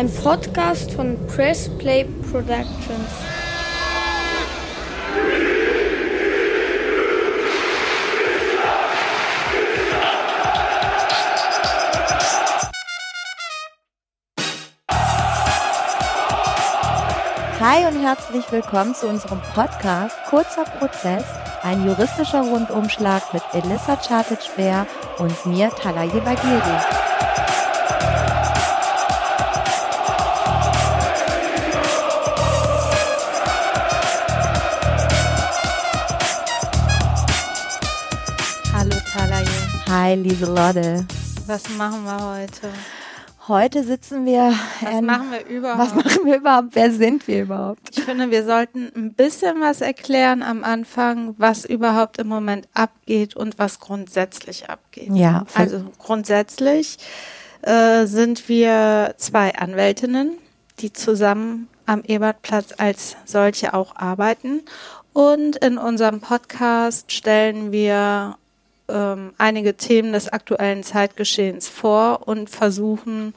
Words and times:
Ein 0.00 0.10
Podcast 0.10 0.92
von 0.92 1.18
Press 1.26 1.68
Play 1.76 2.06
Productions. 2.32 3.10
Hi 17.60 17.86
und 17.86 18.02
herzlich 18.02 18.50
willkommen 18.50 18.94
zu 18.94 19.06
unserem 19.06 19.42
Podcast 19.54 20.16
Kurzer 20.30 20.64
Prozess, 20.64 21.24
ein 21.62 21.84
juristischer 21.84 22.40
Rundumschlag 22.40 23.34
mit 23.34 23.42
Elissa 23.52 23.96
Chartic-Bär 23.96 24.86
und 25.18 25.44
mir, 25.44 25.68
Talaye 25.68 26.22
Bagiri. 26.22 27.09
Hi, 40.10 40.16
Lieselotte. 40.16 41.06
Was 41.46 41.68
machen 41.78 42.02
wir 42.02 42.20
heute? 42.20 42.68
Heute 43.46 43.84
sitzen 43.84 44.26
wir. 44.26 44.52
Was 44.80 44.92
ähm, 44.92 45.06
machen 45.06 45.30
wir 45.30 45.46
überhaupt? 45.46 45.78
Was 45.78 45.94
machen 45.94 46.24
wir 46.24 46.38
überhaupt? 46.38 46.68
Wer 46.72 46.90
sind 46.90 47.28
wir 47.28 47.42
überhaupt? 47.42 47.96
Ich 47.96 48.02
finde, 48.02 48.28
wir 48.32 48.44
sollten 48.44 48.90
ein 48.96 49.14
bisschen 49.14 49.60
was 49.60 49.80
erklären 49.80 50.42
am 50.42 50.64
Anfang, 50.64 51.36
was 51.38 51.64
überhaupt 51.64 52.18
im 52.18 52.26
Moment 52.26 52.66
abgeht 52.74 53.36
und 53.36 53.60
was 53.60 53.78
grundsätzlich 53.78 54.68
abgeht. 54.68 55.10
Ja, 55.14 55.46
Also 55.54 55.84
grundsätzlich 55.98 56.98
äh, 57.62 58.06
sind 58.06 58.48
wir 58.48 59.14
zwei 59.16 59.54
Anwältinnen, 59.54 60.38
die 60.80 60.92
zusammen 60.92 61.68
am 61.86 62.02
Ebertplatz 62.02 62.74
als 62.76 63.16
solche 63.26 63.74
auch 63.74 63.94
arbeiten. 63.94 64.62
Und 65.12 65.54
in 65.54 65.78
unserem 65.78 66.20
Podcast 66.20 67.12
stellen 67.12 67.70
wir 67.70 68.36
ähm, 68.92 69.32
einige 69.38 69.76
Themen 69.76 70.12
des 70.12 70.28
aktuellen 70.28 70.82
Zeitgeschehens 70.82 71.68
vor 71.68 72.26
und 72.26 72.50
versuchen 72.50 73.34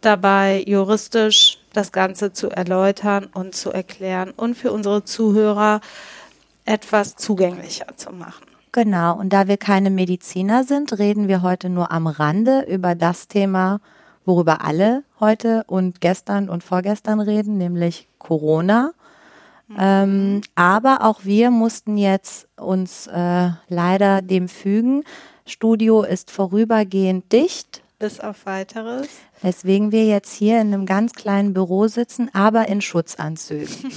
dabei 0.00 0.64
juristisch 0.66 1.58
das 1.72 1.92
Ganze 1.92 2.32
zu 2.32 2.50
erläutern 2.50 3.28
und 3.32 3.54
zu 3.54 3.70
erklären 3.70 4.32
und 4.36 4.56
für 4.56 4.72
unsere 4.72 5.04
Zuhörer 5.04 5.80
etwas 6.64 7.16
zugänglicher 7.16 7.96
zu 7.96 8.12
machen. 8.12 8.46
Genau, 8.72 9.18
und 9.18 9.32
da 9.32 9.48
wir 9.48 9.56
keine 9.56 9.90
Mediziner 9.90 10.64
sind, 10.64 10.96
reden 10.98 11.26
wir 11.26 11.42
heute 11.42 11.68
nur 11.68 11.90
am 11.90 12.06
Rande 12.06 12.64
über 12.68 12.94
das 12.94 13.26
Thema, 13.26 13.80
worüber 14.24 14.64
alle 14.64 15.02
heute 15.18 15.64
und 15.66 16.00
gestern 16.00 16.48
und 16.48 16.62
vorgestern 16.62 17.20
reden, 17.20 17.58
nämlich 17.58 18.06
Corona. 18.18 18.92
Ähm, 19.78 20.40
aber 20.54 21.02
auch 21.02 21.24
wir 21.24 21.50
mussten 21.50 21.96
jetzt 21.96 22.48
uns 22.56 23.06
äh, 23.06 23.50
leider 23.68 24.22
dem 24.22 24.48
fügen. 24.48 25.04
Studio 25.46 26.02
ist 26.02 26.30
vorübergehend 26.30 27.32
dicht, 27.32 27.82
Bis 27.98 28.20
auf 28.20 28.46
weiteres. 28.46 29.08
weswegen 29.42 29.92
wir 29.92 30.06
jetzt 30.06 30.32
hier 30.32 30.60
in 30.60 30.72
einem 30.72 30.86
ganz 30.86 31.12
kleinen 31.12 31.54
Büro 31.54 31.88
sitzen, 31.88 32.30
aber 32.32 32.68
in 32.68 32.80
Schutzanzügen. 32.80 33.68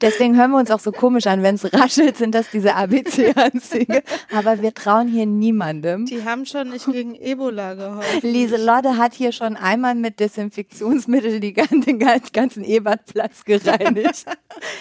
Deswegen 0.00 0.36
hören 0.36 0.50
wir 0.52 0.58
uns 0.58 0.70
auch 0.70 0.80
so 0.80 0.92
komisch 0.92 1.26
an, 1.26 1.42
wenn 1.42 1.56
es 1.56 1.72
raschelt, 1.74 2.16
sind 2.16 2.34
das 2.34 2.48
diese 2.50 2.74
ABC-Anzüge. 2.74 4.02
Aber 4.34 4.62
wir 4.62 4.72
trauen 4.72 5.08
hier 5.08 5.26
niemandem. 5.26 6.06
Die 6.06 6.24
haben 6.24 6.46
schon 6.46 6.70
nicht 6.70 6.86
gegen 6.86 7.14
Ebola 7.14 7.74
geholfen. 7.74 8.20
Lieselotte 8.22 8.96
hat 8.96 9.12
hier 9.12 9.32
schon 9.32 9.56
einmal 9.56 9.94
mit 9.94 10.18
Desinfektionsmittel 10.20 11.40
die 11.40 11.52
gan- 11.52 11.82
den 11.82 11.98
gan- 11.98 12.20
ganzen 12.32 12.64
Ebertplatz 12.64 13.44
gereinigt. 13.44 14.24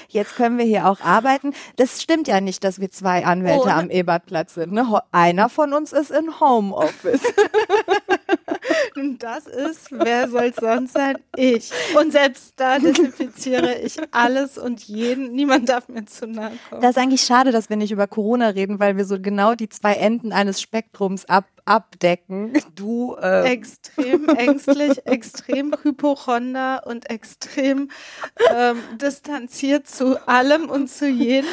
Jetzt 0.08 0.36
können 0.38 0.58
wir 0.58 0.66
hier 0.66 0.88
auch 0.88 1.02
arbeiten. 1.02 1.54
Das 1.76 2.02
stimmt 2.02 2.28
ja 2.28 2.40
nicht, 2.40 2.64
dass 2.64 2.80
wir 2.80 2.90
zwei 2.90 3.26
Anwälte 3.26 3.66
Oh, 3.68 3.70
am 3.70 3.90
Ebertplatz 3.90 4.54
sind. 4.54 4.72
Ne? 4.72 4.86
Einer 5.12 5.50
von 5.50 5.74
uns 5.74 5.92
ist 5.92 6.12
in 6.12 6.40
Homeoffice. 6.40 7.22
Und 8.96 9.24
das 9.24 9.48
ist, 9.48 9.92
wer 9.92 10.30
soll 10.30 10.54
sonst 10.54 10.94
sein? 10.94 11.18
Ich. 11.36 11.72
Und 11.98 12.12
selbst 12.12 12.54
da 12.58 12.80
desinfiziere 12.80 13.80
ich 13.80 13.98
alles 14.12 14.58
und 14.58 14.84
jeden. 14.84 15.32
Niemand 15.32 15.70
darf 15.70 15.88
mir 15.88 16.06
zu 16.06 16.28
nahe 16.28 16.52
kommen. 16.70 16.82
Das 16.82 16.92
ist 16.92 16.98
eigentlich 16.98 17.22
schade, 17.22 17.52
dass 17.52 17.70
wir 17.70 17.78
nicht 17.78 17.92
über 17.92 18.08
Corona 18.08 18.50
reden, 18.50 18.80
weil 18.80 18.98
wir 18.98 19.06
so 19.06 19.20
genau 19.20 19.56
die 19.56 19.70
zwei 19.70 19.94
Enden 19.94 20.34
eines 20.34 20.62
Spektrums 20.62 21.26
ab, 21.26 21.46
abdecken. 21.66 22.54
Du, 22.76 23.16
äh, 23.16 23.44
extrem 23.52 24.28
ängstlich, 24.38 25.06
extrem 25.06 25.76
hypochonder 25.82 26.84
und 26.86 27.10
extrem 27.10 27.90
ähm, 28.54 28.78
distanziert 29.02 29.88
zu 29.88 30.28
allem 30.28 30.70
und 30.70 30.90
zu 30.90 31.08
jedem. 31.08 31.50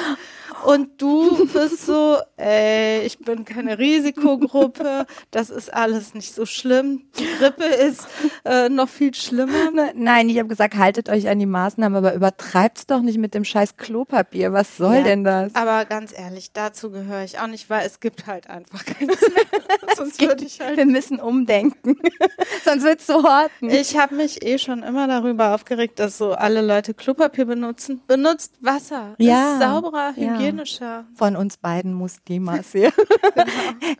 Und 0.64 1.00
du 1.00 1.46
bist 1.52 1.86
so, 1.86 2.16
ey, 2.36 3.02
ich 3.02 3.18
bin 3.18 3.44
keine 3.44 3.78
Risikogruppe, 3.78 5.06
das 5.30 5.50
ist 5.50 5.72
alles 5.72 6.14
nicht 6.14 6.34
so 6.34 6.46
schlimm. 6.46 7.02
Die 7.18 7.26
Grippe 7.38 7.64
ist 7.64 8.06
äh, 8.44 8.68
noch 8.68 8.88
viel 8.88 9.14
schlimmer. 9.14 9.70
Ne, 9.70 9.92
Nein, 9.94 10.28
ich 10.28 10.38
habe 10.38 10.48
gesagt, 10.48 10.76
haltet 10.76 11.08
euch 11.08 11.28
an 11.28 11.38
die 11.38 11.46
Maßnahmen, 11.46 11.96
aber 11.96 12.14
übertreibt's 12.14 12.86
doch 12.86 13.00
nicht 13.02 13.18
mit 13.18 13.34
dem 13.34 13.44
scheiß 13.44 13.76
Klopapier. 13.76 14.52
Was 14.52 14.76
soll 14.76 14.96
Ja, 14.96 15.02
denn 15.02 15.24
das? 15.24 15.54
Aber 15.54 15.84
ganz 15.84 16.12
ehrlich, 16.16 16.52
dazu 16.52 16.90
gehöre 16.90 17.22
ich 17.24 17.38
auch 17.38 17.46
nicht, 17.48 17.68
weil 17.70 17.86
es 17.86 18.00
gibt 18.00 18.26
halt 18.26 18.48
einfach 18.48 18.84
keins 18.84 19.20
mehr. 19.20 19.94
Sonst 19.96 20.20
würde 20.20 20.44
ich 20.44 20.60
halt 20.60 20.76
Wir 20.76 20.86
müssen 20.86 21.20
umdenken. 21.20 21.96
Sonst 22.64 22.82
wird's 22.84 23.06
so 23.06 23.22
horten. 23.22 23.70
Ich 23.70 23.96
habe 23.98 24.14
mich 24.16 24.44
eh 24.44 24.58
schon 24.58 24.82
immer 24.82 25.06
darüber 25.06 25.54
aufgeregt, 25.54 25.98
dass 25.98 26.18
so 26.18 26.32
alle 26.32 26.60
Leute 26.62 26.94
Klopapier 26.94 27.44
benutzen. 27.44 28.00
Benutzt 28.06 28.54
Wasser. 28.60 29.14
Ja, 29.18 29.54
Ist 29.54 29.60
sauberer, 29.62 30.12
ja. 30.16 30.38
Hygienischer. 30.46 31.04
Von 31.14 31.36
uns 31.36 31.56
beiden 31.56 31.94
Muslimas 31.94 32.70
hier. 32.72 32.92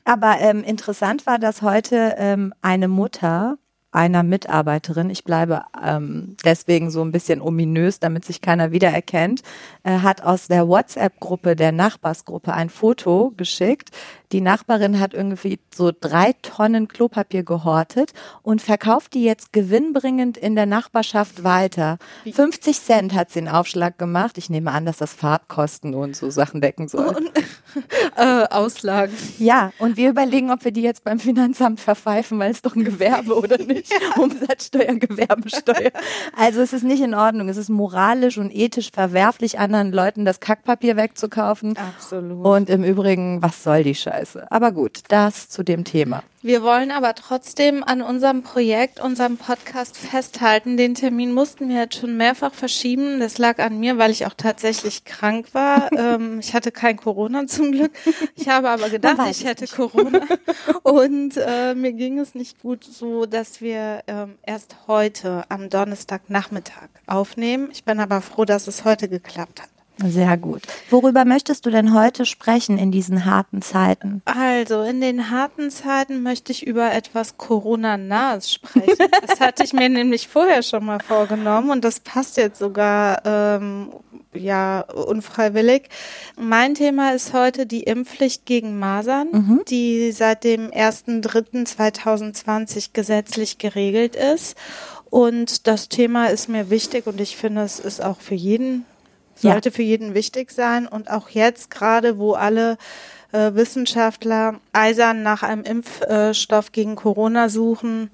Aber 0.04 0.36
ähm, 0.40 0.62
interessant 0.64 1.26
war, 1.26 1.38
dass 1.38 1.62
heute 1.62 2.14
ähm, 2.18 2.52
eine 2.62 2.88
Mutter 2.88 3.58
einer 3.96 4.22
Mitarbeiterin, 4.22 5.08
ich 5.08 5.24
bleibe 5.24 5.62
ähm, 5.82 6.36
deswegen 6.44 6.90
so 6.90 7.02
ein 7.02 7.12
bisschen 7.12 7.40
ominös, 7.40 7.98
damit 7.98 8.26
sich 8.26 8.42
keiner 8.42 8.70
wiedererkennt, 8.70 9.42
äh, 9.84 10.00
hat 10.00 10.22
aus 10.22 10.48
der 10.48 10.68
WhatsApp-Gruppe 10.68 11.56
der 11.56 11.72
Nachbarsgruppe 11.72 12.52
ein 12.52 12.68
Foto 12.68 13.32
geschickt. 13.38 13.90
Die 14.32 14.41
Nachbarin 14.41 14.98
hat 14.98 15.14
irgendwie 15.14 15.60
so 15.75 15.92
drei 15.98 16.34
Tonnen 16.42 16.88
Klopapier 16.88 17.44
gehortet 17.44 18.12
und 18.42 18.60
verkauft 18.60 19.14
die 19.14 19.22
jetzt 19.22 19.53
gewinnbringend 19.53 20.37
in 20.37 20.56
der 20.56 20.66
Nachbarschaft 20.66 21.44
weiter. 21.44 21.98
50 22.31 22.81
Cent 22.81 23.14
hat 23.14 23.31
sie 23.31 23.41
einen 23.41 23.48
Aufschlag 23.48 23.98
gemacht. 23.98 24.37
Ich 24.38 24.50
nehme 24.50 24.72
an, 24.72 24.84
dass 24.84 24.97
das 24.97 25.12
Fahrtkosten 25.12 25.94
und 25.94 26.16
so 26.16 26.31
Sachen 26.31 26.60
decken 26.60 26.88
soll. 26.88 27.06
Und 27.06 27.31
äh, 28.16 28.47
Auslagen. 28.50 29.14
Ja, 29.38 29.72
und 29.78 29.97
wir 29.97 30.10
überlegen, 30.10 30.50
ob 30.50 30.64
wir 30.64 30.72
die 30.72 30.82
jetzt 30.82 31.04
beim 31.04 31.20
Finanzamt 31.20 31.81
verpfeifen, 31.81 32.38
weil 32.38 32.50
es 32.50 32.62
doch 32.62 32.75
ein 32.75 32.84
Gewerbe 32.84 33.37
oder 33.37 33.58
nicht. 33.64 33.93
Umsatzsteuer, 34.16 34.94
Gewerbesteuer. 34.94 35.93
Also 36.37 36.60
es 36.60 36.72
ist 36.72 36.82
nicht 36.82 37.03
in 37.03 37.14
Ordnung. 37.14 37.48
Es 37.48 37.56
ist 37.56 37.69
moralisch 37.69 38.38
und 38.38 38.53
ethisch 38.54 38.91
verwerflich, 38.93 39.58
anderen 39.58 39.93
Leuten 39.93 40.25
das 40.25 40.41
Kackpapier 40.41 40.97
wegzukaufen. 40.97 41.76
Absolut. 41.76 42.44
Und 42.44 42.70
im 42.70 42.82
Übrigen, 42.82 43.41
was 43.43 43.62
soll 43.62 43.84
die 43.84 43.94
Scheiße? 43.94 44.16
Aber 44.50 44.72
gut, 44.72 45.00
das 45.09 45.49
zu 45.49 45.62
dem 45.62 45.84
Thema. 45.84 46.22
Wir 46.47 46.62
wollen 46.62 46.93
aber 46.93 47.16
trotzdem 47.16 47.82
an 47.82 48.03
unserem 48.03 48.44
Projekt, 48.44 49.00
unserem 49.00 49.37
Podcast 49.37 49.97
festhalten. 49.97 50.77
Den 50.77 50.94
Termin 50.94 51.34
mussten 51.34 51.69
wir 51.69 51.81
jetzt 51.81 51.97
schon 51.97 52.16
mehrfach 52.16 52.55
verschieben. 52.55 53.19
Das 53.19 53.38
lag 53.38 53.59
an 53.59 53.81
mir, 53.81 53.99
weil 53.99 54.12
ich 54.12 54.26
auch 54.26 54.34
tatsächlich 54.34 55.05
krank 55.05 55.55
war. 55.55 55.91
ähm, 55.99 56.38
ich 56.38 56.55
hatte 56.55 56.71
kein 56.71 56.99
Corona 56.99 57.49
zum 57.49 57.72
Glück. 57.72 57.90
Ich 58.37 58.49
habe 58.49 58.70
aber 58.70 58.90
gedacht, 58.90 59.19
ich 59.29 59.44
hätte 59.44 59.64
nicht. 59.64 59.75
Corona. 59.75 60.20
Und 60.85 61.37
äh, 61.37 61.75
mir 61.75 61.93
ging 61.93 62.20
es 62.20 62.37
nicht 62.37 62.61
gut, 62.62 62.85
so 62.85 63.26
dass 63.26 63.61
wir 63.61 64.05
ähm, 64.06 64.38
erst 64.43 64.76
heute 64.87 65.44
am 65.49 65.69
Donnerstagnachmittag 65.69 66.90
aufnehmen. 67.08 67.70
Ich 67.73 67.82
bin 67.82 67.99
aber 67.99 68.20
froh, 68.20 68.44
dass 68.44 68.69
es 68.69 68.85
heute 68.85 69.08
geklappt 69.08 69.62
hat. 69.62 69.75
Sehr 70.04 70.37
gut. 70.37 70.60
Worüber 70.90 71.25
möchtest 71.25 71.64
du 71.64 71.70
denn 71.70 71.94
heute 71.94 72.26
sprechen 72.26 72.76
in 72.76 72.93
diesen 72.93 73.25
harten 73.25 73.62
Zeiten? 73.62 74.20
Also, 74.26 74.82
in 74.82 75.00
den 75.00 75.31
harten 75.31 75.70
Zeiten 75.70 76.22
möchte 76.22 76.52
ich 76.52 76.66
über 76.66 76.93
etwas 76.93 77.38
Corona-nahes 77.38 78.52
sprechen. 78.52 79.06
Das 79.26 79.40
hatte 79.40 79.64
ich 79.64 79.72
mir 79.72 79.88
nämlich 79.88 80.28
vorher 80.28 80.62
schon 80.62 80.84
mal 80.84 81.00
vorgenommen 81.00 81.70
und 81.70 81.82
das 81.84 82.00
passt 82.00 82.37
jetzt 82.37 82.58
sogar 82.58 83.22
ähm, 83.25 83.88
ja 84.34 84.81
unfreiwillig. 84.81 85.88
Mein 86.38 86.75
Thema 86.75 87.14
ist 87.14 87.32
heute 87.32 87.64
die 87.66 87.84
Impfpflicht 87.84 88.44
gegen 88.46 88.78
Masern, 88.78 89.62
die 89.69 90.12
seit 90.12 90.44
dem 90.44 90.70
1.3.2020 90.70 92.90
gesetzlich 92.92 93.58
geregelt 93.58 94.14
ist. 94.16 94.56
Und 95.10 95.66
das 95.66 95.88
Thema 95.88 96.26
ist 96.26 96.49
mir 96.49 96.70
wichtig 96.70 97.06
und 97.06 97.20
ich 97.20 97.37
finde, 97.37 97.62
es 97.62 97.81
ist 97.81 98.02
auch 98.02 98.20
für 98.20 98.34
jeden 98.34 98.84
Ja. 99.41 99.53
sollte 99.53 99.71
für 99.71 99.83
jeden 99.83 100.15
wichtig 100.15 100.50
sein 100.50 100.87
und 100.87 101.11
auch 101.11 101.29
jetzt 101.29 101.71
gerade, 101.71 102.19
wo 102.19 102.33
alle 102.33 102.79
äh, 103.33 103.55
Wissenschaftler 103.55 104.61
eisern 104.73 105.23
nach 105.23 105.43
einem 105.43 105.62
Impfstoff 105.62 106.73
gegen 106.73 106.97
Corona 106.97 107.49
suchen, 107.49 108.11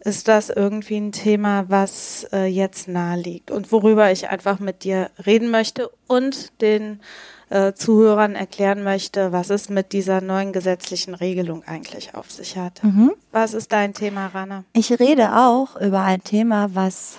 ist 0.00 0.28
das 0.28 0.50
irgendwie 0.50 0.98
ein 0.98 1.12
Thema, 1.12 1.64
was 1.68 2.28
äh, 2.32 2.44
jetzt 2.46 2.86
nahe 2.86 3.18
liegt 3.18 3.50
und 3.50 3.72
worüber 3.72 4.12
ich 4.12 4.28
einfach 4.28 4.60
mit 4.60 4.84
dir 4.84 5.10
reden 5.24 5.50
möchte 5.50 5.90
und 6.06 6.60
den 6.60 7.00
äh, 7.48 7.72
Zuhörern 7.72 8.34
erklären 8.34 8.82
möchte, 8.82 9.32
was 9.32 9.50
es 9.50 9.68
mit 9.68 9.92
dieser 9.92 10.20
neuen 10.20 10.52
gesetzlichen 10.52 11.14
Regelung 11.14 11.64
eigentlich 11.66 12.14
auf 12.14 12.30
sich 12.30 12.56
hat. 12.56 12.82
Mhm. 12.82 13.12
Was 13.32 13.54
ist 13.54 13.72
dein 13.72 13.94
Thema, 13.94 14.28
Rana? 14.28 14.64
Ich 14.72 14.98
rede 14.98 15.36
auch 15.36 15.80
über 15.80 16.02
ein 16.02 16.22
Thema, 16.22 16.70
was 16.74 17.18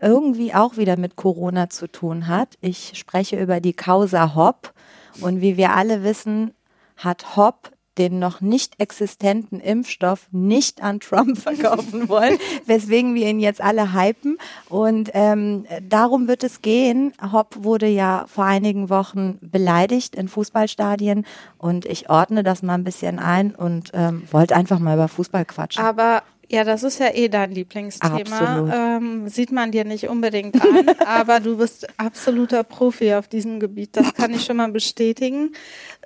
irgendwie 0.00 0.54
auch 0.54 0.76
wieder 0.76 0.98
mit 0.98 1.16
Corona 1.16 1.68
zu 1.70 1.88
tun 1.88 2.26
hat. 2.26 2.56
Ich 2.60 2.92
spreche 2.94 3.40
über 3.40 3.60
die 3.60 3.72
Causa 3.74 4.34
Hopp. 4.34 4.72
Und 5.20 5.40
wie 5.40 5.56
wir 5.56 5.74
alle 5.74 6.04
wissen, 6.04 6.52
hat 6.96 7.36
Hopp 7.36 7.72
den 7.98 8.18
noch 8.18 8.40
nicht 8.40 8.80
existenten 8.80 9.60
Impfstoff 9.60 10.28
nicht 10.30 10.82
an 10.82 11.00
Trump 11.00 11.36
verkaufen 11.42 12.08
wollen, 12.08 12.38
weswegen 12.64 13.14
wir 13.14 13.28
ihn 13.28 13.40
jetzt 13.40 13.60
alle 13.60 13.92
hypen. 13.92 14.38
Und 14.68 15.10
ähm, 15.14 15.66
darum 15.82 16.28
wird 16.28 16.44
es 16.44 16.62
gehen. 16.62 17.12
Hopp 17.32 17.64
wurde 17.64 17.88
ja 17.88 18.24
vor 18.28 18.44
einigen 18.44 18.88
Wochen 18.88 19.38
beleidigt 19.40 20.14
in 20.14 20.28
Fußballstadien 20.28 21.26
und 21.58 21.84
ich 21.84 22.08
ordne 22.08 22.42
das 22.42 22.62
mal 22.62 22.74
ein 22.74 22.84
bisschen 22.84 23.18
ein 23.18 23.54
und 23.54 23.90
ähm, 23.94 24.22
wollte 24.30 24.54
einfach 24.54 24.78
mal 24.78 24.94
über 24.94 25.08
Fußball 25.08 25.44
quatschen. 25.44 25.84
Aber 25.84 26.22
ja, 26.50 26.64
das 26.64 26.82
ist 26.82 26.98
ja 26.98 27.14
eh 27.14 27.28
dein 27.28 27.52
Lieblingsthema. 27.52 28.96
Ähm, 28.96 29.28
sieht 29.28 29.52
man 29.52 29.70
dir 29.70 29.84
nicht 29.84 30.08
unbedingt 30.08 30.60
an, 30.60 30.88
aber 31.06 31.40
du 31.40 31.58
bist 31.58 31.86
absoluter 31.98 32.64
Profi 32.64 33.12
auf 33.14 33.28
diesem 33.28 33.60
Gebiet. 33.60 33.90
Das 33.92 34.14
kann 34.14 34.32
ich 34.32 34.44
schon 34.44 34.56
mal 34.56 34.70
bestätigen. 34.70 35.52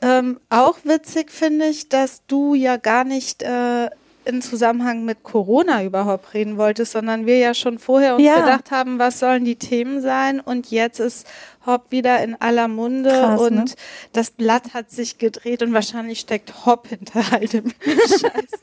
Ähm, 0.00 0.40
auch 0.50 0.78
witzig 0.82 1.30
finde 1.30 1.66
ich, 1.66 1.88
dass 1.88 2.26
du 2.26 2.54
ja 2.54 2.76
gar 2.76 3.04
nicht 3.04 3.44
äh, 3.44 3.88
in 4.24 4.42
Zusammenhang 4.42 5.04
mit 5.04 5.22
Corona 5.22 5.84
überhaupt 5.84 6.34
reden 6.34 6.56
wolltest, 6.56 6.92
sondern 6.92 7.26
wir 7.26 7.38
ja 7.38 7.54
schon 7.54 7.78
vorher 7.78 8.16
uns 8.16 8.24
ja. 8.24 8.40
gedacht 8.40 8.70
haben, 8.70 8.98
was 8.98 9.18
sollen 9.18 9.44
die 9.44 9.56
Themen 9.56 10.00
sein 10.00 10.40
und 10.40 10.70
jetzt 10.70 11.00
ist 11.00 11.26
Hopp 11.66 11.90
wieder 11.90 12.22
in 12.22 12.40
aller 12.40 12.68
Munde 12.68 13.10
Krass, 13.10 13.40
und 13.40 13.54
ne? 13.54 13.64
das 14.12 14.30
Blatt 14.30 14.74
hat 14.74 14.90
sich 14.90 15.18
gedreht 15.18 15.62
und 15.62 15.72
wahrscheinlich 15.72 16.20
steckt 16.20 16.66
Hopp 16.66 16.88
hinter 16.88 17.22
all 17.32 17.46
dem 17.46 17.70
Scheiß. 17.84 18.60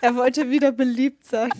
er 0.00 0.16
wollte 0.16 0.50
wieder 0.50 0.72
beliebt 0.72 1.26
sein. 1.26 1.50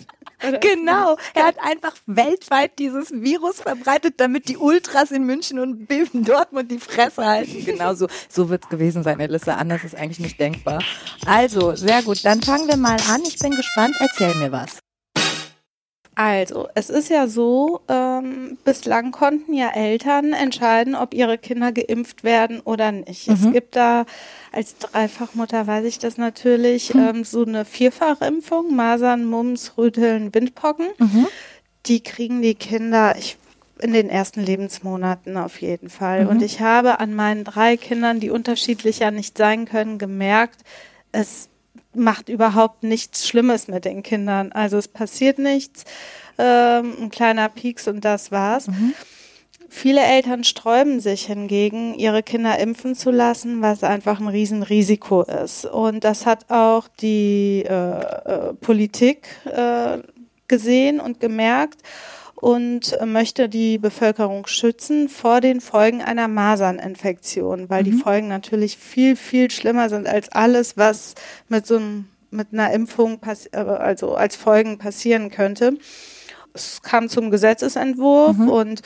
Oder? 0.45 0.59
Genau, 0.59 1.17
er 1.33 1.45
hat 1.45 1.55
einfach 1.61 1.95
weltweit 2.05 2.77
dieses 2.77 3.11
Virus 3.11 3.61
verbreitet, 3.61 4.15
damit 4.17 4.49
die 4.49 4.57
Ultras 4.57 5.11
in 5.11 5.23
München 5.23 5.59
und 5.59 5.89
in 5.89 6.23
Dortmund 6.25 6.69
die 6.69 6.79
Fresse 6.79 7.25
halten. 7.25 7.63
Genau 7.63 7.93
so, 7.93 8.07
so 8.27 8.49
wird 8.49 8.63
es 8.63 8.69
gewesen 8.69 9.03
sein, 9.03 9.19
Elissa. 9.19 9.55
Anders 9.55 9.83
ist 9.83 9.95
eigentlich 9.95 10.19
nicht 10.19 10.39
denkbar. 10.39 10.83
Also, 11.25 11.75
sehr 11.75 12.01
gut. 12.03 12.25
Dann 12.25 12.41
fangen 12.41 12.67
wir 12.67 12.77
mal 12.77 12.97
an. 13.09 13.21
Ich 13.25 13.39
bin 13.39 13.51
gespannt. 13.51 13.95
Erzähl 13.99 14.35
mir 14.35 14.51
was. 14.51 14.82
Also, 16.15 16.67
es 16.75 16.89
ist 16.89 17.09
ja 17.09 17.27
so, 17.27 17.81
ähm, 17.87 18.57
bislang 18.63 19.11
konnten 19.11 19.53
ja 19.53 19.69
Eltern 19.73 20.33
entscheiden, 20.33 20.95
ob 20.95 21.13
ihre 21.13 21.37
Kinder 21.37 21.71
geimpft 21.71 22.23
werden 22.23 22.59
oder 22.59 22.91
nicht. 22.91 23.27
Mhm. 23.27 23.33
Es 23.33 23.51
gibt 23.51 23.75
da, 23.75 24.05
als 24.51 24.77
Dreifachmutter 24.77 25.65
weiß 25.65 25.85
ich 25.85 25.97
das 25.97 26.17
natürlich, 26.17 26.93
mhm. 26.93 26.99
ähm, 27.01 27.23
so 27.23 27.43
eine 27.43 27.65
Vierfachimpfung, 27.65 28.75
Masern, 28.75 29.25
Mumps, 29.25 29.73
Rüteln, 29.77 30.33
Windpocken. 30.33 30.87
Mhm. 30.99 31.27
Die 31.87 32.01
kriegen 32.01 32.41
die 32.41 32.55
Kinder, 32.55 33.15
ich 33.17 33.37
in 33.79 33.91
den 33.91 34.09
ersten 34.09 34.41
Lebensmonaten 34.41 35.35
auf 35.35 35.59
jeden 35.61 35.89
Fall. 35.89 36.23
Mhm. 36.23 36.29
Und 36.29 36.41
ich 36.41 36.61
habe 36.61 36.99
an 36.99 37.13
meinen 37.13 37.43
drei 37.43 37.75
Kindern, 37.75 38.19
die 38.19 38.29
unterschiedlicher 38.29 39.11
nicht 39.11 39.37
sein 39.37 39.65
können, 39.65 39.97
gemerkt, 39.97 40.61
es 41.11 41.49
macht 41.93 42.29
überhaupt 42.29 42.83
nichts 42.83 43.27
Schlimmes 43.27 43.67
mit 43.67 43.85
den 43.85 44.03
Kindern. 44.03 44.51
Also 44.51 44.77
es 44.77 44.87
passiert 44.87 45.39
nichts, 45.39 45.85
ähm, 46.37 46.95
ein 46.99 47.09
kleiner 47.09 47.49
Pieks 47.49 47.87
und 47.87 48.03
das 48.03 48.31
war's. 48.31 48.67
Mhm. 48.67 48.93
Viele 49.69 50.01
Eltern 50.01 50.43
sträuben 50.43 50.99
sich 50.99 51.25
hingegen, 51.25 51.95
ihre 51.95 52.21
Kinder 52.21 52.59
impfen 52.59 52.93
zu 52.93 53.09
lassen, 53.09 53.63
was 53.63 53.83
einfach 53.83 54.19
ein 54.19 54.27
Riesenrisiko 54.27 55.23
ist. 55.23 55.65
Und 55.65 56.03
das 56.03 56.27
hat 56.27 56.51
auch 56.51 56.87
die 56.87 57.65
äh, 57.67 57.71
äh, 57.71 58.53
Politik 58.53 59.27
äh, 59.45 59.97
gesehen 60.47 60.99
und 60.99 61.19
gemerkt 61.19 61.81
und 62.35 62.97
möchte 63.05 63.47
die 63.47 63.77
Bevölkerung 63.77 64.47
schützen 64.47 65.09
vor 65.09 65.41
den 65.41 65.61
Folgen 65.61 66.01
einer 66.01 66.27
Maserninfektion, 66.27 67.69
weil 67.69 67.83
mhm. 67.83 67.85
die 67.85 67.93
Folgen 67.93 68.27
natürlich 68.27 68.77
viel, 68.77 69.15
viel 69.15 69.49
schlimmer 69.49 69.89
sind 69.89 70.07
als 70.07 70.29
alles, 70.29 70.77
was 70.77 71.15
mit 71.47 71.65
so 71.65 71.77
einem, 71.77 72.09
mit 72.31 72.47
einer 72.51 72.71
Impfung, 72.71 73.19
äh, 73.51 73.57
also 73.57 74.15
als 74.15 74.35
Folgen 74.35 74.77
passieren 74.77 75.29
könnte 75.29 75.77
es 76.53 76.81
kam 76.81 77.09
zum 77.09 77.31
Gesetzesentwurf 77.31 78.37
mhm. 78.37 78.49
und 78.49 78.81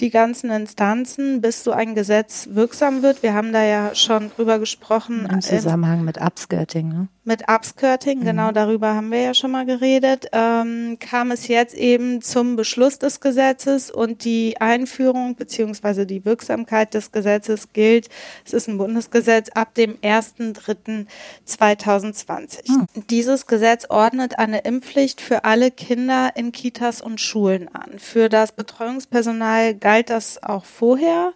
die 0.00 0.10
ganzen 0.10 0.50
Instanzen, 0.50 1.40
bis 1.40 1.64
so 1.64 1.70
ein 1.70 1.94
Gesetz 1.94 2.48
wirksam 2.50 3.02
wird. 3.02 3.22
Wir 3.22 3.34
haben 3.34 3.52
da 3.52 3.64
ja 3.64 3.94
schon 3.94 4.30
drüber 4.30 4.58
gesprochen. 4.58 5.26
Im 5.30 5.40
Zusammenhang 5.40 6.04
mit 6.04 6.20
Upskirting, 6.20 6.88
ne? 6.88 7.08
Mit 7.24 7.48
Upskirting, 7.48 8.18
mhm. 8.20 8.24
genau 8.24 8.50
darüber 8.50 8.94
haben 8.94 9.12
wir 9.12 9.20
ja 9.20 9.34
schon 9.34 9.52
mal 9.52 9.64
geredet. 9.64 10.26
Ähm, 10.32 10.96
kam 10.98 11.30
es 11.30 11.46
jetzt 11.46 11.74
eben 11.74 12.20
zum 12.20 12.56
Beschluss 12.56 12.98
des 12.98 13.20
Gesetzes 13.20 13.92
und 13.92 14.24
die 14.24 14.60
Einführung 14.60 15.36
beziehungsweise 15.36 16.06
die 16.06 16.24
Wirksamkeit 16.24 16.94
des 16.94 17.12
Gesetzes 17.12 17.72
gilt. 17.72 18.08
Es 18.44 18.52
ist 18.52 18.68
ein 18.68 18.78
Bundesgesetz 18.78 19.50
ab 19.50 19.72
dem 19.74 19.98
1.3.2020. 19.98 22.72
Mhm. 22.72 22.88
Dieses 23.08 23.46
Gesetz 23.46 23.86
ordnet 23.88 24.40
eine 24.40 24.62
Impfpflicht 24.62 25.20
für 25.20 25.44
alle 25.44 25.70
Kinder 25.70 26.32
in 26.34 26.50
Kitas 26.50 27.00
und 27.00 27.12
und 27.12 27.20
Schulen 27.20 27.68
an. 27.74 27.98
Für 27.98 28.30
das 28.30 28.52
Betreuungspersonal 28.52 29.74
galt 29.74 30.08
das 30.08 30.42
auch 30.42 30.64
vorher. 30.64 31.34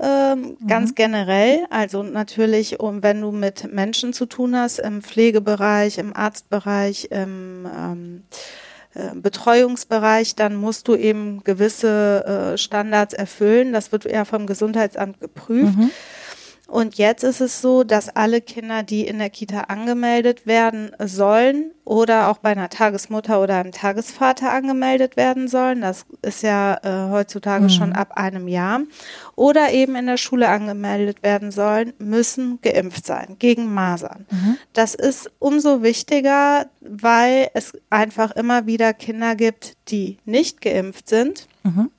Ähm, 0.00 0.56
mhm. 0.58 0.66
Ganz 0.66 0.94
generell, 0.94 1.66
also 1.70 2.02
natürlich, 2.02 2.80
um, 2.80 3.02
wenn 3.02 3.20
du 3.20 3.30
mit 3.30 3.72
Menschen 3.72 4.12
zu 4.12 4.26
tun 4.26 4.56
hast, 4.56 4.78
im 4.78 5.02
Pflegebereich, 5.02 5.98
im 5.98 6.16
Arztbereich, 6.16 7.08
im 7.10 7.66
ähm, 7.66 8.22
äh, 8.94 9.14
Betreuungsbereich, 9.14 10.34
dann 10.34 10.56
musst 10.56 10.88
du 10.88 10.96
eben 10.96 11.44
gewisse 11.44 12.52
äh, 12.54 12.58
Standards 12.58 13.14
erfüllen. 13.14 13.72
Das 13.72 13.92
wird 13.92 14.04
ja 14.04 14.24
vom 14.24 14.46
Gesundheitsamt 14.46 15.20
geprüft. 15.20 15.76
Mhm. 15.76 15.90
Und 16.72 16.96
jetzt 16.96 17.22
ist 17.22 17.42
es 17.42 17.60
so, 17.60 17.84
dass 17.84 18.08
alle 18.16 18.40
Kinder, 18.40 18.82
die 18.82 19.06
in 19.06 19.18
der 19.18 19.28
Kita 19.28 19.64
angemeldet 19.64 20.46
werden 20.46 20.90
sollen 21.04 21.72
oder 21.84 22.30
auch 22.30 22.38
bei 22.38 22.48
einer 22.48 22.70
Tagesmutter 22.70 23.42
oder 23.42 23.58
einem 23.58 23.72
Tagesvater 23.72 24.50
angemeldet 24.50 25.18
werden 25.18 25.48
sollen, 25.48 25.82
das 25.82 26.06
ist 26.22 26.42
ja 26.42 26.78
äh, 26.82 27.10
heutzutage 27.10 27.64
mhm. 27.64 27.68
schon 27.68 27.92
ab 27.92 28.12
einem 28.12 28.48
Jahr, 28.48 28.80
oder 29.36 29.70
eben 29.70 29.96
in 29.96 30.06
der 30.06 30.16
Schule 30.16 30.48
angemeldet 30.48 31.22
werden 31.22 31.50
sollen, 31.50 31.92
müssen 31.98 32.58
geimpft 32.62 33.04
sein 33.04 33.36
gegen 33.38 33.74
Masern. 33.74 34.24
Mhm. 34.30 34.56
Das 34.72 34.94
ist 34.94 35.30
umso 35.40 35.82
wichtiger, 35.82 36.70
weil 36.80 37.50
es 37.52 37.74
einfach 37.90 38.30
immer 38.30 38.64
wieder 38.64 38.94
Kinder 38.94 39.36
gibt, 39.36 39.74
die 39.88 40.16
nicht 40.24 40.62
geimpft 40.62 41.10
sind. 41.10 41.48
Mhm 41.64 41.90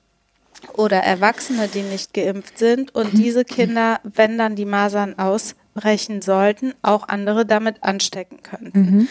oder 0.74 0.98
Erwachsene, 0.98 1.68
die 1.68 1.82
nicht 1.82 2.14
geimpft 2.14 2.58
sind 2.58 2.94
und 2.94 3.12
diese 3.18 3.44
Kinder, 3.44 4.00
wenn 4.02 4.38
dann 4.38 4.56
die 4.56 4.64
Masern 4.64 5.18
ausbrechen 5.18 6.22
sollten, 6.22 6.74
auch 6.82 7.08
andere 7.08 7.46
damit 7.46 7.82
anstecken 7.82 8.42
könnten. 8.42 8.78
Mhm. 8.78 9.08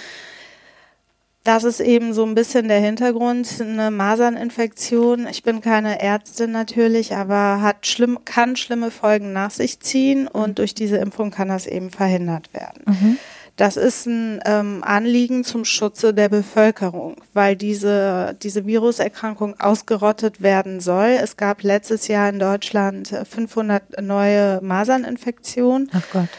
Das 1.43 1.65
ist 1.65 1.81
eben 1.81 2.13
so 2.13 2.25
ein 2.25 2.35
bisschen 2.35 2.69
der 2.69 2.79
Hintergrund, 2.79 3.49
eine 3.59 3.91
Maserninfektion. 3.91 5.27
Ich 5.27 5.43
bin 5.43 5.59
keine 5.59 5.99
Ärztin 5.99 6.51
natürlich, 6.51 7.15
aber 7.15 7.61
hat 7.61 7.85
schlimm, 7.85 8.19
kann 8.23 8.55
schlimme 8.55 8.91
Folgen 8.91 9.33
nach 9.33 9.51
sich 9.51 9.81
ziehen 9.81 10.29
und 10.29 10.59
durch 10.59 10.73
diese 10.73 10.97
Impfung 10.97 11.31
kann 11.31 11.49
das 11.49 11.67
eben 11.67 11.91
verhindert 11.91 12.53
werden. 12.53 12.83
Mhm. 12.85 13.17
Das 13.55 13.77
ist 13.77 14.07
ein 14.07 14.39
ähm, 14.45 14.83
Anliegen 14.83 15.43
zum 15.43 15.63
Schutze 15.63 16.13
der 16.13 16.27
Bevölkerung, 16.27 17.17
weil 17.33 17.55
diese, 17.55 18.35
diese 18.41 18.65
Viruserkrankung 18.65 19.59
ausgerottet 19.59 20.41
werden 20.41 20.79
soll. 20.79 21.17
Es 21.21 21.37
gab 21.37 21.61
letztes 21.61 22.07
Jahr 22.07 22.29
in 22.29 22.39
Deutschland 22.39 23.09
500 23.09 24.01
neue 24.01 24.59
Maserninfektionen. 24.61 25.91
Ach 25.93 26.03
Gott 26.11 26.29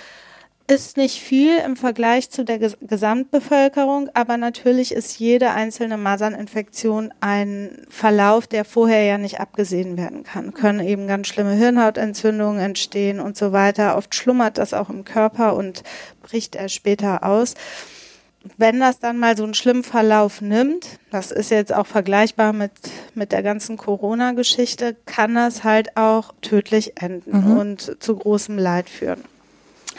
ist 0.66 0.96
nicht 0.96 1.20
viel 1.20 1.58
im 1.58 1.76
Vergleich 1.76 2.30
zu 2.30 2.42
der 2.42 2.58
Gesamtbevölkerung, 2.58 4.08
aber 4.14 4.38
natürlich 4.38 4.92
ist 4.92 5.18
jede 5.18 5.50
einzelne 5.50 5.98
Maserninfektion 5.98 7.12
ein 7.20 7.82
Verlauf, 7.90 8.46
der 8.46 8.64
vorher 8.64 9.04
ja 9.04 9.18
nicht 9.18 9.40
abgesehen 9.40 9.98
werden 9.98 10.22
kann. 10.22 10.54
Können 10.54 10.80
eben 10.80 11.06
ganz 11.06 11.28
schlimme 11.28 11.52
Hirnhautentzündungen 11.52 12.60
entstehen 12.60 13.20
und 13.20 13.36
so 13.36 13.52
weiter. 13.52 13.96
Oft 13.98 14.14
schlummert 14.14 14.56
das 14.56 14.72
auch 14.72 14.88
im 14.88 15.04
Körper 15.04 15.54
und 15.54 15.82
bricht 16.22 16.56
erst 16.56 16.74
später 16.74 17.24
aus. 17.24 17.54
Wenn 18.56 18.80
das 18.80 18.98
dann 18.98 19.18
mal 19.18 19.36
so 19.36 19.44
einen 19.44 19.54
schlimmen 19.54 19.84
Verlauf 19.84 20.40
nimmt, 20.40 20.98
das 21.10 21.30
ist 21.30 21.50
jetzt 21.50 21.74
auch 21.74 21.86
vergleichbar 21.86 22.52
mit, 22.52 22.72
mit 23.14 23.32
der 23.32 23.42
ganzen 23.42 23.76
Corona-Geschichte, 23.76 24.96
kann 25.06 25.34
das 25.34 25.64
halt 25.64 25.96
auch 25.96 26.34
tödlich 26.42 27.00
enden 27.00 27.52
mhm. 27.52 27.58
und 27.58 28.02
zu 28.02 28.16
großem 28.16 28.58
Leid 28.58 28.88
führen. 28.88 29.24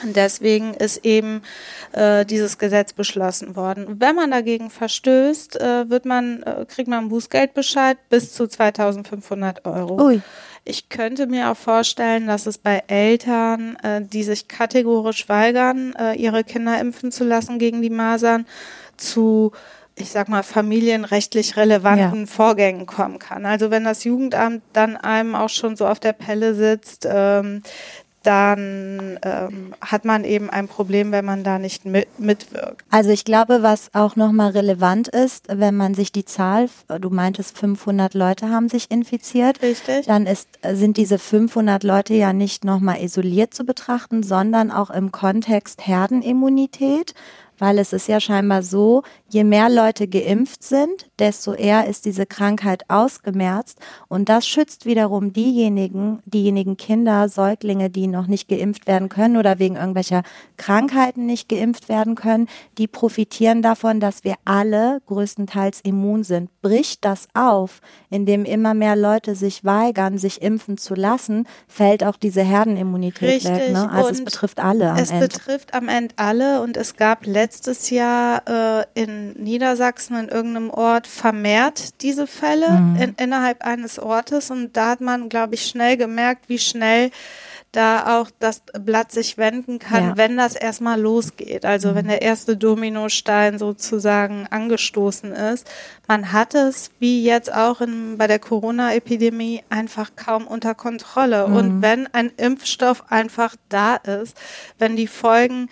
Und 0.04 0.16
deswegen 0.16 0.74
ist 0.74 1.06
eben 1.06 1.42
äh, 1.94 2.26
dieses 2.26 2.58
Gesetz 2.58 2.94
beschlossen 2.94 3.56
worden. 3.56 4.00
Wenn 4.00 4.16
man 4.16 4.32
dagegen 4.32 4.70
verstößt, 4.70 5.60
äh, 5.60 5.90
wird 5.90 6.06
man, 6.06 6.44
äh, 6.44 6.66
kriegt 6.68 6.88
man 6.88 7.10
Bußgeldbescheid 7.10 7.98
bis 8.10 8.34
zu 8.34 8.48
2500 8.48 9.66
Euro. 9.66 10.02
Ui. 10.02 10.22
Ich 10.68 10.90
könnte 10.90 11.28
mir 11.28 11.52
auch 11.52 11.58
vorstellen, 11.58 12.26
dass 12.26 12.48
es 12.48 12.58
bei 12.58 12.84
Eltern, 12.88 13.78
äh, 13.84 14.02
die 14.02 14.24
sich 14.24 14.48
kategorisch 14.48 15.30
weigern, 15.30 15.94
äh, 15.98 16.16
ihre 16.16 16.44
Kinder 16.44 16.80
impfen 16.80 17.12
zu 17.12 17.24
lassen 17.24 17.60
gegen 17.60 17.84
die 17.84 17.92
Masern, 17.92 18.48
zu 18.98 19.52
ich 19.98 20.12
sag 20.12 20.28
mal, 20.28 20.44
familienrechtlich 20.44 21.56
relevanten 21.56 22.22
Ja. 22.22 22.26
Vorgängen 22.26 22.86
kommen 22.86 23.18
kann. 23.18 23.46
Also 23.46 23.72
wenn 23.72 23.86
das 23.86 24.04
Jugendamt 24.04 24.62
dann 24.74 24.98
einem 24.98 25.36
auch 25.36 25.50
schon 25.50 25.78
so 25.78 25.88
auf 25.88 26.02
der 26.02 26.12
Pelle 26.12 26.54
sitzt, 26.54 27.08
ähm, 27.10 27.64
dann 28.26 29.20
ähm, 29.24 29.74
hat 29.82 30.06
man 30.06 30.24
eben 30.24 30.50
ein 30.50 30.68
Problem, 30.68 31.12
wenn 31.12 31.26
man 31.26 31.44
da 31.44 31.60
nicht 31.60 31.86
mit, 31.86 32.20
mitwirkt. 32.20 32.84
Also 32.90 33.12
ich 33.12 33.26
glaube, 33.26 33.62
was 33.62 33.90
auch 33.94 34.16
nochmal 34.16 34.52
relevant 34.52 35.08
ist, 35.08 35.48
wenn 35.50 35.76
man 35.76 35.94
sich 35.94 36.12
die 36.12 36.26
Zahl, 36.26 36.70
du 37.00 37.10
meintest 37.10 37.58
500 37.58 38.14
Leute 38.14 38.50
haben 38.50 38.70
sich 38.70 38.90
infiziert, 38.90 39.62
Richtig? 39.62 40.08
dann 40.08 40.26
ist, 40.26 40.50
sind 40.74 40.98
diese 40.98 41.20
500 41.20 41.84
Leute 41.84 42.14
ja 42.14 42.34
nicht 42.34 42.66
nochmal 42.66 43.02
isoliert 43.04 43.54
zu 43.54 43.64
betrachten, 43.64 44.24
sondern 44.24 44.72
auch 44.72 44.90
im 44.90 45.12
Kontext 45.12 45.86
Herdenimmunität, 45.86 47.14
weil 47.58 47.80
es 47.80 47.94
ist 47.94 48.08
ja 48.08 48.20
scheinbar 48.20 48.64
so, 48.64 49.04
je 49.30 49.44
mehr 49.44 49.70
Leute 49.70 50.08
geimpft 50.08 50.64
sind, 50.64 51.10
desto 51.20 51.54
eher 51.54 51.88
ist 51.88 52.06
diese 52.06 52.26
Krankheit 52.26 52.84
ausgemerzt 52.90 53.80
und 54.08 54.30
das 54.30 54.48
schützt 54.48 54.86
wiederum 54.86 55.34
diejenigen, 55.34 56.20
diejenigen 56.26 56.78
Kinder, 56.78 57.28
Säuglinge, 57.30 57.90
die 57.90 58.08
noch 58.08 58.28
nicht 58.28 58.48
geimpft 58.48 58.88
werden 58.88 59.10
können 59.10 59.38
oder 59.38 59.60
wegen 59.60 59.76
irgendwelcher 59.76 60.24
Krankheiten 60.58 61.26
nicht 61.26 61.50
geimpft 61.50 61.90
werden 61.90 62.16
können, 62.16 62.48
die 62.78 62.88
profitieren 62.88 63.62
davon, 63.62 64.00
dass 64.00 64.24
wir 64.24 64.36
alle 64.46 65.02
größtenteils 65.08 65.82
immun 65.82 66.24
sind. 66.24 66.50
Bricht 66.62 67.04
das 67.06 67.28
auf, 67.34 67.82
indem 68.10 68.46
immer 68.46 68.74
mehr 68.74 68.96
Leute 68.96 69.36
sich 69.36 69.64
weigern, 69.64 70.18
sich 70.18 70.42
impfen 70.42 70.78
zu 70.78 70.94
lassen, 70.96 71.48
fällt 71.68 72.04
auch 72.04 72.18
diese 72.18 72.42
Herdenimmunität 72.42 73.44
weg. 73.44 73.52
Richtig. 73.54 73.74
Ne? 73.74 73.90
Also 73.92 74.10
es 74.10 74.20
Und 74.20 74.26
betrifft 74.26 74.60
alle 74.60 74.92
am 74.92 74.98
Es 74.98 75.12
Ende. 75.12 75.28
betrifft 75.28 75.74
am 75.74 75.88
Ende 75.88 76.14
alle 76.18 76.62
und 76.62 76.78
es 76.78 76.96
gab 76.96 77.26
letztes 77.26 77.45
Jahr 77.90 78.42
äh, 78.48 78.86
in 78.94 79.34
Niedersachsen 79.34 80.18
in 80.18 80.30
irgendeinem 80.30 80.70
Ort 80.70 81.08
vermehrt 81.08 82.02
diese 82.02 82.28
Fälle 82.28 82.70
Mhm. 82.70 82.96
in, 83.02 83.16
innerhalb 83.18 83.64
eines 83.66 84.00
Ortes 84.00 84.52
und 84.52 84.76
da 84.78 84.90
hat 84.92 85.02
man, 85.02 85.30
glaube 85.30 85.56
ich, 85.56 85.66
schnell 85.66 85.98
gemerkt, 85.98 86.50
wie 86.50 86.60
schnell 86.60 87.12
da 87.72 88.22
auch 88.22 88.30
das 88.40 88.62
Blatt 88.80 89.12
sich 89.12 89.38
wenden 89.38 89.80
kann, 89.80 90.04
Ja. 90.04 90.10
Mhm. 90.12 90.18
wenn 90.18 90.38
das 90.38 90.56
erstmal 90.56 91.00
losgeht. 91.00 91.66
Also 91.66 91.94
wenn 91.94 92.08
der 92.08 92.22
erste 92.22 92.56
Dominostein 92.56 93.60
sozusagen 93.60 94.48
angestoßen 94.50 95.34
ist. 95.34 95.68
Man 96.08 96.32
hat 96.32 96.56
es, 96.56 96.92
wie 97.00 97.24
jetzt 97.24 97.54
auch 97.54 97.82
in, 97.82 98.18
bei 98.18 98.28
der 98.28 98.40
Corona-Epidemie, 98.40 99.64
einfach 99.70 100.12
kaum 100.16 100.48
unter 100.48 100.74
Kontrolle. 100.74 101.48
Mhm. 101.50 101.56
Und 101.56 101.82
wenn 101.82 102.08
ein 102.14 102.32
Impfstoff 102.38 103.04
einfach 103.12 103.56
da 103.68 103.98
ist, 103.98 104.38
wenn 104.80 104.96
die 104.96 105.08
Folgen 105.08 105.68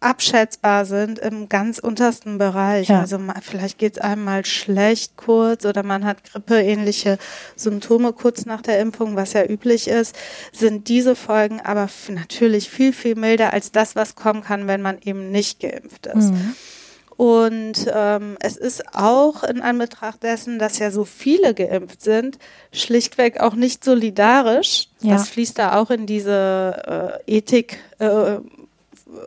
abschätzbar 0.00 0.84
sind 0.84 1.18
im 1.18 1.48
ganz 1.48 1.78
untersten 1.78 2.38
Bereich. 2.38 2.88
Ja. 2.88 3.00
Also 3.00 3.18
vielleicht 3.42 3.78
geht 3.78 3.96
es 3.96 4.02
einem 4.02 4.24
mal 4.24 4.44
schlecht 4.44 5.16
kurz 5.16 5.64
oder 5.64 5.82
man 5.82 6.04
hat 6.04 6.24
grippeähnliche 6.24 7.18
Symptome 7.56 8.12
kurz 8.12 8.44
nach 8.44 8.60
der 8.60 8.80
Impfung, 8.80 9.16
was 9.16 9.32
ja 9.32 9.44
üblich 9.44 9.88
ist, 9.88 10.14
sind 10.52 10.88
diese 10.88 11.16
Folgen 11.16 11.60
aber 11.60 11.88
natürlich 12.08 12.68
viel, 12.70 12.92
viel 12.92 13.14
milder 13.14 13.52
als 13.52 13.72
das, 13.72 13.96
was 13.96 14.14
kommen 14.14 14.42
kann, 14.42 14.66
wenn 14.66 14.82
man 14.82 14.98
eben 15.02 15.30
nicht 15.30 15.60
geimpft 15.60 16.06
ist. 16.06 16.32
Mhm. 16.32 16.54
Und 17.16 17.90
ähm, 17.94 18.36
es 18.40 18.58
ist 18.58 18.94
auch 18.94 19.42
in 19.42 19.62
Anbetracht 19.62 20.22
dessen, 20.22 20.58
dass 20.58 20.78
ja 20.78 20.90
so 20.90 21.06
viele 21.06 21.54
geimpft 21.54 22.02
sind, 22.02 22.38
schlichtweg 22.72 23.40
auch 23.40 23.54
nicht 23.54 23.82
solidarisch. 23.82 24.88
Ja. 25.00 25.14
Das 25.14 25.30
fließt 25.30 25.58
da 25.58 25.80
auch 25.80 25.90
in 25.90 26.04
diese 26.04 27.22
äh, 27.26 27.38
Ethik. 27.38 27.78
Äh, 27.98 28.36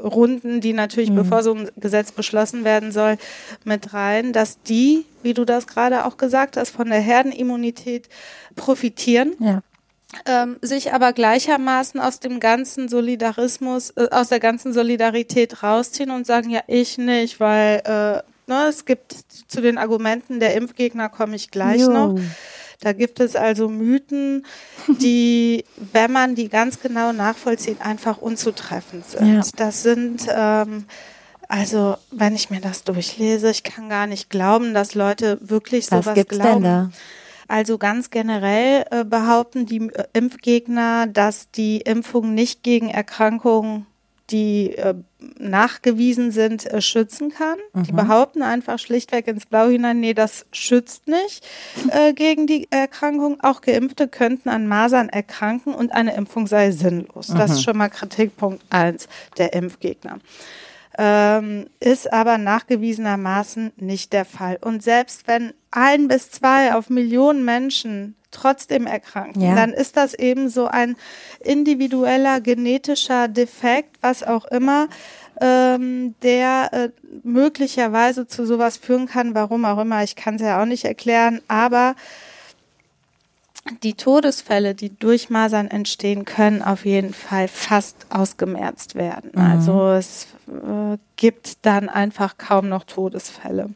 Runden, 0.03 0.59
die 0.59 0.73
natürlich, 0.73 1.09
bevor 1.13 1.41
so 1.41 1.53
ein 1.53 1.69
Gesetz 1.77 2.11
beschlossen 2.11 2.65
werden 2.65 2.91
soll, 2.91 3.17
mit 3.63 3.93
rein, 3.93 4.33
dass 4.33 4.61
die, 4.61 5.05
wie 5.23 5.33
du 5.33 5.45
das 5.45 5.67
gerade 5.67 6.05
auch 6.05 6.17
gesagt 6.17 6.57
hast, 6.57 6.71
von 6.71 6.89
der 6.89 6.99
Herdenimmunität 6.99 8.09
profitieren 8.57 9.33
Ja. 9.39 9.61
ähm, 10.25 10.57
sich 10.61 10.91
aber 10.93 11.13
gleichermaßen 11.13 11.99
aus 11.99 12.19
dem 12.19 12.39
ganzen 12.41 12.89
Solidarismus, 12.89 13.91
äh, 13.91 14.09
aus 14.11 14.27
der 14.29 14.39
ganzen 14.41 14.73
Solidarität 14.73 15.63
rausziehen 15.63 16.11
und 16.11 16.25
sagen, 16.25 16.49
ja, 16.49 16.61
ich 16.67 16.97
nicht, 16.97 17.39
weil 17.39 17.81
äh, 17.85 18.51
ne, 18.51 18.67
es 18.67 18.83
gibt 18.83 19.15
zu 19.47 19.61
den 19.61 19.77
Argumenten 19.77 20.39
der 20.41 20.55
Impfgegner 20.55 21.07
komme 21.07 21.35
ich 21.35 21.51
gleich 21.51 21.81
Jo. 21.81 21.89
noch. 21.89 22.19
Da 22.81 22.93
gibt 22.93 23.19
es 23.19 23.35
also 23.35 23.67
Mythen, 23.69 24.45
die, 24.87 25.65
wenn 25.91 26.11
man 26.11 26.35
die 26.35 26.49
ganz 26.49 26.79
genau 26.79 27.11
nachvollzieht, 27.11 27.81
einfach 27.81 28.17
unzutreffend 28.17 29.05
sind. 29.05 29.35
Ja. 29.35 29.41
Das 29.55 29.83
sind 29.83 30.27
ähm, 30.33 30.85
also, 31.49 31.97
wenn 32.11 32.35
ich 32.35 32.51
mir 32.51 32.61
das 32.61 32.83
durchlese, 32.83 33.49
ich 33.49 33.63
kann 33.63 33.89
gar 33.89 34.05
nicht 34.05 34.29
glauben, 34.29 34.75
dass 34.75 34.93
Leute 34.93 35.39
wirklich 35.41 35.91
Was 35.91 36.05
sowas 36.05 36.15
gibt's 36.15 36.37
glauben. 36.37 36.61
denn 36.61 36.63
da? 36.63 36.91
Also 37.47 37.79
ganz 37.79 38.11
generell 38.11 38.85
äh, 38.91 39.03
behaupten 39.03 39.65
die 39.65 39.89
äh, 39.89 40.03
Impfgegner, 40.13 41.07
dass 41.07 41.49
die 41.49 41.81
Impfung 41.81 42.35
nicht 42.35 42.61
gegen 42.61 42.89
Erkrankungen, 42.89 43.87
die 44.31 44.75
äh, 44.75 44.95
nachgewiesen 45.37 46.31
sind, 46.31 46.65
äh, 46.65 46.81
schützen 46.81 47.31
kann. 47.31 47.57
Die 47.73 47.91
behaupten 47.91 48.41
einfach 48.41 48.79
schlichtweg 48.79 49.27
ins 49.27 49.45
Blau 49.45 49.67
hinein, 49.67 49.99
nee, 49.99 50.13
das 50.13 50.45
schützt 50.51 51.07
nicht 51.07 51.45
äh, 51.91 52.13
gegen 52.15 52.47
die 52.47 52.67
Erkrankung. 52.71 53.39
Auch 53.41 53.61
Geimpfte 53.61 54.07
könnten 54.07 54.49
an 54.49 54.67
Masern 54.67 55.09
erkranken 55.09 55.73
und 55.73 55.91
eine 55.91 56.15
Impfung 56.15 56.47
sei 56.47 56.71
sinnlos. 56.71 57.27
Das 57.27 57.51
ist 57.51 57.63
schon 57.63 57.77
mal 57.77 57.89
Kritikpunkt 57.89 58.63
eins 58.69 59.07
der 59.37 59.53
Impfgegner 59.53 60.19
ähm, 60.99 61.67
ist 61.79 62.11
aber 62.11 62.37
nachgewiesenermaßen 62.37 63.71
nicht 63.77 64.11
der 64.11 64.25
Fall. 64.25 64.57
Und 64.59 64.83
selbst 64.83 65.27
wenn 65.27 65.53
ein 65.71 66.09
bis 66.09 66.29
zwei 66.29 66.75
auf 66.75 66.89
Millionen 66.89 67.45
Menschen 67.45 68.15
trotzdem 68.31 68.85
erkranken, 68.87 69.41
Ja. 69.41 69.55
dann 69.55 69.71
ist 69.73 69.97
das 69.97 70.13
eben 70.13 70.49
so 70.49 70.67
ein 70.67 70.95
individueller 71.41 72.41
genetischer 72.41 73.27
Defekt, 73.27 73.97
was 74.01 74.23
auch 74.23 74.45
immer, 74.45 74.87
ähm, 75.41 76.15
der 76.21 76.69
äh, 76.73 76.89
möglicherweise 77.23 78.27
zu 78.27 78.45
sowas 78.45 78.77
führen 78.77 79.07
kann, 79.07 79.35
warum 79.35 79.65
auch 79.65 79.79
immer, 79.79 80.03
ich 80.03 80.15
kann 80.15 80.35
es 80.35 80.41
ja 80.41 80.61
auch 80.61 80.65
nicht 80.65 80.85
erklären, 80.85 81.41
aber 81.47 81.95
die 83.83 83.93
Todesfälle, 83.93 84.73
die 84.73 84.89
durch 84.97 85.29
Masern 85.29 85.67
entstehen, 85.67 86.25
können 86.25 86.61
auf 86.61 86.85
jeden 86.85 87.13
Fall 87.13 87.47
fast 87.47 88.07
ausgemerzt 88.09 88.95
werden. 88.95 89.31
Also 89.37 89.89
es 89.91 90.27
äh, 90.47 90.97
gibt 91.17 91.65
dann 91.65 91.89
einfach 91.89 92.37
kaum 92.37 92.69
noch 92.69 92.83
Todesfälle. 92.83 93.69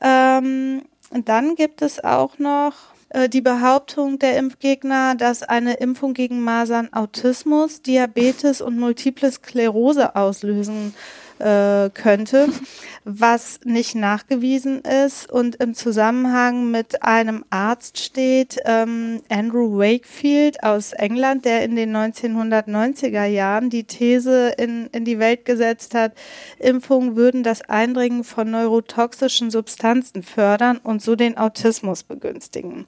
Ähm, 0.00 0.82
und 1.10 1.28
dann 1.28 1.54
gibt 1.54 1.82
es 1.82 2.02
auch 2.02 2.38
noch 2.38 2.74
äh, 3.10 3.28
die 3.28 3.40
Behauptung 3.40 4.18
der 4.18 4.36
Impfgegner, 4.36 5.14
dass 5.14 5.42
eine 5.42 5.74
Impfung 5.74 6.14
gegen 6.14 6.42
Masern 6.42 6.92
Autismus, 6.92 7.82
Diabetes 7.82 8.60
und 8.60 8.78
Multiple 8.78 9.30
Sklerose 9.30 10.16
auslösen 10.16 10.94
äh, 10.94 11.25
könnte, 11.38 12.48
was 13.04 13.60
nicht 13.64 13.94
nachgewiesen 13.94 14.80
ist 14.80 15.30
und 15.30 15.56
im 15.56 15.74
Zusammenhang 15.74 16.70
mit 16.70 17.02
einem 17.02 17.44
Arzt 17.50 17.98
steht, 17.98 18.58
ähm, 18.64 19.22
Andrew 19.28 19.78
Wakefield 19.78 20.62
aus 20.62 20.92
England, 20.92 21.44
der 21.44 21.64
in 21.64 21.76
den 21.76 21.94
1990er 21.94 23.24
Jahren 23.26 23.70
die 23.70 23.84
These 23.84 24.54
in, 24.56 24.86
in 24.92 25.04
die 25.04 25.18
Welt 25.18 25.44
gesetzt 25.44 25.94
hat, 25.94 26.12
Impfungen 26.58 27.16
würden 27.16 27.42
das 27.42 27.62
Eindringen 27.62 28.24
von 28.24 28.50
neurotoxischen 28.50 29.50
Substanzen 29.50 30.22
fördern 30.22 30.78
und 30.78 31.02
so 31.02 31.16
den 31.16 31.36
Autismus 31.36 32.02
begünstigen. 32.02 32.86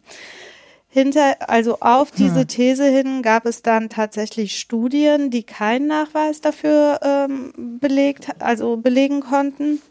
Hinter, 0.90 1.50
also 1.50 1.78
auf 1.80 2.10
diese 2.10 2.46
These 2.46 2.86
hin 2.86 3.22
gab 3.22 3.44
es 3.44 3.60
dann 3.60 3.90
tatsächlich 3.90 4.58
Studien, 4.58 5.30
die 5.30 5.42
keinen 5.42 5.86
Nachweis 5.86 6.40
dafür 6.40 7.00
ähm, 7.02 7.52
belegt, 7.78 8.28
also 8.38 8.78
belegen 8.78 9.20
konnten. 9.20 9.82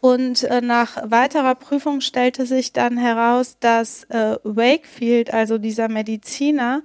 Und 0.00 0.44
äh, 0.44 0.60
nach 0.60 1.10
weiterer 1.10 1.54
Prüfung 1.54 2.02
stellte 2.02 2.44
sich 2.44 2.74
dann 2.74 2.98
heraus, 2.98 3.56
dass 3.58 4.04
äh, 4.04 4.36
Wakefield, 4.44 5.32
also 5.32 5.56
dieser 5.56 5.88
Mediziner, 5.88 6.82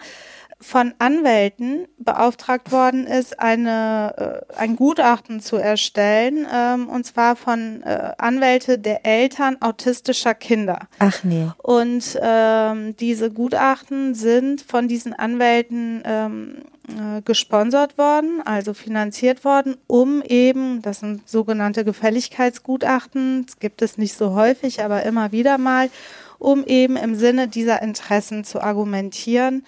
von 0.62 0.94
Anwälten 1.00 1.88
beauftragt 1.98 2.72
worden 2.72 3.08
ist, 3.08 3.39
eine, 3.39 4.44
äh, 4.51 4.56
ein 4.58 4.75
Gutachten 4.75 5.39
zu 5.39 5.58
erstellen, 5.58 6.48
ähm, 6.53 6.88
und 6.88 7.06
zwar 7.06 7.36
von 7.36 7.82
äh, 7.84 8.13
Anwälte 8.18 8.77
der 8.77 9.06
Eltern 9.06 9.58
autistischer 9.62 10.34
Kinder. 10.36 10.88
Ach 11.00 11.24
nee. 11.24 11.48
Und 11.58 12.18
ähm, 12.22 12.96
diese 12.98 13.32
Gutachten 13.32 14.13
sind 14.13 14.62
von 14.62 14.88
diesen 14.88 15.13
Anwälten 15.13 16.03
ähm, 16.06 16.58
äh, 16.88 17.22
gesponsert 17.24 17.98
worden, 17.98 18.41
also 18.46 18.74
finanziert 18.74 19.44
worden, 19.44 19.77
um 19.88 20.22
eben, 20.22 20.82
das 20.82 21.00
sind 21.00 21.27
sogenannte 21.27 21.84
Gefälligkeitsgutachten, 21.84 23.46
das 23.46 23.60
gibt 23.60 23.82
es 23.82 23.98
nicht 23.98 24.15
so 24.15 24.34
häufig, 24.36 24.84
aber 24.84 25.03
immer 25.03 25.32
wieder 25.32 25.58
mal, 25.58 25.89
um 26.38 26.65
eben 26.65 26.98
im 26.98 27.15
Sinne 27.15 27.48
dieser 27.48 27.82
Interessen 27.82 28.44
zu 28.44 28.62
argumentieren, 28.62 29.63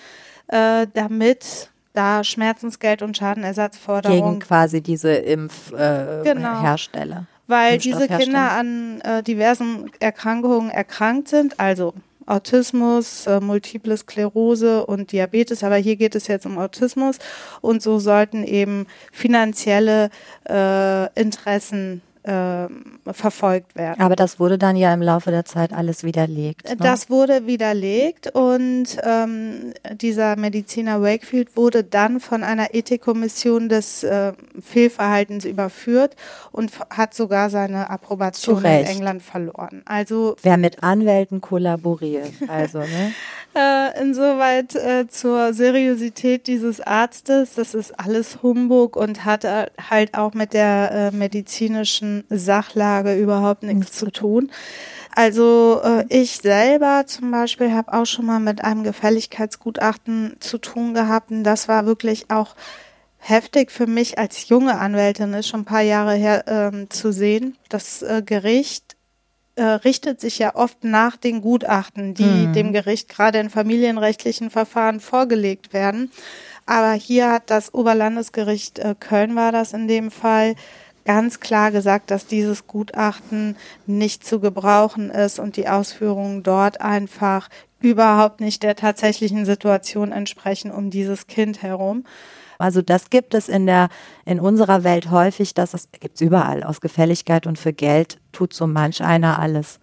äh, 0.53 0.87
damit 0.93 1.71
da 1.93 2.23
Schmerzensgeld 2.23 3.01
und 3.01 3.17
Schadenersatzforderungen 3.17 4.23
Gegen 4.23 4.39
quasi 4.39 4.81
diese 4.81 5.13
Impfhersteller. 5.13 6.21
Äh, 6.21 6.23
Genau. 6.23 6.61
Hersteller. 6.61 7.25
weil 7.47 7.77
diese. 7.77 8.07
Kinder 8.07 8.51
an 8.51 9.01
äh, 9.01 9.23
diversen 9.23 9.91
Erkrankungen 9.99 10.69
erkrankt 10.69 11.27
sind, 11.27 11.59
also 11.59 11.93
Autismus, 12.25 13.27
äh, 13.27 13.39
Multiple 13.39 13.97
Sklerose 13.97 14.85
und 14.85 15.11
Diabetes, 15.11 15.63
aber 15.63 15.75
hier 15.75 15.95
geht 15.95 16.15
es 16.15 16.27
jetzt 16.27 16.45
um 16.45 16.57
Autismus 16.57 17.17
und 17.61 17.81
so 17.81 17.99
sollten 17.99 18.43
eben 18.43 18.87
finanzielle 19.11 20.09
äh, 20.47 21.19
Interessen 21.19 22.01
äh, 22.23 22.67
verfolgt 23.11 23.75
werden. 23.75 24.01
Aber 24.01 24.15
das 24.15 24.39
wurde 24.39 24.57
dann 24.57 24.75
ja 24.75 24.93
im 24.93 25.01
Laufe 25.01 25.31
der 25.31 25.45
Zeit 25.45 25.73
alles 25.73 26.03
widerlegt. 26.03 26.69
Ne? 26.69 26.77
Das 26.77 27.09
wurde 27.09 27.47
widerlegt 27.47 28.33
und 28.33 28.85
ähm, 29.03 29.73
dieser 29.93 30.35
Mediziner 30.35 31.01
Wakefield 31.01 31.55
wurde 31.55 31.83
dann 31.83 32.19
von 32.19 32.43
einer 32.43 32.73
Ethikkommission 32.73 33.69
des 33.69 34.03
äh, 34.03 34.33
Fehlverhaltens 34.61 35.45
überführt 35.45 36.15
und 36.51 36.71
hat 36.89 37.13
sogar 37.13 37.49
seine 37.49 37.89
Approbation 37.89 38.61
Zu 38.61 38.67
in. 38.67 38.85
England 38.85 39.21
verloren. 39.21 39.81
Also 39.85 40.35
Wer 40.41 40.57
mit 40.57 40.83
Anwälten 40.83 41.41
kollaboriert. 41.41 42.31
Also, 42.47 42.79
ne? 42.79 43.13
äh, 43.55 44.01
insoweit 44.01 44.75
äh, 44.75 45.07
zur 45.07 45.53
Seriosität 45.53 46.47
dieses 46.47 46.81
Arztes, 46.81 47.55
das 47.55 47.73
ist 47.73 47.99
alles 47.99 48.41
Humbug 48.41 48.95
und 48.95 49.25
hat 49.25 49.43
äh, 49.43 49.67
halt 49.89 50.17
auch 50.17 50.33
mit 50.33 50.53
der 50.53 51.11
äh, 51.13 51.15
Sachlage 52.29 53.15
überhaupt 53.15 53.63
nichts 53.63 53.93
zu 53.97 54.11
tun. 54.11 54.51
Also 55.15 55.81
äh, 55.83 56.05
ich 56.09 56.37
selber 56.37 57.03
zum 57.05 57.31
Beispiel 57.31 57.71
habe 57.71 57.93
auch 57.93 58.05
schon 58.05 58.25
mal 58.25 58.39
mit 58.39 58.63
einem 58.63 58.83
Gefälligkeitsgutachten 58.83 60.37
zu 60.39 60.57
tun 60.57 60.93
gehabt 60.93 61.31
und 61.31 61.43
das 61.43 61.67
war 61.67 61.85
wirklich 61.85 62.31
auch 62.31 62.55
heftig 63.19 63.71
für 63.71 63.87
mich 63.87 64.17
als 64.17 64.49
junge 64.49 64.79
Anwältin, 64.79 65.33
ist 65.33 65.47
schon 65.47 65.61
ein 65.61 65.65
paar 65.65 65.81
Jahre 65.81 66.15
her 66.15 66.43
ähm, 66.47 66.89
zu 66.89 67.13
sehen. 67.13 67.57
Das 67.69 68.01
äh, 68.01 68.21
Gericht 68.25 68.95
äh, 69.55 69.63
richtet 69.63 70.19
sich 70.19 70.39
ja 70.39 70.55
oft 70.55 70.83
nach 70.83 71.15
den 71.15 71.41
Gutachten, 71.41 72.15
die 72.15 72.51
dem 72.51 72.73
Gericht 72.73 73.07
gerade 73.07 73.37
in 73.37 73.49
familienrechtlichen 73.49 74.49
Verfahren 74.49 74.99
vorgelegt 74.99 75.73
werden. 75.73 76.11
Aber 76.65 76.93
hier 76.93 77.31
hat 77.31 77.49
das 77.49 77.73
Oberlandesgericht 77.73 78.79
äh, 78.79 78.95
Köln 78.99 79.35
war 79.35 79.51
das 79.51 79.73
in 79.73 79.87
dem 79.87 80.11
Fall 80.11 80.55
ganz 81.05 81.39
klar 81.39 81.71
gesagt, 81.71 82.11
dass 82.11 82.27
dieses 82.27 82.67
Gutachten 82.67 83.57
nicht 83.85 84.25
zu 84.25 84.39
gebrauchen 84.39 85.09
ist 85.09 85.39
und 85.39 85.57
die 85.57 85.67
Ausführungen 85.67 86.43
dort 86.43 86.81
einfach 86.81 87.49
überhaupt 87.79 88.39
nicht 88.39 88.63
der 88.63 88.75
tatsächlichen 88.75 89.45
Situation 89.45 90.11
entsprechen 90.11 90.71
um 90.71 90.89
dieses 90.89 91.27
Kind 91.27 91.61
herum. 91.61 92.05
Also 92.57 92.81
das 92.81 93.09
gibt 93.09 93.33
es 93.33 93.49
in 93.49 93.65
der 93.65 93.89
in 94.25 94.39
unserer 94.39 94.83
Welt 94.83 95.11
häufig, 95.11 95.53
das 95.53 95.73
ist, 95.73 95.89
gibt's 95.99 96.21
überall. 96.21 96.63
Aus 96.63 96.79
Gefälligkeit 96.79 97.45
und 97.45 97.59
für 97.59 97.73
Geld 97.73 98.19
tut 98.31 98.53
so 98.53 98.67
manch 98.67 99.03
einer 99.03 99.39
alles. 99.39 99.79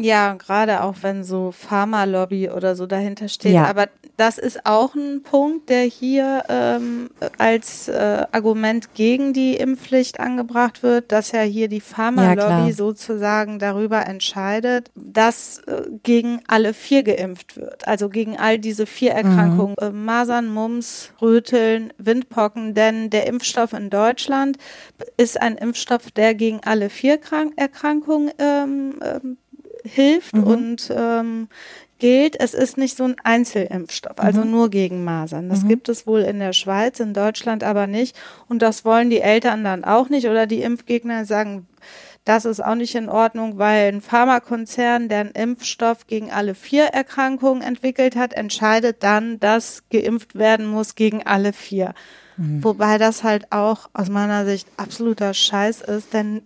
Ja, 0.00 0.34
gerade 0.34 0.84
auch 0.84 0.94
wenn 1.02 1.24
so 1.24 1.50
Pharmalobby 1.50 2.50
oder 2.50 2.76
so 2.76 2.86
dahinter 2.86 3.26
steht. 3.28 3.54
Ja. 3.54 3.64
Aber 3.64 3.88
das 4.16 4.38
ist 4.38 4.64
auch 4.64 4.94
ein 4.94 5.24
Punkt, 5.24 5.68
der 5.70 5.82
hier 5.82 6.44
ähm, 6.48 7.10
als 7.36 7.88
äh, 7.88 8.24
Argument 8.30 8.94
gegen 8.94 9.32
die 9.32 9.56
Impfpflicht 9.56 10.20
angebracht 10.20 10.84
wird, 10.84 11.10
dass 11.10 11.32
ja 11.32 11.40
hier 11.40 11.68
die 11.68 11.78
Ja. 11.78 11.82
Pharmalobby 11.82 12.72
sozusagen 12.72 13.58
darüber 13.58 14.06
entscheidet, 14.06 14.92
dass 14.94 15.58
äh, 15.66 15.82
gegen 16.04 16.42
alle 16.46 16.74
vier 16.74 17.02
geimpft 17.02 17.56
wird. 17.56 17.88
Also 17.88 18.08
gegen 18.08 18.38
all 18.38 18.60
diese 18.60 18.86
vier 18.86 19.12
Erkrankungen. 19.12 19.76
Äh, 19.78 19.90
Masern, 19.90 20.46
Mumps, 20.46 21.12
Röteln, 21.20 21.92
Windpocken. 21.98 22.74
Denn 22.74 23.10
der 23.10 23.26
Impfstoff 23.26 23.72
in 23.72 23.90
Deutschland 23.90 24.58
ist 25.16 25.40
ein 25.42 25.56
Impfstoff, 25.56 26.12
der 26.12 26.36
gegen 26.36 26.60
alle 26.64 26.88
vier 26.88 27.18
Krank 27.18 27.54
Erkrankungen 27.56 28.30
ähm, 28.38 28.94
ähm, 29.02 29.38
hilft 29.88 30.34
und 30.34 30.92
ähm, 30.94 31.48
gilt. 31.98 32.38
Es 32.40 32.54
ist 32.54 32.78
nicht 32.78 32.96
so 32.96 33.04
ein 33.04 33.16
Einzelimpfstoff, 33.22 34.18
also 34.18 34.44
nur 34.44 34.70
gegen 34.70 35.04
Masern. 35.04 35.48
Das 35.48 35.66
gibt 35.66 35.88
es 35.88 36.06
wohl 36.06 36.20
in 36.20 36.38
der 36.38 36.52
Schweiz, 36.52 37.00
in 37.00 37.14
Deutschland 37.14 37.64
aber 37.64 37.86
nicht. 37.86 38.16
Und 38.48 38.62
das 38.62 38.84
wollen 38.84 39.10
die 39.10 39.20
Eltern 39.20 39.64
dann 39.64 39.84
auch 39.84 40.08
nicht 40.08 40.28
oder 40.28 40.46
die 40.46 40.62
Impfgegner 40.62 41.24
sagen, 41.24 41.66
das 42.24 42.44
ist 42.44 42.62
auch 42.62 42.74
nicht 42.74 42.94
in 42.94 43.08
Ordnung, 43.08 43.56
weil 43.56 43.88
ein 43.88 44.02
Pharmakonzern, 44.02 45.08
der 45.08 45.20
einen 45.20 45.30
Impfstoff 45.30 46.06
gegen 46.06 46.30
alle 46.30 46.54
vier 46.54 46.84
Erkrankungen 46.84 47.62
entwickelt 47.62 48.16
hat, 48.16 48.34
entscheidet 48.34 49.02
dann, 49.02 49.40
dass 49.40 49.84
geimpft 49.90 50.34
werden 50.34 50.66
muss 50.66 50.94
gegen 50.94 51.26
alle 51.26 51.54
vier. 51.54 51.94
Wobei 52.62 52.98
das 52.98 53.24
halt 53.24 53.50
auch 53.50 53.88
aus 53.94 54.10
meiner 54.10 54.44
Sicht 54.44 54.68
absoluter 54.76 55.34
Scheiß 55.34 55.80
ist, 55.80 56.12
denn 56.12 56.42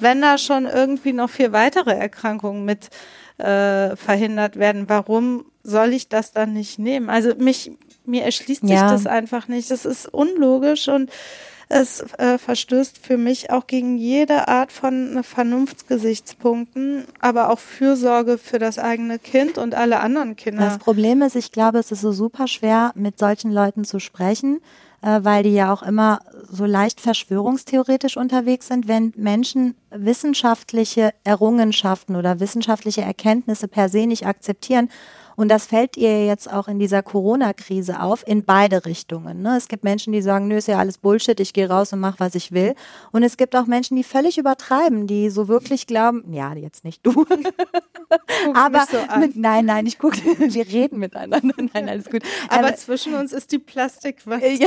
wenn 0.00 0.20
da 0.20 0.38
schon 0.38 0.66
irgendwie 0.66 1.12
noch 1.12 1.30
vier 1.30 1.52
weitere 1.52 1.92
Erkrankungen 1.92 2.64
mit 2.64 2.90
äh, 3.38 3.96
verhindert 3.96 4.56
werden, 4.56 4.88
warum 4.88 5.46
soll 5.62 5.92
ich 5.92 6.08
das 6.08 6.32
dann 6.32 6.52
nicht 6.52 6.78
nehmen? 6.78 7.10
Also 7.10 7.34
mich, 7.36 7.72
mir 8.04 8.24
erschließt 8.24 8.66
sich 8.66 8.80
Ja. 8.80 8.88
das 8.90 9.06
einfach 9.06 9.48
nicht. 9.48 9.70
Das 9.70 9.84
ist 9.84 10.06
unlogisch 10.12 10.88
und 10.88 11.10
es 11.72 12.00
äh, 12.18 12.36
verstößt 12.36 12.98
für 12.98 13.16
mich 13.16 13.50
auch 13.50 13.66
gegen 13.68 13.96
jede 13.96 14.48
Art 14.48 14.72
von 14.72 15.22
Vernunftsgesichtspunkten, 15.22 17.04
aber 17.20 17.50
auch 17.50 17.60
Fürsorge 17.60 18.38
für 18.38 18.58
das 18.58 18.78
eigene 18.78 19.18
Kind 19.20 19.56
und 19.56 19.74
alle 19.74 20.00
anderen 20.00 20.34
Kinder. 20.34 20.64
Das 20.64 20.78
Problem 20.78 21.22
ist, 21.22 21.36
ich 21.36 21.52
glaube, 21.52 21.78
es 21.78 21.92
ist 21.92 22.00
so 22.00 22.10
super 22.10 22.48
schwer, 22.48 22.90
mit 22.96 23.18
solchen 23.20 23.52
Leuten 23.52 23.84
zu 23.84 24.00
sprechen, 24.00 24.60
äh, 25.02 25.20
weil 25.22 25.42
die 25.42 25.54
ja 25.54 25.72
auch 25.72 25.82
immer 25.82 26.20
so 26.50 26.64
leicht 26.64 27.00
verschwörungstheoretisch 27.00 28.16
unterwegs 28.16 28.68
sind, 28.68 28.88
wenn 28.88 29.12
Menschen 29.16 29.74
wissenschaftliche 29.90 31.12
Errungenschaften 31.24 32.16
oder 32.16 32.40
wissenschaftliche 32.40 33.02
Erkenntnisse 33.02 33.68
per 33.68 33.88
se 33.88 34.06
nicht 34.06 34.26
akzeptieren. 34.26 34.88
Und 35.40 35.48
das 35.48 35.64
fällt 35.64 35.96
ihr 35.96 36.26
jetzt 36.26 36.52
auch 36.52 36.68
in 36.68 36.78
dieser 36.78 37.02
Corona-Krise 37.02 38.02
auf, 38.02 38.28
in 38.28 38.44
beide 38.44 38.84
Richtungen. 38.84 39.40
Ne? 39.40 39.56
Es 39.56 39.68
gibt 39.68 39.84
Menschen, 39.84 40.12
die 40.12 40.20
sagen, 40.20 40.48
nö, 40.48 40.56
ist 40.58 40.68
ja 40.68 40.78
alles 40.78 40.98
Bullshit, 40.98 41.40
ich 41.40 41.54
gehe 41.54 41.66
raus 41.66 41.94
und 41.94 42.00
mache, 42.00 42.20
was 42.20 42.34
ich 42.34 42.52
will. 42.52 42.74
Und 43.10 43.22
es 43.22 43.38
gibt 43.38 43.56
auch 43.56 43.64
Menschen, 43.64 43.96
die 43.96 44.04
völlig 44.04 44.36
übertreiben, 44.36 45.06
die 45.06 45.30
so 45.30 45.48
wirklich 45.48 45.86
glauben, 45.86 46.30
ja, 46.34 46.52
jetzt 46.52 46.84
nicht 46.84 47.06
du, 47.06 47.24
aber 48.52 48.84
so 48.84 48.98
mit, 49.18 49.34
nein, 49.34 49.64
nein, 49.64 49.86
ich 49.86 49.98
gucke, 49.98 50.18
wir 50.38 50.66
reden 50.66 50.98
miteinander. 50.98 51.40
Nein, 51.72 51.88
alles 51.88 52.10
gut. 52.10 52.22
aber 52.48 52.68
Ähm, 52.68 52.76
zwischen 52.76 53.14
uns 53.14 53.32
ist 53.32 53.52
die 53.52 53.58
Plastikwand. 53.58 54.42
ja. 54.42 54.66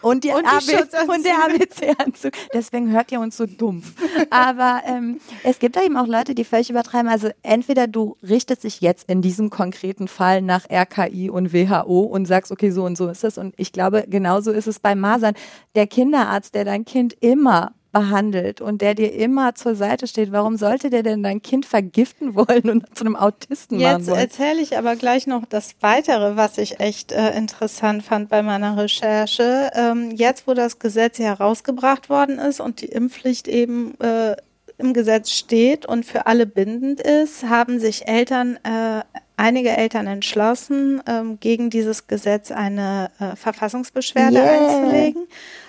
und, 0.00 0.24
die 0.24 0.30
Und 0.30 0.46
die 0.46 1.10
und 1.10 1.24
der 1.24 1.44
ABC-Anzug. 1.44 2.32
Deswegen 2.54 2.92
hört 2.92 3.12
ihr 3.12 3.20
uns 3.20 3.36
so 3.36 3.44
dumpf. 3.44 3.92
Aber 4.30 4.82
ähm, 4.86 5.20
es 5.42 5.58
gibt 5.58 5.76
da 5.76 5.82
eben 5.82 5.96
auch 5.96 6.06
Leute, 6.06 6.34
die 6.34 6.44
völlig 6.44 6.70
übertreiben. 6.70 7.08
Also 7.08 7.28
entweder 7.42 7.88
du 7.88 8.16
richtest 8.22 8.64
dich 8.64 8.80
jetzt 8.80 9.10
in 9.10 9.20
diesem 9.20 9.50
konkreten 9.50 9.81
Fall 10.08 10.42
nach 10.42 10.66
RKI 10.70 11.30
und 11.30 11.52
WHO 11.52 12.00
und 12.00 12.26
sagst, 12.26 12.52
okay, 12.52 12.70
so 12.70 12.84
und 12.84 12.96
so 12.96 13.08
ist 13.08 13.24
es. 13.24 13.38
Und 13.38 13.54
ich 13.56 13.72
glaube, 13.72 14.04
genauso 14.08 14.52
ist 14.52 14.66
es 14.66 14.78
bei 14.78 14.94
Masern. 14.94 15.34
Der 15.74 15.86
Kinderarzt, 15.86 16.54
der 16.54 16.64
dein 16.64 16.84
Kind 16.84 17.14
immer 17.20 17.72
behandelt 17.92 18.60
und 18.60 18.80
der 18.80 18.94
dir 18.94 19.12
immer 19.12 19.54
zur 19.54 19.74
Seite 19.74 20.06
steht, 20.06 20.32
warum 20.32 20.56
sollte 20.56 20.90
der 20.90 21.02
denn 21.02 21.22
dein 21.22 21.42
Kind 21.42 21.66
vergiften 21.66 22.34
wollen 22.34 22.70
und 22.70 22.96
zu 22.96 23.04
einem 23.04 23.16
Autisten 23.16 23.78
machen 23.78 24.04
Jetzt 24.04 24.08
erzähle 24.08 24.60
ich 24.62 24.78
aber 24.78 24.96
gleich 24.96 25.26
noch 25.26 25.44
das 25.44 25.74
Weitere, 25.80 26.36
was 26.36 26.58
ich 26.58 26.80
echt 26.80 27.12
äh, 27.12 27.36
interessant 27.36 28.02
fand 28.02 28.30
bei 28.30 28.42
meiner 28.42 28.76
Recherche. 28.76 29.70
Ähm, 29.74 30.10
jetzt, 30.12 30.46
wo 30.46 30.54
das 30.54 30.78
Gesetz 30.78 31.18
herausgebracht 31.18 32.08
worden 32.08 32.38
ist 32.38 32.60
und 32.60 32.80
die 32.80 32.86
Impfpflicht 32.86 33.46
eben 33.46 33.98
äh, 34.00 34.36
im 34.78 34.94
Gesetz 34.94 35.30
steht 35.30 35.86
und 35.86 36.04
für 36.04 36.26
alle 36.26 36.46
bindend 36.46 37.00
ist, 37.00 37.44
haben 37.44 37.78
sich 37.78 38.08
Eltern, 38.08 38.58
äh, 38.64 39.02
einige 39.36 39.70
Eltern 39.76 40.06
entschlossen, 40.06 41.02
ähm, 41.06 41.38
gegen 41.40 41.70
dieses 41.70 42.06
Gesetz 42.06 42.50
eine 42.50 43.10
äh, 43.18 43.36
Verfassungsbeschwerde 43.36 44.36
Yeah. 44.36 44.50
einzulegen. 44.52 45.26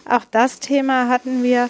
Auch 0.10 0.26
das 0.30 0.60
Thema 0.60 1.08
hatten 1.08 1.44
wir 1.44 1.70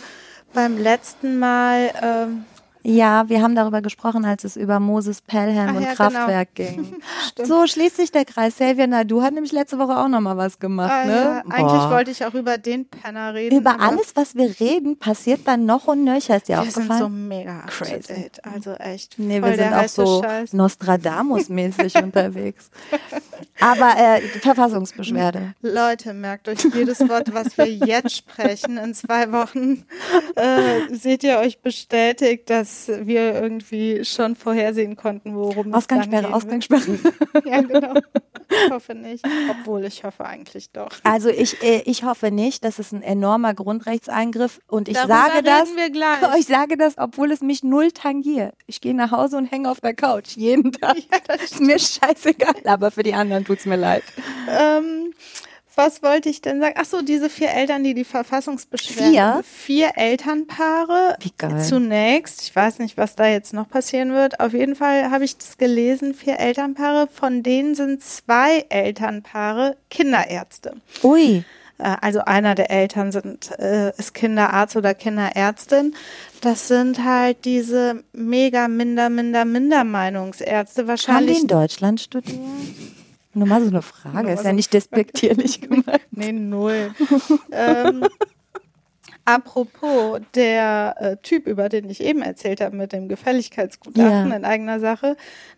beim 0.53 0.77
letzten 0.77 1.39
Mal 1.39 1.91
ähm, 2.01 2.45
Ja, 2.85 3.29
wir 3.29 3.41
haben 3.41 3.55
darüber 3.55 3.81
gesprochen, 3.81 4.25
als 4.25 4.43
es 4.43 4.57
über 4.57 4.79
Moses 4.81 5.21
Pelham 5.21 5.69
Ach 5.71 5.75
und 5.75 5.83
ja, 5.83 5.93
Kraftwerk 5.95 6.49
ging. 6.55 6.75
genau. 6.75 6.97
Stimmt. 7.29 7.47
So 7.47 7.65
schließt 7.65 7.95
sich 7.95 8.11
der 8.11 8.25
Kreis. 8.25 8.55
Xavier 8.55 8.87
Nadu 8.87 9.21
hat 9.21 9.33
nämlich 9.33 9.53
letzte 9.53 9.79
Woche 9.79 9.97
auch 9.97 10.09
noch 10.09 10.19
mal 10.19 10.35
was 10.35 10.59
gemacht. 10.59 10.91
Ah, 10.91 11.05
ne? 11.05 11.13
ja. 11.13 11.43
Eigentlich 11.49 11.89
wollte 11.89 12.11
ich 12.11 12.25
auch 12.25 12.33
über 12.33 12.57
den 12.57 12.85
Penner 12.85 13.33
reden. 13.33 13.57
Über 13.57 13.79
alles, 13.79 14.15
was 14.15 14.35
wir 14.35 14.53
reden, 14.59 14.99
passiert 14.99 15.47
dann 15.47 15.65
noch 15.65 15.87
und 15.87 16.03
nöcher. 16.03 16.35
Ist 16.35 16.49
dir 16.49 16.57
Wir 16.61 16.63
sind 16.71 16.91
aufgefallen? 16.91 16.99
so 16.99 17.09
mega 17.09 17.59
up 17.59 17.67
to 17.71 17.85
Crazy. 17.85 18.29
Also 18.53 18.73
echt. 18.73 19.17
Nee, 19.17 19.41
wir 19.41 19.55
der 19.55 19.55
sind 19.55 19.73
auch 19.73 19.87
so 19.87 20.21
Scheiß. 20.21 20.53
Nostradamus-mäßig 20.53 21.95
unterwegs. 22.03 22.69
Aber 23.61 23.93
äh, 23.97 24.19
Verfassungsbeschwerde. 24.39 25.53
Leute, 25.61 26.13
merkt 26.13 26.49
euch 26.49 26.59
jedes 26.73 26.99
Wort, 27.07 27.33
was 27.33 27.57
wir 27.57 27.67
jetzt 27.73 28.13
sprechen. 28.15 28.77
In 28.77 28.93
zwei 28.93 29.31
Wochen 29.31 29.85
äh, 30.35 30.93
seht 30.93 31.23
ihr 31.23 31.37
euch 31.39 31.61
bestätigt, 31.61 32.49
dass 32.49 32.72
wir 32.87 33.33
irgendwie 33.33 34.03
schon 34.05 34.35
vorhersehen 34.35 34.95
konnten, 34.95 35.35
worum 35.35 35.69
es 35.69 35.73
Ausgangssperre, 35.73 36.23
dann 36.23 36.33
Ausgangssperre. 36.33 36.87
wird. 37.03 37.13
Ja, 37.45 37.61
genau. 37.61 37.93
Ich 38.49 38.71
hoffe 38.71 38.93
nicht. 38.95 39.25
Obwohl, 39.49 39.83
ich 39.85 40.03
hoffe 40.03 40.25
eigentlich 40.25 40.71
doch. 40.71 40.89
Also 41.03 41.29
ich, 41.29 41.61
äh, 41.63 41.81
ich 41.85 42.03
hoffe 42.03 42.31
nicht, 42.31 42.63
das 42.63 42.79
ist 42.79 42.91
ein 42.93 43.01
enormer 43.01 43.53
Grundrechtseingriff 43.53 44.59
und 44.67 44.87
ich 44.87 44.95
Darüber 44.95 45.13
sage 45.13 45.43
das, 45.43 45.69
ich 46.39 46.45
sage 46.45 46.77
das, 46.77 46.97
obwohl 46.97 47.31
es 47.31 47.41
mich 47.41 47.63
null 47.63 47.91
tangiert. 47.91 48.55
Ich 48.67 48.81
gehe 48.81 48.93
nach 48.93 49.11
Hause 49.11 49.37
und 49.37 49.45
hänge 49.45 49.69
auf 49.69 49.81
der 49.81 49.93
Couch 49.93 50.35
jeden 50.35 50.71
Tag. 50.71 50.97
ist 51.43 51.59
mir 51.59 51.79
scheißegal, 51.79 52.55
aber 52.65 52.91
für 52.91 53.03
die 53.03 53.13
anderen 53.13 53.45
tut's 53.45 53.65
mir 53.65 53.77
leid. 53.77 54.03
Ähm, 54.49 55.13
was 55.75 56.03
wollte 56.03 56.29
ich 56.29 56.41
denn 56.41 56.59
sagen? 56.61 56.75
Ach 56.77 56.85
so, 56.85 57.01
diese 57.01 57.29
vier 57.29 57.49
Eltern, 57.51 57.83
die 57.83 57.93
die 57.93 58.03
Verfassungsbeschwerde. 58.03 59.11
Vier? 59.11 59.41
Vier 59.43 59.91
Elternpaare. 59.95 61.17
Wie 61.19 61.31
geil. 61.37 61.61
Zunächst, 61.61 62.41
ich 62.43 62.55
weiß 62.55 62.79
nicht, 62.79 62.97
was 62.97 63.15
da 63.15 63.27
jetzt 63.27 63.53
noch 63.53 63.69
passieren 63.69 64.13
wird. 64.13 64.39
Auf 64.39 64.53
jeden 64.53 64.75
Fall 64.75 65.09
habe 65.11 65.25
ich 65.25 65.37
das 65.37 65.57
gelesen. 65.57 66.13
Vier 66.13 66.39
Elternpaare. 66.39 67.07
Von 67.11 67.43
denen 67.43 67.75
sind 67.75 68.03
zwei 68.03 68.65
Elternpaare 68.69 69.77
Kinderärzte. 69.89 70.75
Ui, 71.03 71.43
Äh, 71.79 71.95
Also 72.01 72.19
einer 72.21 72.53
der 72.53 72.69
Eltern 72.69 73.11
sind, 73.11 73.49
äh, 73.59 73.89
ist 73.97 74.13
Kinderarzt 74.13 74.75
oder 74.75 74.93
Kinderärztin. 74.93 75.95
Das 76.41 76.67
sind 76.67 77.03
halt 77.03 77.45
diese 77.45 78.03
mega 78.13 78.67
minder, 78.67 79.09
minder, 79.09 79.43
minder 79.45 79.83
Meinungsärzte. 79.83 80.81
haben 80.81 80.85
die 80.85 80.89
Wahrscheinlich 80.89 81.41
in 81.41 81.47
Deutschland 81.47 81.99
studiert? 81.99 82.37
Nur 83.33 83.47
mal 83.47 83.61
so 83.61 83.69
eine 83.69 83.81
Frage, 83.81 84.31
ist 84.31 84.43
ja 84.43 84.53
nicht 84.53 84.73
despektierlich 84.73 85.61
gemeint. 85.69 86.01
Nee, 86.11 86.31
null. 86.31 86.93
ähm, 87.51 88.05
apropos, 89.25 90.19
der 90.35 90.95
äh, 90.99 91.17
Typ, 91.17 91.47
über 91.47 91.69
den 91.69 91.89
ich 91.89 92.01
eben 92.01 92.21
erzählt 92.21 92.61
habe, 92.61 92.75
mit 92.75 92.91
dem 92.93 93.07
Gefälligkeitsgutachten 93.07 94.29
Ja. 94.31 94.35
in 94.35 94.45
eigener 94.45 94.79
Sache, 94.79 95.15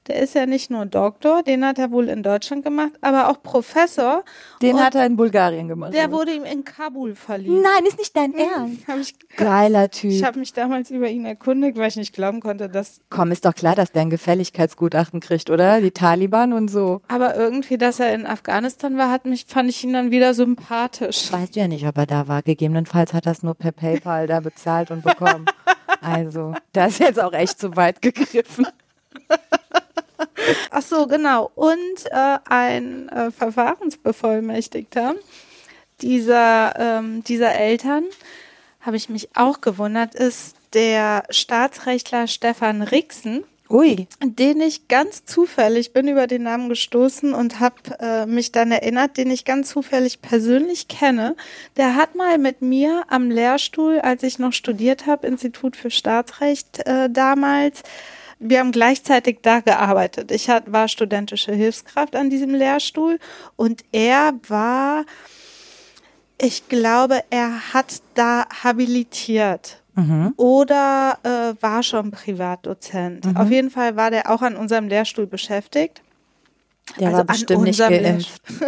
der 0.08 0.18
ist 0.20 0.36
ja 0.36 0.46
nicht 0.46 0.70
nur 0.70 0.86
Doktor, 0.86 1.42
den 1.44 1.66
hat 1.66 1.80
er 1.80 1.90
wohl 1.92 2.10
in 2.10 2.22
Deutschland 2.22 2.64
gemacht, 2.64 2.92
aber 3.02 3.30
auch 3.30 3.42
Professor. 3.42 4.24
Den 4.62 4.80
hat 4.80 4.94
er 4.96 5.06
in 5.06 5.16
Bulgarien 5.16 5.68
gemacht. 5.68 5.94
der 5.94 6.12
wurde 6.12 6.32
ihm 6.34 6.44
in 6.46 6.64
Kabul 6.64 7.16
verliehen. 7.16 7.62
Nein, 7.62 7.86
ist 7.88 7.98
nicht 7.98 8.16
dein 8.16 8.34
Ernst. 8.36 8.88
Hab 8.88 9.00
ich 9.00 9.16
Geiler 9.36 9.86
ich 9.86 9.92
Typ. 10.02 10.24
habe 10.26 10.40
mich 10.40 10.54
damals 10.54 10.92
über 10.92 11.10
ihn 11.10 11.26
erkundigt, 11.26 11.78
weil 11.78 11.88
ich 11.88 11.96
nicht 11.96 12.14
glauben 12.14 12.40
konnte, 12.40 12.70
dass 12.70 13.02
Komm, 13.10 13.32
ist 13.32 13.46
doch 13.46 13.56
klar, 13.56 13.76
dass 13.76 13.92
der 13.92 14.04
ein 14.04 14.10
Gefälligkeitsgutachten 14.12 15.20
kriegt, 15.20 15.50
oder? 15.50 15.82
Die 15.82 15.92
Taliban 15.92 16.54
und 16.54 16.70
so. 16.70 17.02
aber 17.08 17.36
irgendwie, 17.36 17.78
dass 17.78 18.00
er 18.00 18.14
in 18.14 18.26
Afghanistan 18.28 18.98
war, 18.98 19.10
hat 19.10 19.26
mich 19.26 19.46
fand 19.48 19.70
ich 19.70 19.84
ihn 19.84 19.94
dann 19.94 20.12
wieder 20.12 20.34
sympathisch. 20.34 21.32
Weißt 21.32 21.56
du 21.56 21.60
ja 21.62 21.68
nicht, 21.68 21.86
ob 21.88 21.98
er 21.98 22.06
da 22.06 22.28
war. 22.28 22.42
Gegebenenfalls 22.44 23.14
hat 23.14 23.26
er 23.26 23.32
es 23.32 23.44
nur 23.64 23.72
per 23.72 23.72
PayPal 23.72 24.28
da 24.28 24.40
bezahlt 24.40 24.92
und 24.92 25.04
bekommen. 25.04 25.46
Also, 26.02 26.54
das 26.74 26.94
ist 26.94 27.00
jetzt 27.00 27.20
auch 27.20 27.34
echt 27.34 27.60
zu 27.60 27.76
weit 27.76 28.02
gegriffen. 28.02 28.68
Ach 30.70 30.82
so, 30.82 31.08
genau. 31.08 31.52
Und 31.56 32.06
äh, 32.12 32.38
ein 32.48 33.10
äh, 33.10 33.32
Verfahrensbevollmächtigter 33.32 35.16
dieser, 36.02 36.74
ähm, 36.78 37.24
dieser 37.24 37.56
Eltern, 37.56 38.04
habe 38.82 38.98
ich 38.98 39.10
mich 39.10 39.36
auch 39.36 39.62
gewundert, 39.62 40.14
ist 40.14 40.56
der 40.74 41.24
Staatsrechtler 41.30 42.28
Stefan 42.28 42.82
Rixen, 42.84 43.44
Ui. 43.68 44.08
den 44.24 44.62
ich 44.62 44.88
ganz 44.88 45.26
zufällig 45.26 45.92
bin 45.92 46.08
über 46.08 46.28
den 46.28 46.44
Namen 46.44 46.70
gestoßen 46.70 47.34
und 47.34 47.60
habe 47.60 47.76
äh, 48.00 48.26
mich 48.28 48.52
dann 48.52 48.72
erinnert, 48.72 49.18
den 49.18 49.32
ich 49.32 49.44
ganz 49.44 49.70
zufällig 49.70 50.22
persönlich 50.22 50.88
kenne. 50.88 51.36
Der 51.76 51.96
hat 51.96 52.14
mal 52.14 52.38
mit 52.38 52.62
mir 52.62 53.06
am 53.08 53.32
Lehrstuhl, 53.32 54.00
als 54.00 54.22
ich 54.22 54.38
noch 54.38 54.54
studiert 54.54 55.08
habe, 55.08 55.26
Institut 55.26 55.76
für 55.76 55.90
Staatsrecht 55.90 56.86
äh, 56.86 57.10
damals, 57.10 57.82
wir 58.38 58.60
haben 58.60 58.72
gleichzeitig 58.72 59.40
da 59.42 59.62
gearbeitet. 59.62 60.32
Ich 60.32 60.50
hat, 60.50 60.72
war 60.72 60.88
studentische 60.88 61.54
Hilfskraft 61.54 62.16
an 62.16 62.30
diesem 62.30 62.54
Lehrstuhl 62.54 63.18
und 63.56 63.84
er 63.92 64.34
war, 64.48 65.06
ich 66.40 66.68
glaube, 66.68 67.24
er 67.30 67.74
hat 67.74 68.02
da 68.14 68.46
habilitiert 68.64 69.82
Mhm. 69.96 70.34
oder 70.38 71.18
äh, 71.24 71.62
war 71.62 71.82
schon 71.84 72.12
Privatdozent. 72.12 73.26
Auf 73.36 73.50
jeden 73.50 73.70
Fall 73.72 73.96
war 73.96 74.12
der 74.12 74.30
auch 74.30 74.42
an 74.42 74.56
unserem 74.56 74.88
Lehrstuhl 74.90 75.26
beschäftigt. 75.28 76.02
Der 77.00 77.08
Also 77.08 77.18
war 77.18 77.22
an 77.22 77.28
bestimmt 77.28 77.62
nicht 77.64 77.82
unserem 77.82 78.04
geimpft. 78.04 78.42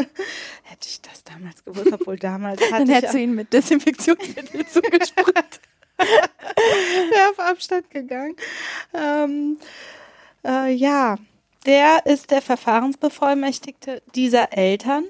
Hätte 0.63 0.87
ich 0.87 1.01
das 1.01 1.23
damals 1.23 1.63
gewusst, 1.65 1.91
obwohl 1.91 2.17
damals 2.17 2.61
hatte 2.71 2.85
Dann 2.85 2.89
hättest 2.89 3.13
du 3.13 3.19
ihn 3.19 3.35
mit 3.35 3.51
Desinfektionsmittel 3.53 4.65
zugesprüht. 4.71 5.59
ja, 5.99 7.29
auf 7.31 7.39
Abstand 7.39 7.89
gegangen. 7.89 8.35
Ähm, 8.93 9.57
äh, 10.45 10.71
ja, 10.73 11.17
der 11.65 12.05
ist 12.05 12.31
der 12.31 12.41
Verfahrensbevollmächtigte 12.41 14.01
dieser 14.15 14.53
Eltern 14.57 15.03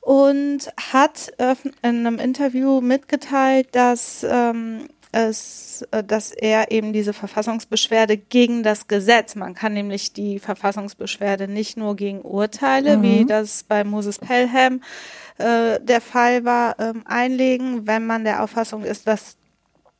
und 0.00 0.70
hat 0.92 1.32
öff- 1.38 1.64
in 1.82 2.06
einem 2.06 2.18
Interview 2.18 2.80
mitgeteilt, 2.80 3.68
dass 3.72 4.24
ähm, 4.28 4.88
es, 5.12 5.86
äh, 5.90 6.02
dass 6.02 6.32
er 6.32 6.72
eben 6.72 6.92
diese 6.92 7.12
Verfassungsbeschwerde 7.12 8.16
gegen 8.16 8.62
das 8.62 8.88
Gesetz, 8.88 9.34
man 9.34 9.54
kann 9.54 9.74
nämlich 9.74 10.12
die 10.12 10.38
Verfassungsbeschwerde 10.38 11.48
nicht 11.48 11.76
nur 11.76 11.94
gegen 11.94 12.22
Urteile, 12.22 13.02
wie 13.02 13.24
das 13.26 13.62
bei 13.62 13.84
Moses 13.84 14.18
Pelham 14.18 14.82
äh, 15.38 15.78
der 15.80 16.00
Fall 16.00 16.44
war, 16.44 16.78
ähm, 16.80 17.02
einlegen, 17.04 17.86
wenn 17.86 18.06
man 18.06 18.24
der 18.24 18.42
Auffassung 18.42 18.84
ist, 18.84 19.06
dass 19.06 19.36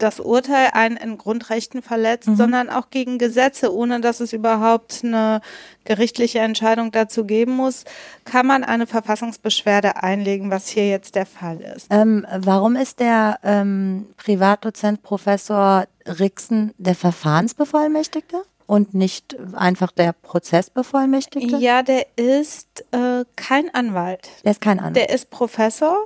das 0.02 0.20
Urteil 0.20 0.70
einen 0.72 0.96
in 0.96 1.18
Grundrechten 1.18 1.82
verletzt, 1.82 2.28
sondern 2.34 2.70
auch 2.70 2.90
gegen 2.90 3.18
Gesetze, 3.18 3.74
ohne 3.74 4.00
dass 4.00 4.20
es 4.20 4.32
überhaupt 4.32 5.00
eine 5.04 5.40
gerichtliche 5.84 6.40
Entscheidung 6.40 6.90
dazu 6.92 7.24
geben 7.24 7.52
muss, 7.52 7.84
kann 8.24 8.46
man 8.46 8.64
eine 8.64 8.86
Verfassungsbeschwerde 8.86 10.02
einlegen, 10.02 10.50
was 10.50 10.68
hier 10.68 10.88
jetzt 10.88 11.14
der 11.14 11.26
Fall 11.26 11.60
ist. 11.60 11.86
Ähm, 11.90 12.26
warum 12.38 12.76
ist 12.76 13.00
der 13.00 13.38
ähm, 13.42 14.06
Privatdozent 14.16 15.02
Professor 15.02 15.86
Rixen 16.06 16.72
der 16.78 16.94
Verfahrensbevollmächtigte 16.94 18.42
und 18.66 18.94
nicht 18.94 19.36
einfach 19.54 19.92
der 19.92 20.12
Prozessbevollmächtigte? 20.14 21.58
Ja, 21.58 21.82
der 21.82 22.06
ist 22.16 22.84
äh, 22.92 23.24
kein 23.36 23.72
Anwalt. 23.74 24.30
Der 24.44 24.52
ist 24.52 24.60
kein 24.60 24.78
Anwalt. 24.78 24.96
Der 24.96 25.10
ist 25.10 25.30
Professor 25.30 25.96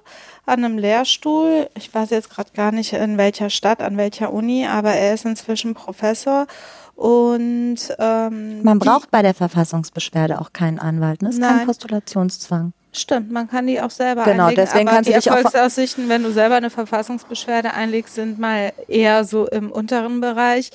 an 0.47 0.65
einem 0.65 0.79
Lehrstuhl. 0.79 1.69
Ich 1.77 1.93
weiß 1.93 2.11
jetzt 2.11 2.31
gerade 2.31 2.51
gar 2.55 2.73
nicht 2.73 2.93
in 2.93 3.19
welcher 3.19 3.51
Stadt, 3.51 3.83
an 3.83 3.97
welcher 3.97 4.33
Uni, 4.33 4.67
aber 4.67 4.93
er 4.93 5.13
ist 5.15 5.25
inzwischen 5.27 5.75
Professor. 5.75 6.47
Und 6.95 7.77
ähm, 7.99 8.63
Man 8.63 8.79
braucht 8.79 9.11
bei 9.11 9.21
der 9.23 9.35
Verfassungsbeschwerde 9.35 10.41
auch 10.41 10.53
keinen 10.53 10.79
Anwalt. 10.79 11.21
Ne? 11.21 11.29
Das 11.29 11.37
ist 11.37 11.43
kein 11.43 11.57
Nein. 11.59 11.67
Postulationszwang. 11.67 12.73
Stimmt, 12.93 13.31
man 13.31 13.47
kann 13.51 13.67
die 13.67 13.79
auch 13.83 13.91
selber 13.91 14.25
Genau, 14.25 14.45
einlegen. 14.45 14.65
deswegen 14.65 14.89
aber 14.89 14.97
kannst 14.97 15.09
die 15.11 15.13
du 15.13 15.19
dich 15.21 15.31
auch- 15.31 15.37
Erfolgsaussichten, 15.37 16.09
wenn 16.09 16.23
du 16.23 16.33
selber 16.33 16.55
eine 16.55 16.71
Verfassungsbeschwerde 16.71 17.75
einlegst, 17.75 18.15
sind 18.15 18.39
mal 18.39 18.73
eher 18.89 19.25
so 19.25 19.47
im 19.47 19.71
unteren 19.71 20.23
Bereich. 20.23 20.71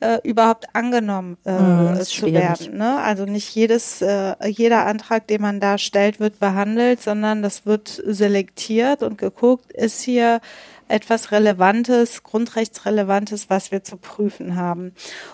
Äh, 0.00 0.20
überhaupt 0.22 0.66
angenommen 0.76 1.38
äh, 1.44 1.50
Mhm, 1.50 1.96
zu 2.02 2.04
schwierig. 2.14 2.34
werden. 2.34 2.78
Ne? 2.78 2.98
Also 3.00 3.24
nicht 3.24 3.52
jedes, 3.52 4.00
äh, 4.00 4.36
jeder 4.46 4.86
Antrag, 4.86 5.26
den 5.26 5.42
man 5.42 5.58
da 5.58 5.76
stellt, 5.76 6.20
wird 6.20 6.38
behandelt, 6.38 7.02
sondern 7.02 7.42
das 7.42 7.66
wird 7.66 8.00
selektiert 8.06 9.02
und 9.02 9.18
geguckt, 9.18 9.72
ist 9.72 10.00
hier 10.02 10.40
etwas 10.86 11.32
Relevantes, 11.32 12.22
Grundrechtsrelevantes, 12.22 13.50
was 13.50 13.72
wir 13.72 13.82
zu 13.82 13.96
prüfen 13.96 14.54
haben. 14.54 14.92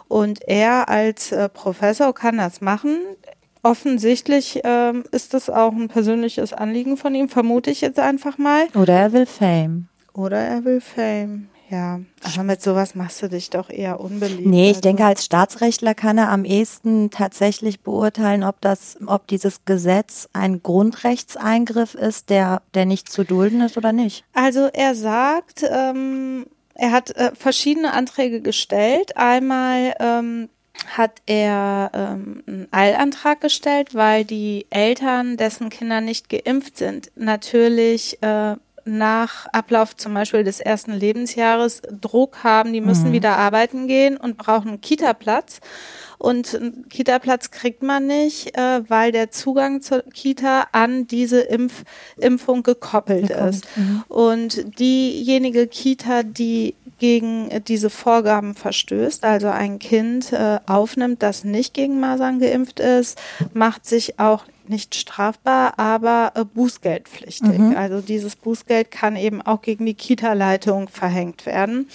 Und 0.09 0.41
er 0.49 0.89
als 0.89 1.31
äh, 1.31 1.51
Professor 1.51 2.15
kann 2.15 2.39
das 2.39 2.63
machen. 2.63 3.01
Offensichtlich 3.63 4.61
ähm, 4.65 5.05
ist 5.11 5.35
das 5.35 5.51
auch 5.51 5.73
ein 5.73 5.89
persönliches 5.89 6.55
Anliegen 6.55 6.97
von 6.97 7.15
ihm, 7.15 7.29
vermute 7.29 7.71
ich 7.71 7.83
jetzt 7.83 7.99
einfach 7.99 8.39
mal. 8.39 8.67
Oder 8.75 8.95
er 8.95 9.13
will 9.13 9.27
Fame. 9.27 9.89
Oder 10.15 10.39
er 10.39 10.65
will 10.65 10.81
Fame. 10.81 11.49
Ja, 11.71 12.01
aber 12.23 12.43
mit 12.45 12.61
sowas 12.63 12.95
machst 12.95 13.23
du 13.23 13.29
dich 13.29 13.49
doch 13.49 13.71
eher 13.71 13.99
unbeliebt. 13.99 14.47
Nee, 14.47 14.65
ich 14.71 14.77
Also- 14.77 14.81
denke, 14.83 15.05
als 15.07 15.25
Staatsrechtler 15.25 15.95
kann 15.95 16.19
er 16.19 16.29
am 16.31 16.45
ehesten 16.45 17.11
tatsächlich 17.11 17.81
beurteilen, 17.81 18.45
ob 18.45 18.61
das, 18.61 18.99
ob 19.07 19.27
dieses 19.29 19.65
Gesetz 19.65 20.29
ein 20.35 20.63
Grundrechtseingriff 20.63 21.95
ist, 21.95 22.29
der, 22.31 22.63
der 22.75 22.85
nicht 22.87 23.11
zu 23.11 23.25
dulden 23.25 23.61
ist 23.63 23.77
oder 23.77 23.93
nicht. 23.93 24.25
Also 24.35 24.69
er 24.73 24.95
sagt, 24.95 25.65
ähm, 25.69 26.47
er 26.75 26.93
hat 26.93 27.11
äh, 27.17 27.31
verschiedene 27.35 27.93
Anträge 27.95 28.41
gestellt. 28.43 29.17
Einmal 29.17 29.95
ähm, 30.01 30.49
hat 30.89 31.23
er 31.27 31.91
ähm, 31.95 32.43
einen 32.47 32.69
Eilantrag 32.73 33.41
gestellt, 33.41 33.95
weil 33.95 34.25
die 34.25 34.67
Eltern, 34.71 35.37
dessen 35.37 35.71
Kinder 35.71 36.01
nicht 36.01 36.29
geimpft 36.29 36.77
sind, 36.77 37.11
natürlich 37.17 38.23
äh, 38.23 38.57
nach 38.85 39.47
Ablauf 39.47 39.97
zum 39.97 40.15
Beispiel 40.15 40.45
des 40.45 40.61
ersten 40.61 40.93
Lebensjahres 40.93 41.83
Druck 42.01 42.45
haben, 42.45 42.73
die 42.73 42.81
müssen 42.81 43.09
mhm. 43.09 43.13
wieder 43.13 43.37
arbeiten 43.37 43.87
gehen 43.87 44.17
und 44.17 44.37
brauchen 44.37 44.69
einen 44.69 44.81
Kita-Platz. 44.81 45.61
Und 46.19 46.55
einen 46.55 46.89
Kita-Platz 46.89 47.51
kriegt 47.51 47.83
man 47.83 48.07
nicht, 48.07 48.57
äh, 48.57 48.89
weil 48.89 49.13
der 49.13 49.31
Zugang 49.31 49.83
zur 49.83 50.03
Kita 50.03 50.69
an 50.73 51.07
diese 51.07 51.41
Impf 51.41 51.85
Impfung 52.17 52.63
gekoppelt 52.63 53.29
Gekommen. 53.29 53.49
ist. 53.49 53.67
Mhm. 53.77 54.05
Und 54.09 54.79
diejenige 54.79 55.67
Kita, 55.67 56.23
die 56.23 56.77
gegen 56.99 57.51
diese 57.67 57.91
Vorgaben 57.91 58.55
verstößt, 58.55 59.25
also 59.25 59.49
ein 59.49 59.79
Kind 59.79 60.33
äh, 60.33 60.61
aufnimmt, 60.67 61.23
das 61.23 61.45
nicht 61.45 61.75
gegen 61.75 62.01
Masern 62.01 62.39
geimpft 62.39 62.81
ist, 62.81 63.19
macht 63.53 63.85
sich 63.85 64.19
auch 64.19 64.45
nicht 64.69 64.95
strafbar, 64.95 65.79
aber 65.79 66.33
äh, 66.35 66.45
bußgeldpflichtig. 66.45 67.59
Mhm. 67.59 67.77
Also 67.77 68.01
dieses 68.01 68.37
Bußgeld 68.37 68.91
kann 68.91 69.17
eben 69.17 69.43
auch 69.43 69.63
gegen 69.63 69.87
die 69.87 69.95
Kita-Leitung 69.95 70.89
verhängt 70.89 71.47
werden. 71.47 71.89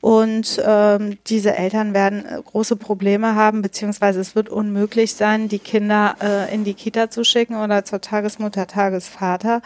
Und 0.00 0.58
ähm, 0.64 1.18
diese 1.26 1.54
Eltern 1.54 1.92
werden 1.92 2.24
äh, 2.24 2.40
große 2.42 2.76
Probleme 2.76 3.34
haben, 3.34 3.60
beziehungsweise 3.60 4.20
es 4.20 4.34
wird 4.34 4.48
unmöglich 4.48 5.14
sein, 5.14 5.48
die 5.48 5.58
Kinder 5.58 6.16
äh, 6.22 6.54
in 6.54 6.64
die 6.64 6.72
Kita 6.72 7.10
zu 7.10 7.22
schicken 7.22 7.56
oder 7.56 7.84
zur 7.84 8.00
Tagesmutter, 8.00 8.66
Tagesvater, 8.66 9.60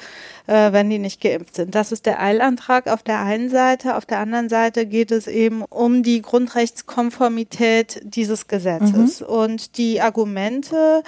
äh, 0.48 0.72
wenn 0.72 0.90
die 0.90 0.98
nicht 0.98 1.20
geimpft 1.20 1.54
sind. 1.54 1.76
Das 1.76 1.92
ist 1.92 2.04
der 2.04 2.20
Eilantrag 2.20 2.88
auf 2.88 3.04
der 3.04 3.20
einen 3.20 3.48
Seite. 3.48 3.96
Auf 3.96 4.06
der 4.06 4.18
anderen 4.18 4.48
Seite 4.48 4.86
geht 4.86 5.12
es 5.12 5.28
eben 5.28 5.62
um 5.62 6.02
die 6.02 6.20
Grundrechtskonformität 6.20 8.00
dieses 8.02 8.48
Gesetzes. 8.48 9.20
Mhm. 9.20 9.26
Und 9.26 9.78
die 9.78 10.00
Argumente 10.00 11.04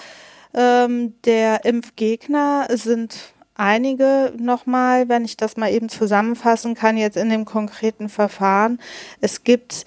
ähm, 0.54 1.14
der 1.24 1.64
Impfgegner 1.64 2.68
sind 2.70 3.34
einige 3.54 4.32
nochmal, 4.38 5.08
wenn 5.08 5.24
ich 5.24 5.36
das 5.36 5.56
mal 5.56 5.70
eben 5.70 5.88
zusammenfassen 5.88 6.74
kann, 6.74 6.96
jetzt 6.96 7.16
in 7.16 7.30
dem 7.30 7.44
konkreten 7.44 8.08
Verfahren. 8.08 8.78
Es 9.20 9.44
gibt 9.44 9.84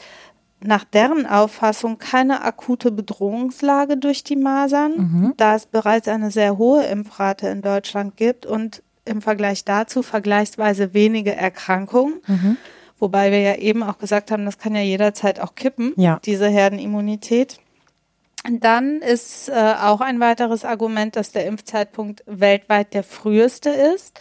nach 0.62 0.84
deren 0.84 1.26
Auffassung 1.26 1.98
keine 2.00 2.44
akute 2.44 2.92
Bedrohungslage 2.92 3.98
durch 3.98 4.24
die 4.24 4.36
Masern, 4.36 4.92
mhm. 4.98 5.34
da 5.38 5.56
es 5.56 5.66
bereits 5.66 6.08
eine 6.08 6.32
sehr 6.32 6.58
hohe 6.58 6.84
Impfrate 6.84 7.48
in 7.48 7.62
Deutschland 7.62 8.18
gibt 8.18 8.46
und 8.46 8.84
im 9.06 9.22
Vergleich 9.22 9.64
dazu 9.64 10.04
vergleichsweise 10.04 10.94
wenige 10.94 11.36
Erkrankungen. 11.36 12.22
Mhm. 12.28 12.58
Wobei 13.00 13.32
wir 13.32 13.40
ja 13.40 13.56
eben 13.56 13.82
auch 13.82 13.98
gesagt 13.98 14.30
haben, 14.30 14.46
das 14.46 14.58
kann 14.58 14.76
ja 14.76 14.82
jederzeit 14.82 15.40
auch 15.40 15.56
kippen, 15.56 15.94
ja. 15.96 16.20
diese 16.26 16.50
Herdenimmunität. 16.50 17.60
Dann 18.48 19.02
ist 19.02 19.50
äh, 19.50 19.74
auch 19.82 20.02
ein 20.02 20.20
weiteres 20.20 20.64
Argument, 20.64 21.16
dass 21.16 21.32
der 21.32 21.46
Impfzeitpunkt 21.46 22.24
weltweit 22.26 22.94
der 22.94 23.04
früheste 23.04 23.70
ist. 23.70 24.20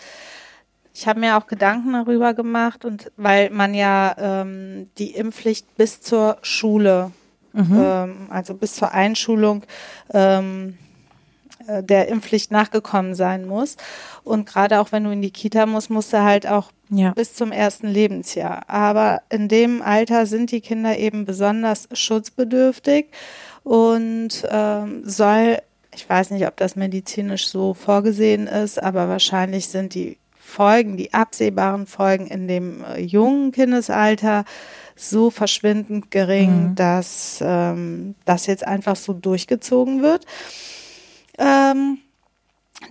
Ich 0.93 1.07
habe 1.07 1.21
mir 1.21 1.37
auch 1.37 1.47
Gedanken 1.47 1.93
darüber 1.93 2.35
gemacht 2.35 2.85
und 2.85 3.13
weil 3.17 3.51
man 3.51 3.75
ja 3.75 4.17
ähm, 4.19 4.91
die 4.99 5.13
Impfpflicht 5.13 5.77
bis 5.77 6.01
zur 6.01 6.39
Schule, 6.43 7.13
mhm. 7.53 7.81
ähm, 7.81 8.27
also 8.31 8.55
bis 8.55 8.75
zur 8.75 8.93
Einschulung 8.93 9.63
ähm, 10.13 10.77
äh, 11.69 11.85
der 11.85 12.09
Impfpflicht 12.09 12.51
nachgekommen 12.51 13.15
sein 13.15 13.47
muss. 13.47 13.77
Und 14.25 14.47
gerade 14.47 14.81
auch 14.81 14.91
wenn 14.91 15.05
du 15.05 15.11
in 15.11 15.23
die 15.23 15.31
Kita 15.31 15.67
musst, 15.67 15.91
musst 15.91 16.13
du 16.13 16.25
halt 16.25 16.49
auch 16.49 16.73
ja. 16.91 17.13
bis 17.13 17.35
zum 17.35 17.53
ersten 17.53 17.87
Lebensjahr. 17.87 18.69
Aber 18.69 19.23
in 19.31 19.49
dem 19.49 19.83
Alter 19.83 20.27
sind 20.27 20.51
die 20.51 20.61
Kinder 20.61 20.99
eben 20.99 21.25
besonders 21.25 21.89
schutzbedürftig 21.93 23.07
und 23.69 24.31
ähm, 24.51 25.03
soll, 25.05 25.59
ich 25.95 26.09
weiß 26.09 26.31
nicht, 26.31 26.47
ob 26.47 26.57
das 26.57 26.75
medizinisch 26.75 27.49
so 27.49 27.75
vorgesehen 27.75 28.47
ist, 28.47 28.83
aber 28.83 29.11
wahrscheinlich 29.11 29.69
sind 29.69 29.93
die 29.93 30.17
Folgen, 30.41 30.97
die 30.97 31.13
absehbaren 31.13 31.87
Folgen 31.87 32.29
in 32.29 32.49
dem 32.49 32.83
äh, 32.83 32.99
jungen 32.99 33.53
Kindesalter 33.53 34.47
so 34.97 35.31
verschwindend 35.31 36.11
gering, 36.11 36.71
mhm. 36.71 36.75
dass 36.77 37.41
ähm, 37.43 38.15
das 38.25 38.47
jetzt 38.47 38.67
einfach 38.67 38.97
so 38.97 39.13
durchgezogen 39.13 40.01
wird. 40.01 40.25
Ähm, 41.37 41.99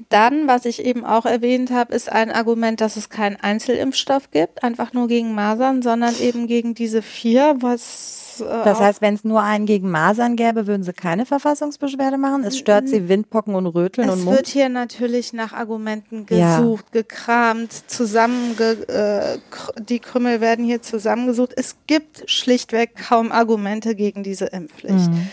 dann, 0.10 0.48
was 0.48 0.66
ich 0.66 0.86
eben 0.86 1.06
auch 1.06 1.26
erwähnt 1.26 1.72
habe, 1.72 1.96
ist 1.96 2.12
ein 2.12 2.30
Argument, 2.32 2.82
dass 2.82 2.98
es 2.98 3.10
keinen 3.10 3.38
Einzelimpfstoff 3.38 4.30
gibt, 4.30 4.62
einfach 4.62 4.94
nur 4.94 5.08
gegen 5.08 5.34
Masern, 5.34 5.82
sondern 5.82 6.14
eben 6.20 6.46
gegen 6.46 6.76
diese 6.76 7.02
vier, 7.02 7.56
was 7.62 8.27
äh, 8.42 8.64
das 8.64 8.80
heißt, 8.80 9.02
wenn 9.02 9.14
es 9.14 9.24
nur 9.24 9.42
einen 9.42 9.66
gegen 9.66 9.90
Masern 9.90 10.36
gäbe, 10.36 10.68
würden 10.68 10.84
Sie 10.84 10.94
keine 10.94 11.26
Verfassungsbeschwerde 11.26 12.18
machen? 12.18 12.44
Es 12.44 12.58
stört 12.58 12.88
Sie 12.88 13.10
Windpocken 13.10 13.56
und 13.56 13.68
Röteln 13.68 14.10
es 14.10 14.16
und 14.16 14.26
Mund? 14.26 14.36
Es 14.36 14.40
wird 14.40 14.48
hier 14.48 14.70
natürlich 14.70 15.34
nach 15.34 15.54
Argumenten 15.54 16.26
gesucht, 16.26 16.86
ja. 16.94 17.02
gekramt, 17.02 17.72
zusammenge 17.88 18.88
äh, 18.88 19.38
die 19.82 20.00
Krümmel 20.00 20.42
werden 20.42 20.66
hier 20.66 20.82
zusammengesucht. 20.82 21.54
Es 21.56 21.76
gibt 21.88 22.30
schlichtweg 22.30 22.96
kaum 22.96 23.32
Argumente 23.32 23.96
gegen 23.96 24.24
diese 24.24 24.46
Impfpflicht. 24.46 25.10
Mhm. 25.10 25.28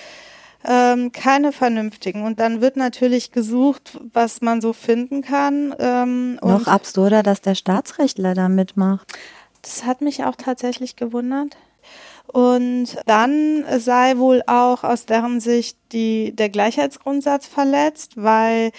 Ähm, 0.66 1.12
keine 1.12 1.52
vernünftigen. 1.52 2.22
Und 2.22 2.40
dann 2.40 2.62
wird 2.62 2.76
natürlich 2.76 3.32
gesucht, 3.32 3.98
was 4.14 4.40
man 4.40 4.62
so 4.62 4.72
finden 4.72 5.20
kann. 5.20 5.74
Ähm, 5.78 6.36
Noch 6.36 6.66
absurder, 6.66 7.22
dass 7.22 7.42
der 7.42 7.54
Staatsrechtler 7.54 8.34
da 8.34 8.48
mitmacht. 8.48 9.06
Das 9.60 9.84
hat 9.84 10.00
mich 10.00 10.24
auch 10.24 10.36
tatsächlich 10.36 10.96
gewundert. 10.96 11.56
Und 12.26 12.96
dann 13.06 13.64
sei 13.78 14.16
wohl 14.16 14.42
auch 14.46 14.82
aus 14.82 15.06
deren 15.06 15.40
Sicht 15.40 15.76
die, 15.92 16.34
der 16.34 16.48
Gleichheitsgrundsatz 16.48 17.46
verletzt, 17.46 18.14
weil 18.16 18.72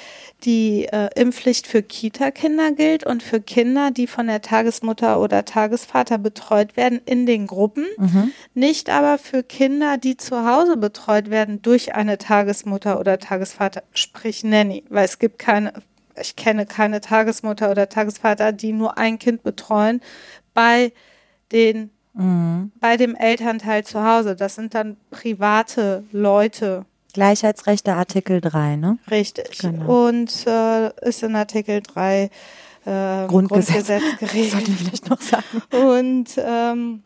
die 0.44 0.86
äh, 0.86 1.10
Impfpflicht 1.16 1.66
für 1.66 1.82
Kita-Kinder 1.82 2.72
gilt 2.72 3.06
und 3.06 3.24
für 3.24 3.40
Kinder, 3.40 3.92
die 3.92 4.08
von 4.08 4.28
der 4.28 4.42
Tagesmutter 4.42 5.22
oder 5.22 5.46
Tagesvater 5.46 6.18
betreut 6.18 6.76
werden 6.76 7.00
in 7.06 7.26
den 7.26 7.48
Gruppen, 7.48 7.86
mhm. 7.98 8.32
nicht 8.56 8.90
aber 8.90 9.18
für 9.18 9.44
Kinder, 9.44 9.98
die 9.98 10.18
zu 10.18 10.46
Hause 10.46 10.76
betreut 10.76 11.30
werden 11.30 11.62
durch 11.62 11.96
eine 11.96 12.18
Tagesmutter 12.18 13.00
oder 13.00 13.20
Tagesvater, 13.20 13.84
sprich 13.94 14.44
Nanny, 14.44 14.84
weil 14.90 15.06
es 15.06 15.20
gibt 15.20 15.40
keine, 15.40 15.72
ich 16.20 16.36
kenne 16.36 16.66
keine 16.66 17.00
Tagesmutter 17.00 17.72
oder 17.72 17.88
Tagesvater, 17.88 18.52
die 18.52 18.74
nur 18.74 18.98
ein 18.98 19.18
Kind 19.18 19.44
betreuen 19.44 20.02
bei 20.54 20.92
den 21.52 21.92
mhm. 22.16 22.72
bei 22.80 22.98
dem 22.98 23.16
Elternteil 23.16 23.84
zu 23.84 24.04
Hause. 24.04 24.36
Das 24.36 24.56
sind 24.56 24.74
dann 24.74 24.98
private 25.12 26.04
Leute. 26.12 26.86
Gleichheitsrechte 27.14 27.94
Artikel 27.94 28.42
3, 28.42 28.76
ne? 28.76 28.98
Richtig. 29.10 29.60
Genau. 29.60 30.08
Und 30.08 30.46
äh, 30.48 30.90
ist 31.08 31.24
in 31.24 31.36
Artikel 31.36 31.82
3 31.82 32.24
äh, 32.24 33.28
Grundgesetz, 33.28 33.88
Grundgesetz 33.88 34.04
geregelt. 34.20 34.52
Sollten 34.52 34.68
wir 34.68 34.78
vielleicht 34.78 35.10
noch 35.10 35.22
sagen. 35.22 35.62
Und 35.72 36.30
ähm, 36.38 37.04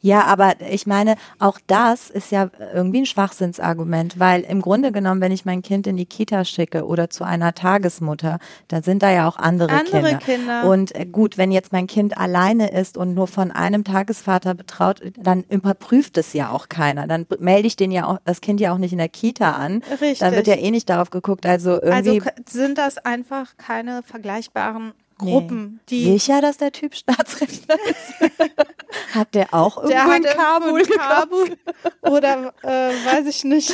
ja, 0.00 0.24
aber 0.24 0.54
ich 0.70 0.86
meine, 0.86 1.16
auch 1.40 1.58
das 1.66 2.08
ist 2.08 2.30
ja 2.30 2.50
irgendwie 2.72 3.00
ein 3.00 3.06
Schwachsinnsargument, 3.06 4.18
weil 4.20 4.42
im 4.42 4.62
Grunde 4.62 4.92
genommen, 4.92 5.20
wenn 5.20 5.32
ich 5.32 5.44
mein 5.44 5.60
Kind 5.62 5.88
in 5.88 5.96
die 5.96 6.06
Kita 6.06 6.44
schicke 6.44 6.86
oder 6.86 7.10
zu 7.10 7.24
einer 7.24 7.52
Tagesmutter, 7.52 8.38
dann 8.68 8.84
sind 8.84 9.02
da 9.02 9.10
ja 9.10 9.28
auch 9.28 9.36
andere, 9.36 9.72
andere 9.72 10.18
Kinder. 10.18 10.18
Kinder. 10.18 10.64
Und 10.70 10.94
äh, 10.94 11.04
gut, 11.04 11.36
wenn 11.36 11.50
jetzt 11.50 11.72
mein 11.72 11.88
Kind 11.88 12.16
alleine 12.16 12.70
ist 12.70 12.96
und 12.96 13.14
nur 13.14 13.26
von 13.26 13.50
einem 13.50 13.82
Tagesvater 13.82 14.54
betraut, 14.54 15.02
dann 15.18 15.42
überprüft 15.48 16.16
es 16.16 16.32
ja 16.32 16.50
auch 16.50 16.68
keiner. 16.68 17.08
Dann 17.08 17.26
melde 17.40 17.66
ich 17.66 17.76
den 17.76 17.90
ja 17.90 18.06
auch, 18.06 18.18
das 18.24 18.40
Kind 18.40 18.60
ja 18.60 18.72
auch 18.72 18.78
nicht 18.78 18.92
in 18.92 18.98
der 18.98 19.08
Kita 19.08 19.52
an. 19.52 19.82
Richtig. 20.00 20.20
Dann 20.20 20.34
wird 20.34 20.46
ja 20.46 20.54
eh 20.54 20.70
nicht 20.70 20.88
darauf 20.88 21.10
geguckt. 21.10 21.44
Also 21.44 21.82
irgendwie. 21.82 22.20
Also 22.20 22.30
sind 22.48 22.78
das 22.78 22.98
einfach 22.98 23.56
keine 23.56 24.02
vergleichbaren 24.04 24.92
Gruppen, 25.18 25.72
nee. 25.72 25.78
die. 25.90 26.04
Sicher, 26.12 26.40
dass 26.40 26.58
der 26.58 26.72
Typ 26.72 26.94
Staatsrechtler 26.94 27.76
ist. 27.86 28.30
Hat 29.14 29.34
der 29.34 29.52
auch 29.52 29.76
irgendwo 29.76 30.08
der 30.08 30.16
in 30.16 30.22
Kabul, 30.22 30.80
in 30.80 30.88
Kabul 30.88 31.56
oder 32.02 32.54
äh, 32.62 32.68
weiß 32.68 33.26
ich 33.26 33.44
nicht 33.44 33.72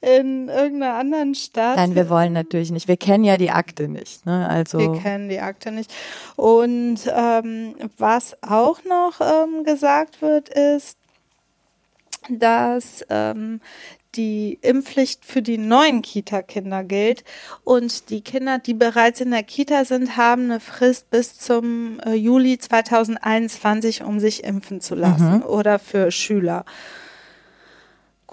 in 0.00 0.48
irgendeiner 0.48 0.94
anderen 0.94 1.34
Stadt? 1.34 1.76
Nein, 1.76 1.94
wir 1.94 2.08
wollen 2.08 2.32
natürlich 2.32 2.70
nicht. 2.70 2.88
Wir 2.88 2.96
kennen 2.96 3.24
ja 3.24 3.36
die 3.36 3.50
Akte 3.50 3.88
nicht. 3.88 4.24
Ne? 4.24 4.48
Also 4.48 4.78
wir 4.78 5.00
kennen 5.00 5.28
die 5.28 5.40
Akte 5.40 5.72
nicht. 5.72 5.92
Und 6.36 7.00
ähm, 7.06 7.74
was 7.98 8.36
auch 8.42 8.84
noch 8.84 9.20
ähm, 9.20 9.64
gesagt 9.64 10.22
wird, 10.22 10.48
ist, 10.48 10.96
dass 12.28 13.04
ähm, 13.10 13.60
die 14.16 14.58
Impfpflicht 14.62 15.24
für 15.24 15.42
die 15.42 15.58
neuen 15.58 16.02
Kita-Kinder 16.02 16.84
gilt. 16.84 17.24
Und 17.64 18.10
die 18.10 18.22
Kinder, 18.22 18.58
die 18.58 18.74
bereits 18.74 19.20
in 19.20 19.30
der 19.30 19.42
Kita 19.42 19.84
sind, 19.84 20.16
haben 20.16 20.44
eine 20.44 20.60
Frist 20.60 21.10
bis 21.10 21.38
zum 21.38 22.00
äh, 22.00 22.14
Juli 22.14 22.58
2021, 22.58 24.02
um 24.02 24.20
sich 24.20 24.44
impfen 24.44 24.80
zu 24.80 24.94
lassen 24.94 25.36
mhm. 25.36 25.42
oder 25.42 25.78
für 25.78 26.10
Schüler. 26.10 26.64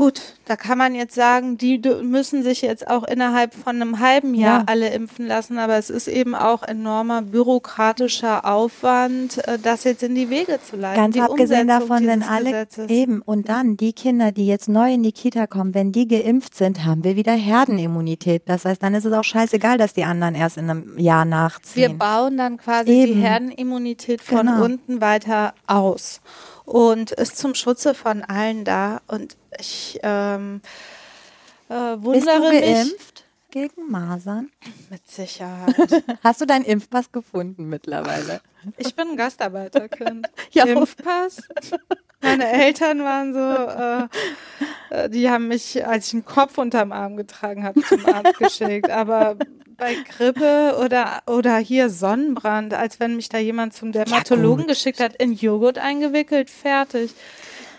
Gut, 0.01 0.19
da 0.45 0.55
kann 0.55 0.79
man 0.79 0.95
jetzt 0.95 1.13
sagen, 1.13 1.59
die 1.59 1.79
müssen 2.01 2.41
sich 2.41 2.63
jetzt 2.63 2.87
auch 2.87 3.03
innerhalb 3.03 3.53
von 3.53 3.75
einem 3.75 3.99
halben 3.99 4.33
Jahr 4.33 4.61
Ja. 4.61 4.63
alle 4.65 4.89
impfen 4.89 5.27
lassen, 5.27 5.59
aber 5.59 5.77
es 5.77 5.91
ist 5.91 6.07
eben 6.07 6.33
auch 6.33 6.63
enormer 6.63 7.21
bürokratischer 7.21 8.45
Aufwand, 8.51 9.47
äh, 9.47 9.59
das 9.59 9.83
jetzt 9.83 10.01
in 10.01 10.15
die 10.15 10.31
Wege 10.31 10.59
zu 10.67 10.75
leiten. 10.75 10.99
Ganz 11.03 11.13
die 11.13 11.21
abgesehen 11.21 11.69
Umsetzung 11.69 11.87
davon, 11.87 12.07
wenn 12.07 12.23
alle 12.23 12.45
Gesetzes. 12.45 12.89
eben 12.89 13.21
und 13.21 13.47
dann 13.47 13.77
die 13.77 13.93
Kinder, 13.93 14.31
die 14.31 14.47
jetzt 14.47 14.69
neu 14.69 14.91
in 14.91 15.03
die 15.03 15.11
Kita 15.11 15.45
kommen, 15.45 15.75
wenn 15.75 15.91
die 15.91 16.07
geimpft 16.07 16.55
sind, 16.55 16.83
haben 16.83 17.03
wir 17.03 17.15
wieder 17.15 17.33
Herdenimmunität. 17.33 18.41
Das 18.47 18.65
heißt, 18.65 18.81
dann 18.81 18.95
ist 18.95 19.05
es 19.05 19.13
auch 19.13 19.23
scheißegal, 19.23 19.77
dass 19.77 19.93
die 19.93 20.03
anderen 20.03 20.33
erst 20.33 20.57
in 20.57 20.67
einem 20.67 20.97
Jahr 20.97 21.25
Wir 21.25 21.29
nachziehen. 21.29 21.97
bauen 21.99 22.37
dann 22.37 22.57
quasi 22.57 22.89
Eben. 22.91 23.13
die 23.13 23.21
Herdenimmunität 23.21 24.19
von 24.21 24.47
Genau. 24.47 24.63
unten 24.65 24.99
weiter 24.99 25.53
aus 25.67 26.21
und 26.65 27.11
ist 27.11 27.37
zum 27.37 27.53
Schutze 27.53 27.93
von 27.93 28.23
allen 28.23 28.63
da. 28.63 29.01
Und 29.07 29.37
ich 29.59 29.99
ähm, 30.03 30.61
äh, 31.69 31.95
Bist 31.97 32.03
wundere 32.03 32.41
du 32.41 32.49
mich 32.49 32.61
geimpft 32.61 33.23
gegen 33.51 33.89
Masern? 33.89 34.49
mit 34.89 35.09
Sicherheit. 35.09 35.75
Hast 36.23 36.41
du 36.41 36.45
deinen 36.45 36.65
Impfpass 36.65 37.11
gefunden 37.11 37.69
mittlerweile? 37.69 38.41
Ich 38.77 38.95
bin 38.95 39.09
ein 39.09 39.17
Gastarbeiterkind. 39.17 40.27
Ja. 40.51 40.65
Impfpass. 40.65 41.37
Meine 42.21 42.51
Eltern 42.51 42.99
waren 43.03 43.33
so, 43.33 43.39
äh, 44.91 45.05
äh, 45.05 45.09
die 45.09 45.29
haben 45.29 45.47
mich, 45.47 45.85
als 45.87 46.07
ich 46.07 46.13
einen 46.13 46.25
Kopf 46.25 46.57
unterm 46.57 46.91
Arm 46.91 47.15
getragen 47.15 47.63
habe, 47.63 47.81
zum 47.81 48.05
Arzt 48.05 48.37
geschickt. 48.37 48.89
Aber 48.89 49.37
bei 49.77 49.95
Grippe 49.95 50.77
oder, 50.83 51.23
oder 51.25 51.57
hier 51.57 51.89
Sonnenbrand, 51.89 52.73
als 52.73 52.99
wenn 52.99 53.15
mich 53.15 53.29
da 53.29 53.37
jemand 53.39 53.73
zum 53.73 53.91
Dermatologen 53.91 54.65
gut. 54.65 54.75
geschickt 54.75 54.99
hat, 54.99 55.15
in 55.15 55.33
Joghurt 55.33 55.77
eingewickelt, 55.79 56.49
fertig. 56.49 57.11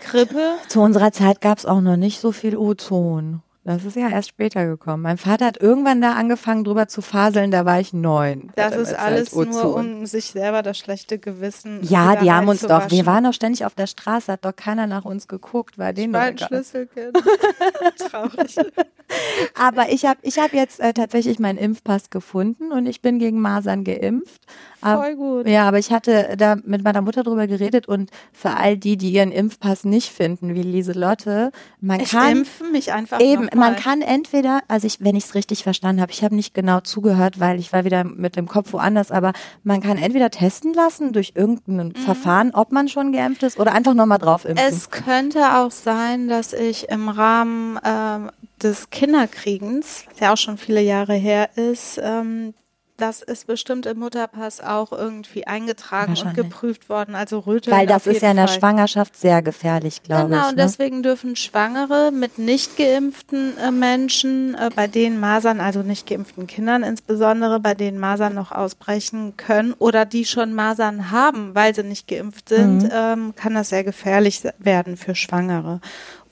Grippe, 0.03 0.55
Zu 0.67 0.81
unserer 0.81 1.11
Zeit 1.11 1.41
gab 1.41 1.57
es 1.57 1.65
auch 1.65 1.81
noch 1.81 1.97
nicht 1.97 2.19
so 2.19 2.31
viel 2.31 2.57
Ozon. 2.57 3.41
Das 3.65 3.85
ist 3.85 3.95
ja 3.95 4.09
erst 4.09 4.27
später 4.29 4.65
gekommen. 4.65 5.03
Mein 5.03 5.17
Vater 5.17 5.45
hat 5.45 5.57
irgendwann 5.61 6.01
da 6.01 6.13
angefangen, 6.13 6.65
drüber 6.65 6.89
zu 6.89 7.01
faseln, 7.01 7.49
da 7.49 7.65
war 7.65 7.79
ich 7.79 7.93
neun. 7.93 8.51
das 8.55 8.75
ist 8.75 8.89
halt 8.89 8.99
alles 8.99 9.33
nur, 9.33 9.47
Ozon. 9.47 9.99
um 9.99 10.05
sich 10.05 10.25
selber 10.31 10.61
das 10.63 10.77
schlechte 10.77 11.17
Gewissen 11.17 11.79
Ja, 11.81 12.17
die 12.17 12.29
haben 12.31 12.49
uns 12.49 12.61
doch, 12.61 12.67
wir 12.69 12.75
reinzuwaschen. 12.75 13.05
waren 13.05 13.23
doch 13.23 13.33
ständig 13.33 13.65
auf 13.65 13.73
der 13.73 13.87
Straße, 13.87 14.33
hat 14.33 14.43
doch 14.43 14.55
keiner 14.55 14.85
nach 14.85 15.05
uns 15.05 15.29
geguckt, 15.29 15.77
war 15.77 15.89
Ich 15.89 15.95
denen 15.95 16.11
war 16.13 16.31
doch. 16.31 16.47
Schlüsselkind. 16.47 17.17
Traurig. 18.11 18.55
Aber 19.59 19.89
ich 19.89 20.05
habe 20.05 20.19
ich 20.23 20.39
hab 20.39 20.53
jetzt 20.53 20.79
äh, 20.79 20.93
tatsächlich 20.93 21.37
meinen 21.39 21.57
Impfpass 21.57 22.09
gefunden 22.09 22.71
und 22.71 22.85
ich 22.87 23.01
bin 23.01 23.19
gegen 23.19 23.39
Masern 23.39 23.83
geimpft. 23.83 24.41
Voll 24.81 25.15
gut. 25.15 25.47
Ja, 25.47 25.67
aber 25.67 25.79
ich 25.79 25.91
hatte 25.91 26.35
da 26.37 26.57
mit 26.65 26.83
meiner 26.83 27.01
Mutter 27.01 27.23
drüber 27.23 27.47
geredet 27.47 27.87
und 27.87 28.09
für 28.33 28.57
all 28.57 28.75
die, 28.77 28.97
die 28.97 29.11
ihren 29.11 29.31
Impfpass 29.31 29.85
nicht 29.85 30.09
finden, 30.11 30.55
wie 30.55 30.61
Lieselotte, 30.61 31.51
man 31.79 32.01
Ich 32.01 32.11
kann 32.11 32.39
impfe 32.39 32.65
mich 32.65 32.91
einfach 32.91 33.21
Eben. 33.21 33.47
Man 33.55 33.75
kann 33.75 34.01
entweder, 34.01 34.61
also 34.67 34.87
ich, 34.87 34.97
wenn 35.01 35.15
ich 35.15 35.25
es 35.25 35.35
richtig 35.35 35.63
verstanden 35.63 36.01
habe, 36.01 36.11
ich 36.11 36.23
habe 36.23 36.35
nicht 36.35 36.53
genau 36.53 36.79
zugehört, 36.79 37.39
weil 37.39 37.59
ich 37.59 37.71
war 37.73 37.85
wieder 37.85 38.03
mit 38.03 38.35
dem 38.35 38.47
Kopf 38.47 38.73
woanders, 38.73 39.11
aber 39.11 39.33
man 39.63 39.81
kann 39.81 39.97
entweder 39.97 40.29
testen 40.29 40.73
lassen 40.73 41.13
durch 41.13 41.33
irgendein 41.35 41.87
Mhm. 41.87 41.95
Verfahren, 41.95 42.51
ob 42.53 42.71
man 42.71 42.87
schon 42.87 43.11
geimpft 43.11 43.43
ist, 43.43 43.59
oder 43.59 43.73
einfach 43.73 43.93
nochmal 43.93 44.17
drauf 44.19 44.45
impfen. 44.45 44.65
Es 44.67 44.89
könnte 44.89 45.57
auch 45.57 45.71
sein, 45.71 46.27
dass 46.27 46.53
ich 46.53 46.89
im 46.89 47.09
Rahmen 47.09 47.79
ähm, 47.83 48.31
des 48.61 48.89
Kinderkriegens, 48.89 50.05
der 50.19 50.33
auch 50.33 50.37
schon 50.37 50.57
viele 50.57 50.81
Jahre 50.81 51.13
her 51.13 51.49
ist, 51.57 51.99
ähm, 52.01 52.53
das 52.97 53.21
ist 53.21 53.47
bestimmt 53.47 53.85
im 53.85 53.99
Mutterpass 53.99 54.61
auch 54.61 54.91
irgendwie 54.91 55.47
eingetragen 55.47 56.15
und 56.15 56.33
geprüft 56.35 56.89
worden. 56.89 57.15
Also 57.15 57.39
Röteln 57.39 57.75
weil 57.75 57.87
das 57.87 58.07
auf 58.07 58.13
ist 58.13 58.21
ja 58.21 58.31
in 58.31 58.37
der 58.37 58.47
Fall. 58.47 58.59
Schwangerschaft 58.59 59.15
sehr 59.17 59.41
gefährlich, 59.41 60.03
glaube 60.03 60.29
Genau, 60.29 60.41
ich. 60.43 60.49
und 60.49 60.55
Ne? 60.57 60.63
deswegen 60.63 61.03
dürfen 61.03 61.35
Schwangere 61.35 62.11
mit 62.11 62.37
nicht 62.37 62.77
geimpften 62.77 63.57
äh, 63.57 63.71
Menschen, 63.71 64.53
äh, 64.55 64.69
bei 64.75 64.87
denen 64.87 65.19
Masern, 65.19 65.59
also 65.59 65.81
nicht 65.81 66.07
geimpften 66.07 66.45
Kindern 66.47 66.83
insbesondere, 66.83 67.59
bei 67.59 67.73
denen 67.73 67.99
Masern 67.99 68.35
noch 68.35 68.51
ausbrechen 68.51 69.35
können 69.37 69.73
oder 69.73 70.05
die 70.05 70.25
schon 70.25 70.53
Masern 70.53 71.09
haben, 71.11 71.55
weil 71.55 71.73
sie 71.73 71.83
nicht 71.83 72.07
geimpft 72.07 72.49
sind, 72.49 72.83
Mhm. 72.83 72.89
ähm, 72.93 73.33
kann 73.35 73.55
das 73.55 73.69
sehr 73.69 73.83
gefährlich 73.83 74.41
werden 74.59 74.97
für 74.97 75.15
Schwangere 75.15 75.81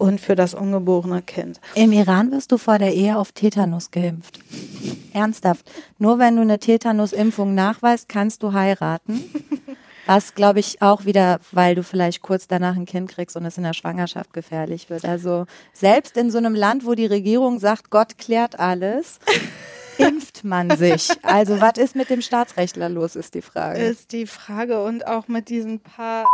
und 0.01 0.19
für 0.19 0.35
das 0.35 0.55
ungeborene 0.55 1.21
Kind. 1.21 1.61
Im 1.75 1.91
Iran 1.91 2.31
wirst 2.31 2.51
du 2.51 2.57
vor 2.57 2.79
der 2.79 2.93
Ehe 2.93 3.17
auf 3.17 3.31
Tetanus 3.33 3.91
geimpft. 3.91 4.39
Ernsthaft. 5.13 5.71
Nur 5.99 6.17
wenn 6.17 6.35
du 6.35 6.41
eine 6.41 6.57
Tetanus-Impfung 6.57 7.53
nachweist, 7.53 8.09
kannst 8.09 8.41
du 8.41 8.53
heiraten. 8.53 9.23
Was, 10.07 10.33
glaube 10.33 10.59
ich, 10.59 10.81
auch 10.81 11.05
wieder, 11.05 11.39
weil 11.51 11.75
du 11.75 11.83
vielleicht 11.83 12.23
kurz 12.23 12.47
danach 12.47 12.75
ein 12.75 12.87
Kind 12.87 13.11
kriegst 13.11 13.37
und 13.37 13.45
es 13.45 13.57
in 13.57 13.63
der 13.63 13.73
Schwangerschaft 13.73 14.33
gefährlich 14.33 14.89
wird. 14.89 15.05
Also 15.05 15.45
selbst 15.71 16.17
in 16.17 16.31
so 16.31 16.39
einem 16.39 16.55
Land, 16.55 16.85
wo 16.87 16.95
die 16.95 17.05
Regierung 17.05 17.59
sagt, 17.59 17.91
Gott 17.91 18.17
klärt 18.17 18.59
alles, 18.59 19.19
impft 19.99 20.43
man 20.43 20.75
sich. 20.75 21.11
Also 21.21 21.61
was 21.61 21.77
ist 21.77 21.95
mit 21.95 22.09
dem 22.09 22.21
Staatsrechtler 22.21 22.89
los, 22.89 23.15
ist 23.15 23.35
die 23.35 23.43
Frage. 23.43 23.79
Ist 23.79 24.11
die 24.11 24.25
Frage 24.25 24.83
und 24.83 25.05
auch 25.05 25.27
mit 25.27 25.49
diesen 25.49 25.79
paar. 25.79 26.27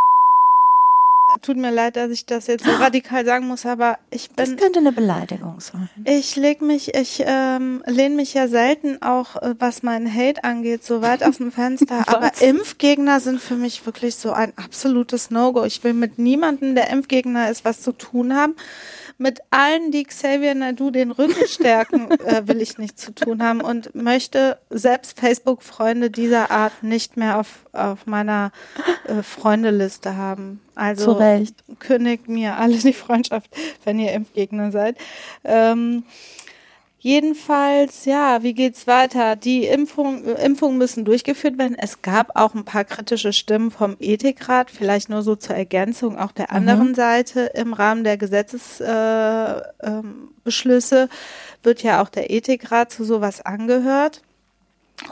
Tut 1.41 1.57
mir 1.57 1.71
leid, 1.71 1.97
dass 1.97 2.09
ich 2.09 2.25
das 2.25 2.47
jetzt 2.47 2.63
so 2.63 2.71
radikal 2.71 3.25
sagen 3.25 3.47
muss, 3.47 3.65
aber 3.65 3.97
ich 4.09 4.29
bin 4.29 4.37
das 4.37 4.55
könnte 4.55 4.79
eine 4.79 4.93
Beleidigung 4.93 5.59
sein. 5.59 5.89
Ich 6.05 6.37
leg 6.37 6.61
mich, 6.61 6.95
ich 6.95 7.21
ähm, 7.25 7.83
lehne 7.85 8.15
mich 8.15 8.33
ja 8.33 8.47
selten 8.47 9.01
auch, 9.01 9.35
äh, 9.35 9.53
was 9.59 9.83
meinen 9.83 10.11
Hate 10.13 10.43
angeht, 10.45 10.85
so 10.85 11.01
weit 11.01 11.23
aus 11.23 11.37
dem 11.37 11.51
Fenster. 11.51 12.03
Aber? 12.07 12.31
Impfgegner 12.39 13.19
sind 13.19 13.41
für 13.41 13.55
mich 13.55 13.85
wirklich 13.85 14.15
so 14.15 14.31
ein 14.31 14.53
absolutes 14.55 15.29
No-Go. 15.29 15.65
Ich 15.65 15.83
will 15.83 15.93
mit 15.93 16.17
niemandem, 16.17 16.75
der 16.75 16.89
Impfgegner 16.89 17.49
ist, 17.49 17.65
was 17.65 17.81
zu 17.81 17.91
tun 17.91 18.33
haben. 18.33 18.55
Mit 19.17 19.39
allen, 19.49 19.91
die 19.91 20.03
Xavier 20.03 20.53
Nadu 20.53 20.91
den 20.91 21.11
Rücken 21.11 21.47
stärken, 21.47 22.11
äh, 22.25 22.47
will 22.47 22.61
ich 22.61 22.77
nichts 22.77 23.03
zu 23.03 23.13
tun 23.13 23.41
haben 23.41 23.61
und 23.61 23.95
möchte 23.95 24.59
selbst 24.69 25.19
Facebook-Freunde 25.19 26.11
dieser 26.11 26.51
Art 26.51 26.83
nicht 26.83 27.17
mehr 27.17 27.39
auf, 27.39 27.65
auf 27.73 28.05
meiner 28.05 28.51
äh, 29.07 29.23
Freundeliste 29.23 30.15
haben. 30.15 30.61
Also 30.75 31.05
Zu 31.05 31.11
Recht. 31.13 31.63
kündigt 31.79 32.27
mir 32.29 32.57
alle 32.57 32.77
die 32.77 32.93
Freundschaft, 32.93 33.49
wenn 33.83 33.99
ihr 33.99 34.11
Impfgegner 34.11 34.71
seid. 34.71 34.97
Ähm, 35.43 36.03
jedenfalls, 37.07 38.03
ja, 38.03 38.43
wie 38.43 38.53
geht's 38.53 38.85
weiter? 38.85 39.37
Die 39.37 39.65
Impfung, 39.65 40.25
Impfungen 40.25 40.77
müssen 40.77 41.05
durchgeführt 41.05 41.57
werden. 41.57 41.77
Es 41.79 42.01
gab 42.01 42.35
auch 42.35 42.53
ein 42.53 42.65
paar 42.65 42.83
kritische 42.83 43.31
Stimmen 43.31 43.71
vom 43.71 43.95
Ethikrat, 43.99 44.69
vielleicht 44.69 45.07
nur 45.07 45.21
so 45.21 45.37
zur 45.37 45.55
Ergänzung 45.55 46.17
auch 46.17 46.33
der 46.33 46.51
anderen 46.51 46.95
Seite. 46.95 47.51
Im 47.53 47.71
Rahmen 47.71 48.03
der 48.03 48.17
Gesetzesbeschlüsse 48.17 50.95
äh, 50.95 51.03
ähm, 51.03 51.09
wird 51.63 51.81
ja 51.81 52.01
auch 52.01 52.09
der 52.09 52.29
Ethikrat 52.29 52.91
zu 52.91 53.05
sowas 53.05 53.39
angehört. 53.39 54.21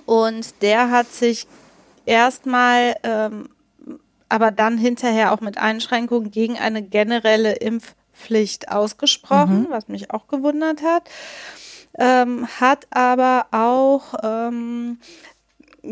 Und 0.05 0.61
der 0.61 0.91
hat 0.91 1.13
sich 1.13 1.47
erstmal 2.05 2.97
ähm, 3.03 3.47
aber 4.27 4.51
dann 4.51 4.77
hinterher 4.77 5.31
auch 5.31 5.39
mit 5.39 5.57
Einschränkungen 5.57 6.29
gegen 6.29 6.57
eine 6.57 6.81
generelle 6.81 7.53
Impfpflicht 7.53 8.69
ausgesprochen, 8.69 9.67
was 9.69 9.87
mich 9.87 10.11
auch 10.11 10.27
gewundert 10.27 10.81
hat. 10.81 11.03
Ähm, 11.97 12.47
hat 12.59 12.87
aber 12.91 13.47
auch 13.51 14.15
ähm, 14.23 14.97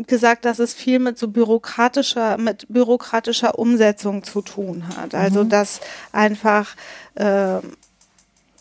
gesagt, 0.06 0.44
dass 0.44 0.58
es 0.58 0.74
viel 0.74 0.98
mit 0.98 1.18
so 1.18 1.28
bürokratischer, 1.28 2.36
mit 2.38 2.66
bürokratischer 2.68 3.58
Umsetzung 3.58 4.24
zu 4.24 4.42
tun 4.42 4.84
hat. 4.96 5.14
Also 5.14 5.44
dass 5.44 5.80
einfach 6.12 6.74
ähm, 7.16 7.72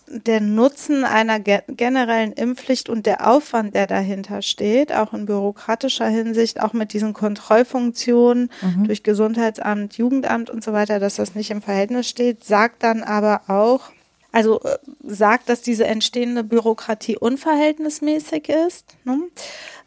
der 0.08 0.41
Nutzen 0.41 1.06
einer 1.06 1.39
ge 1.39 1.62
generellen 1.67 2.34
Impfpflicht 2.34 2.89
und 2.89 3.06
der 3.06 3.27
Aufwand, 3.27 3.73
der 3.73 3.88
dahinter 3.88 4.41
steht, 4.41 4.93
auch 4.93 5.13
in 5.13 5.25
bürokratischer 5.25 6.08
Hinsicht, 6.08 6.62
auch 6.62 6.73
mit 6.73 6.93
diesen 6.93 7.13
Kontrollfunktionen 7.13 8.51
durch 8.86 9.03
Gesundheitsamt, 9.03 9.97
Jugendamt 9.97 10.49
und 10.49 10.63
so 10.63 10.73
weiter, 10.73 10.99
dass 10.99 11.15
das 11.15 11.36
nicht 11.36 11.51
im 11.51 11.62
Verhältnis 11.62 12.08
steht, 12.08 12.43
sagt 12.43 12.84
dann 12.84 13.01
aber 13.01 13.41
auch, 13.47 13.91
also 14.34 14.60
äh, 14.62 14.78
sagt, 15.04 15.48
dass 15.48 15.62
diese 15.62 15.86
entstehende 15.86 16.43
Bürokratie 16.43 17.17
unverhältnismäßig 17.17 18.50
ist 18.50 18.98
ne? 19.06 19.19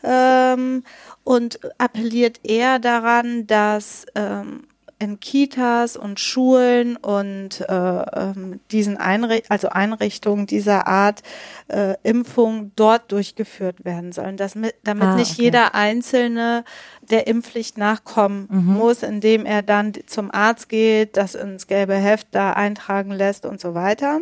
ähm, 0.03 0.85
und 1.25 1.59
appelliert 1.79 2.41
eher 2.45 2.79
daran, 2.79 3.47
dass 3.47 4.07
ähm, 4.15 4.69
in 4.99 5.21
Kitas 5.21 5.97
und 5.97 6.19
Schulen 6.21 6.97
und 6.97 7.61
äh, 7.61 7.73
ähm, 7.73 8.61
diesen 8.71 8.97
Einri 8.97 9.43
also 9.49 9.69
Einrichtungen 9.69 10.47
dieser 10.47 10.87
Art 10.87 11.23
äh, 11.69 11.97
Impfung 12.03 12.73
dort 12.77 13.13
durchgeführt 13.13 13.85
werden 13.85 14.13
sollen, 14.13 14.37
dass 14.39 14.55
mit, 14.55 14.75
damit 14.85 15.05
Ah, 15.05 15.15
nicht 15.17 15.33
okay. 15.33 15.43
jeder 15.43 15.75
Einzelne 15.75 16.65
der 17.03 17.27
Impfpflicht 17.27 17.77
nachkommen 17.79 18.47
muss, 18.51 19.03
indem 19.03 19.45
er 19.47 19.63
dann 19.63 19.93
zum 20.07 20.31
Arzt 20.33 20.69
geht, 20.69 21.17
das 21.17 21.35
ins 21.35 21.67
gelbe 21.67 21.95
Heft 21.95 22.29
da 22.33 22.53
eintragen 22.55 23.13
lässt 23.13 23.45
und 23.45 23.61
so 23.61 23.75
weiter. 23.75 24.21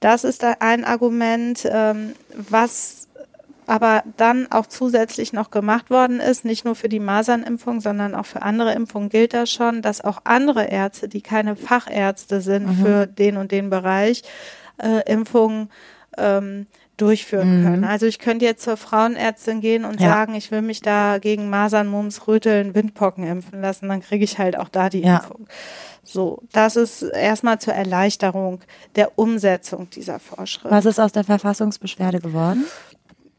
Das 0.00 0.24
ist 0.24 0.42
da 0.42 0.56
ein 0.60 0.84
Argument, 0.84 1.68
ähm, 1.70 2.14
was 2.48 3.08
aber 3.66 4.02
dann 4.16 4.50
auch 4.50 4.66
zusätzlich 4.66 5.32
noch 5.32 5.50
gemacht 5.50 5.90
worden 5.90 6.20
ist, 6.20 6.44
nicht 6.44 6.64
nur 6.64 6.74
für 6.74 6.88
die 6.88 7.00
Masernimpfung, 7.00 7.80
sondern 7.80 8.14
auch 8.14 8.26
für 8.26 8.42
andere 8.42 8.72
Impfungen 8.74 9.08
gilt 9.08 9.34
das 9.34 9.50
schon, 9.50 9.82
dass 9.82 10.00
auch 10.02 10.18
andere 10.24 10.64
Ärzte, 10.66 11.08
die 11.08 11.20
keine 11.22 11.56
Fachärzte 11.56 12.40
sind 12.40 12.68
für 12.74 13.06
den 13.06 13.36
und 13.36 13.52
den 13.52 13.70
Bereich, 13.70 14.22
äh, 14.82 15.00
Impfungen 15.10 15.70
ähm, 16.18 16.66
durchführen 16.98 17.60
Mhm. 17.60 17.64
können. 17.64 17.84
Also 17.84 18.06
ich 18.06 18.18
könnte 18.18 18.44
jetzt 18.44 18.62
zur 18.62 18.76
Frauenärztin 18.76 19.60
gehen 19.60 19.84
und 19.84 20.00
Ja. 20.00 20.10
sagen, 20.10 20.34
ich 20.34 20.50
will 20.50 20.62
mich 20.62 20.82
da 20.82 21.18
gegen 21.18 21.48
Masern, 21.48 21.88
Mumps, 21.88 22.26
Röteln, 22.28 22.74
Windpocken 22.74 23.26
impfen 23.26 23.60
lassen, 23.62 23.88
dann 23.88 24.02
kriege 24.02 24.24
ich 24.24 24.38
halt 24.38 24.58
auch 24.58 24.68
da 24.68 24.88
die 24.88 25.00
Ja. 25.00 25.16
Impfung. 25.16 25.46
So, 26.04 26.42
das 26.52 26.76
ist 26.76 27.02
erstmal 27.02 27.60
zur 27.60 27.74
Erleichterung 27.74 28.60
der 28.96 29.18
Umsetzung 29.18 29.88
dieser 29.90 30.18
Vorschrift. 30.18 30.70
Was 30.70 30.84
ist 30.84 30.98
aus 30.98 31.12
der 31.12 31.24
Verfassungsbeschwerde 31.24 32.20
geworden? 32.20 32.64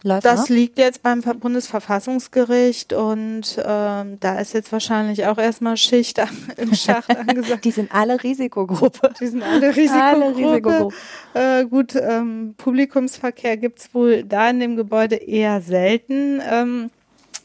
Läuft 0.06 0.26
Das 0.26 0.42
noch? 0.42 0.50
liegt 0.50 0.78
jetzt 0.80 1.02
beim 1.02 1.24
Ver- 1.24 1.34
Bundesverfassungsgericht 1.36 2.92
und 2.92 3.58
ähm, 3.66 4.18
da 4.20 4.38
ist 4.40 4.54
jetzt 4.54 4.72
wahrscheinlich 4.74 5.26
auch 5.28 5.38
erstmal 5.38 5.78
Schicht 5.78 6.20
im 6.58 6.74
Schacht 6.76 7.10
angesagt. 7.18 7.64
Die 7.64 7.72
sind 7.72 7.94
alle 7.94 8.22
Risikogruppe. 8.22 9.14
Die 9.20 9.28
sind 9.28 9.42
alle 9.44 9.74
Risikogruppe. 9.76 10.04
Alle 10.04 10.36
Risikogruppe. 10.36 10.96
Äh, 11.34 11.66
gut, 11.66 11.96
ähm, 11.96 12.54
Publikumsverkehr 12.58 13.56
gibt's 13.56 13.94
wohl 13.94 14.24
da 14.24 14.50
in 14.50 14.60
dem 14.60 14.76
Gebäude 14.76 15.16
eher 15.16 15.62
selten. 15.62 16.42
Ähm, 16.52 16.90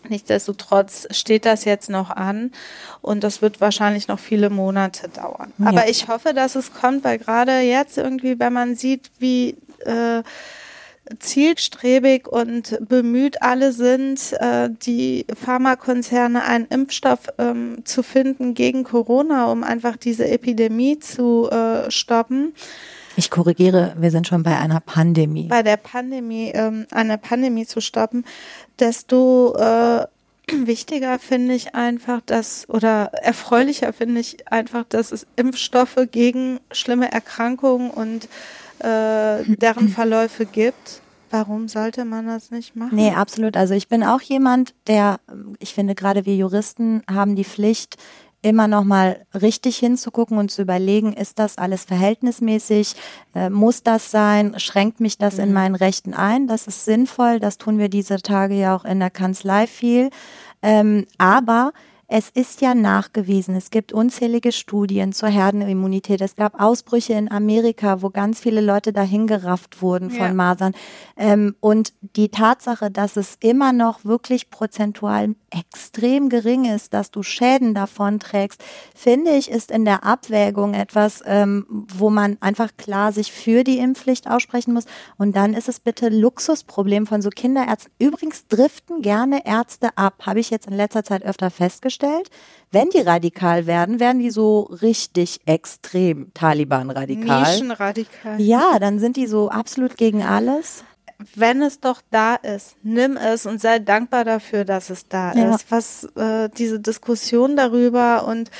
nichtsdestotrotz 0.08 1.06
steht 1.10 1.44
das 1.46 1.64
jetzt 1.64 1.90
noch 1.90 2.10
an 2.10 2.50
und 3.02 3.22
das 3.24 3.40
wird 3.40 3.60
wahrscheinlich 3.60 4.08
noch 4.08 4.18
viele 4.18 4.50
Monate 4.50 5.08
dauern. 5.08 5.52
Ja. 5.58 5.66
Aber 5.66 5.88
ich 5.88 6.08
hoffe, 6.08 6.34
dass 6.34 6.54
es 6.56 6.72
kommt, 6.72 7.04
weil 7.04 7.18
gerade 7.18 7.60
jetzt 7.60 7.98
irgendwie, 7.98 8.38
wenn 8.40 8.52
man 8.52 8.74
sieht, 8.74 9.10
wie 9.18 9.56
äh, 9.84 10.22
zielstrebig 11.18 12.28
und 12.28 12.78
bemüht 12.88 13.42
alle 13.42 13.72
sind, 13.72 14.32
äh, 14.40 14.70
die 14.70 15.26
Pharmakonzerne 15.34 16.44
einen 16.44 16.66
Impfstoff 16.66 17.20
ähm, 17.38 17.78
zu 17.84 18.02
finden 18.02 18.54
gegen 18.54 18.84
Corona, 18.84 19.50
um 19.50 19.64
einfach 19.64 19.96
diese 19.96 20.28
Epidemie 20.28 20.98
zu 20.98 21.48
äh, 21.50 21.90
stoppen. 21.90 22.52
Ich 23.16 23.30
korrigiere, 23.30 23.94
wir 23.98 24.12
sind 24.12 24.28
schon 24.28 24.44
bei 24.44 24.56
einer 24.56 24.80
Pandemie. 24.80 25.48
Bei 25.48 25.64
der 25.64 25.76
Pandemie, 25.76 26.52
ähm, 26.54 26.86
eine 26.92 27.18
Pandemie 27.18 27.66
zu 27.66 27.80
stoppen, 27.80 28.24
desto 28.78 29.56
äh, 29.56 30.06
wichtiger 30.52 31.18
finde 31.18 31.54
ich 31.54 31.74
einfach, 31.74 32.20
dass 32.24 32.68
oder 32.68 33.10
erfreulicher 33.14 33.92
finde 33.92 34.20
ich 34.20 34.50
einfach, 34.52 34.84
dass 34.88 35.12
es 35.12 35.26
Impfstoffe 35.36 35.98
gegen 36.10 36.60
schlimme 36.70 37.10
Erkrankungen 37.10 37.90
und 37.90 38.28
äh, 38.80 39.44
deren 39.56 39.88
Verläufe 39.88 40.46
gibt. 40.46 41.02
Warum 41.30 41.68
sollte 41.68 42.04
man 42.06 42.26
das 42.26 42.50
nicht 42.50 42.74
machen? 42.74 42.96
Nee, 42.96 43.10
absolut. 43.10 43.56
Also 43.56 43.74
ich 43.74 43.88
bin 43.88 44.02
auch 44.02 44.22
jemand, 44.22 44.74
der, 44.86 45.20
ich 45.58 45.74
finde, 45.74 45.94
gerade 45.94 46.24
wir 46.24 46.36
Juristen 46.36 47.02
haben 47.06 47.36
die 47.36 47.44
Pflicht, 47.44 47.96
immer 48.40 48.68
noch 48.68 48.84
mal 48.84 49.26
richtig 49.34 49.78
hinzugucken 49.78 50.38
und 50.38 50.50
zu 50.50 50.62
überlegen, 50.62 51.12
ist 51.12 51.38
das 51.38 51.58
alles 51.58 51.84
verhältnismäßig? 51.84 52.94
Äh, 53.34 53.50
muss 53.50 53.82
das 53.82 54.10
sein? 54.10 54.58
Schränkt 54.58 55.00
mich 55.00 55.18
das 55.18 55.38
in 55.38 55.52
meinen 55.52 55.74
Rechten 55.74 56.14
ein? 56.14 56.46
Das 56.46 56.66
ist 56.66 56.84
sinnvoll. 56.84 57.40
Das 57.40 57.58
tun 57.58 57.78
wir 57.78 57.88
diese 57.88 58.18
Tage 58.18 58.54
ja 58.54 58.76
auch 58.76 58.84
in 58.84 59.00
der 59.00 59.10
Kanzlei 59.10 59.66
viel. 59.66 60.10
Ähm, 60.62 61.06
aber 61.18 61.72
es 62.10 62.30
ist 62.30 62.62
ja 62.62 62.74
nachgewiesen, 62.74 63.54
es 63.54 63.70
gibt 63.70 63.92
unzählige 63.92 64.50
Studien 64.50 65.12
zur 65.12 65.28
Herdenimmunität. 65.28 66.22
Es 66.22 66.36
gab 66.36 66.58
Ausbrüche 66.58 67.12
in 67.12 67.30
Amerika, 67.30 68.00
wo 68.00 68.08
ganz 68.08 68.40
viele 68.40 68.62
Leute 68.62 68.94
dahingerafft 68.94 69.82
wurden 69.82 70.10
von 70.10 70.26
Ja. 70.26 70.32
Masern. 70.32 70.72
Ähm, 71.18 71.54
und 71.60 71.92
die 72.16 72.30
Tatsache, 72.30 72.90
dass 72.90 73.18
es 73.18 73.36
immer 73.40 73.74
noch 73.74 74.06
wirklich 74.06 74.48
prozentual 74.48 75.34
extrem 75.50 76.30
gering 76.30 76.64
ist, 76.64 76.94
dass 76.94 77.10
du 77.10 77.22
Schäden 77.22 77.74
davon 77.74 78.20
trägst, 78.20 78.64
finde 78.94 79.32
ich, 79.32 79.50
ist 79.50 79.70
in 79.70 79.84
der 79.84 80.04
Abwägung 80.04 80.72
etwas, 80.72 81.22
ähm, 81.26 81.66
wo 81.68 82.08
man 82.08 82.38
einfach 82.40 82.70
klar 82.78 83.12
sich 83.12 83.32
für 83.32 83.64
die 83.64 83.78
Impfpflicht 83.78 84.30
aussprechen 84.30 84.72
muss. 84.72 84.86
Und 85.18 85.36
dann 85.36 85.52
ist 85.52 85.68
es 85.68 85.78
bitte 85.78 86.08
Luxusproblem 86.08 87.06
von 87.06 87.20
so 87.20 87.28
Kinderärzten. 87.28 87.92
Übrigens 87.98 88.46
driften 88.46 89.02
gerne 89.02 89.44
Ärzte 89.44 89.90
ab, 89.96 90.22
habe 90.24 90.40
ich 90.40 90.48
jetzt 90.48 90.68
in 90.68 90.74
letzter 90.74 91.04
Zeit 91.04 91.22
öfter 91.22 91.50
festgestellt. 91.50 91.97
Wenn 92.70 92.90
die 92.90 93.00
radikal 93.00 93.66
werden, 93.66 93.98
werden 94.00 94.18
die 94.20 94.30
so 94.30 94.60
richtig 94.82 95.40
extrem 95.46 96.32
Taliban-radikal. 96.34 97.40
Nischenradikal. 97.52 98.40
Ja, 98.40 98.78
dann 98.78 98.98
sind 98.98 99.16
die 99.16 99.26
so 99.26 99.48
absolut 99.48 99.96
gegen 99.96 100.22
alles. 100.22 100.84
Wenn 101.34 101.62
es 101.62 101.80
doch 101.80 102.00
da 102.10 102.36
ist, 102.36 102.76
nimm 102.82 103.16
es 103.16 103.44
und 103.46 103.60
sei 103.60 103.80
dankbar 103.80 104.24
dafür, 104.24 104.64
dass 104.64 104.88
es 104.90 105.08
da 105.08 105.32
Ja. 105.34 105.54
ist. 105.54 105.66
Was 105.70 106.04
äh, 106.16 106.48
diese 106.56 106.78
Diskussion 106.78 107.56
darüber 107.56 108.24
und 108.26 108.50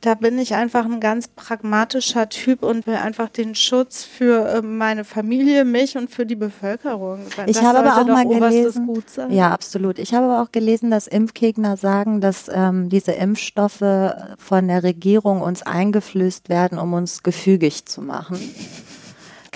da 0.00 0.14
bin 0.14 0.38
ich 0.38 0.54
einfach 0.54 0.86
ein 0.86 1.00
ganz 1.00 1.28
pragmatischer 1.28 2.28
Typ 2.28 2.62
und 2.62 2.86
will 2.86 2.94
einfach 2.94 3.28
den 3.28 3.54
Schutz 3.54 4.02
für 4.04 4.48
äh, 4.48 4.62
meine 4.62 5.04
Familie, 5.04 5.64
mich 5.64 5.96
und 5.96 6.10
für 6.10 6.24
die 6.24 6.36
Bevölkerung. 6.36 7.20
Ich 7.46 7.56
das 7.56 7.62
habe 7.62 7.80
aber 7.80 8.00
auch 8.00 8.06
mal 8.06 8.26
gelesen, 8.26 8.86
Gut 8.86 9.10
sein. 9.10 9.30
ja, 9.30 9.50
absolut. 9.50 9.98
Ich 9.98 10.14
habe 10.14 10.26
aber 10.26 10.42
auch 10.42 10.52
gelesen, 10.52 10.90
dass 10.90 11.06
Impfgegner 11.06 11.76
sagen, 11.76 12.20
dass 12.20 12.50
ähm, 12.52 12.88
diese 12.88 13.12
Impfstoffe 13.12 14.14
von 14.38 14.68
der 14.68 14.82
Regierung 14.82 15.42
uns 15.42 15.62
eingeflößt 15.62 16.48
werden, 16.48 16.78
um 16.78 16.94
uns 16.94 17.22
gefügig 17.22 17.84
zu 17.84 18.00
machen. 18.00 18.38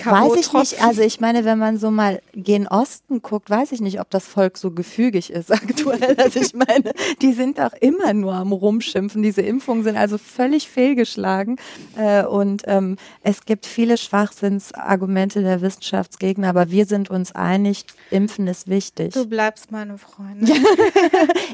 Weiß 0.03 0.35
ich 0.35 0.53
nicht. 0.53 0.83
Also 0.83 1.01
ich 1.01 1.19
meine, 1.19 1.45
wenn 1.45 1.57
man 1.57 1.77
so 1.77 1.91
mal 1.91 2.21
gen 2.33 2.67
Osten 2.67 3.21
guckt, 3.21 3.49
weiß 3.49 3.71
ich 3.71 3.81
nicht, 3.81 3.99
ob 3.99 4.09
das 4.09 4.27
Volk 4.27 4.57
so 4.57 4.71
gefügig 4.71 5.31
ist 5.31 5.51
aktuell. 5.51 6.15
Also 6.17 6.39
ich 6.39 6.53
meine, 6.53 6.93
die 7.21 7.33
sind 7.33 7.59
doch 7.59 7.73
immer 7.73 8.13
nur 8.13 8.33
am 8.33 8.51
Rumschimpfen. 8.51 9.23
Diese 9.23 9.41
Impfungen 9.41 9.83
sind 9.83 9.97
also 9.97 10.17
völlig 10.17 10.69
fehlgeschlagen. 10.69 11.57
Äh, 11.97 12.25
und 12.25 12.63
ähm, 12.65 12.97
es 13.23 13.45
gibt 13.45 13.65
viele 13.65 13.97
Schwachsinnsargumente 13.97 15.41
der 15.41 15.61
Wissenschaftsgegner, 15.61 16.49
aber 16.49 16.71
wir 16.71 16.85
sind 16.85 17.09
uns 17.09 17.33
einig, 17.33 17.85
Impfen 18.11 18.47
ist 18.47 18.67
wichtig. 18.67 19.13
Du 19.13 19.25
bleibst 19.27 19.71
meine 19.71 19.97
Freundin. 19.97 20.55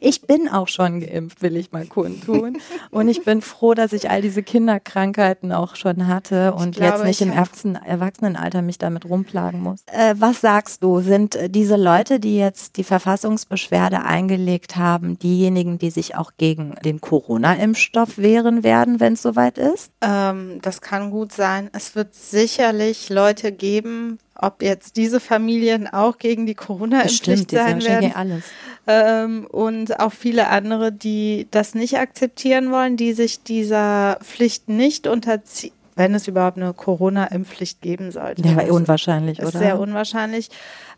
Ich 0.03 0.21
bin 0.23 0.49
auch 0.49 0.67
schon 0.67 1.01
geimpft, 1.01 1.41
will 1.41 1.55
ich 1.55 1.71
mal 1.71 1.85
kundtun. 1.85 2.57
Und 2.89 3.07
ich 3.07 3.23
bin 3.23 3.41
froh, 3.41 3.73
dass 3.73 3.93
ich 3.93 4.09
all 4.09 4.21
diese 4.21 4.41
Kinderkrankheiten 4.41 5.51
auch 5.51 5.75
schon 5.75 6.07
hatte 6.07 6.53
und 6.53 6.75
glaube, 6.75 6.97
jetzt 6.97 7.05
nicht 7.05 7.21
ich 7.21 7.27
im 7.27 7.33
Erwachsenen 7.33 8.30
Erwachsenenalter 8.31 8.61
mich 8.61 8.77
damit 8.77 9.05
rumplagen 9.05 9.61
muss. 9.61 9.83
Äh, 9.87 10.15
was 10.17 10.41
sagst 10.41 10.83
du? 10.83 11.01
Sind 11.01 11.35
äh, 11.35 11.49
diese 11.49 11.75
Leute, 11.75 12.19
die 12.19 12.37
jetzt 12.37 12.77
die 12.77 12.83
Verfassungsbeschwerde 12.83 14.03
eingelegt 14.03 14.75
haben, 14.75 15.19
diejenigen, 15.19 15.77
die 15.77 15.89
sich 15.89 16.15
auch 16.15 16.31
gegen 16.37 16.75
den 16.83 17.01
Corona-Impfstoff 17.01 18.17
wehren 18.17 18.63
werden, 18.63 18.99
wenn 18.99 19.13
es 19.13 19.21
soweit 19.21 19.57
ist? 19.57 19.91
Ähm, 20.01 20.59
das 20.61 20.81
kann 20.81 21.11
gut 21.11 21.31
sein. 21.31 21.69
Es 21.73 21.95
wird 21.95 22.15
sicherlich 22.15 23.09
Leute 23.09 23.51
geben, 23.51 24.19
ob 24.35 24.63
jetzt 24.63 24.97
diese 24.97 25.19
Familien 25.19 25.87
auch 25.87 26.17
gegen 26.17 26.45
die 26.45 26.55
Corona-Impfpflicht 26.55 27.51
die 27.51 27.55
sind 27.55 27.83
sein 27.83 27.83
werden. 27.83 28.15
alles. 28.15 28.43
Ähm, 28.87 29.45
und 29.45 29.99
auch 29.99 30.11
viele 30.11 30.47
andere, 30.47 30.91
die 30.91 31.47
das 31.51 31.75
nicht 31.75 31.99
akzeptieren 31.99 32.71
wollen, 32.71 32.97
die 32.97 33.13
sich 33.13 33.43
dieser 33.43 34.17
Pflicht 34.23 34.69
nicht 34.69 35.05
unterziehen, 35.05 35.73
wenn 35.95 36.15
es 36.15 36.27
überhaupt 36.27 36.57
eine 36.57 36.73
Corona-Impfpflicht 36.73 37.81
geben 37.81 38.11
sollte. 38.11 38.41
Ja, 38.47 38.55
Das 38.55 38.69
unwahrscheinlich, 38.69 39.39
ist 39.39 39.47
oder? 39.49 39.59
sehr 39.59 39.79
unwahrscheinlich. 39.79 40.49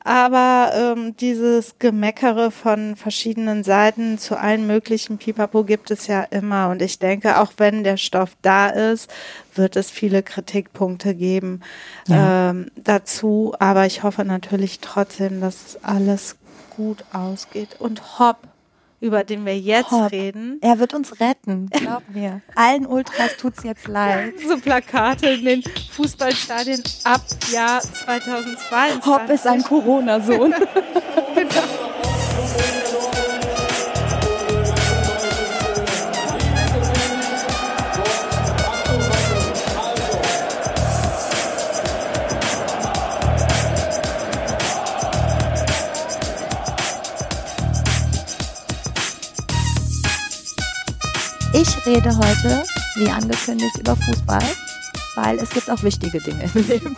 Aber 0.05 0.71
ähm, 0.75 1.15
dieses 1.17 1.79
Gemeckere 1.79 2.51
von 2.51 2.95
verschiedenen 2.97 3.63
Seiten 3.63 4.17
zu 4.17 4.37
allen 4.37 4.67
möglichen 4.67 5.17
Pipapo 5.17 5.63
gibt 5.63 5.91
es 5.91 6.07
ja 6.07 6.23
immer. 6.23 6.69
Und 6.69 6.81
ich 6.81 6.99
denke, 6.99 7.39
auch 7.39 7.53
wenn 7.57 7.83
der 7.85 7.97
Stoff 7.97 8.31
da 8.41 8.67
ist, 8.69 9.09
wird 9.55 9.75
es 9.77 9.89
viele 9.89 10.21
Kritikpunkte 10.21 11.15
geben 11.15 11.61
Ja. 12.07 12.49
ähm, 12.49 12.69
dazu. 12.75 13.55
Aber 13.59 13.85
ich 13.85 14.03
hoffe 14.03 14.25
natürlich 14.25 14.79
trotzdem, 14.79 15.39
dass 15.39 15.79
alles 15.83 16.35
gut 16.75 17.05
ausgeht. 17.13 17.77
Und 17.79 18.19
Hopp, 18.19 18.37
über 19.03 19.25
den 19.25 19.45
wir 19.45 19.59
jetzt 19.59 19.91
Hopp. 19.91 20.13
reden, 20.13 20.59
Er 20.61 20.79
wird 20.79 20.93
uns 20.93 21.19
retten, 21.19 21.69
glaub 21.71 22.03
mir. 22.13 22.41
Allen 22.55 22.85
Ultras 22.85 23.35
tut's 23.35 23.61
jetzt 23.63 23.85
leid. 23.89 24.33
so 24.47 24.57
Plakate 24.57 25.27
in 25.27 25.43
den 25.43 25.63
Fußballstadien 25.91 26.81
ab 27.03 27.21
Jahr 27.51 27.81
2022. 27.81 29.05
Hopp 29.05 29.29
ist 29.29 29.45
ein 29.45 29.61
Corona-Sohn. 29.61 30.55
Ich 51.65 51.85
rede 51.85 52.09
heute, 52.17 52.65
wie 52.95 53.09
angekündigt, 53.09 53.77
über 53.79 53.95
Fußball. 53.95 54.43
weil 55.15 55.37
es 55.37 55.49
gibt 55.49 55.69
auch 55.69 55.81
wichtige 55.81 56.19
Dinge 56.19 56.49
im 56.53 56.67
Leben. 56.67 56.97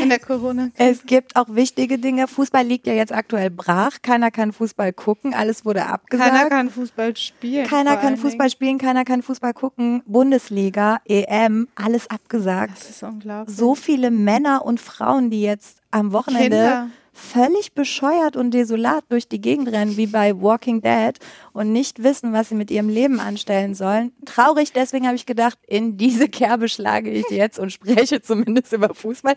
In 0.00 0.10
der 0.10 0.20
Corona. 0.20 0.68
Es 0.76 1.04
gibt 1.04 1.34
auch 1.34 1.46
wichtige 1.48 1.98
Dinge. 1.98 2.28
Fußball 2.28 2.64
liegt 2.64 2.86
ja 2.86 2.92
jetzt 2.92 3.12
aktuell 3.12 3.50
brach. 3.50 3.98
Keiner 4.00 4.30
kann 4.30 4.52
Fußball 4.52 4.92
gucken. 4.92 5.34
Alles 5.34 5.64
wurde 5.64 5.86
abgesagt. 5.86 6.30
Keiner 6.30 6.48
kann 6.48 6.70
Fußball 6.70 7.16
spielen. 7.16 7.66
Keiner 7.66 7.96
kann 7.96 8.16
Fußball 8.16 8.48
spielen, 8.48 8.78
keiner 8.78 9.04
kann 9.04 9.22
Fußball 9.22 9.54
gucken. 9.54 10.02
Bundesliga, 10.06 11.00
EM, 11.06 11.66
alles 11.74 12.08
abgesagt. 12.08 12.78
Das 12.78 12.90
ist 12.90 13.02
unglaublich. 13.02 13.56
So 13.56 13.74
viele 13.74 14.12
Männer 14.12 14.64
und 14.64 14.80
Frauen, 14.80 15.30
die 15.30 15.42
jetzt 15.42 15.78
am 15.90 16.12
Wochenende 16.12 16.56
Kinder. 16.56 16.90
Völlig 17.14 17.74
bescheuert 17.74 18.36
und 18.36 18.52
desolat 18.52 19.04
durch 19.08 19.28
die 19.28 19.40
Gegend 19.40 19.68
rennen, 19.68 19.96
wie 19.96 20.06
bei 20.06 20.40
Walking 20.40 20.82
Dead 20.82 21.18
und 21.52 21.72
nicht 21.72 22.02
wissen, 22.02 22.32
was 22.32 22.50
sie 22.50 22.54
mit 22.54 22.70
ihrem 22.70 22.88
Leben 22.88 23.20
anstellen 23.20 23.74
sollen. 23.74 24.12
Traurig, 24.26 24.72
deswegen 24.72 25.06
habe 25.06 25.16
ich 25.16 25.26
gedacht, 25.26 25.58
in 25.66 25.96
diese 25.96 26.28
Kerbe 26.28 26.68
schlage 26.68 27.10
ich 27.10 27.24
jetzt 27.30 27.58
und 27.58 27.70
spreche 27.70 28.20
zumindest 28.22 28.72
über 28.72 28.92
Fußball. 28.92 29.36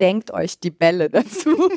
Denkt 0.00 0.32
euch 0.32 0.58
die 0.58 0.72
Bälle 0.72 1.08
dazu. 1.08 1.50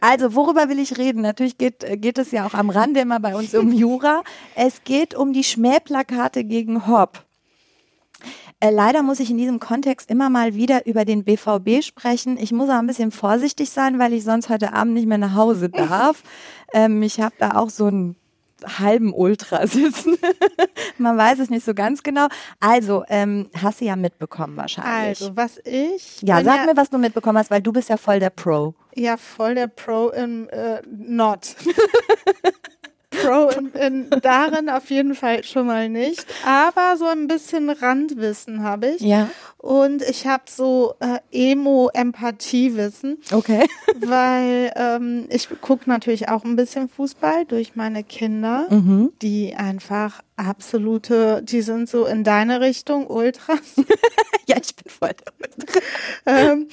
also, 0.00 0.34
worüber 0.34 0.70
will 0.70 0.78
ich 0.78 0.96
reden? 0.96 1.20
Natürlich 1.20 1.58
geht, 1.58 1.84
geht 2.00 2.16
es 2.16 2.30
ja 2.30 2.46
auch 2.46 2.54
am 2.54 2.70
Rande 2.70 3.00
immer 3.00 3.20
bei 3.20 3.36
uns 3.36 3.54
um 3.54 3.70
Jura. 3.70 4.22
Es 4.54 4.82
geht 4.82 5.14
um 5.14 5.34
die 5.34 5.44
Schmähplakate 5.44 6.42
gegen 6.42 6.86
Hopp. 6.86 7.26
Äh, 8.60 8.70
leider 8.70 9.02
muss 9.02 9.20
ich 9.20 9.30
in 9.30 9.38
diesem 9.38 9.58
Kontext 9.58 10.10
immer 10.10 10.28
mal 10.28 10.54
wieder 10.54 10.86
über 10.86 11.06
den 11.06 11.24
BVB 11.24 11.82
sprechen. 11.82 12.36
Ich 12.38 12.52
muss 12.52 12.68
auch 12.68 12.74
ein 12.74 12.86
bisschen 12.86 13.10
vorsichtig 13.10 13.70
sein, 13.70 13.98
weil 13.98 14.12
ich 14.12 14.22
sonst 14.22 14.50
heute 14.50 14.74
Abend 14.74 14.94
nicht 14.94 15.06
mehr 15.06 15.18
nach 15.18 15.34
Hause 15.34 15.68
darf. 15.70 16.22
ähm, 16.74 17.02
ich 17.02 17.20
habe 17.20 17.34
da 17.38 17.52
auch 17.56 17.70
so 17.70 17.86
einen 17.86 18.16
halben 18.78 19.14
Ultra 19.14 19.66
sitzen. 19.66 20.18
Man 20.98 21.16
weiß 21.16 21.38
es 21.38 21.48
nicht 21.48 21.64
so 21.64 21.72
ganz 21.72 22.02
genau. 22.02 22.28
Also, 22.60 23.04
ähm, 23.08 23.48
hast 23.60 23.80
du 23.80 23.86
ja 23.86 23.96
mitbekommen 23.96 24.58
wahrscheinlich. 24.58 25.22
Also, 25.22 25.34
was 25.34 25.58
ich. 25.64 26.20
ja, 26.20 26.44
sag 26.44 26.56
ja, 26.58 26.66
mir, 26.66 26.76
was 26.76 26.90
du 26.90 26.98
mitbekommen 26.98 27.38
hast, 27.38 27.50
weil 27.50 27.62
du 27.62 27.72
bist 27.72 27.88
ja 27.88 27.96
voll 27.96 28.20
der 28.20 28.30
Pro. 28.30 28.74
Ja, 28.94 29.16
voll 29.16 29.54
der 29.54 29.68
Pro 29.68 30.10
im 30.10 30.48
äh, 30.50 30.82
Not. 30.86 31.56
Pro 33.22 33.48
in, 33.50 33.68
in, 33.72 34.10
darin 34.22 34.68
auf 34.68 34.90
jeden 34.90 35.14
Fall 35.14 35.44
schon 35.44 35.66
mal 35.66 35.88
nicht. 35.88 36.24
Aber 36.46 36.96
so 36.96 37.06
ein 37.06 37.26
bisschen 37.28 37.70
Randwissen 37.70 38.62
habe 38.62 38.88
ich. 38.88 39.00
Ja. 39.02 39.28
Und 39.58 40.02
ich 40.02 40.26
habe 40.26 40.44
so 40.48 40.94
äh, 41.00 41.18
Emo-Empathiewissen, 42.00 43.18
Okay. 43.32 43.66
weil 44.00 44.72
ähm, 44.76 45.26
ich 45.30 45.48
gucke 45.60 45.88
natürlich 45.88 46.28
auch 46.28 46.44
ein 46.44 46.56
bisschen 46.56 46.88
Fußball 46.88 47.44
durch 47.46 47.76
meine 47.76 48.02
Kinder, 48.04 48.66
Mhm. 48.70 49.12
die 49.22 49.54
einfach 49.54 50.22
absolute, 50.40 51.42
die 51.42 51.62
sind 51.62 51.88
so 51.88 52.06
in 52.06 52.24
deine 52.24 52.60
Richtung, 52.60 53.06
Ultras. 53.06 53.58
ja, 54.46 54.56
ich 54.60 54.74
bin 54.76 54.90
voll 54.92 55.10
Ultra. 55.40 55.80
ähm, 56.26 56.68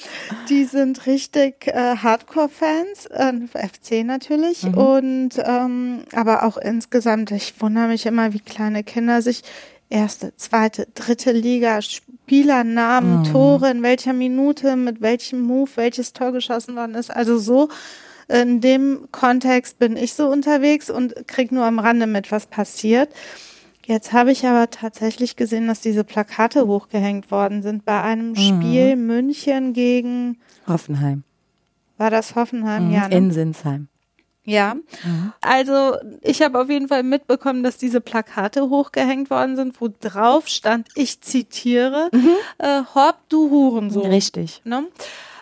die 0.49 0.65
sind 0.65 1.05
richtig 1.05 1.68
äh, 1.68 1.95
Hardcore-Fans, 1.97 3.05
äh, 3.07 3.34
FC 3.68 4.03
natürlich, 4.05 4.63
Mhm. 4.63 4.74
und 4.78 5.30
ähm, 5.43 6.03
aber 6.13 6.43
auch 6.43 6.57
insgesamt, 6.57 7.32
ich 7.32 7.53
wundere 7.61 7.88
mich 7.88 8.05
immer, 8.05 8.34
wie 8.34 8.39
kleine 8.39 8.84
Kinder 8.84 9.22
sich 9.22 9.43
erste, 9.89 10.36
zweite, 10.36 10.88
dritte 10.95 11.32
Liga, 11.32 11.82
Spielernamen, 11.82 13.20
Mhm. 13.20 13.24
Tore, 13.24 13.70
in 13.72 13.84
welcher 13.84 14.13
Minute, 14.13 14.76
mit 14.76 15.01
welchem 15.01 15.41
Move, 15.41 15.70
welches 15.76 16.13
Tor 16.13 16.32
geschossen 16.32 16.76
worden 16.76 16.95
ist. 16.95 17.09
Also 17.09 17.38
so 17.38 17.70
in 18.30 18.59
dem 18.59 19.07
Kontext 19.13 19.80
bin 19.80 19.95
ich 19.95 20.13
so 20.13 20.28
unterwegs 20.28 20.89
und 20.89 21.15
krieg 21.28 21.53
nur 21.53 21.63
am 21.63 21.80
Rande 21.80 22.07
mit, 22.07 22.30
was 22.30 22.45
passiert. 22.47 23.09
Jetzt 23.88 24.11
habe 24.11 24.33
ich 24.33 24.45
aber 24.45 24.69
tatsächlich 24.69 25.38
gesehen, 25.38 25.67
dass 25.67 25.79
diese 25.79 26.03
Plakate 26.03 26.67
hochgehängt 26.67 27.31
worden 27.31 27.61
sind 27.61 27.85
bei 27.85 28.01
einem 28.01 28.35
Spiel 28.35 28.97
München 28.97 29.71
gegen, 29.71 30.39
Hoffenheim. 30.67 31.23
war 31.97 32.09
das 32.09 32.35
Hoffenheim? 32.35 32.91
Ja, 32.91 33.07
ne? 33.07 33.15
In 33.15 33.31
Sinsheim. 33.31 33.88
ja. 34.43 34.75
Also 35.39 35.95
ich 36.21 36.41
habe 36.41 36.59
auf 36.59 36.69
jeden 36.69 36.89
Fall 36.89 37.03
mitbekommen, 37.03 37.63
dass 37.63 37.77
diese 37.77 38.01
Plakate 38.01 38.69
hochgehängt 38.69 39.29
worden 39.29 39.55
sind, 39.55 39.79
wo 39.79 39.88
drauf 39.88 40.49
stand, 40.49 40.89
ich 40.95 41.21
zitiere, 41.21 42.11
äh, 42.57 42.81
Hopp, 42.93 43.15
du 43.29 43.49
Hurensohn. 43.49 44.05
Richtig. 44.07 44.61
Ne? 44.65 44.83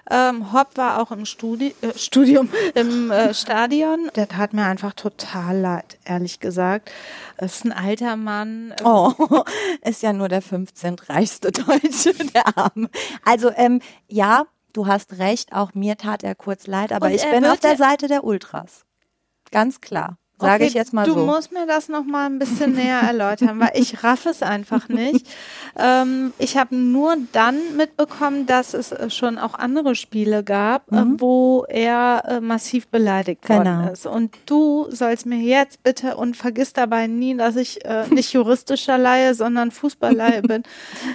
Ähm, 0.09 0.53
Hopp 0.53 0.77
war 0.77 1.01
auch 1.01 1.11
im 1.11 1.25
Studi 1.25 1.73
äh, 1.81 1.97
Studium, 1.97 2.49
im 2.75 3.09
äh, 3.11 3.33
Stadion. 3.33 4.11
Der 4.15 4.27
tat 4.27 4.53
mir 4.53 4.65
einfach 4.65 4.93
total 4.93 5.57
leid, 5.57 5.97
ehrlich 6.05 6.39
gesagt. 6.39 6.91
Es 7.37 7.57
ist 7.57 7.65
ein 7.65 7.71
alter 7.71 8.15
Mann. 8.15 8.73
Oh, 8.83 9.13
ist 9.81 10.03
ja 10.03 10.13
nur 10.13 10.29
der 10.29 10.41
15. 10.41 10.97
reichste 11.07 11.51
Deutsche, 11.51 12.13
der 12.33 12.57
Arme. 12.57 12.89
Also, 13.23 13.51
ähm, 13.55 13.81
ja, 14.07 14.45
du 14.73 14.87
hast 14.87 15.17
recht, 15.17 15.53
auch 15.53 15.73
mir 15.73 15.97
tat 15.97 16.23
er 16.23 16.35
kurz 16.35 16.67
leid, 16.67 16.91
aber 16.91 17.07
Und 17.07 17.13
ich 17.13 17.29
bin 17.29 17.45
auf 17.45 17.59
der 17.59 17.77
Seite 17.77 18.07
der 18.07 18.23
Ultras. 18.23 18.85
Ganz 19.51 19.81
klar. 19.81 20.17
Sage 20.37 20.55
Okay, 20.55 20.65
ich 20.65 20.73
jetzt 20.73 20.91
mal 20.93 21.05
du 21.05 21.13
so. 21.13 21.19
Du 21.19 21.25
musst 21.25 21.51
mir 21.53 21.65
das 21.65 21.87
noch 21.87 22.03
mal 22.03 22.25
ein 22.25 22.39
bisschen 22.39 22.73
näher 22.73 22.99
erläutern, 22.99 23.59
weil 23.59 23.71
ich 23.75 24.03
raff 24.03 24.25
es 24.25 24.41
einfach 24.43 24.89
nicht. 24.89 25.25
Ähm, 25.77 26.33
ich 26.39 26.57
habe 26.57 26.75
nur 26.75 27.15
dann 27.31 27.57
mitbekommen, 27.77 28.45
dass 28.45 28.73
es 28.73 28.91
äh, 28.91 29.09
schon 29.09 29.37
auch 29.37 29.53
andere 29.53 29.95
Spiele 29.95 30.43
gab, 30.43 30.91
äh, 30.91 31.03
wo 31.17 31.65
er 31.69 32.23
äh, 32.27 32.41
massiv 32.41 32.87
beleidigt 32.87 33.47
worden 33.49 33.59
Mhm. 33.77 33.79
Genau. 33.81 33.91
ist. 33.93 34.05
Und 34.05 34.35
du 34.45 34.87
sollst 34.89 35.25
mir 35.25 35.37
jetzt 35.39 35.83
bitte 35.83 36.17
und 36.17 36.35
vergiss 36.35 36.73
dabei 36.73 37.07
nie, 37.07 37.35
dass 37.37 37.55
ich 37.55 37.83
äh, 37.85 38.05
nicht 38.09 38.33
juristischer 38.33 38.97
Laie, 38.97 39.33
sondern 39.35 39.71
Fußballleihe 39.71 40.41
bin. 40.43 40.63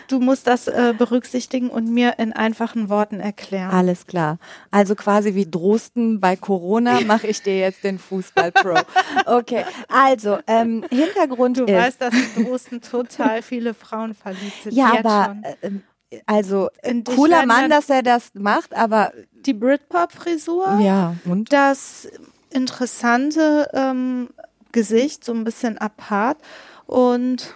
Du 0.09 0.19
musst 0.21 0.47
das 0.47 0.67
äh, 0.67 0.95
berücksichtigen 0.97 1.69
und 1.71 1.89
mir 1.91 2.19
in 2.19 2.33
einfachen 2.33 2.89
Worten 2.89 3.21
erklären. 3.21 3.71
Alles 3.71 4.07
klar. 4.07 4.39
Also 4.71 4.95
quasi 4.95 5.35
wie 5.35 5.51
Drosten 5.51 6.21
bei 6.21 6.37
Corona 6.37 7.01
mache 7.03 7.27
ich 7.27 7.43
dir 7.43 7.59
jetzt 7.59 7.85
den 7.85 7.99
Fußball-Pro. 7.99 8.75
Okay, 9.27 9.65
also 9.89 10.39
ähm, 10.47 10.85
Hintergrund 10.91 11.59
Du 11.59 11.65
ist. 11.65 11.73
weißt, 11.73 12.01
dass 12.01 12.15
in 12.15 12.45
Drosten 12.45 12.81
total 12.81 13.43
viele 13.43 13.75
Frauen 13.75 14.15
verliebt 14.15 14.63
sind. 14.65 14.75
ja, 14.75 14.93
aber 14.99 15.25
schon. 15.27 15.45
äh, 15.45 15.57
ähm, 15.63 15.83
also 16.27 16.69
cooler 17.05 17.47
Mann, 17.47 17.71
dass 17.71 17.89
er 17.89 18.03
das 18.03 18.31
macht, 18.35 18.75
aber 18.77 19.13
die 19.33 19.55
Britpop-Frisur, 19.55 20.81
ja 20.81 21.15
und 21.25 21.53
das 21.53 22.09
interessante 22.51 23.69
ähm, 23.75 24.29
Gesicht, 24.73 25.25
so 25.25 25.33
ein 25.33 25.45
bisschen 25.45 25.79
apart. 25.79 26.39
Und 26.87 27.55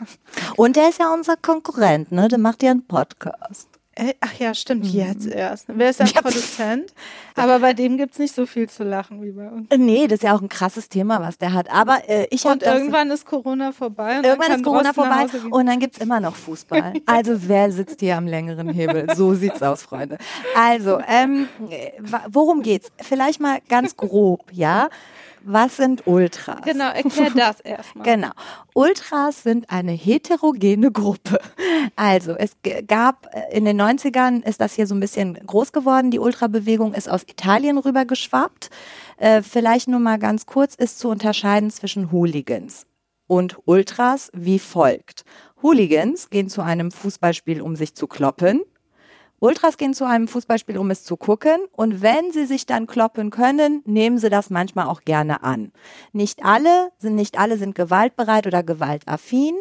und 0.56 0.76
der 0.76 0.88
ist 0.90 1.00
ja 1.00 1.12
unser 1.12 1.36
Konkurrent, 1.36 2.12
ne? 2.12 2.28
Der 2.28 2.38
macht 2.38 2.62
ja 2.62 2.70
einen 2.70 2.86
Podcast. 2.86 3.68
Äh, 3.96 4.14
ach 4.20 4.32
ja, 4.38 4.54
stimmt, 4.54 4.86
jetzt 4.86 5.26
erst. 5.26 5.66
Wer 5.68 5.90
ist 5.90 6.00
der 6.00 6.04
Produzent? 6.22 6.92
Aber 7.36 7.58
bei 7.60 7.72
dem 7.72 7.96
gibt's 7.96 8.18
nicht 8.18 8.34
so 8.34 8.46
viel 8.46 8.68
zu 8.68 8.84
lachen 8.84 9.22
wie 9.22 9.32
bei 9.32 9.48
uns. 9.48 9.70
Äh, 9.70 9.78
Nee, 9.78 10.06
das 10.06 10.18
ist 10.18 10.22
ja 10.22 10.34
auch 10.34 10.42
ein 10.42 10.48
krasses 10.48 10.88
Thema, 10.88 11.20
was 11.20 11.38
der 11.38 11.52
hat. 11.52 11.70
Aber 11.70 12.08
äh, 12.08 12.26
ich 12.30 12.44
habe 12.44 12.54
Und 12.54 12.62
irgendwann 12.62 13.10
ist 13.10 13.26
Corona 13.26 13.72
vorbei. 13.72 14.18
Und 14.18 14.24
irgendwann 14.24 14.52
ist 14.52 14.64
Corona 14.64 14.92
vorbei 14.92 15.26
und 15.50 15.66
dann 15.66 15.78
gibt's 15.78 15.98
immer 15.98 16.20
noch 16.20 16.34
Fußball. 16.34 16.94
Also 17.06 17.48
wer 17.48 17.70
sitzt 17.70 18.00
hier 18.00 18.16
am 18.16 18.26
längeren 18.26 18.68
Hebel? 18.68 19.06
So 19.14 19.34
sieht's 19.34 19.62
aus, 19.62 19.82
Freunde. 19.82 20.18
Also, 20.56 20.98
ähm, 21.06 21.48
äh, 21.70 21.90
worum 22.28 22.62
geht's? 22.62 22.90
Vielleicht 23.00 23.40
mal 23.40 23.58
ganz 23.68 23.96
grob, 23.96 24.50
ja? 24.52 24.88
Was 25.46 25.76
sind 25.76 26.06
Ultras? 26.06 26.62
Genau, 26.64 26.90
erklär 26.90 27.30
das 27.30 27.60
erstmal. 27.64 28.04
Genau. 28.04 28.30
Ultras 28.74 29.42
sind 29.42 29.70
eine 29.70 29.92
heterogene 29.92 30.90
Gruppe. 30.90 31.38
Also 31.96 32.32
es 32.32 32.56
gab 32.86 33.26
äh, 33.32 33.56
in 33.56 33.64
den 33.64 33.80
90ern 33.80 34.42
ist 34.44 34.60
das 34.60 34.74
hier 34.74 34.86
so 34.86 34.94
ein 34.94 35.00
bisschen 35.00 35.34
groß 35.34 35.72
geworden. 35.72 36.10
Die 36.10 36.18
Ultrabewegung 36.18 36.94
ist 36.94 37.10
aus 37.10 37.22
Italien 37.24 37.78
rübergeschwappt. 37.78 38.70
Äh, 39.18 39.42
vielleicht 39.42 39.88
nur 39.88 40.00
mal 40.00 40.18
ganz 40.18 40.46
kurz 40.46 40.74
ist 40.74 40.98
zu 40.98 41.08
unterscheiden 41.08 41.70
zwischen 41.70 42.10
Hooligans 42.10 42.86
und 43.26 43.58
Ultras 43.64 44.30
wie 44.34 44.58
folgt. 44.58 45.24
Hooligans 45.62 46.30
gehen 46.30 46.48
zu 46.48 46.62
einem 46.62 46.90
Fußballspiel, 46.90 47.62
um 47.62 47.76
sich 47.76 47.94
zu 47.94 48.06
kloppen. 48.06 48.62
Ultras 49.44 49.76
gehen 49.76 49.92
zu 49.92 50.06
einem 50.06 50.26
Fußballspiel, 50.26 50.78
um 50.78 50.90
es 50.90 51.04
zu 51.04 51.18
gucken. 51.18 51.58
Und 51.72 52.00
wenn 52.00 52.32
sie 52.32 52.46
sich 52.46 52.64
dann 52.64 52.86
kloppen 52.86 53.28
können, 53.28 53.82
nehmen 53.84 54.16
sie 54.16 54.30
das 54.30 54.48
manchmal 54.48 54.86
auch 54.86 55.02
gerne 55.02 55.42
an. 55.42 55.70
Nicht 56.14 56.42
alle 56.46 56.88
sind, 56.96 57.14
nicht 57.14 57.38
alle 57.38 57.58
sind 57.58 57.74
gewaltbereit 57.74 58.46
oder 58.46 58.62
gewaltaffin. 58.62 59.54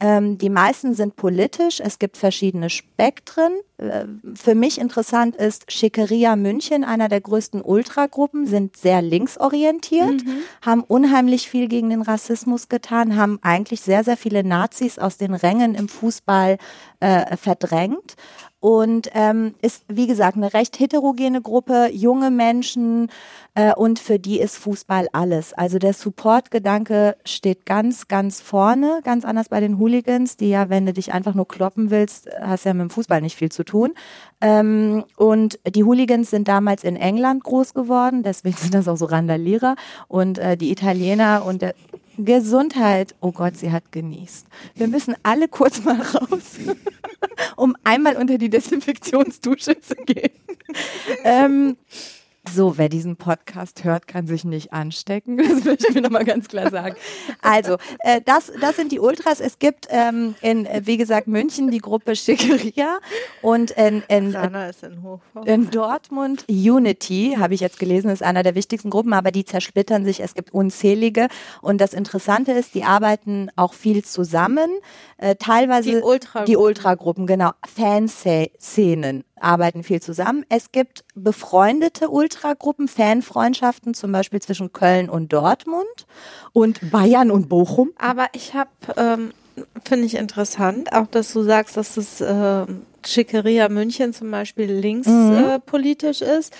Ähm, 0.00 0.38
die 0.38 0.50
meisten 0.50 0.94
sind 0.94 1.16
politisch. 1.16 1.80
Es 1.80 1.98
gibt 1.98 2.16
verschiedene 2.16 2.70
Spektren 2.70 3.52
äh, 3.78 4.06
für 4.34 4.54
mich 4.54 4.80
interessant 4.80 5.36
ist, 5.36 5.70
Schickeria 5.70 6.34
München, 6.36 6.82
einer 6.84 7.08
der 7.08 7.20
größten 7.20 7.60
Ultragruppen, 7.60 8.46
sind 8.46 8.76
sehr 8.76 9.02
linksorientiert, 9.02 10.24
mhm. 10.24 10.38
haben 10.62 10.82
unheimlich 10.82 11.48
viel 11.48 11.68
gegen 11.68 11.90
den 11.90 12.02
Rassismus 12.02 12.68
getan, 12.68 13.16
haben 13.16 13.38
eigentlich 13.42 13.82
sehr, 13.82 14.02
sehr 14.02 14.16
viele 14.16 14.44
Nazis 14.44 14.98
aus 14.98 15.18
den 15.18 15.34
Rängen 15.34 15.74
im 15.74 15.88
Fußball 15.88 16.56
äh, 17.00 17.36
verdrängt 17.36 18.16
und 18.60 19.10
ähm, 19.12 19.54
ist, 19.60 19.84
wie 19.86 20.06
gesagt, 20.06 20.36
eine 20.36 20.54
recht 20.54 20.80
heterogene 20.80 21.42
Gruppe, 21.42 21.90
junge 21.92 22.30
Menschen 22.30 23.10
äh, 23.54 23.74
und 23.74 23.98
für 23.98 24.18
die 24.18 24.40
ist 24.40 24.56
Fußball 24.56 25.08
alles. 25.12 25.52
Also 25.52 25.78
der 25.78 25.92
Support-Gedanke 25.92 27.16
steht 27.24 27.66
ganz, 27.66 28.08
ganz 28.08 28.40
vorne, 28.40 29.00
ganz 29.04 29.24
anders 29.24 29.50
bei 29.50 29.60
den 29.60 29.78
Hooligans, 29.86 30.36
die 30.36 30.48
ja, 30.48 30.68
wenn 30.68 30.84
du 30.84 30.92
dich 30.92 31.12
einfach 31.12 31.34
nur 31.34 31.46
kloppen 31.46 31.90
willst, 31.90 32.28
hast 32.40 32.64
ja 32.64 32.74
mit 32.74 32.82
dem 32.82 32.90
Fußball 32.90 33.20
nicht 33.20 33.36
viel 33.36 33.52
zu 33.52 33.64
tun. 33.64 33.94
Ähm, 34.40 35.04
und 35.16 35.60
die 35.64 35.84
Hooligans 35.84 36.30
sind 36.30 36.48
damals 36.48 36.82
in 36.82 36.96
England 36.96 37.44
groß 37.44 37.72
geworden, 37.72 38.24
deswegen 38.24 38.56
sind 38.58 38.74
das 38.74 38.88
auch 38.88 38.96
so 38.96 39.04
Randalierer 39.04 39.76
und 40.08 40.38
äh, 40.38 40.56
die 40.56 40.72
Italiener 40.72 41.44
und 41.46 41.62
der 41.62 41.74
Gesundheit. 42.18 43.14
Oh 43.20 43.30
Gott, 43.30 43.56
sie 43.56 43.70
hat 43.70 43.92
genießt. 43.92 44.46
Wir 44.74 44.88
müssen 44.88 45.14
alle 45.22 45.46
kurz 45.46 45.84
mal 45.84 46.00
raus, 46.00 46.56
um 47.56 47.76
einmal 47.84 48.16
unter 48.16 48.38
die 48.38 48.50
Desinfektionsdusche 48.50 49.80
zu 49.80 49.94
gehen. 49.94 50.32
ähm, 51.24 51.76
so, 52.48 52.78
wer 52.78 52.88
diesen 52.88 53.16
Podcast 53.16 53.84
hört, 53.84 54.06
kann 54.06 54.26
sich 54.26 54.44
nicht 54.44 54.72
anstecken. 54.72 55.36
Das 55.56 55.64
möchte 55.64 55.86
ich 55.88 55.94
mir 55.94 56.02
nochmal 56.02 56.24
ganz 56.24 56.48
klar 56.48 56.70
sagen. 56.70 56.96
Also, 57.40 57.76
äh, 58.00 58.20
das, 58.24 58.52
das 58.60 58.76
sind 58.76 58.92
die 58.92 59.00
Ultras. 59.00 59.40
Es 59.40 59.58
gibt 59.58 59.86
ähm, 59.90 60.34
in, 60.42 60.66
äh, 60.66 60.82
wie 60.84 60.96
gesagt, 60.96 61.28
München 61.28 61.70
die 61.70 61.78
Gruppe 61.78 62.14
Schickeria 62.16 62.98
und 63.42 63.70
in, 63.70 64.02
in, 64.08 64.34
in, 64.34 65.20
in 65.44 65.70
Dortmund 65.70 66.44
Unity, 66.48 67.36
habe 67.38 67.54
ich 67.54 67.60
jetzt 67.60 67.78
gelesen, 67.78 68.10
ist 68.10 68.22
einer 68.22 68.42
der 68.42 68.54
wichtigsten 68.54 68.90
Gruppen, 68.90 69.12
aber 69.12 69.30
die 69.30 69.44
zersplittern 69.44 70.04
sich. 70.04 70.20
Es 70.20 70.34
gibt 70.34 70.52
unzählige. 70.52 71.28
Und 71.62 71.80
das 71.80 71.94
Interessante 71.94 72.52
ist, 72.52 72.74
die 72.74 72.84
arbeiten 72.84 73.50
auch 73.56 73.72
viel 73.72 74.04
zusammen. 74.04 74.70
Äh, 75.18 75.36
teilweise 75.36 75.90
die 75.90 75.96
Ultragruppen, 75.96 76.46
die 76.46 76.56
Ultragruppen 76.56 77.26
genau, 77.26 77.52
Fanszenen 77.64 79.24
arbeiten 79.40 79.82
viel 79.82 80.00
zusammen. 80.00 80.44
Es 80.48 80.72
gibt 80.72 81.04
befreundete 81.14 82.08
Ultragruppen, 82.08 82.88
Fanfreundschaften, 82.88 83.94
zum 83.94 84.12
Beispiel 84.12 84.40
zwischen 84.40 84.72
Köln 84.72 85.08
und 85.08 85.32
Dortmund 85.32 86.06
und 86.52 86.90
Bayern 86.90 87.30
und 87.30 87.48
Bochum. 87.48 87.92
Aber 87.98 88.26
ich 88.32 88.54
habe, 88.54 88.70
ähm, 88.96 89.32
finde 89.84 90.06
ich 90.06 90.14
interessant, 90.14 90.92
auch 90.92 91.06
dass 91.06 91.32
du 91.32 91.42
sagst, 91.42 91.76
dass 91.76 91.94
das 91.94 92.20
äh, 92.20 92.66
Schickeria 93.04 93.68
München 93.68 94.12
zum 94.12 94.30
Beispiel 94.30 94.72
linkspolitisch 94.72 96.20
mhm. 96.20 96.26
äh, 96.26 96.38
ist 96.38 96.54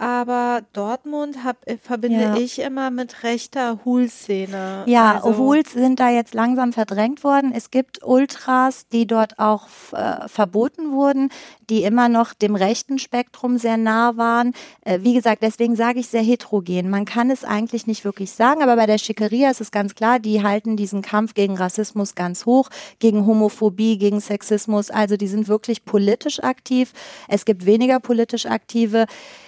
aber 0.00 0.62
Dortmund 0.72 1.44
hab, 1.44 1.58
äh, 1.68 1.76
verbinde 1.76 2.22
ja. 2.22 2.36
ich 2.36 2.58
immer 2.58 2.90
mit 2.90 3.22
rechter 3.22 3.80
Hul-Szene. 3.84 4.84
Ja, 4.86 5.16
also 5.16 5.36
Huls 5.36 5.72
sind 5.72 6.00
da 6.00 6.08
jetzt 6.08 6.32
langsam 6.32 6.72
verdrängt 6.72 7.22
worden. 7.22 7.52
Es 7.54 7.70
gibt 7.70 8.02
Ultras, 8.02 8.88
die 8.88 9.06
dort 9.06 9.38
auch 9.38 9.66
äh, 9.92 10.26
verboten 10.26 10.92
wurden, 10.92 11.28
die 11.68 11.82
immer 11.82 12.08
noch 12.08 12.32
dem 12.32 12.54
rechten 12.54 12.98
Spektrum 12.98 13.58
sehr 13.58 13.76
nah 13.76 14.16
waren. 14.16 14.54
Äh, 14.86 15.00
wie 15.02 15.12
gesagt, 15.12 15.42
deswegen 15.42 15.76
sage 15.76 16.00
ich 16.00 16.08
sehr 16.08 16.22
heterogen. 16.22 16.88
Man 16.88 17.04
kann 17.04 17.30
es 17.30 17.44
eigentlich 17.44 17.86
nicht 17.86 18.06
wirklich 18.06 18.32
sagen, 18.32 18.62
aber 18.62 18.76
bei 18.76 18.86
der 18.86 18.96
Schickeria 18.96 19.50
ist 19.50 19.60
es 19.60 19.70
ganz 19.70 19.94
klar, 19.94 20.18
die 20.18 20.42
halten 20.42 20.78
diesen 20.78 21.02
Kampf 21.02 21.34
gegen 21.34 21.58
Rassismus 21.58 22.14
ganz 22.14 22.46
hoch, 22.46 22.70
gegen 23.00 23.26
Homophobie, 23.26 23.98
gegen 23.98 24.20
Sexismus. 24.20 24.90
Also 24.90 25.18
die 25.18 25.28
sind 25.28 25.46
wirklich 25.46 25.84
politisch 25.84 26.42
aktiv. 26.42 26.94
Es 27.28 27.44
gibt 27.44 27.66
weniger 27.66 28.00
politisch 28.00 28.46
aktive. 28.46 29.04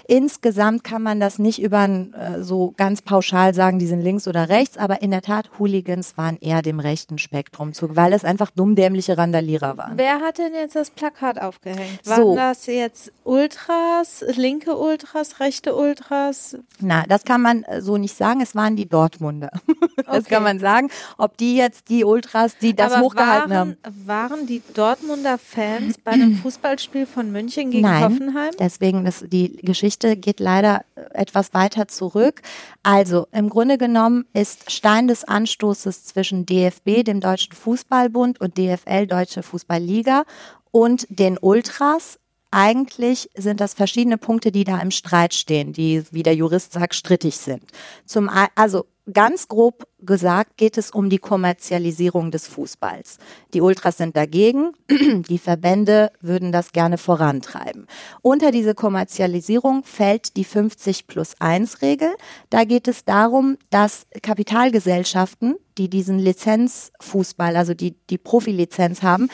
Insgesamt 0.06 0.84
kann 0.84 1.02
man 1.02 1.20
das 1.20 1.38
nicht 1.38 1.60
über 1.60 1.84
äh, 1.84 2.42
so 2.42 2.74
ganz 2.76 3.02
pauschal 3.02 3.54
sagen, 3.54 3.78
die 3.78 3.86
sind 3.86 4.00
links 4.00 4.26
oder 4.28 4.48
rechts, 4.48 4.76
aber 4.76 5.02
in 5.02 5.10
der 5.10 5.22
Tat, 5.22 5.50
Hooligans 5.58 6.16
waren 6.16 6.38
eher 6.40 6.62
dem 6.62 6.80
rechten 6.80 7.18
Spektrum 7.18 7.72
zu, 7.72 7.96
weil 7.96 8.12
es 8.12 8.24
einfach 8.24 8.50
dummdämliche 8.50 9.16
Randalierer 9.16 9.76
waren. 9.76 9.92
Wer 9.96 10.20
hat 10.20 10.38
denn 10.38 10.54
jetzt 10.54 10.76
das 10.76 10.90
Plakat 10.90 11.40
aufgehängt? 11.40 12.06
Waren 12.06 12.22
so. 12.22 12.36
das 12.36 12.66
jetzt 12.66 13.12
Ultras, 13.24 14.24
linke 14.36 14.76
Ultras, 14.76 15.40
rechte 15.40 15.74
Ultras? 15.74 16.56
Na, 16.80 17.04
das 17.08 17.24
kann 17.24 17.40
man 17.40 17.62
äh, 17.64 17.80
so 17.80 17.96
nicht 17.96 18.16
sagen. 18.16 18.40
Es 18.40 18.54
waren 18.54 18.76
die 18.76 18.88
Dortmunder. 18.88 19.50
das 19.96 20.06
okay. 20.06 20.34
kann 20.34 20.42
man 20.42 20.58
sagen. 20.58 20.88
Ob 21.18 21.36
die 21.36 21.56
jetzt 21.56 21.88
die 21.88 22.04
Ultras, 22.04 22.56
die 22.58 22.74
das 22.74 22.92
aber 22.92 23.04
hochgehalten 23.04 23.50
waren, 23.50 23.76
haben. 23.82 24.06
Waren 24.06 24.46
die 24.46 24.62
Dortmunder 24.74 25.38
Fans 25.38 25.98
bei 25.98 26.12
einem 26.12 26.36
Fußballspiel 26.42 27.06
von 27.06 27.30
München 27.30 27.70
gegen 27.70 27.82
Nein, 27.82 28.04
Hoffenheim? 28.04 28.52
Deswegen 28.58 29.06
ist 29.06 29.32
die 29.32 29.56
Geschichte 29.56 29.91
Geschichte 29.92 30.16
geht 30.16 30.40
leider 30.40 30.84
etwas 31.12 31.52
weiter 31.52 31.86
zurück. 31.86 32.40
Also 32.82 33.26
im 33.30 33.50
Grunde 33.50 33.76
genommen 33.76 34.24
ist 34.32 34.70
Stein 34.70 35.06
des 35.06 35.24
Anstoßes 35.24 36.04
zwischen 36.04 36.46
DFB, 36.46 37.04
dem 37.04 37.20
Deutschen 37.20 37.52
Fußballbund, 37.52 38.40
und 38.40 38.56
DFL, 38.56 39.06
Deutsche 39.06 39.42
Fußballliga, 39.42 40.24
und 40.70 41.06
den 41.10 41.36
Ultras 41.38 42.18
eigentlich 42.50 43.28
sind 43.34 43.60
das 43.60 43.74
verschiedene 43.74 44.16
Punkte, 44.16 44.52
die 44.52 44.64
da 44.64 44.78
im 44.78 44.90
Streit 44.90 45.34
stehen, 45.34 45.72
die, 45.72 46.04
wie 46.10 46.22
der 46.22 46.34
Jurist 46.34 46.72
sagt, 46.72 46.94
strittig 46.94 47.36
sind. 47.36 47.62
Zum, 48.06 48.30
also 48.54 48.86
ganz 49.10 49.48
grob 49.48 49.86
gesagt 50.00 50.56
geht 50.56 50.78
es 50.78 50.90
um 50.90 51.10
die 51.10 51.18
Kommerzialisierung 51.18 52.30
des 52.30 52.46
Fußballs. 52.46 53.18
Die 53.54 53.60
Ultras 53.60 53.96
sind 53.96 54.16
dagegen, 54.16 54.72
die 54.88 55.38
Verbände 55.38 56.12
würden 56.20 56.52
das 56.52 56.72
gerne 56.72 56.98
vorantreiben. 56.98 57.86
Unter 58.20 58.50
diese 58.50 58.74
Kommerzialisierung 58.74 59.84
fällt 59.84 60.36
die 60.36 60.44
50 60.44 61.06
plus 61.06 61.34
1 61.40 61.82
Regel. 61.82 62.10
Da 62.50 62.64
geht 62.64 62.88
es 62.88 63.04
darum, 63.04 63.56
dass 63.70 64.06
Kapitalgesellschaften, 64.22 65.56
die 65.78 65.88
diesen 65.88 66.18
Lizenzfußball, 66.18 67.56
also 67.56 67.74
die, 67.74 67.96
die 68.10 68.18
Profilizenz 68.18 69.02
haben, 69.02 69.28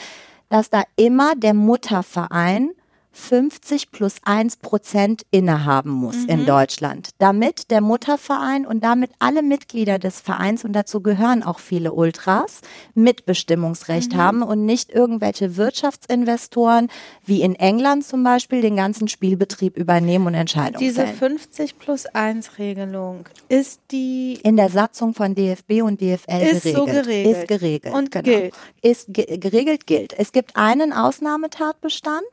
dass 0.49 0.69
da 0.69 0.83
immer 0.95 1.35
der 1.35 1.53
Mutterverein 1.53 2.71
50 3.19 3.91
plus 3.91 4.15
1 4.23 4.57
Prozent 4.57 5.23
innehaben 5.29 5.91
muss 5.91 6.15
mhm. 6.15 6.29
in 6.29 6.45
Deutschland, 6.45 7.09
damit 7.17 7.69
der 7.69 7.81
Mutterverein 7.81 8.65
und 8.65 8.83
damit 8.83 9.11
alle 9.19 9.43
Mitglieder 9.43 9.99
des 9.99 10.21
Vereins, 10.21 10.63
und 10.63 10.73
dazu 10.73 11.01
gehören 11.01 11.43
auch 11.43 11.59
viele 11.59 11.93
Ultras, 11.93 12.61
Mitbestimmungsrecht 12.95 14.13
mhm. 14.13 14.17
haben 14.17 14.41
und 14.41 14.65
nicht 14.65 14.89
irgendwelche 14.89 15.57
Wirtschaftsinvestoren, 15.57 16.87
wie 17.25 17.41
in 17.41 17.55
England 17.55 18.05
zum 18.05 18.23
Beispiel, 18.23 18.61
den 18.61 18.75
ganzen 18.75 19.07
Spielbetrieb 19.07 19.77
übernehmen 19.77 20.27
und 20.27 20.33
Entscheidungen 20.33 20.79
Diese 20.79 21.05
fällen. 21.05 21.37
50 21.39 21.77
plus 21.77 22.05
1 22.07 22.57
Regelung, 22.57 23.25
ist 23.49 23.81
die... 23.91 24.39
In 24.43 24.57
der 24.57 24.69
Satzung 24.69 25.13
von 25.13 25.35
DFB 25.35 25.81
und 25.81 26.01
DFL 26.01 26.41
ist 26.41 26.63
geregelt. 26.63 26.75
So 26.75 26.85
geregelt. 26.85 27.37
Ist 27.37 27.47
geregelt. 27.47 27.93
Und 27.93 28.11
genau. 28.11 28.23
gilt. 28.23 28.53
Ist 28.81 29.05
ge 29.13 29.37
geregelt, 29.37 29.85
gilt. 29.85 30.13
Es 30.17 30.31
gibt 30.31 30.55
einen 30.55 30.93
Ausnahmetatbestand, 30.93 32.23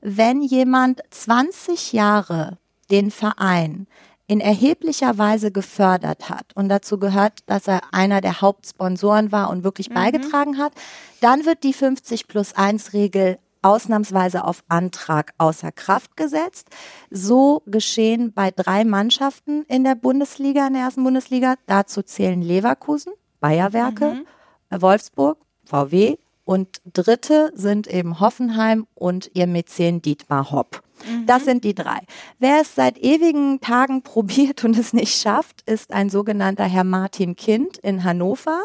wenn 0.00 0.33
wenn 0.34 0.42
jemand 0.42 1.00
20 1.10 1.92
Jahre 1.92 2.58
den 2.90 3.12
Verein 3.12 3.86
in 4.26 4.40
erheblicher 4.40 5.16
Weise 5.16 5.52
gefördert 5.52 6.28
hat 6.28 6.46
und 6.56 6.68
dazu 6.68 6.98
gehört, 6.98 7.40
dass 7.46 7.68
er 7.68 7.82
einer 7.92 8.20
der 8.20 8.40
Hauptsponsoren 8.40 9.30
war 9.30 9.48
und 9.50 9.62
wirklich 9.62 9.90
mhm. 9.90 9.94
beigetragen 9.94 10.58
hat, 10.58 10.72
dann 11.20 11.44
wird 11.44 11.62
die 11.62 11.72
50 11.72 12.26
plus 12.26 12.54
1 12.54 12.94
Regel 12.94 13.38
ausnahmsweise 13.62 14.44
auf 14.44 14.64
Antrag 14.68 15.34
außer 15.38 15.70
Kraft 15.70 16.16
gesetzt. 16.16 16.68
So 17.10 17.62
geschehen 17.66 18.32
bei 18.32 18.50
drei 18.50 18.84
Mannschaften 18.84 19.64
in 19.68 19.84
der 19.84 19.94
Bundesliga, 19.94 20.66
in 20.66 20.72
der 20.72 20.82
ersten 20.82 21.04
Bundesliga. 21.04 21.54
Dazu 21.66 22.02
zählen 22.02 22.42
Leverkusen, 22.42 23.12
Bayerwerke, 23.38 24.24
mhm. 24.70 24.82
Wolfsburg, 24.82 25.38
VW 25.64 26.16
und 26.44 26.80
dritte 26.92 27.52
sind 27.54 27.86
eben 27.86 28.20
Hoffenheim 28.20 28.86
und 28.94 29.30
ihr 29.34 29.46
Mäzen 29.46 30.02
Dietmar 30.02 30.50
Hopp. 30.50 30.83
Das 31.26 31.42
mhm. 31.42 31.44
sind 31.44 31.64
die 31.64 31.74
drei. 31.74 32.00
Wer 32.38 32.60
es 32.60 32.74
seit 32.74 32.98
ewigen 32.98 33.60
Tagen 33.60 34.02
probiert 34.04 34.64
und 34.64 34.78
es 34.78 34.92
nicht 34.92 35.20
schafft, 35.20 35.62
ist 35.62 35.92
ein 35.92 36.10
sogenannter 36.10 36.64
Herr 36.64 36.84
Martin 36.84 37.36
Kind 37.36 37.78
in 37.78 38.04
Hannover, 38.04 38.62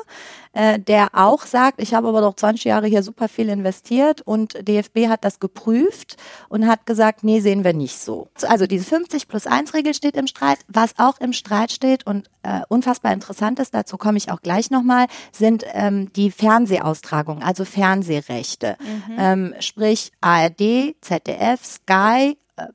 äh, 0.53 0.79
der 0.79 1.09
auch 1.13 1.45
sagt, 1.45 1.81
ich 1.81 1.93
habe 1.93 2.07
aber 2.07 2.21
doch 2.21 2.35
20 2.35 2.65
Jahre 2.65 2.87
hier 2.87 3.03
super 3.03 3.27
viel 3.27 3.49
investiert 3.49 4.21
und 4.21 4.67
DFB 4.67 5.07
hat 5.07 5.23
das 5.23 5.39
geprüft 5.39 6.17
und 6.49 6.67
hat 6.67 6.85
gesagt, 6.85 7.23
nee, 7.23 7.39
sehen 7.39 7.63
wir 7.63 7.73
nicht 7.73 7.99
so. 7.99 8.29
Also 8.47 8.65
diese 8.65 8.85
50 8.85 9.27
plus 9.27 9.45
1 9.45 9.73
Regel 9.73 9.93
steht 9.93 10.17
im 10.17 10.27
Streit. 10.27 10.59
Was 10.67 10.97
auch 10.97 11.19
im 11.19 11.33
Streit 11.33 11.71
steht 11.71 12.05
und 12.05 12.29
äh, 12.43 12.61
unfassbar 12.69 13.13
interessant 13.13 13.59
ist, 13.59 13.73
dazu 13.73 13.97
komme 13.97 14.17
ich 14.17 14.31
auch 14.31 14.41
gleich 14.41 14.71
nochmal, 14.71 15.07
sind 15.31 15.65
ähm, 15.73 16.11
die 16.13 16.31
Fernsehaustragungen, 16.31 17.43
also 17.43 17.65
Fernsehrechte. 17.65 18.77
Mhm. 18.79 19.15
Ähm, 19.17 19.55
sprich 19.59 20.11
ARD, 20.21 20.95
ZDF, 21.01 21.63
Sky, 21.63 22.28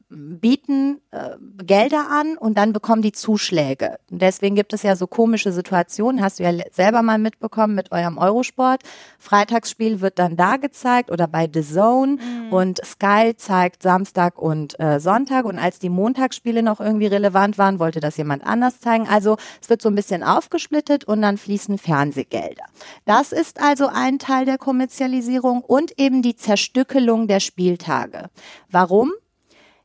bieten 0.08 1.00
äh, 1.10 1.30
Gelder 1.62 2.06
an 2.10 2.36
und 2.36 2.58
dann 2.58 2.72
bekommen 2.72 3.02
die 3.02 3.12
Zuschläge. 3.12 3.98
Und 4.10 4.22
deswegen 4.22 4.54
gibt 4.54 4.72
es 4.72 4.82
ja 4.82 4.96
so 4.96 5.06
komische 5.06 5.52
Situationen, 5.52 6.22
hast 6.22 6.38
du 6.38 6.44
ja 6.44 6.52
selber 6.72 7.02
mal 7.02 7.18
mitbekommen 7.18 7.74
mit 7.74 7.92
eurem 7.92 8.18
Eurosport. 8.18 8.82
Freitagsspiel 9.18 10.00
wird 10.00 10.18
dann 10.18 10.36
da 10.36 10.56
gezeigt 10.56 11.10
oder 11.10 11.26
bei 11.26 11.48
The 11.52 11.62
Zone 11.62 12.16
mhm. 12.16 12.52
und 12.52 12.84
Sky 12.84 13.34
zeigt 13.36 13.82
Samstag 13.82 14.38
und 14.38 14.78
äh, 14.78 15.00
Sonntag 15.00 15.44
und 15.44 15.58
als 15.58 15.78
die 15.78 15.88
Montagsspiele 15.88 16.62
noch 16.62 16.80
irgendwie 16.80 17.06
relevant 17.06 17.58
waren, 17.58 17.78
wollte 17.78 18.00
das 18.00 18.16
jemand 18.16 18.46
anders 18.46 18.80
zeigen. 18.80 19.08
Also 19.08 19.36
es 19.60 19.70
wird 19.70 19.82
so 19.82 19.88
ein 19.88 19.94
bisschen 19.94 20.22
aufgesplittet 20.22 21.04
und 21.04 21.22
dann 21.22 21.38
fließen 21.38 21.78
Fernsehgelder. 21.78 22.64
Das 23.04 23.32
ist 23.32 23.60
also 23.60 23.88
ein 23.88 24.18
Teil 24.18 24.44
der 24.44 24.58
Kommerzialisierung 24.58 25.62
und 25.62 25.98
eben 25.98 26.22
die 26.22 26.36
Zerstückelung 26.36 27.28
der 27.28 27.40
Spieltage. 27.40 28.30
Warum? 28.70 29.12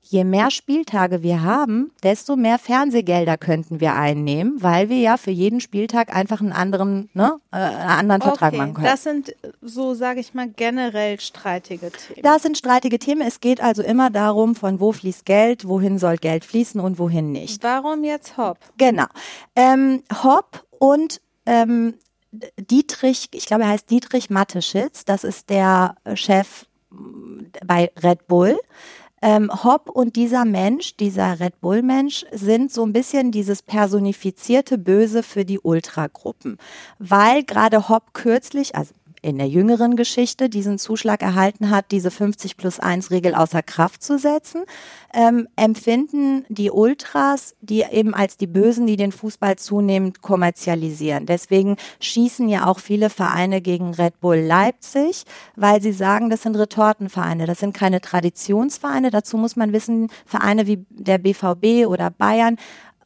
Je 0.09 0.23
mehr 0.23 0.49
Spieltage 0.49 1.21
wir 1.21 1.43
haben, 1.43 1.91
desto 2.01 2.35
mehr 2.35 2.57
Fernsehgelder 2.57 3.37
könnten 3.37 3.79
wir 3.79 3.93
einnehmen, 3.93 4.57
weil 4.59 4.89
wir 4.89 4.97
ja 4.97 5.17
für 5.17 5.29
jeden 5.29 5.61
Spieltag 5.61 6.13
einfach 6.15 6.41
einen 6.41 6.51
anderen, 6.51 7.09
ne, 7.13 7.39
äh, 7.51 7.57
einen 7.57 8.11
anderen 8.11 8.21
okay, 8.23 8.29
Vertrag 8.31 8.53
machen 8.55 8.73
können. 8.73 8.87
Das 8.87 9.03
sind 9.03 9.35
so, 9.61 9.93
sage 9.93 10.19
ich 10.19 10.33
mal, 10.33 10.49
generell 10.49 11.19
streitige 11.19 11.91
Themen. 11.91 12.23
Das 12.23 12.41
sind 12.41 12.57
streitige 12.57 12.97
Themen. 12.97 13.21
Es 13.21 13.39
geht 13.39 13.61
also 13.61 13.83
immer 13.83 14.09
darum, 14.09 14.55
von 14.55 14.79
wo 14.79 14.91
fließt 14.91 15.25
Geld, 15.25 15.67
wohin 15.67 15.99
soll 15.99 16.17
Geld 16.17 16.43
fließen 16.43 16.81
und 16.81 16.97
wohin 16.97 17.31
nicht. 17.31 17.63
Warum 17.63 18.03
jetzt 18.03 18.35
Hopp? 18.35 18.57
Genau. 18.77 19.07
Ähm, 19.55 20.01
Hopp 20.23 20.65
und 20.79 21.21
ähm, 21.45 21.93
Dietrich, 22.31 23.27
ich 23.31 23.45
glaube, 23.45 23.63
er 23.63 23.69
heißt 23.69 23.89
Dietrich 23.91 24.31
Matteschitz, 24.31 25.05
das 25.05 25.23
ist 25.23 25.51
der 25.51 25.95
Chef 26.15 26.65
bei 27.65 27.91
Red 28.01 28.27
Bull. 28.27 28.57
Ähm, 29.21 29.51
Hopp 29.63 29.89
und 29.89 30.15
dieser 30.15 30.45
Mensch, 30.45 30.95
dieser 30.95 31.39
Red 31.39 31.59
Bull-Mensch, 31.61 32.25
sind 32.31 32.71
so 32.71 32.85
ein 32.85 32.93
bisschen 32.93 33.31
dieses 33.31 33.61
personifizierte 33.61 34.77
Böse 34.77 35.23
für 35.23 35.45
die 35.45 35.59
Ultragruppen. 35.59 36.57
Weil 36.99 37.43
gerade 37.43 37.89
Hopp 37.89 38.13
kürzlich, 38.13 38.75
also 38.75 38.93
in 39.21 39.37
der 39.37 39.47
jüngeren 39.47 39.95
Geschichte 39.95 40.49
diesen 40.49 40.77
Zuschlag 40.77 41.21
erhalten 41.21 41.69
hat, 41.69 41.91
diese 41.91 42.11
50 42.11 42.57
plus 42.57 42.79
1 42.79 43.11
Regel 43.11 43.35
außer 43.35 43.61
Kraft 43.61 44.03
zu 44.03 44.17
setzen, 44.17 44.63
ähm, 45.13 45.47
empfinden 45.55 46.45
die 46.49 46.71
Ultras, 46.71 47.55
die 47.61 47.83
eben 47.91 48.13
als 48.13 48.37
die 48.37 48.47
Bösen, 48.47 48.87
die 48.87 48.95
den 48.95 49.11
Fußball 49.11 49.57
zunehmend 49.57 50.21
kommerzialisieren. 50.21 51.25
Deswegen 51.25 51.77
schießen 51.99 52.47
ja 52.49 52.67
auch 52.67 52.79
viele 52.79 53.09
Vereine 53.09 53.61
gegen 53.61 53.93
Red 53.93 54.19
Bull 54.19 54.37
Leipzig, 54.37 55.23
weil 55.55 55.81
sie 55.81 55.93
sagen, 55.93 56.29
das 56.29 56.43
sind 56.43 56.55
Retortenvereine, 56.55 57.45
das 57.45 57.59
sind 57.59 57.73
keine 57.73 58.01
Traditionsvereine. 58.01 59.11
Dazu 59.11 59.37
muss 59.37 59.55
man 59.55 59.73
wissen, 59.73 60.09
Vereine 60.25 60.67
wie 60.67 60.85
der 60.89 61.17
BVB 61.17 61.87
oder 61.87 62.09
Bayern 62.09 62.57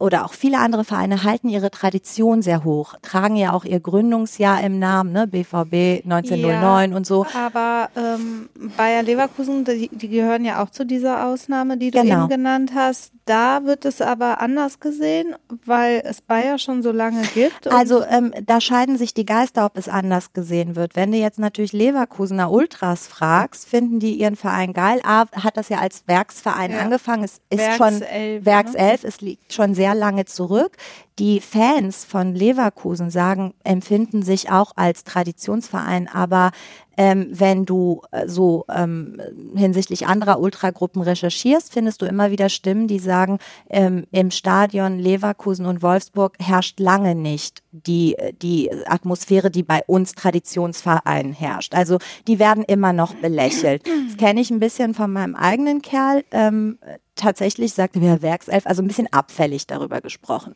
oder 0.04 0.26
auch 0.26 0.34
viele 0.34 0.60
andere 0.60 0.84
Vereine 0.84 1.24
halten 1.24 1.47
ihre 1.47 1.72
Tradition 1.72 2.41
sehr 2.41 2.66
hoch, 2.66 2.95
tragen 3.01 3.38
ja 3.38 3.54
auch 3.54 3.64
ihr 3.64 3.80
Gründungsjahr 3.80 4.62
im 4.62 4.78
Namen, 4.78 5.14
ne? 5.14 5.28
BVB 5.28 6.04
1909 6.04 6.91
ja, 6.91 6.97
und 6.97 7.08
so. 7.08 7.26
Aber 7.34 7.89
ähm, 7.95 8.49
Bayer 8.76 9.01
Leverkusen, 9.01 9.64
die, 9.64 9.89
die, 9.93 10.10
gehören 10.10 10.43
ja 10.43 10.62
auch 10.62 10.72
zu 10.72 10.86
dieser 10.86 11.26
Ausnahme, 11.26 11.78
die 11.78 11.89
du 11.89 12.01
genau. 12.01 12.24
eben 12.24 12.28
genannt 12.28 12.72
hast. 12.76 13.14
Da 13.26 13.64
wird 13.64 13.86
es 13.86 14.01
aber 14.01 14.41
anders 14.41 14.82
gesehen, 14.82 15.36
weil 15.66 16.01
es 16.04 16.20
Bayer 16.20 16.60
schon 16.60 16.84
so 16.84 16.91
lange 16.91 17.22
gibt. 17.34 17.72
Also 17.72 18.04
ähm, 18.04 18.34
da 18.45 18.60
scheiden 18.60 18.97
sich 18.97 19.14
die 19.14 19.26
Geister, 19.26 19.66
ob 19.66 19.78
es 19.78 19.88
anders 19.88 20.34
gesehen 20.34 20.76
wird. 20.76 20.97
Wenn 20.97 21.14
du 21.14 21.18
jetzt 21.18 21.39
natürlich 21.39 21.72
Leverkusener 21.72 22.51
Ultras 22.51 23.08
fragst, 23.08 23.70
finden 23.70 23.99
die 23.99 24.16
ihren 24.16 24.36
Verein 24.36 24.74
geil. 24.74 24.99
A, 25.06 25.24
hat 25.32 25.56
das 25.56 25.70
ja 25.70 25.78
als 25.78 26.04
Werksverein 26.08 26.72
ja. 26.72 26.80
angefangen. 26.80 27.24
Es 27.24 27.39
ist 27.49 27.60
Werkself, 27.60 27.78
schon 27.78 28.45
Werkself, 28.45 29.04
ne? 29.04 29.08
es 29.08 29.22
liegt 29.22 29.54
schon 29.54 29.74
sehr 29.74 29.93
lange 29.94 30.26
zurück. 30.26 30.78
Die 31.20 31.41
Fans 31.41 32.05
von 32.05 32.34
Leverkusen 32.34 33.09
sagen, 33.11 33.53
empfinden 33.64 34.24
sich 34.24 34.49
auch 34.49 34.72
als 34.76 35.03
Traditionsverein, 35.03 36.07
aber 36.11 36.51
ähm, 36.97 37.28
wenn 37.32 37.66
du 37.66 38.01
äh, 38.11 38.28
so 38.28 38.66
ähm, 38.70 39.20
hinsichtlich 39.55 40.07
anderer 40.07 40.39
Ultragruppen 40.39 41.01
recherchierst, 41.01 41.74
findest 41.74 42.01
du 42.01 42.05
immer 42.05 42.32
wieder 42.32 42.49
Stimmen, 42.49 42.88
die 42.88 42.99
sagen, 42.99 43.39
ähm, 43.70 44.05
im 44.11 44.32
Stadion 44.32 44.99
Leverkusen 44.99 45.66
und 45.66 45.82
Wolfsburg 45.82 46.36
herrscht 46.39 46.80
lange 46.80 47.16
nicht 47.16 47.64
die, 47.72 48.16
die 48.41 48.70
Atmosphäre, 48.86 49.49
die 49.49 49.64
bei 49.64 49.82
uns 49.88 50.14
Traditionsvereinen 50.14 51.34
herrscht. 51.34 51.74
Also 51.74 51.97
die 52.28 52.38
werden 52.38 52.64
immer 52.64 52.93
noch 52.93 53.16
belächelt. 53.16 53.84
Das 54.07 54.18
kenne 54.18 54.41
ich 54.41 54.51
ein 54.51 54.59
bisschen 54.59 54.93
von 54.93 55.11
meinem 55.11 55.36
eigenen 55.36 55.82
Kerl. 55.82 56.24
Ähm, 56.32 56.78
tatsächlich 57.16 57.74
sagte 57.74 57.99
mir 57.99 58.22
Werkself, 58.22 58.66
also 58.66 58.82
ein 58.82 58.88
bisschen 58.88 59.11
abfällig 59.11 59.68
darüber 59.68 60.01
gesprochen. 60.01 60.53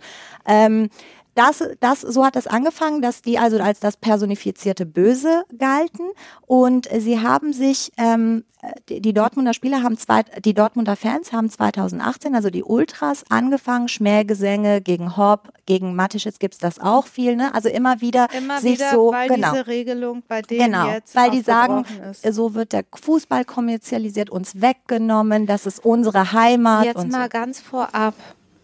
Ähm, 0.48 0.90
das, 1.38 1.64
das, 1.80 2.02
so 2.02 2.26
hat 2.26 2.36
es 2.36 2.48
angefangen, 2.48 3.02
dass 3.02 3.22
die 3.22 3.38
also 3.38 3.60
als 3.60 3.80
das 3.80 3.96
personifizierte 3.96 4.88
Böse 4.88 5.44
galten 5.56 6.10
und 6.48 6.90
sie 6.98 7.22
haben 7.22 7.54
sich, 7.54 7.92
ähm, 7.98 8.44
die, 8.90 9.02
die 9.02 9.14
Dortmunder 9.14 9.54
Spieler 9.54 9.84
haben 9.84 10.00
zwei, 10.00 10.24
die 10.44 10.56
Dortmunder 10.56 10.96
Fans 10.96 11.32
haben 11.32 11.48
2018, 11.52 12.34
also 12.34 12.50
die 12.50 12.64
Ultras, 12.64 13.24
angefangen, 13.30 13.88
Schmähgesänge 13.88 14.82
gegen 14.82 15.16
Hopp, 15.16 15.54
gegen 15.68 15.96
Matischitz 15.96 16.40
gibt's 16.40 16.58
das 16.58 16.80
auch 16.80 17.06
viel, 17.06 17.36
ne? 17.36 17.54
Also 17.54 17.70
immer 17.70 18.02
wieder 18.02 18.28
immer 18.36 18.60
sich 18.60 18.80
wieder, 18.80 18.90
so, 18.90 19.12
weil 19.12 19.30
genau. 19.30 19.52
diese 19.52 19.68
Regelung 19.68 20.24
bei 20.28 20.42
denen 20.42 20.72
genau, 20.72 20.90
jetzt 20.90 21.16
weil 21.16 21.30
die 21.30 21.42
sagen, 21.42 21.86
ist. 22.10 22.34
so 22.34 22.56
wird 22.56 22.74
der 22.74 22.84
Fußball 23.00 23.46
kommerzialisiert, 23.46 24.32
uns 24.32 24.60
weggenommen, 24.60 25.46
das 25.46 25.68
ist 25.68 25.86
unsere 25.86 26.32
Heimat. 26.32 26.86
Jetzt 26.86 27.08
mal 27.10 27.26
so. 27.26 27.30
ganz 27.30 27.60
vorab, 27.60 28.16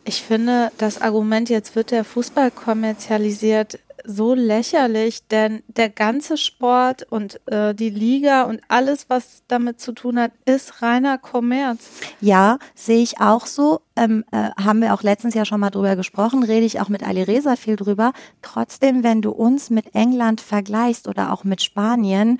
ich 0.05 0.21
finde 0.21 0.71
das 0.77 1.01
Argument, 1.01 1.49
jetzt 1.49 1.75
wird 1.75 1.91
der 1.91 2.03
Fußball 2.03 2.51
kommerzialisiert, 2.51 3.79
so 4.05 4.33
lächerlich, 4.33 5.27
denn 5.27 5.63
der 5.67 5.89
ganze 5.89 6.37
Sport 6.37 7.03
und 7.09 7.39
äh, 7.47 7.73
die 7.73 7.89
Liga 7.89 8.43
und 8.43 8.61
alles, 8.67 9.09
was 9.09 9.43
damit 9.47 9.79
zu 9.79 9.93
tun 9.93 10.19
hat, 10.19 10.31
ist 10.45 10.81
reiner 10.81 11.17
Kommerz. 11.17 11.89
Ja, 12.19 12.59
sehe 12.75 13.01
ich 13.01 13.21
auch 13.21 13.45
so. 13.45 13.81
Ähm, 13.95 14.25
äh, 14.31 14.49
haben 14.61 14.81
wir 14.81 14.93
auch 14.93 15.03
letztens 15.03 15.35
ja 15.35 15.45
schon 15.45 15.59
mal 15.59 15.69
drüber 15.69 15.95
gesprochen, 15.95 16.43
rede 16.43 16.65
ich 16.65 16.81
auch 16.81 16.89
mit 16.89 17.03
Ali 17.03 17.23
Reza 17.23 17.55
viel 17.55 17.75
drüber. 17.75 18.11
Trotzdem, 18.41 19.03
wenn 19.03 19.21
du 19.21 19.31
uns 19.31 19.69
mit 19.69 19.95
England 19.95 20.41
vergleichst 20.41 21.07
oder 21.07 21.31
auch 21.31 21.43
mit 21.43 21.61
Spanien, 21.61 22.39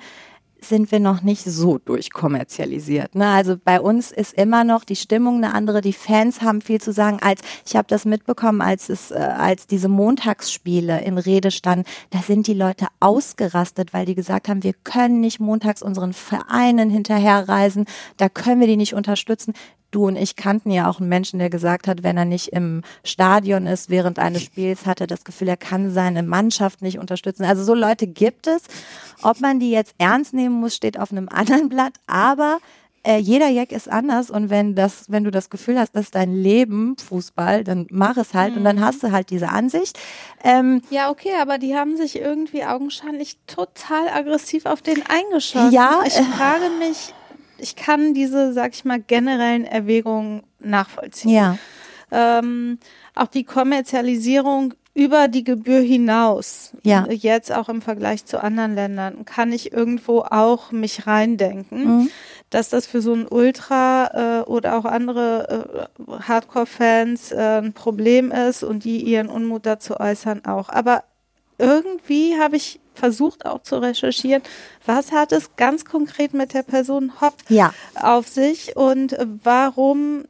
sind 0.68 0.90
wir 0.92 1.00
noch 1.00 1.22
nicht 1.22 1.44
so 1.44 1.78
durchkommerzialisiert. 1.78 3.14
Ne? 3.14 3.26
Also 3.28 3.56
bei 3.62 3.80
uns 3.80 4.10
ist 4.12 4.34
immer 4.34 4.64
noch 4.64 4.84
die 4.84 4.96
Stimmung 4.96 5.36
eine 5.36 5.54
andere. 5.54 5.80
Die 5.80 5.92
Fans 5.92 6.42
haben 6.42 6.60
viel 6.60 6.80
zu 6.80 6.92
sagen. 6.92 7.18
Als 7.20 7.42
ich 7.66 7.76
habe 7.76 7.86
das 7.88 8.04
mitbekommen, 8.04 8.60
als 8.60 8.88
es 8.88 9.10
äh, 9.10 9.14
als 9.14 9.66
diese 9.66 9.88
Montagsspiele 9.88 11.02
in 11.02 11.18
Rede 11.18 11.50
standen, 11.50 11.84
da 12.10 12.20
sind 12.20 12.46
die 12.46 12.54
Leute 12.54 12.86
ausgerastet, 13.00 13.92
weil 13.92 14.06
die 14.06 14.14
gesagt 14.14 14.48
haben, 14.48 14.62
wir 14.62 14.74
können 14.84 15.20
nicht 15.20 15.40
montags 15.40 15.82
unseren 15.82 16.12
Vereinen 16.12 16.90
hinterherreisen, 16.90 17.86
da 18.16 18.28
können 18.28 18.60
wir 18.60 18.66
die 18.66 18.76
nicht 18.76 18.94
unterstützen 18.94 19.54
du 19.94 20.06
und 20.06 20.16
ich 20.16 20.36
kannten 20.36 20.70
ja 20.70 20.88
auch 20.88 21.00
einen 21.00 21.08
Menschen, 21.08 21.38
der 21.38 21.50
gesagt 21.50 21.86
hat, 21.86 22.02
wenn 22.02 22.16
er 22.16 22.24
nicht 22.24 22.48
im 22.48 22.82
Stadion 23.04 23.66
ist 23.66 23.90
während 23.90 24.18
eines 24.18 24.42
Spiels, 24.42 24.86
hat 24.86 25.00
er 25.00 25.06
das 25.06 25.24
Gefühl, 25.24 25.48
er 25.48 25.56
kann 25.56 25.90
seine 25.90 26.22
Mannschaft 26.22 26.82
nicht 26.82 26.98
unterstützen. 26.98 27.44
Also 27.44 27.64
so 27.64 27.74
Leute 27.74 28.06
gibt 28.06 28.46
es. 28.46 28.62
Ob 29.22 29.40
man 29.40 29.60
die 29.60 29.70
jetzt 29.70 29.94
ernst 29.98 30.34
nehmen 30.34 30.60
muss, 30.60 30.74
steht 30.74 30.98
auf 30.98 31.12
einem 31.12 31.28
anderen 31.32 31.68
Blatt. 31.68 31.94
Aber 32.06 32.58
äh, 33.06 33.18
jeder 33.18 33.48
Jack 33.48 33.70
ist 33.70 33.90
anders 33.90 34.30
und 34.30 34.48
wenn 34.48 34.74
das, 34.74 35.04
wenn 35.08 35.24
du 35.24 35.30
das 35.30 35.50
Gefühl 35.50 35.78
hast, 35.78 35.94
das 35.94 36.06
ist 36.06 36.14
dein 36.14 36.34
Leben, 36.34 36.96
Fußball, 36.96 37.62
dann 37.62 37.86
mach 37.90 38.16
es 38.16 38.32
halt 38.32 38.52
mhm. 38.52 38.58
und 38.58 38.64
dann 38.64 38.76
mhm. 38.76 38.84
hast 38.84 39.02
du 39.02 39.12
halt 39.12 39.30
diese 39.30 39.50
Ansicht. 39.50 39.98
Ähm, 40.42 40.80
ja, 40.90 41.10
okay, 41.10 41.32
aber 41.40 41.58
die 41.58 41.76
haben 41.76 41.96
sich 41.96 42.18
irgendwie 42.18 42.64
augenscheinlich 42.64 43.36
total 43.46 44.08
aggressiv 44.08 44.64
auf 44.64 44.80
den 44.80 45.02
eingeschossen. 45.06 45.72
Ja, 45.72 46.00
ich 46.06 46.14
frage 46.14 46.70
mich, 46.78 47.12
ich 47.58 47.76
kann 47.76 48.14
diese, 48.14 48.52
sag 48.52 48.74
ich 48.74 48.84
mal, 48.84 49.00
generellen 49.00 49.64
Erwägungen 49.64 50.42
nachvollziehen. 50.60 51.30
Ja. 51.30 51.58
Ähm, 52.10 52.78
auch 53.14 53.28
die 53.28 53.44
Kommerzialisierung 53.44 54.74
über 54.94 55.26
die 55.26 55.42
Gebühr 55.42 55.80
hinaus, 55.80 56.72
ja. 56.84 57.06
jetzt 57.10 57.52
auch 57.52 57.68
im 57.68 57.82
Vergleich 57.82 58.24
zu 58.26 58.40
anderen 58.40 58.76
Ländern, 58.76 59.24
kann 59.24 59.52
ich 59.52 59.72
irgendwo 59.72 60.20
auch 60.20 60.70
mich 60.70 61.08
reindenken, 61.08 61.84
mhm. 61.84 62.10
dass 62.50 62.68
das 62.68 62.86
für 62.86 63.02
so 63.02 63.12
ein 63.12 63.26
Ultra 63.28 64.42
äh, 64.42 64.48
oder 64.48 64.78
auch 64.78 64.84
andere 64.84 65.88
äh, 65.98 66.12
Hardcore-Fans 66.22 67.32
äh, 67.32 67.60
ein 67.62 67.72
Problem 67.72 68.30
ist 68.30 68.62
und 68.62 68.84
die 68.84 69.02
ihren 69.02 69.28
Unmut 69.28 69.66
dazu 69.66 69.98
äußern 69.98 70.44
auch. 70.44 70.68
Aber 70.68 71.02
irgendwie 71.58 72.38
habe 72.38 72.56
ich 72.56 72.80
versucht 72.94 73.46
auch 73.46 73.62
zu 73.62 73.76
recherchieren, 73.78 74.42
was 74.86 75.12
hat 75.12 75.32
es 75.32 75.56
ganz 75.56 75.84
konkret 75.84 76.34
mit 76.34 76.54
der 76.54 76.62
Person 76.62 77.20
Hopp 77.20 77.34
ja. 77.48 77.74
auf 77.94 78.28
sich 78.28 78.76
und 78.76 79.16
warum, 79.42 80.24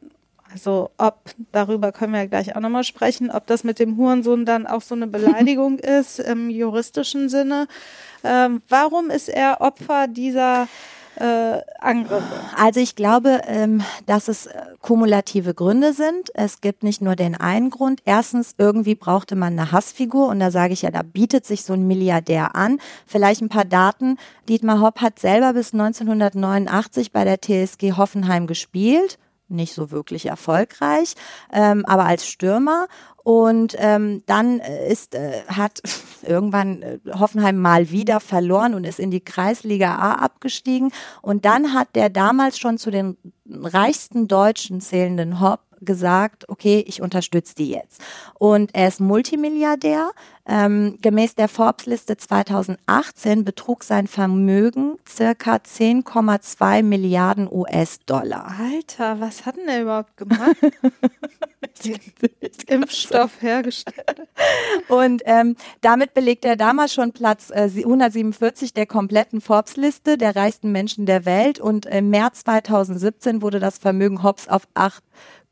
also 0.51 0.89
ob, 0.97 1.19
darüber 1.51 1.91
können 1.91 2.13
wir 2.13 2.21
ja 2.21 2.27
gleich 2.27 2.55
auch 2.55 2.61
nochmal 2.61 2.83
sprechen, 2.83 3.31
ob 3.31 3.47
das 3.47 3.63
mit 3.63 3.79
dem 3.79 3.97
Hurensohn 3.97 4.45
dann 4.45 4.67
auch 4.67 4.81
so 4.81 4.95
eine 4.95 5.07
Beleidigung 5.07 5.79
ist 5.79 6.19
im 6.19 6.49
juristischen 6.49 7.29
Sinne. 7.29 7.67
Ähm, 8.23 8.61
warum 8.69 9.09
ist 9.09 9.29
er 9.29 9.61
Opfer 9.61 10.07
dieser 10.07 10.67
äh, 11.19 11.61
Angriffe? 11.79 12.23
Also 12.57 12.79
ich 12.79 12.95
glaube, 12.95 13.41
ähm, 13.47 13.83
dass 14.05 14.27
es 14.27 14.47
äh, 14.47 14.61
kumulative 14.81 15.53
Gründe 15.53 15.93
sind. 15.93 16.31
Es 16.33 16.61
gibt 16.61 16.83
nicht 16.83 17.01
nur 17.01 17.15
den 17.15 17.35
einen 17.35 17.69
Grund. 17.69 18.01
Erstens, 18.05 18.55
irgendwie 18.57 18.95
brauchte 18.95 19.35
man 19.35 19.53
eine 19.53 19.71
Hassfigur 19.71 20.27
und 20.27 20.39
da 20.39 20.51
sage 20.51 20.73
ich 20.73 20.83
ja, 20.83 20.91
da 20.91 21.01
bietet 21.03 21.45
sich 21.45 21.63
so 21.63 21.73
ein 21.73 21.87
Milliardär 21.87 22.55
an. 22.55 22.79
Vielleicht 23.05 23.41
ein 23.41 23.49
paar 23.49 23.65
Daten. 23.65 24.17
Dietmar 24.47 24.81
Hopp 24.81 25.01
hat 25.01 25.19
selber 25.19 25.53
bis 25.53 25.73
1989 25.73 27.11
bei 27.11 27.23
der 27.23 27.39
TSG 27.41 27.93
Hoffenheim 27.97 28.47
gespielt 28.47 29.17
nicht 29.47 29.73
so 29.73 29.91
wirklich 29.91 30.25
erfolgreich, 30.27 31.15
ähm, 31.53 31.85
aber 31.85 32.05
als 32.05 32.27
Stürmer 32.27 32.87
und 33.25 33.75
ähm, 33.79 34.21
dann 34.27 34.59
äh, 34.59 34.87
ist, 34.91 35.15
äh, 35.15 35.41
hat 35.47 35.81
irgendwann 36.21 36.83
äh, 36.83 36.99
Hoffenheim 37.17 37.57
mal 37.57 37.89
wieder 37.89 38.19
verloren 38.19 38.75
und 38.75 38.83
ist 38.83 38.99
in 38.99 39.09
die 39.09 39.19
Kreisliga 39.19 39.95
A 39.95 40.13
abgestiegen. 40.13 40.91
Und 41.23 41.43
dann 41.43 41.73
hat 41.73 41.95
der 41.95 42.11
damals 42.11 42.59
schon 42.59 42.77
zu 42.77 42.91
den 42.91 43.17
reichsten 43.49 44.27
Deutschen 44.27 44.79
zählenden 44.79 45.39
Hopp 45.39 45.61
gesagt, 45.81 46.47
okay, 46.49 46.83
ich 46.87 47.01
unterstütze 47.01 47.55
die 47.55 47.69
jetzt. 47.69 47.99
Und 48.35 48.75
er 48.75 48.87
ist 48.87 48.99
Multimilliardär. 48.99 50.11
Ähm, 50.47 50.99
gemäß 51.01 51.33
der 51.33 51.47
Forbes-Liste 51.47 52.17
2018 52.17 53.43
betrug 53.43 53.83
sein 53.83 54.05
Vermögen 54.05 54.97
circa 55.07 55.55
10,2 55.55 56.83
Milliarden 56.83 57.51
US-Dollar. 57.51 58.53
Alter, 58.59 59.19
was 59.19 59.47
hat 59.47 59.57
denn 59.57 59.67
er 59.67 59.81
überhaupt 59.81 60.17
gemacht? 60.17 60.55
Impfstoff 62.67 63.41
hergestellt. 63.41 64.27
Und 64.87 65.23
ähm, 65.25 65.55
damit 65.81 66.13
belegt 66.13 66.45
er 66.45 66.55
damals 66.55 66.93
schon 66.93 67.11
Platz 67.11 67.49
äh, 67.49 67.69
147 67.75 68.73
der 68.73 68.85
kompletten 68.85 69.41
Forbes-Liste 69.41 70.17
der 70.17 70.35
reichsten 70.35 70.71
Menschen 70.71 71.07
der 71.07 71.25
Welt. 71.25 71.59
Und 71.59 71.87
im 71.87 72.11
März 72.11 72.43
2017 72.43 73.41
wurde 73.41 73.59
das 73.59 73.79
Vermögen 73.79 74.21
Hobbs 74.21 74.47
auf 74.47 74.67
8 74.75 75.03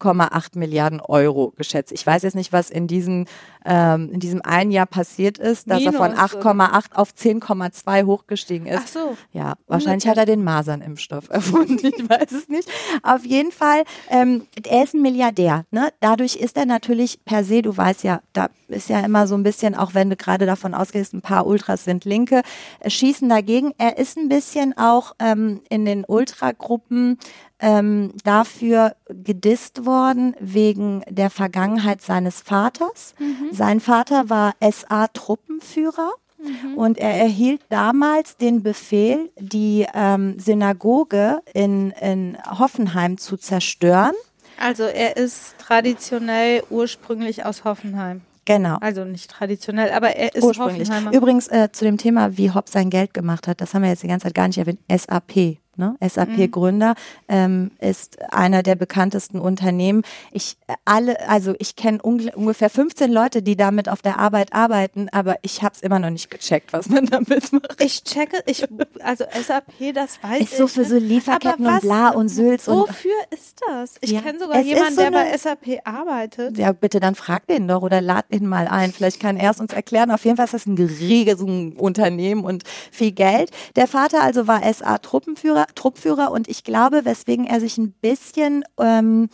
8,8 0.04 0.58
Milliarden 0.58 1.00
Euro 1.02 1.54
geschätzt. 1.56 1.91
Ich 1.91 2.06
weiß 2.06 2.24
jetzt 2.24 2.36
nicht, 2.36 2.52
was 2.52 2.70
in, 2.70 2.88
diesen, 2.88 3.28
ähm, 3.66 4.10
in 4.12 4.20
diesem 4.20 4.41
einen 4.41 4.72
Jahr 4.72 4.82
passiert 4.86 5.38
ist, 5.38 5.69
dass 5.69 5.79
Minus, 5.79 5.95
er 5.95 5.99
von 5.99 6.13
8,8 6.13 6.95
auf 6.95 7.09
10,2 7.11 8.05
hochgestiegen 8.05 8.67
ist. 8.67 8.81
Ach 8.84 8.88
so. 8.88 9.17
Ja, 9.31 9.53
wahrscheinlich 9.67 10.07
hat 10.07 10.17
er 10.17 10.25
den 10.25 10.43
Masernimpfstoff 10.43 11.29
erfunden. 11.29 11.79
Ich 11.86 12.09
weiß 12.09 12.31
es 12.31 12.49
nicht. 12.49 12.69
Auf 13.01 13.25
jeden 13.25 13.51
Fall, 13.51 13.84
ähm, 14.09 14.47
er 14.67 14.84
ist 14.84 14.93
ein 14.93 15.01
Milliardär. 15.01 15.65
Ne? 15.71 15.89
Dadurch 15.99 16.36
ist 16.36 16.57
er 16.57 16.65
natürlich 16.65 17.23
per 17.25 17.43
se, 17.43 17.61
du 17.61 17.75
weißt 17.75 18.03
ja, 18.03 18.21
da 18.34 18.49
ist 18.67 18.89
ja 18.89 18.99
immer 19.01 19.27
so 19.27 19.36
ein 19.36 19.43
bisschen, 19.43 19.75
auch 19.75 19.93
wenn 19.93 20.09
du 20.09 20.15
gerade 20.15 20.45
davon 20.45 20.73
ausgehst, 20.73 21.13
ein 21.13 21.21
paar 21.21 21.45
Ultras 21.45 21.84
sind 21.84 22.05
Linke, 22.05 22.41
äh, 22.79 22.89
schießen 22.89 23.29
dagegen. 23.29 23.73
Er 23.77 23.97
ist 23.97 24.17
ein 24.17 24.29
bisschen 24.29 24.77
auch 24.77 25.13
ähm, 25.19 25.61
in 25.69 25.86
den 25.86 26.05
Ultragruppen 26.05 27.19
ähm, 27.64 28.11
dafür 28.26 28.95
gedisst 29.07 29.86
worden 29.86 30.36
wegen 30.39 31.01
der 31.09 31.30
Vergangenheit 31.30 32.01
seines 32.01 32.41
Vaters. 32.41 33.16
Mhm. 33.18 33.53
Sein 33.53 33.80
Vater 33.80 34.30
war 34.30 34.53
SA-Truppenführer. 34.59 36.11
Mhm. 36.43 36.78
Und 36.78 36.97
er 36.97 37.14
erhielt 37.14 37.61
damals 37.70 38.36
den 38.36 38.64
Befehl, 38.64 39.32
die 39.39 39.88
ähm, 39.93 40.38
Synagoge 40.39 41.39
in, 41.53 41.91
in 41.91 42.38
Hoffenheim 42.59 43.18
zu 43.18 43.38
zerstören. 43.38 44.14
Also 44.59 44.84
er 44.84 45.16
ist 45.16 45.57
traditionell 45.57 46.64
ursprünglich 46.70 47.45
aus 47.45 47.64
Hoffenheim. 47.64 48.22
Genau. 48.43 48.78
Also 48.82 49.05
nicht 49.05 49.32
traditionell, 49.32 49.91
aber 49.91 50.18
er 50.18 50.36
ist 50.36 50.43
ursprünglich. 50.43 50.89
Hoffenheimer. 50.89 51.14
Übrigens 51.16 51.47
äh, 51.47 51.70
zu 51.72 51.86
dem 51.86 51.97
Thema, 51.97 52.38
wie 52.38 52.51
Hopp 52.51 52.68
sein 52.68 52.89
Geld 52.89 53.14
gemacht 53.14 53.47
hat, 53.47 53.61
das 53.61 53.74
haben 53.74 53.84
wir 53.84 53.89
jetzt 53.89 54.03
die 54.03 54.07
ganze 54.07 54.26
Zeit 54.26 54.36
gar 54.36 54.47
nicht 54.47 54.57
erwähnt. 54.57 54.80
SAP. 54.91 55.62
Ne? 55.76 55.95
SAP-Gründer 56.01 56.93
ähm, 57.28 57.71
ist 57.80 58.21
einer 58.32 58.61
der 58.61 58.76
bekanntesten 58.76 59.39
Unternehmen. 59.39 60.03
Ich 60.32 60.55
alle, 60.86 61.28
also 61.28 61.55
ich 61.57 61.76
kenne 61.76 61.99
ungefähr 61.99 62.69
15 62.69 63.11
Leute, 63.11 63.41
die 63.41 63.55
damit 63.55 63.89
auf 63.89 64.03
der 64.03 64.19
Arbeit 64.19 64.53
arbeiten, 64.53 65.09
aber 65.11 65.38
ich 65.41 65.63
habe 65.63 65.74
es 65.74 65.82
immer 65.82 65.97
noch 65.97 66.11
nicht 66.11 66.30
gecheckt, 66.30 66.74
was 66.74 66.89
man 66.89 67.05
damit 67.07 67.51
macht. 67.51 67.82
Ich 67.82 68.03
checke, 68.03 68.43
ich 68.45 68.65
also 69.03 69.26
SAP, 69.32 69.95
das 69.95 70.21
weiß 70.21 70.41
ist 70.41 70.45
ich. 70.45 70.51
Ist 70.51 70.57
so 70.57 70.67
für 70.67 70.86
so 70.86 70.93
ne? 70.93 70.99
Lieferketten 70.99 71.65
was, 71.65 71.82
und 71.82 71.89
bla 71.89 72.09
und 72.09 72.30
Sülz 72.30 72.67
und. 72.67 72.89
Wofür 72.89 73.15
ist 73.32 73.59
das? 73.67 73.95
Ich 74.01 74.11
ja, 74.11 74.21
kenne 74.21 74.38
sogar 74.38 74.61
jemanden, 74.61 74.93
so 74.93 75.01
der 75.01 75.11
bei 75.11 75.36
SAP 75.36 75.80
arbeitet. 75.86 76.55
Ja, 76.55 76.71
bitte 76.71 76.99
dann 76.99 77.15
frag 77.15 77.47
den 77.47 77.67
doch 77.67 77.82
oder 77.82 77.99
lad 77.99 78.32
den 78.32 78.45
mal 78.45 78.67
ein. 78.67 78.93
Vielleicht 78.93 79.19
kann 79.19 79.38
er 79.38 79.49
es 79.49 79.59
uns 79.59 79.74
erklären. 79.74 80.11
Auf 80.11 80.24
jeden 80.24 80.38
Fall 80.38 80.45
ist 80.45 80.53
das 80.53 80.67
ein 80.67 80.78
riesiges 80.78 81.41
Unternehmen 81.41 82.43
und 82.43 82.63
viel 82.91 83.11
Geld. 83.11 83.49
Der 83.76 83.88
Vater 83.88 84.21
also 84.21 84.47
war 84.47 84.61
SA-Truppenführer 84.71 85.62
Truppführer 85.68 86.32
und 86.32 86.47
ich 86.47 86.64
glaube, 86.64 87.05
weswegen 87.05 87.45
er 87.45 87.59
sich 87.59 87.78
ein 87.78 87.91
bisschen 87.93 88.64
ähm, 88.80 89.30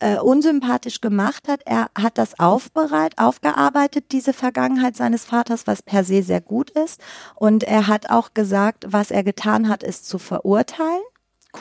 äh, 0.00 0.18
unsympathisch 0.18 1.00
gemacht 1.00 1.48
hat. 1.48 1.62
Er 1.64 1.88
hat 1.98 2.18
das 2.18 2.38
aufbereit, 2.38 3.18
aufgearbeitet, 3.18 4.12
diese 4.12 4.32
Vergangenheit 4.32 4.96
seines 4.96 5.24
Vaters, 5.24 5.66
was 5.66 5.82
per 5.82 6.04
se 6.04 6.22
sehr 6.22 6.40
gut 6.40 6.70
ist. 6.70 7.00
Und 7.34 7.64
er 7.64 7.86
hat 7.86 8.10
auch 8.10 8.34
gesagt, 8.34 8.84
was 8.88 9.10
er 9.10 9.24
getan 9.24 9.68
hat, 9.68 9.82
ist 9.82 10.08
zu 10.08 10.18
verurteilen. 10.18 11.02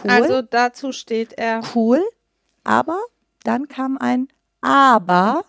Cool. 0.03 0.09
Also 0.09 0.41
dazu 0.41 0.91
steht 0.91 1.33
er. 1.33 1.61
Cool. 1.73 2.01
Aber 2.63 2.99
dann 3.43 3.67
kam 3.67 3.97
ein 3.97 4.27
Aber 4.61 5.45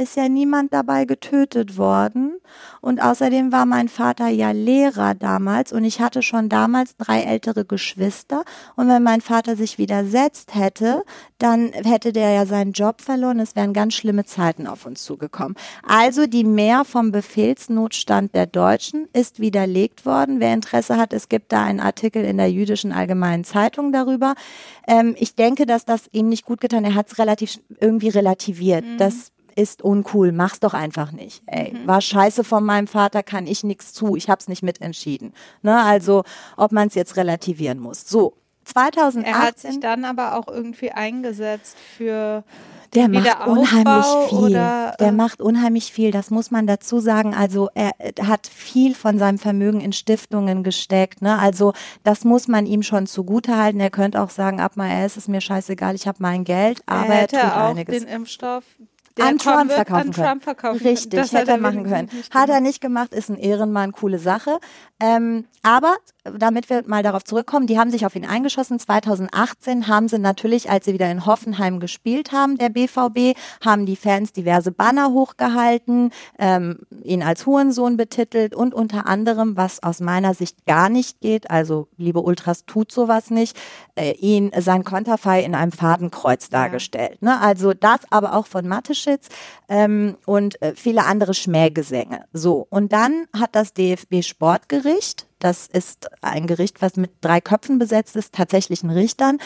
ist 0.00 0.16
ja 0.16 0.28
niemand 0.28 0.72
dabei 0.72 1.04
getötet 1.04 1.76
worden. 1.76 2.40
Und 2.80 3.02
außerdem 3.02 3.52
war 3.52 3.66
mein 3.66 3.88
Vater 3.88 4.28
ja 4.28 4.50
Lehrer 4.50 5.14
damals 5.14 5.72
und 5.72 5.84
ich 5.84 6.00
hatte 6.00 6.22
schon 6.22 6.48
damals 6.48 6.96
drei 6.96 7.20
ältere 7.20 7.66
Geschwister. 7.66 8.44
Und 8.76 8.88
wenn 8.88 9.02
mein 9.02 9.20
Vater 9.20 9.56
sich 9.56 9.76
widersetzt 9.76 10.54
hätte, 10.54 11.04
dann 11.38 11.72
hätte 11.72 12.12
der 12.12 12.30
ja 12.30 12.46
seinen 12.46 12.72
Job 12.72 13.02
verloren. 13.02 13.40
Es 13.40 13.54
wären 13.56 13.74
ganz 13.74 13.94
schlimme 13.94 14.24
Zeiten 14.24 14.66
auf 14.66 14.86
uns 14.86 15.04
zugekommen. 15.04 15.54
Also 15.86 16.26
die 16.26 16.44
Mehr 16.44 16.86
vom 16.86 17.12
Befehlsnotstand 17.12 18.34
der 18.34 18.46
Deutschen 18.46 19.06
ist 19.12 19.38
widerlegt 19.38 20.06
worden. 20.06 20.40
Wer 20.40 20.54
Interesse 20.54 20.96
hat, 20.96 21.12
es 21.12 21.28
gibt 21.28 21.52
da 21.52 21.64
einen 21.64 21.80
Artikel 21.80 22.24
in 22.24 22.38
der 22.38 22.50
jüdischen 22.50 22.92
Allgemeinen 22.92 23.44
Zeitung 23.44 23.92
darüber. 23.92 24.34
Ähm, 24.88 25.14
ich 25.18 25.34
denke, 25.34 25.66
dass 25.66 25.84
das 25.84 26.08
ihm 26.12 26.30
nicht 26.30 26.46
gut 26.46 26.62
getan. 26.62 26.84
Er 26.84 26.94
hat 26.94 27.08
es 27.08 27.18
relativ 27.18 27.60
irgendwie 27.80 28.08
relativiert. 28.08 28.84
Mhm. 28.86 28.96
Das 28.96 29.30
ist 29.54 29.82
uncool, 29.82 30.32
mach's 30.32 30.60
doch 30.60 30.74
einfach 30.74 31.12
nicht. 31.12 31.42
Ey, 31.46 31.72
mhm. 31.72 31.86
war 31.86 32.00
scheiße 32.00 32.44
von 32.44 32.64
meinem 32.64 32.86
Vater, 32.86 33.22
kann 33.22 33.46
ich 33.46 33.64
nichts 33.64 33.92
zu, 33.92 34.16
ich 34.16 34.28
hab's 34.28 34.48
nicht 34.48 34.62
mitentschieden. 34.62 35.32
Ne, 35.62 35.82
also, 35.82 36.24
ob 36.56 36.72
man 36.72 36.88
es 36.88 36.94
jetzt 36.94 37.16
relativieren 37.16 37.78
muss. 37.78 38.08
So, 38.08 38.34
2018. 38.64 39.24
Er 39.24 39.42
hat 39.42 39.58
sich 39.58 39.80
dann 39.80 40.04
aber 40.04 40.36
auch 40.36 40.48
irgendwie 40.48 40.92
eingesetzt 40.92 41.76
für 41.96 42.44
der 42.94 43.08
macht 43.08 43.46
unheimlich 43.46 44.06
viel. 44.28 44.38
Oder, 44.38 44.96
der 44.98 45.08
äh 45.08 45.12
macht 45.12 45.40
unheimlich 45.40 45.92
viel. 45.92 46.10
Das 46.10 46.30
muss 46.30 46.50
man 46.50 46.66
dazu 46.66 46.98
sagen. 46.98 47.34
Also 47.34 47.68
er 47.74 47.92
hat 48.20 48.46
viel 48.46 48.94
von 48.94 49.18
seinem 49.18 49.38
Vermögen 49.38 49.80
in 49.80 49.92
Stiftungen 49.92 50.64
gesteckt. 50.64 51.22
Ne? 51.22 51.38
Also 51.38 51.72
das 52.02 52.24
muss 52.24 52.48
man 52.48 52.66
ihm 52.66 52.82
schon 52.82 53.06
zugutehalten. 53.06 53.80
Er 53.80 53.90
könnte 53.90 54.20
auch 54.20 54.30
sagen, 54.30 54.60
ab 54.60 54.76
mal, 54.76 55.04
es 55.04 55.16
ist 55.16 55.28
mir 55.28 55.40
scheißegal, 55.40 55.94
ich 55.94 56.08
habe 56.08 56.18
mein 56.20 56.44
Geld. 56.44 56.82
Aber 56.86 57.14
er, 57.14 57.20
er 57.20 57.28
tut 57.28 57.40
auch 57.40 57.70
einiges. 57.70 57.98
den 57.98 58.08
Impfstoff 58.08 58.64
an 59.18 59.38
Trump 59.38 59.72
verkaufen 59.72 60.08
an 60.08 60.12
können. 60.12 60.26
Trump 60.26 60.44
verkaufen 60.44 60.86
Richtig, 60.86 61.20
das 61.20 61.32
hätte 61.32 61.52
er 61.52 61.58
machen 61.58 61.84
können. 61.84 62.08
Hat 62.30 62.48
er 62.48 62.60
nicht 62.60 62.80
gemacht, 62.80 63.12
ist 63.12 63.28
ein 63.28 63.36
Ehrenmann, 63.36 63.92
coole 63.92 64.18
Sache. 64.18 64.58
Ähm, 65.00 65.46
aber 65.62 65.96
damit 66.24 66.68
wir 66.68 66.82
mal 66.86 67.02
darauf 67.02 67.24
zurückkommen, 67.24 67.66
die 67.66 67.78
haben 67.78 67.90
sich 67.90 68.04
auf 68.04 68.14
ihn 68.14 68.26
eingeschossen. 68.26 68.78
2018 68.78 69.88
haben 69.88 70.08
sie 70.08 70.18
natürlich, 70.18 70.70
als 70.70 70.84
sie 70.84 70.92
wieder 70.92 71.10
in 71.10 71.24
Hoffenheim 71.24 71.80
gespielt 71.80 72.32
haben, 72.32 72.58
der 72.58 72.68
BVB, 72.68 73.38
haben 73.64 73.86
die 73.86 73.96
Fans 73.96 74.32
diverse 74.32 74.72
Banner 74.72 75.10
hochgehalten, 75.10 76.12
ähm, 76.38 76.80
ihn 77.02 77.22
als 77.22 77.46
Hurensohn 77.46 77.96
betitelt 77.96 78.54
und 78.54 78.74
unter 78.74 79.06
anderem, 79.06 79.56
was 79.56 79.82
aus 79.82 80.00
meiner 80.00 80.34
Sicht 80.34 80.66
gar 80.66 80.88
nicht 80.90 81.20
geht, 81.20 81.50
also 81.50 81.88
liebe 81.96 82.20
Ultras, 82.20 82.66
tut 82.66 82.92
sowas 82.92 83.30
nicht, 83.30 83.58
äh, 83.94 84.12
ihn 84.12 84.50
sein 84.58 84.84
Konterfei 84.84 85.42
in 85.42 85.54
einem 85.54 85.72
Fadenkreuz 85.72 86.50
dargestellt. 86.50 87.22
Ne? 87.22 87.40
Also 87.40 87.72
das 87.72 88.00
aber 88.10 88.34
auch 88.34 88.46
von 88.46 88.68
Mateschitz 88.68 89.28
ähm, 89.68 90.16
und 90.26 90.60
äh, 90.60 90.74
viele 90.74 91.04
andere 91.04 91.32
Schmähgesänge. 91.32 92.24
So, 92.32 92.66
und 92.68 92.92
dann 92.92 93.26
hat 93.38 93.54
das 93.54 93.72
DFB 93.72 94.22
Sportgericht 94.22 94.89
das 95.38 95.66
ist 95.66 96.08
ein 96.20 96.46
Gericht, 96.46 96.82
was 96.82 96.96
mit 96.96 97.10
drei 97.20 97.40
Köpfen 97.40 97.78
besetzt 97.78 98.16
ist, 98.16 98.32
tatsächlichen 98.32 98.90
Richtern. 98.90 99.38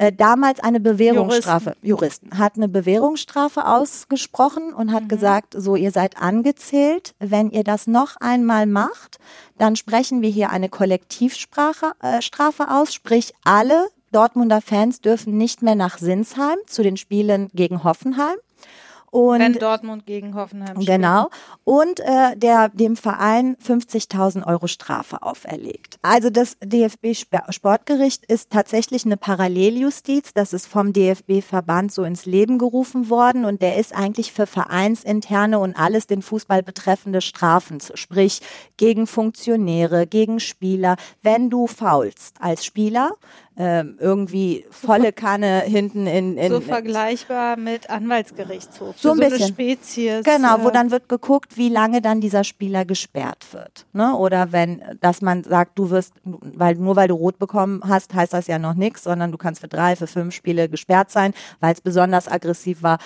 Äh, 0.00 0.12
damals 0.12 0.60
eine 0.60 0.80
Bewährungsstrafe, 0.80 1.76
Juristen. 1.82 1.86
Juristen, 1.86 2.38
hat 2.38 2.56
eine 2.56 2.68
Bewährungsstrafe 2.68 3.66
ausgesprochen 3.66 4.72
und 4.72 4.92
hat 4.92 5.04
mhm. 5.04 5.08
gesagt, 5.08 5.54
so 5.56 5.76
ihr 5.76 5.90
seid 5.90 6.16
angezählt, 6.16 7.14
wenn 7.18 7.50
ihr 7.50 7.64
das 7.64 7.86
noch 7.86 8.16
einmal 8.16 8.64
macht, 8.64 9.18
dann 9.58 9.76
sprechen 9.76 10.22
wir 10.22 10.30
hier 10.30 10.50
eine 10.50 10.70
Kollektivstrafe 10.70 11.92
äh, 12.02 12.20
aus, 12.66 12.94
sprich 12.94 13.34
alle 13.44 13.88
Dortmunder 14.12 14.60
Fans 14.60 15.00
dürfen 15.00 15.36
nicht 15.36 15.62
mehr 15.62 15.76
nach 15.76 15.98
Sinsheim 15.98 16.56
zu 16.66 16.82
den 16.82 16.96
Spielen 16.96 17.48
gegen 17.54 17.84
Hoffenheim. 17.84 18.36
Und 19.10 19.40
Wenn 19.40 19.54
Dortmund 19.54 20.06
gegen 20.06 20.34
Hoffenheim 20.34 20.76
spielt. 20.76 20.86
Genau. 20.86 21.30
Und 21.64 22.00
äh, 22.00 22.36
der 22.36 22.68
dem 22.68 22.96
Verein 22.96 23.56
50.000 23.56 24.46
Euro 24.46 24.68
Strafe 24.68 25.22
auferlegt. 25.22 25.98
Also 26.02 26.30
das 26.30 26.56
DFB-Sportgericht 26.62 28.24
ist 28.26 28.50
tatsächlich 28.50 29.04
eine 29.04 29.16
Paralleljustiz. 29.16 30.32
Das 30.32 30.52
ist 30.52 30.66
vom 30.66 30.92
DFB-Verband 30.92 31.92
so 31.92 32.04
ins 32.04 32.24
Leben 32.24 32.58
gerufen 32.58 33.10
worden 33.10 33.44
und 33.44 33.62
der 33.62 33.76
ist 33.76 33.94
eigentlich 33.94 34.32
für 34.32 34.46
vereinsinterne 34.46 35.58
und 35.58 35.76
alles 35.76 36.06
den 36.06 36.22
Fußball 36.22 36.62
betreffende 36.62 37.20
Strafen, 37.20 37.78
sprich 37.94 38.40
gegen 38.76 39.06
Funktionäre, 39.06 40.06
gegen 40.06 40.38
Spieler. 40.38 40.96
Wenn 41.22 41.50
du 41.50 41.66
faulst 41.66 42.36
als 42.40 42.64
Spieler, 42.64 43.10
ähm, 43.56 43.96
irgendwie 43.98 44.64
volle 44.70 45.12
Kanne 45.20 45.60
hinten 45.60 46.06
in, 46.06 46.36
in 46.36 46.50
so 46.50 46.60
vergleichbar 46.60 47.56
mit 47.56 47.90
Anwaltsgerichtshof. 47.90 48.98
So 48.98 49.10
ein 49.10 49.16
so 49.16 49.22
bisschen. 49.22 49.48
Spezies. 49.48 50.24
Genau, 50.24 50.62
wo 50.62 50.70
dann 50.70 50.90
wird 50.90 51.08
geguckt, 51.08 51.56
wie 51.56 51.68
lange 51.68 52.00
dann 52.00 52.20
dieser 52.20 52.44
Spieler 52.44 52.84
gesperrt 52.84 53.46
wird. 53.52 53.86
Ne? 53.92 54.16
Oder 54.16 54.52
wenn, 54.52 54.82
dass 55.00 55.20
man 55.20 55.44
sagt, 55.44 55.78
du 55.78 55.90
wirst, 55.90 56.14
weil 56.24 56.76
nur 56.76 56.96
weil 56.96 57.08
du 57.08 57.14
rot 57.14 57.38
bekommen 57.38 57.82
hast, 57.86 58.14
heißt 58.14 58.32
das 58.32 58.46
ja 58.46 58.58
noch 58.58 58.74
nichts, 58.74 59.04
sondern 59.04 59.32
du 59.32 59.38
kannst 59.38 59.60
für 59.60 59.68
drei, 59.68 59.96
für 59.96 60.06
fünf 60.06 60.34
Spiele 60.34 60.68
gesperrt 60.68 61.10
sein, 61.10 61.34
weil 61.60 61.74
es 61.74 61.80
besonders 61.80 62.28
aggressiv 62.28 62.82
war. 62.82 62.98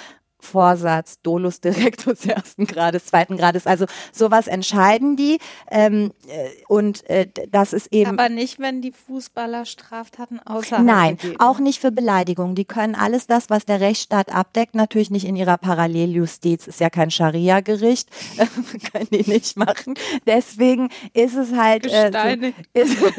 Vorsatz, 0.44 1.20
Dolus 1.22 1.60
Directus 1.60 2.24
ersten 2.26 2.66
Grades, 2.66 3.06
zweiten 3.06 3.36
Grades, 3.36 3.66
also 3.66 3.86
sowas 4.12 4.46
entscheiden 4.46 5.16
die 5.16 5.38
ähm, 5.70 6.12
äh, 6.28 6.50
und 6.68 7.08
äh, 7.08 7.26
das 7.50 7.72
ist 7.72 7.92
eben 7.92 8.10
Aber 8.10 8.28
nicht, 8.28 8.58
wenn 8.58 8.80
die 8.80 8.92
Fußballer 8.92 9.64
Straftaten 9.64 10.40
außerhalb 10.40 10.84
Nein, 10.84 11.16
begehen. 11.16 11.40
auch 11.40 11.58
nicht 11.58 11.80
für 11.80 11.90
Beleidigung. 11.90 12.54
Die 12.54 12.64
können 12.64 12.94
alles 12.94 13.26
das, 13.26 13.50
was 13.50 13.64
der 13.64 13.80
Rechtsstaat 13.80 14.34
abdeckt, 14.34 14.74
natürlich 14.74 15.10
nicht 15.10 15.26
in 15.26 15.36
ihrer 15.36 15.58
Paralleljustiz. 15.58 16.66
Ist 16.66 16.80
ja 16.80 16.90
kein 16.90 17.10
Scharia-Gericht, 17.10 18.08
können 18.92 19.08
die 19.10 19.30
nicht 19.30 19.56
machen. 19.56 19.94
Deswegen 20.26 20.90
ist 21.12 21.34
es 21.34 21.52
halt. 21.52 21.84
Gesteinigt. 21.84 22.58
Äh, 22.74 22.86
so, 22.86 23.06
ist, 23.06 23.14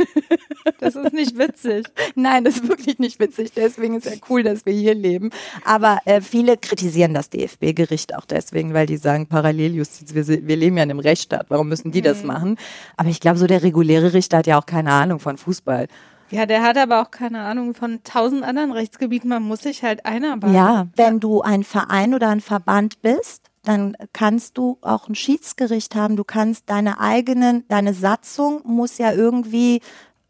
Das 0.80 0.96
ist 0.96 1.14
nicht 1.14 1.38
witzig. 1.38 1.88
Nein, 2.14 2.44
das 2.44 2.58
ist 2.58 2.68
wirklich 2.68 3.00
nicht 3.00 3.20
witzig. 3.20 3.52
Deswegen 3.56 3.96
ist 3.96 4.06
ja 4.06 4.14
cool, 4.30 4.44
dass 4.44 4.66
wir 4.66 4.74
hier 4.74 4.94
leben. 4.94 5.32
Aber 5.64 6.00
äh, 6.06 6.22
viele 6.22 6.58
kritisieren 6.58 7.15
das 7.16 7.30
DFB-Gericht 7.30 8.16
auch 8.16 8.26
deswegen, 8.26 8.74
weil 8.74 8.86
die 8.86 8.98
sagen, 8.98 9.28
Paralleljustiz, 9.28 10.14
wir, 10.14 10.28
wir 10.28 10.56
leben 10.56 10.78
ja 10.78 10.84
in 10.84 10.92
einem 10.92 11.00
Rechtsstaat, 11.00 11.48
warum 11.50 11.70
müssen 11.70 11.92
die 11.92 12.02
das 12.02 12.24
machen? 12.24 12.58
Aber 12.98 13.10
ich 13.10 13.20
glaube, 13.20 13.38
so 13.38 13.48
der 13.48 13.64
reguläre 13.64 14.14
Richter 14.14 14.38
hat 14.38 14.48
ja 14.48 14.60
auch 14.60 14.66
keine 14.66 14.92
Ahnung 14.92 15.20
von 15.20 15.38
Fußball. 15.38 15.88
Ja, 16.32 16.46
der 16.46 16.64
hat 16.64 16.78
aber 16.78 17.02
auch 17.02 17.12
keine 17.12 17.42
Ahnung 17.42 17.76
von 17.76 18.02
tausend 18.04 18.44
anderen 18.44 18.72
Rechtsgebieten. 18.72 19.30
Man 19.30 19.44
muss 19.44 19.62
sich 19.62 19.84
halt 19.84 20.06
einarbeiten. 20.06 20.56
Ja, 20.56 20.88
wenn 20.96 21.20
du 21.20 21.42
ein 21.42 21.64
Verein 21.64 22.14
oder 22.14 22.30
ein 22.30 22.42
Verband 22.42 23.02
bist, 23.02 23.52
dann 23.64 23.96
kannst 24.14 24.58
du 24.58 24.78
auch 24.82 25.08
ein 25.08 25.16
Schiedsgericht 25.16 25.96
haben. 25.96 26.16
Du 26.16 26.24
kannst 26.24 26.70
deine 26.70 27.00
eigenen, 27.00 27.68
deine 27.68 27.94
Satzung 27.94 28.62
muss 28.64 28.98
ja 28.98 29.12
irgendwie, 29.12 29.82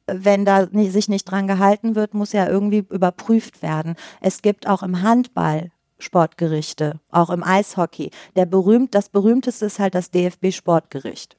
wenn 0.08 0.46
da 0.46 0.68
sich 0.68 1.10
nicht 1.10 1.26
dran 1.26 1.48
gehalten 1.48 1.96
wird, 1.96 2.14
muss 2.14 2.34
ja 2.34 2.48
irgendwie 2.48 2.86
überprüft 2.90 3.62
werden. 3.62 3.96
Es 4.22 4.42
gibt 4.42 4.68
auch 4.68 4.84
im 4.84 5.02
Handball 5.02 5.72
Sportgerichte, 5.98 7.00
auch 7.10 7.30
im 7.30 7.44
Eishockey. 7.44 8.12
Der 8.36 8.46
berühmt, 8.46 8.96
das 8.96 9.10
berühmteste 9.10 9.66
ist 9.66 9.80
halt 9.80 9.96
das 9.96 10.12
DFB 10.12 10.52
Sportgericht. 10.52 11.38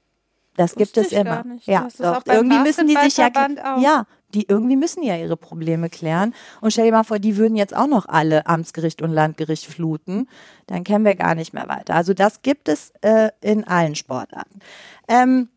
Das 0.56 0.74
gibt 0.74 0.96
Wusste 0.96 1.00
es 1.02 1.12
ich 1.12 1.18
immer. 1.18 1.44
Ja, 1.64 1.88
doch. 1.98 2.22
Irgendwie 2.26 2.58
müssen 2.58 2.88
die 2.88 2.96
sich 2.96 3.18
ja, 3.18 3.28
auch. 3.28 3.80
ja, 3.80 4.06
die 4.34 4.46
irgendwie 4.48 4.76
müssen 4.76 5.02
ja 5.02 5.16
ihre 5.16 5.36
Probleme 5.36 5.90
klären. 5.90 6.34
Und 6.60 6.72
stell 6.72 6.86
dir 6.86 6.92
mal 6.92 7.04
vor, 7.04 7.18
die 7.18 7.36
würden 7.36 7.56
jetzt 7.56 7.76
auch 7.76 7.86
noch 7.86 8.06
alle 8.06 8.46
Amtsgericht 8.46 9.02
und 9.02 9.10
Landgericht 9.10 9.66
fluten, 9.66 10.28
dann 10.66 10.84
kämen 10.84 11.04
wir 11.04 11.14
gar 11.14 11.34
nicht 11.34 11.52
mehr 11.52 11.68
weiter. 11.68 11.94
Also 11.94 12.14
das 12.14 12.42
gibt 12.42 12.68
es 12.68 12.92
äh, 13.02 13.30
in 13.40 13.64
allen 13.64 13.94
Sportarten. 13.94 14.60
Ähm, 15.08 15.50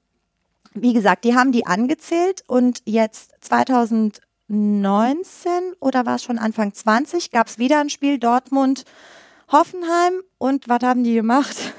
wie 0.74 0.94
gesagt, 0.94 1.24
die 1.24 1.36
haben 1.36 1.52
die 1.52 1.66
angezählt 1.66 2.44
und 2.48 2.82
jetzt 2.86 3.34
2019 4.50 5.76
oder 5.80 6.06
war 6.06 6.16
es 6.16 6.24
schon 6.24 6.40
Anfang 6.40 6.74
20 6.74 7.32
gab 7.32 7.48
es 7.48 7.60
wieder 7.60 7.80
ein 7.80 7.90
Spiel 7.90 8.18
Dortmund 8.18 8.84
Hoffenheim 9.52 10.22
und 10.38 10.68
was 10.68 10.82
haben 10.84 11.04
die 11.04 11.14
gemacht? 11.14 11.56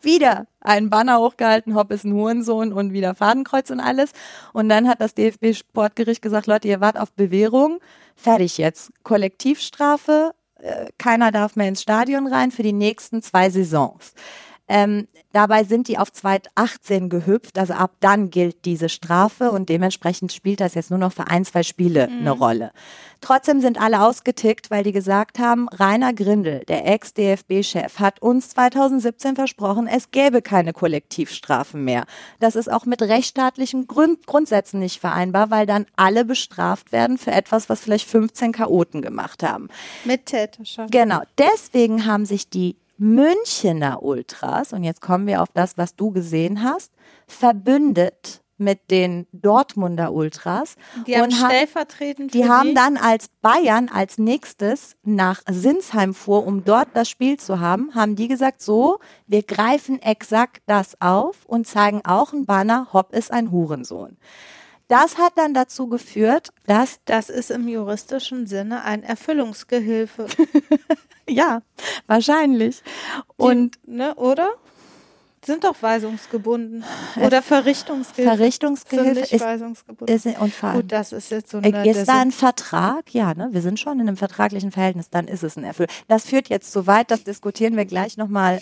wieder 0.00 0.46
einen 0.60 0.90
Banner 0.90 1.18
hochgehalten, 1.18 1.74
Hopp 1.74 1.90
ist 1.90 2.04
ein 2.04 2.12
Hurensohn 2.12 2.72
und 2.72 2.92
wieder 2.92 3.16
Fadenkreuz 3.16 3.70
und 3.70 3.80
alles. 3.80 4.12
Und 4.52 4.68
dann 4.68 4.88
hat 4.88 5.00
das 5.00 5.14
DFB-Sportgericht 5.14 6.22
gesagt, 6.22 6.46
Leute, 6.46 6.68
ihr 6.68 6.80
wart 6.80 6.98
auf 6.98 7.12
Bewährung, 7.12 7.80
fertig 8.14 8.58
jetzt. 8.58 8.92
Kollektivstrafe, 9.02 10.34
äh, 10.60 10.86
keiner 10.98 11.32
darf 11.32 11.56
mehr 11.56 11.68
ins 11.68 11.82
Stadion 11.82 12.28
rein 12.28 12.52
für 12.52 12.62
die 12.62 12.72
nächsten 12.72 13.22
zwei 13.22 13.50
Saisons. 13.50 14.14
Ähm, 14.68 15.08
dabei 15.32 15.64
sind 15.64 15.88
die 15.88 15.98
auf 15.98 16.12
2018 16.12 17.08
gehüpft, 17.08 17.58
also 17.58 17.72
ab 17.72 17.92
dann 18.00 18.30
gilt 18.30 18.64
diese 18.64 18.88
Strafe 18.88 19.50
und 19.50 19.68
dementsprechend 19.68 20.32
spielt 20.32 20.60
das 20.60 20.74
jetzt 20.74 20.90
nur 20.90 20.98
noch 20.98 21.12
für 21.12 21.26
ein, 21.28 21.44
zwei 21.44 21.62
Spiele 21.62 22.08
eine 22.08 22.30
Rolle. 22.30 22.72
Trotzdem 23.20 23.60
sind 23.60 23.80
alle 23.80 24.02
ausgetickt, 24.02 24.70
weil 24.70 24.84
die 24.84 24.92
gesagt 24.92 25.38
haben, 25.38 25.68
Rainer 25.70 26.12
Grindel, 26.12 26.62
der 26.68 26.86
Ex-DFB-Chef, 26.86 27.98
hat 27.98 28.22
uns 28.22 28.50
2017 28.50 29.34
versprochen, 29.34 29.88
es 29.88 30.10
gäbe 30.10 30.40
keine 30.40 30.72
Kollektivstrafen 30.72 31.84
mehr. 31.84 32.04
Das 32.38 32.54
ist 32.54 32.70
auch 32.70 32.84
mit 32.84 33.02
rechtsstaatlichen 33.02 33.86
Grund 33.86 34.26
Grundsätzen 34.26 34.80
nicht 34.80 35.00
vereinbar, 35.00 35.50
weil 35.50 35.66
dann 35.66 35.86
alle 35.96 36.24
bestraft 36.24 36.92
werden 36.92 37.18
für 37.18 37.32
etwas, 37.32 37.68
was 37.68 37.80
vielleicht 37.80 38.08
15 38.08 38.52
Chaoten 38.52 39.02
gemacht 39.02 39.42
haben. 39.42 39.68
Mit 40.04 40.26
Täterschaft. 40.26 40.92
Genau, 40.92 41.22
deswegen 41.38 42.06
haben 42.06 42.24
sich 42.24 42.48
die 42.48 42.76
Münchener 42.98 44.02
Ultras, 44.02 44.72
und 44.72 44.84
jetzt 44.84 45.00
kommen 45.00 45.26
wir 45.26 45.42
auf 45.42 45.48
das, 45.54 45.78
was 45.78 45.94
du 45.94 46.10
gesehen 46.10 46.62
hast, 46.62 46.92
verbündet 47.26 48.42
mit 48.58 48.90
den 48.90 49.26
Dortmunder 49.32 50.12
Ultras. 50.12 50.74
Die 51.06 51.16
haben 51.16 51.30
stellvertretend 51.30 52.34
die 52.34 52.42
für 52.42 52.48
haben 52.48 52.74
dann 52.74 52.96
als 52.96 53.28
Bayern 53.40 53.88
als 53.88 54.18
nächstes 54.18 54.96
nach 55.04 55.42
Sinsheim 55.48 56.12
fuhr, 56.12 56.44
um 56.44 56.64
dort 56.64 56.88
das 56.94 57.08
Spiel 57.08 57.38
zu 57.38 57.60
haben, 57.60 57.94
haben 57.94 58.16
die 58.16 58.28
gesagt, 58.28 58.60
so, 58.60 58.98
wir 59.26 59.44
greifen 59.44 60.02
exakt 60.02 60.62
das 60.66 61.00
auf 61.00 61.44
und 61.46 61.66
zeigen 61.66 62.04
auch 62.04 62.32
ein 62.32 62.46
Banner, 62.46 62.88
Hopp 62.92 63.14
ist 63.14 63.30
ein 63.30 63.52
Hurensohn. 63.52 64.18
Das 64.88 65.18
hat 65.18 65.34
dann 65.36 65.52
dazu 65.54 65.86
geführt, 65.86 66.50
dass, 66.66 67.00
Das 67.04 67.28
ist 67.28 67.50
im 67.50 67.68
juristischen 67.68 68.46
Sinne 68.46 68.82
ein 68.84 69.02
Erfüllungsgehilfe. 69.02 70.26
ja, 71.28 71.62
wahrscheinlich. 72.06 72.82
Und 73.36 73.78
Die, 73.86 73.92
ne, 73.92 74.14
oder? 74.14 74.50
Sind 75.44 75.64
doch 75.64 75.80
weisungsgebunden. 75.80 76.84
Oder 77.16 77.42
Verrichtungsgehilfe. 77.42 78.36
Verrichtungsgehilfe 78.36 79.14
Sind 79.14 79.20
nicht 79.20 79.32
ist, 79.32 79.44
weisungsgebunden. 79.44 80.14
ist 80.14 80.26
und 80.26 80.52
vor 80.52 80.72
Gut, 80.72 80.90
das 80.90 81.12
ist 81.12 81.30
jetzt 81.30 81.50
so 81.50 81.58
eine. 81.58 81.88
Ist 81.88 82.06
da 82.06 82.20
ein 82.20 82.32
Vertrag? 82.32 83.14
Ja, 83.14 83.34
ne? 83.34 83.48
Wir 83.52 83.62
sind 83.62 83.78
schon 83.78 84.00
in 84.00 84.08
einem 84.08 84.16
vertraglichen 84.16 84.72
Verhältnis, 84.72 85.10
dann 85.10 85.28
ist 85.28 85.44
es 85.44 85.56
ein 85.56 85.64
Erfüll. 85.64 85.86
Das 86.08 86.26
führt 86.26 86.48
jetzt 86.48 86.72
zu 86.72 86.86
weit, 86.86 87.10
das 87.10 87.24
diskutieren 87.24 87.76
wir 87.76 87.84
gleich 87.84 88.16
nochmal 88.16 88.60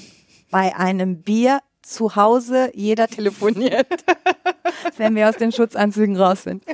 bei 0.50 0.76
einem 0.76 1.22
Bier 1.22 1.60
zu 1.86 2.16
Hause. 2.16 2.70
Jeder 2.74 3.08
telefoniert, 3.08 3.86
wenn 4.96 5.14
wir 5.14 5.28
aus 5.28 5.36
den 5.36 5.52
Schutzanzügen 5.52 6.16
raus 6.16 6.42
sind. 6.42 6.64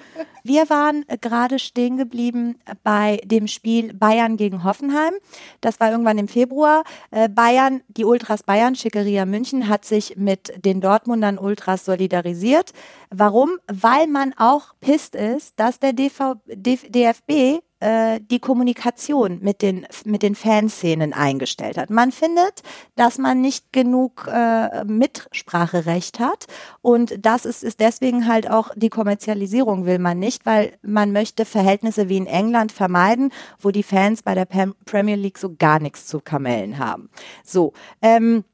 Wir 0.44 0.68
waren 0.70 1.04
äh, 1.08 1.18
gerade 1.18 1.58
stehen 1.58 1.96
geblieben 1.96 2.58
bei 2.82 3.20
dem 3.24 3.46
Spiel 3.46 3.94
Bayern 3.94 4.36
gegen 4.36 4.64
Hoffenheim. 4.64 5.14
Das 5.60 5.78
war 5.78 5.90
irgendwann 5.90 6.18
im 6.18 6.28
Februar. 6.28 6.82
Äh, 7.10 7.28
Bayern, 7.28 7.82
die 7.88 8.04
Ultras 8.04 8.42
Bayern, 8.42 8.74
Schickeria 8.74 9.24
München, 9.24 9.68
hat 9.68 9.84
sich 9.84 10.16
mit 10.16 10.52
den 10.64 10.80
Dortmundern 10.80 11.38
Ultras 11.38 11.84
solidarisiert. 11.84 12.72
Warum? 13.10 13.58
Weil 13.72 14.08
man 14.08 14.34
auch 14.36 14.74
pisst 14.80 15.14
ist, 15.14 15.58
dass 15.60 15.78
der 15.78 15.92
DV, 15.92 16.36
DFB 16.46 17.62
äh, 17.82 18.20
die 18.20 18.38
Kommunikation 18.38 19.40
mit 19.42 19.60
den, 19.60 19.86
mit 20.04 20.22
den 20.22 20.34
Fanszenen 20.34 21.12
eingestellt 21.12 21.76
hat. 21.76 21.90
Man 21.90 22.12
findet, 22.12 22.62
dass 22.94 23.18
man 23.18 23.40
nicht 23.40 23.72
genug 23.72 24.28
äh, 24.32 24.84
Mitspracherecht 24.84 26.20
hat 26.20 26.46
und 26.80 27.24
das 27.24 27.44
ist, 27.44 27.64
ist 27.64 27.80
deswegen 27.80 28.28
halt 28.28 28.48
auch 28.48 28.70
die 28.76 28.88
Kommerzialisierung 28.88 29.84
will 29.84 29.98
man 29.98 30.18
nicht, 30.18 30.46
weil 30.46 30.78
man 30.82 31.12
möchte 31.12 31.44
Verhältnisse 31.44 32.08
wie 32.08 32.16
in 32.16 32.26
England 32.26 32.70
vermeiden, 32.70 33.32
wo 33.58 33.70
die 33.70 33.82
Fans 33.82 34.22
bei 34.22 34.34
der 34.34 34.46
Premier 34.46 35.16
League 35.16 35.38
so 35.38 35.54
gar 35.58 35.80
nichts 35.80 36.06
zu 36.06 36.20
kamellen 36.20 36.78
haben. 36.78 37.10
So, 37.44 37.72
ähm, 38.00 38.44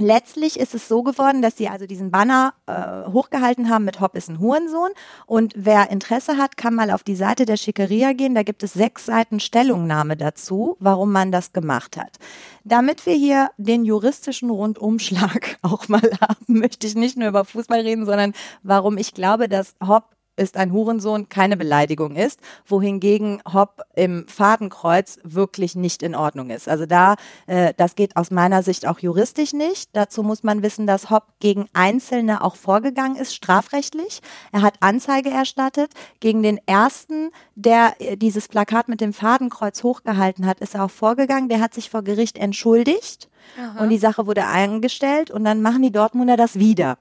Letztlich 0.00 0.60
ist 0.60 0.76
es 0.76 0.86
so 0.86 1.02
geworden, 1.02 1.42
dass 1.42 1.56
sie 1.56 1.68
also 1.68 1.86
diesen 1.86 2.12
Banner 2.12 2.54
äh, 2.66 3.10
hochgehalten 3.10 3.68
haben 3.68 3.84
mit 3.84 4.00
Hopp 4.00 4.14
ist 4.14 4.28
ein 4.28 4.38
Hurensohn. 4.38 4.92
Und 5.26 5.54
wer 5.56 5.90
Interesse 5.90 6.36
hat, 6.36 6.56
kann 6.56 6.74
mal 6.74 6.92
auf 6.92 7.02
die 7.02 7.16
Seite 7.16 7.46
der 7.46 7.56
Schickeria 7.56 8.12
gehen. 8.12 8.36
Da 8.36 8.44
gibt 8.44 8.62
es 8.62 8.74
sechs 8.74 9.06
Seiten 9.06 9.40
Stellungnahme 9.40 10.16
dazu, 10.16 10.76
warum 10.78 11.10
man 11.10 11.32
das 11.32 11.52
gemacht 11.52 11.96
hat. 11.96 12.18
Damit 12.62 13.06
wir 13.06 13.14
hier 13.14 13.50
den 13.56 13.84
juristischen 13.84 14.50
Rundumschlag 14.50 15.58
auch 15.62 15.88
mal 15.88 16.10
haben, 16.20 16.44
möchte 16.46 16.86
ich 16.86 16.94
nicht 16.94 17.16
nur 17.16 17.28
über 17.28 17.44
Fußball 17.44 17.80
reden, 17.80 18.06
sondern 18.06 18.34
warum 18.62 18.98
ich 18.98 19.14
glaube, 19.14 19.48
dass 19.48 19.74
Hopp 19.84 20.17
ist 20.38 20.56
ein 20.56 20.72
Hurensohn 20.72 21.28
keine 21.28 21.56
Beleidigung 21.56 22.16
ist, 22.16 22.40
wohingegen 22.66 23.42
Hopp 23.52 23.82
im 23.94 24.26
Fadenkreuz 24.28 25.18
wirklich 25.24 25.74
nicht 25.74 26.02
in 26.02 26.14
Ordnung 26.14 26.50
ist. 26.50 26.68
Also 26.68 26.86
da, 26.86 27.16
äh, 27.46 27.74
das 27.76 27.94
geht 27.94 28.16
aus 28.16 28.30
meiner 28.30 28.62
Sicht 28.62 28.86
auch 28.86 28.98
juristisch 28.98 29.52
nicht. 29.52 29.90
Dazu 29.92 30.22
muss 30.22 30.42
man 30.42 30.62
wissen, 30.62 30.86
dass 30.86 31.10
Hopp 31.10 31.24
gegen 31.40 31.66
Einzelne 31.72 32.42
auch 32.42 32.56
vorgegangen 32.56 33.16
ist, 33.16 33.34
strafrechtlich. 33.34 34.20
Er 34.52 34.62
hat 34.62 34.74
Anzeige 34.80 35.30
erstattet. 35.30 35.92
Gegen 36.20 36.42
den 36.42 36.60
ersten, 36.66 37.30
der 37.54 37.94
äh, 37.98 38.16
dieses 38.16 38.48
Plakat 38.48 38.88
mit 38.88 39.00
dem 39.00 39.12
Fadenkreuz 39.12 39.82
hochgehalten 39.82 40.46
hat, 40.46 40.60
ist 40.60 40.74
er 40.74 40.84
auch 40.84 40.90
vorgegangen. 40.90 41.48
Der 41.48 41.60
hat 41.60 41.74
sich 41.74 41.90
vor 41.90 42.02
Gericht 42.02 42.38
entschuldigt. 42.38 43.28
Aha. 43.58 43.82
Und 43.82 43.90
die 43.90 43.98
Sache 43.98 44.26
wurde 44.26 44.46
eingestellt 44.46 45.30
und 45.30 45.44
dann 45.44 45.62
machen 45.62 45.82
die 45.82 45.92
Dortmunder 45.92 46.36
das 46.36 46.58
wieder 46.58 46.98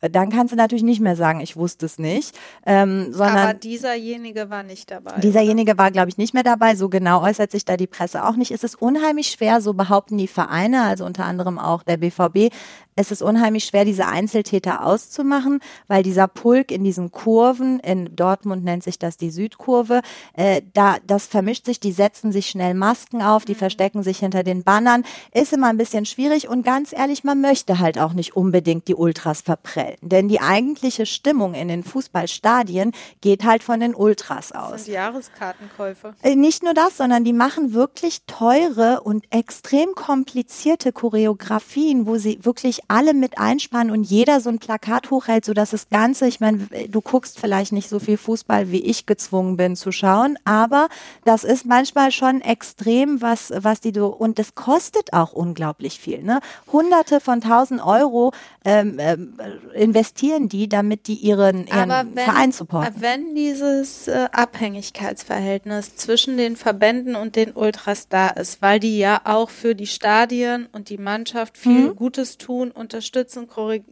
dann 0.00 0.30
kannst 0.30 0.52
du 0.52 0.56
natürlich 0.56 0.82
nicht 0.82 1.00
mehr 1.00 1.16
sagen, 1.16 1.40
ich 1.40 1.56
wusste 1.56 1.86
es 1.86 1.98
nicht. 1.98 2.36
Ähm, 2.66 3.12
sondern 3.12 3.38
Aber 3.38 3.54
dieserjenige 3.54 4.50
war 4.50 4.62
nicht 4.62 4.90
dabei. 4.90 5.18
Dieserjenige 5.20 5.78
war, 5.78 5.90
glaube 5.90 6.10
ich, 6.10 6.18
nicht 6.18 6.34
mehr 6.34 6.42
dabei. 6.42 6.74
So 6.76 6.88
genau 6.88 7.22
äußert 7.22 7.50
sich 7.50 7.64
da 7.64 7.76
die 7.76 7.86
Presse 7.86 8.24
auch 8.24 8.36
nicht. 8.36 8.50
Es 8.50 8.62
ist 8.62 8.80
unheimlich 8.80 9.28
schwer, 9.28 9.60
so 9.60 9.72
behaupten 9.72 10.18
die 10.18 10.28
Vereine, 10.28 10.82
also 10.82 11.04
unter 11.04 11.24
anderem 11.24 11.58
auch 11.58 11.82
der 11.82 11.96
BVB, 11.96 12.52
es 12.96 13.10
ist 13.10 13.22
unheimlich 13.22 13.64
schwer, 13.64 13.84
diese 13.84 14.06
Einzeltäter 14.06 14.84
auszumachen, 14.84 15.60
weil 15.86 16.02
dieser 16.02 16.26
Pulk 16.28 16.72
in 16.72 16.82
diesen 16.82 17.12
Kurven, 17.12 17.78
in 17.80 18.16
Dortmund 18.16 18.64
nennt 18.64 18.82
sich 18.82 18.98
das 18.98 19.18
die 19.18 19.30
Südkurve, 19.30 20.00
äh, 20.32 20.62
da 20.72 20.96
das 21.06 21.26
vermischt 21.26 21.66
sich, 21.66 21.78
die 21.78 21.92
setzen 21.92 22.32
sich 22.32 22.48
schnell 22.48 22.72
Masken 22.72 23.20
auf, 23.20 23.44
die 23.44 23.52
mhm. 23.52 23.58
verstecken 23.58 24.02
sich 24.02 24.18
hinter 24.18 24.42
den 24.42 24.64
Bannern, 24.64 25.04
ist 25.32 25.52
immer 25.52 25.68
ein 25.68 25.76
bisschen 25.76 26.06
schwierig 26.06 26.48
und 26.48 26.64
ganz 26.64 26.94
ehrlich, 26.94 27.22
man 27.22 27.40
möchte 27.42 27.78
halt 27.78 27.98
auch 27.98 28.14
nicht 28.14 28.34
unbedingt 28.34 28.88
die 28.88 28.94
Ultras 28.94 29.42
verprellen, 29.42 29.96
denn 30.00 30.28
die 30.28 30.40
eigentliche 30.40 31.04
Stimmung 31.04 31.52
in 31.52 31.68
den 31.68 31.84
Fußballstadien 31.84 32.92
geht 33.20 33.44
halt 33.44 33.62
von 33.62 33.78
den 33.78 33.94
Ultras 33.94 34.52
aus. 34.52 34.70
Das 34.70 34.84
sind 34.86 34.94
Jahreskartenkäufe. 34.94 36.14
Äh, 36.22 36.34
nicht 36.34 36.62
nur 36.62 36.72
das, 36.72 36.96
sondern 36.96 37.24
die 37.24 37.34
machen 37.34 37.74
wirklich 37.74 38.22
teure 38.26 39.02
und 39.02 39.26
extrem 39.30 39.94
komplizierte 39.94 40.92
Choreografien, 40.92 42.06
wo 42.06 42.16
sie 42.16 42.42
wirklich 42.42 42.85
alle 42.88 43.14
mit 43.14 43.38
einspannen 43.38 43.92
und 43.92 44.04
jeder 44.04 44.40
so 44.40 44.50
ein 44.50 44.58
Plakat 44.58 45.10
hochhält, 45.10 45.44
so 45.44 45.54
dass 45.54 45.70
das 45.70 45.88
Ganze, 45.88 46.26
ich 46.26 46.40
meine, 46.40 46.68
du 46.88 47.00
guckst 47.00 47.38
vielleicht 47.38 47.72
nicht 47.72 47.88
so 47.88 47.98
viel 47.98 48.16
Fußball, 48.16 48.70
wie 48.70 48.82
ich 48.82 49.06
gezwungen 49.06 49.56
bin 49.56 49.76
zu 49.76 49.92
schauen, 49.92 50.38
aber 50.44 50.88
das 51.24 51.44
ist 51.44 51.66
manchmal 51.66 52.12
schon 52.12 52.40
extrem, 52.40 53.22
was, 53.22 53.52
was 53.56 53.80
die 53.80 53.92
do, 53.92 54.06
und 54.06 54.38
das 54.38 54.54
kostet 54.54 55.12
auch 55.12 55.32
unglaublich 55.32 55.98
viel, 55.98 56.22
ne? 56.22 56.40
Hunderte 56.72 57.20
von 57.20 57.40
tausend 57.40 57.84
Euro 57.84 58.32
ähm, 58.64 58.96
ähm, 58.98 59.34
investieren 59.74 60.48
die, 60.48 60.68
damit 60.68 61.06
die 61.06 61.14
ihren, 61.14 61.66
ihren 61.66 61.88
wenn, 61.88 62.14
Verein 62.14 62.52
supporten. 62.52 62.94
Wenn 62.98 63.34
dieses 63.34 64.08
äh, 64.08 64.28
Abhängigkeitsverhältnis 64.32 65.96
zwischen 65.96 66.36
den 66.36 66.56
Verbänden 66.56 67.16
und 67.16 67.36
den 67.36 67.52
Ultras 67.52 68.08
da 68.08 68.28
ist, 68.28 68.62
weil 68.62 68.80
die 68.80 68.98
ja 68.98 69.20
auch 69.24 69.50
für 69.50 69.74
die 69.74 69.86
Stadien 69.86 70.68
und 70.72 70.88
die 70.88 70.98
Mannschaft 70.98 71.56
viel 71.56 71.90
mhm. 71.90 71.96
Gutes 71.96 72.38
tun 72.38 72.72
unterstützen, 72.76 73.48
Chore 73.48 73.82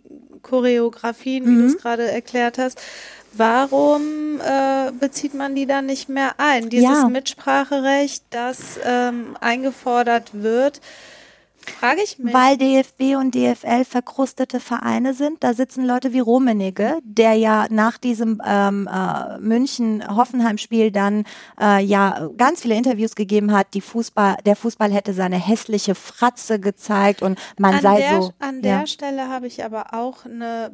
Choreografien, 0.42 1.46
wie 1.46 1.50
mhm. 1.50 1.60
du 1.60 1.66
es 1.66 1.78
gerade 1.78 2.10
erklärt 2.10 2.58
hast. 2.58 2.80
Warum 3.32 4.40
äh, 4.40 4.92
bezieht 4.92 5.34
man 5.34 5.54
die 5.54 5.66
dann 5.66 5.86
nicht 5.86 6.08
mehr 6.08 6.34
ein? 6.38 6.68
Dieses 6.68 7.02
ja. 7.02 7.08
Mitspracherecht, 7.08 8.22
das 8.30 8.78
ähm, 8.84 9.36
eingefordert 9.40 10.30
wird, 10.34 10.80
Frage 11.64 12.02
ich 12.02 12.18
mich. 12.18 12.32
Weil 12.32 12.56
DFB 12.56 13.16
und 13.16 13.34
DFL 13.34 13.84
verkrustete 13.84 14.60
Vereine 14.60 15.14
sind. 15.14 15.42
Da 15.44 15.54
sitzen 15.54 15.84
Leute 15.84 16.12
wie 16.12 16.20
Rummenigge, 16.20 16.98
der 17.02 17.34
ja 17.34 17.66
nach 17.70 17.98
diesem 17.98 18.40
ähm, 18.46 18.88
äh, 18.92 19.38
München-Hoffenheim-Spiel 19.38 20.90
dann 20.90 21.24
äh, 21.60 21.82
ja 21.82 22.28
ganz 22.36 22.62
viele 22.62 22.74
Interviews 22.74 23.14
gegeben 23.14 23.52
hat. 23.52 23.74
Die 23.74 23.80
Fußball, 23.80 24.38
der 24.44 24.56
Fußball 24.56 24.92
hätte 24.92 25.12
seine 25.12 25.36
hässliche 25.36 25.94
Fratze 25.94 26.60
gezeigt 26.60 27.22
und 27.22 27.38
man 27.58 27.74
an 27.74 27.82
sei 27.82 27.98
der, 27.98 28.22
so. 28.22 28.32
An 28.38 28.62
der 28.62 28.80
ja. 28.80 28.86
Stelle 28.86 29.28
habe 29.28 29.46
ich 29.46 29.64
aber 29.64 29.94
auch 29.94 30.24
eine 30.24 30.72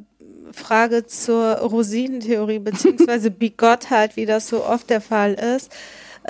Frage 0.53 1.07
zur 1.07 1.57
Rosinentheorie 1.57 2.59
beziehungsweise 2.59 3.31
Bigottheit, 3.31 4.17
wie 4.17 4.27
das 4.27 4.49
so 4.49 4.65
oft 4.65 4.91
der 4.91 5.01
Fall 5.01 5.35
ist 5.35 5.71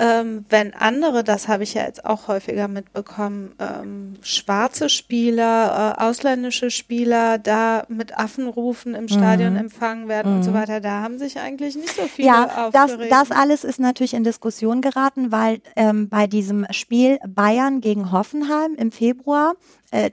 ähm, 0.01 0.45
wenn 0.49 0.73
andere, 0.73 1.23
das 1.23 1.47
habe 1.47 1.61
ich 1.61 1.75
ja 1.75 1.83
jetzt 1.83 2.05
auch 2.05 2.27
häufiger 2.27 2.67
mitbekommen, 2.67 3.53
ähm, 3.59 4.15
schwarze 4.23 4.89
Spieler, 4.89 5.95
äh, 5.99 6.01
ausländische 6.01 6.71
Spieler 6.71 7.37
da 7.37 7.83
mit 7.87 8.17
Affenrufen 8.17 8.95
im 8.95 9.07
Stadion 9.07 9.53
mhm. 9.53 9.59
empfangen 9.59 10.07
werden 10.07 10.31
mhm. 10.31 10.37
und 10.39 10.43
so 10.43 10.49
mhm. 10.49 10.55
weiter, 10.55 10.79
da 10.79 11.03
haben 11.03 11.19
sich 11.19 11.39
eigentlich 11.39 11.75
nicht 11.75 11.95
so 11.95 12.01
viele 12.07 12.29
ja, 12.29 12.45
aufgeregt. 12.67 13.11
Das, 13.11 13.29
das 13.29 13.37
alles 13.37 13.63
ist 13.63 13.79
natürlich 13.79 14.15
in 14.15 14.23
Diskussion 14.23 14.81
geraten, 14.81 15.31
weil 15.31 15.61
ähm, 15.75 16.09
bei 16.09 16.25
diesem 16.25 16.65
Spiel 16.71 17.19
Bayern 17.27 17.79
gegen 17.79 18.11
Hoffenheim 18.11 18.73
im 18.73 18.91
Februar 18.91 19.53
äh, 19.91 20.09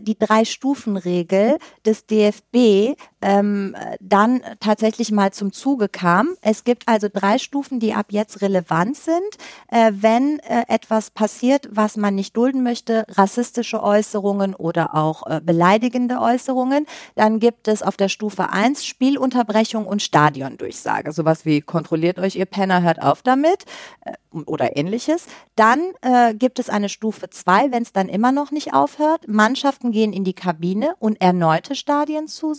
die 0.00 0.18
Drei-Stufen-Regel 0.18 1.58
des 1.84 2.06
DFB 2.06 2.98
ähm, 3.22 3.74
dann 4.00 4.42
tatsächlich 4.60 5.10
mal 5.10 5.32
zum 5.32 5.52
Zuge 5.52 5.88
kam. 5.88 6.36
Es 6.42 6.64
gibt 6.64 6.86
also 6.86 7.08
drei 7.12 7.38
Stufen, 7.38 7.80
die 7.80 7.94
ab 7.94 8.06
jetzt 8.10 8.42
relevant 8.42 8.96
sind, 8.96 9.20
äh, 9.68 9.92
wenn 9.94 10.38
äh, 10.40 10.64
etwas 10.68 11.10
passiert, 11.10 11.68
was 11.70 11.96
man 11.96 12.14
nicht 12.14 12.36
dulden 12.36 12.62
möchte, 12.62 13.06
rassistische 13.08 13.82
Äußerungen 13.82 14.54
oder 14.54 14.94
auch 14.94 15.26
äh, 15.26 15.40
beleidigende 15.42 16.20
Äußerungen. 16.20 16.86
Dann 17.14 17.40
gibt 17.40 17.68
es 17.68 17.82
auf 17.82 17.96
der 17.96 18.08
Stufe 18.08 18.50
1 18.50 18.84
Spielunterbrechung 18.84 19.86
und 19.86 20.02
Stadiondurchsage. 20.02 21.12
Sowas 21.12 21.44
wie 21.44 21.60
kontrolliert 21.60 22.18
euch 22.18 22.36
ihr 22.36 22.46
Penner, 22.46 22.82
hört 22.82 23.02
auf 23.02 23.22
damit 23.22 23.64
äh, 24.04 24.12
oder 24.44 24.76
ähnliches. 24.76 25.26
Dann 25.54 25.80
äh, 26.02 26.34
gibt 26.34 26.58
es 26.58 26.68
eine 26.68 26.88
Stufe 26.88 27.30
2, 27.30 27.72
wenn 27.72 27.82
es 27.82 27.92
dann 27.92 28.08
immer 28.08 28.32
noch 28.32 28.50
nicht 28.50 28.74
aufhört. 28.74 29.26
Mannschaften 29.28 29.90
gehen 29.92 30.12
in 30.12 30.24
die 30.24 30.34
Kabine 30.34 30.94
und 30.98 31.20
erneute 31.20 31.74
Stadien 31.74 32.28
zu, 32.28 32.54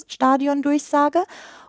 Stadiondurchsage. 0.58 1.26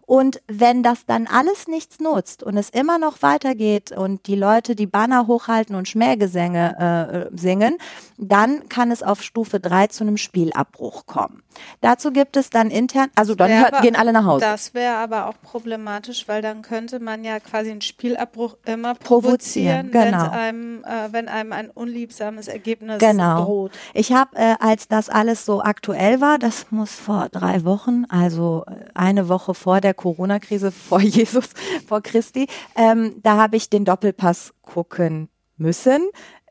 Und 0.08 0.40
wenn 0.48 0.82
das 0.82 1.04
dann 1.04 1.26
alles 1.26 1.68
nichts 1.68 2.00
nutzt 2.00 2.42
und 2.42 2.56
es 2.56 2.70
immer 2.70 2.98
noch 2.98 3.20
weitergeht 3.20 3.92
und 3.92 4.26
die 4.26 4.36
Leute 4.36 4.74
die 4.74 4.86
Banner 4.86 5.26
hochhalten 5.26 5.74
und 5.74 5.86
Schmähgesänge 5.86 7.28
äh, 7.30 7.36
singen, 7.38 7.76
dann 8.16 8.70
kann 8.70 8.90
es 8.90 9.02
auf 9.02 9.22
Stufe 9.22 9.60
3 9.60 9.88
zu 9.88 10.04
einem 10.04 10.16
Spielabbruch 10.16 11.04
kommen. 11.04 11.42
Dazu 11.82 12.10
gibt 12.10 12.38
es 12.38 12.48
dann 12.48 12.70
intern, 12.70 13.10
also 13.16 13.34
dann 13.34 13.50
hört, 13.50 13.82
gehen 13.82 13.96
alle 13.96 14.14
nach 14.14 14.24
Hause. 14.24 14.46
Das 14.46 14.72
wäre 14.72 14.94
aber 14.94 15.26
auch 15.26 15.34
problematisch, 15.42 16.26
weil 16.26 16.40
dann 16.40 16.62
könnte 16.62 17.00
man 17.00 17.22
ja 17.22 17.38
quasi 17.38 17.70
einen 17.70 17.82
Spielabbruch 17.82 18.56
immer 18.64 18.94
provozieren, 18.94 19.90
genau. 19.90 20.30
einem, 20.30 20.84
äh, 20.84 21.12
wenn 21.12 21.28
einem 21.28 21.52
ein 21.52 21.68
unliebsames 21.68 22.48
Ergebnis 22.48 22.98
genau. 22.98 23.44
droht. 23.44 23.72
Ich 23.92 24.12
habe, 24.12 24.36
äh, 24.36 24.54
als 24.58 24.88
das 24.88 25.10
alles 25.10 25.44
so 25.44 25.60
aktuell 25.60 26.22
war, 26.22 26.38
das 26.38 26.70
muss 26.70 26.94
vor 26.94 27.28
drei 27.30 27.64
Wochen, 27.64 28.04
also 28.08 28.64
äh, 28.66 28.86
eine 28.94 29.28
Woche 29.28 29.52
vor 29.52 29.82
der 29.82 29.97
Corona-Krise 29.98 30.72
vor 30.72 31.00
Jesus, 31.02 31.50
vor 31.86 32.00
Christi, 32.00 32.46
ähm, 32.74 33.16
da 33.22 33.36
habe 33.36 33.58
ich 33.58 33.68
den 33.68 33.84
Doppelpass 33.84 34.54
gucken 34.62 35.28
müssen 35.58 36.08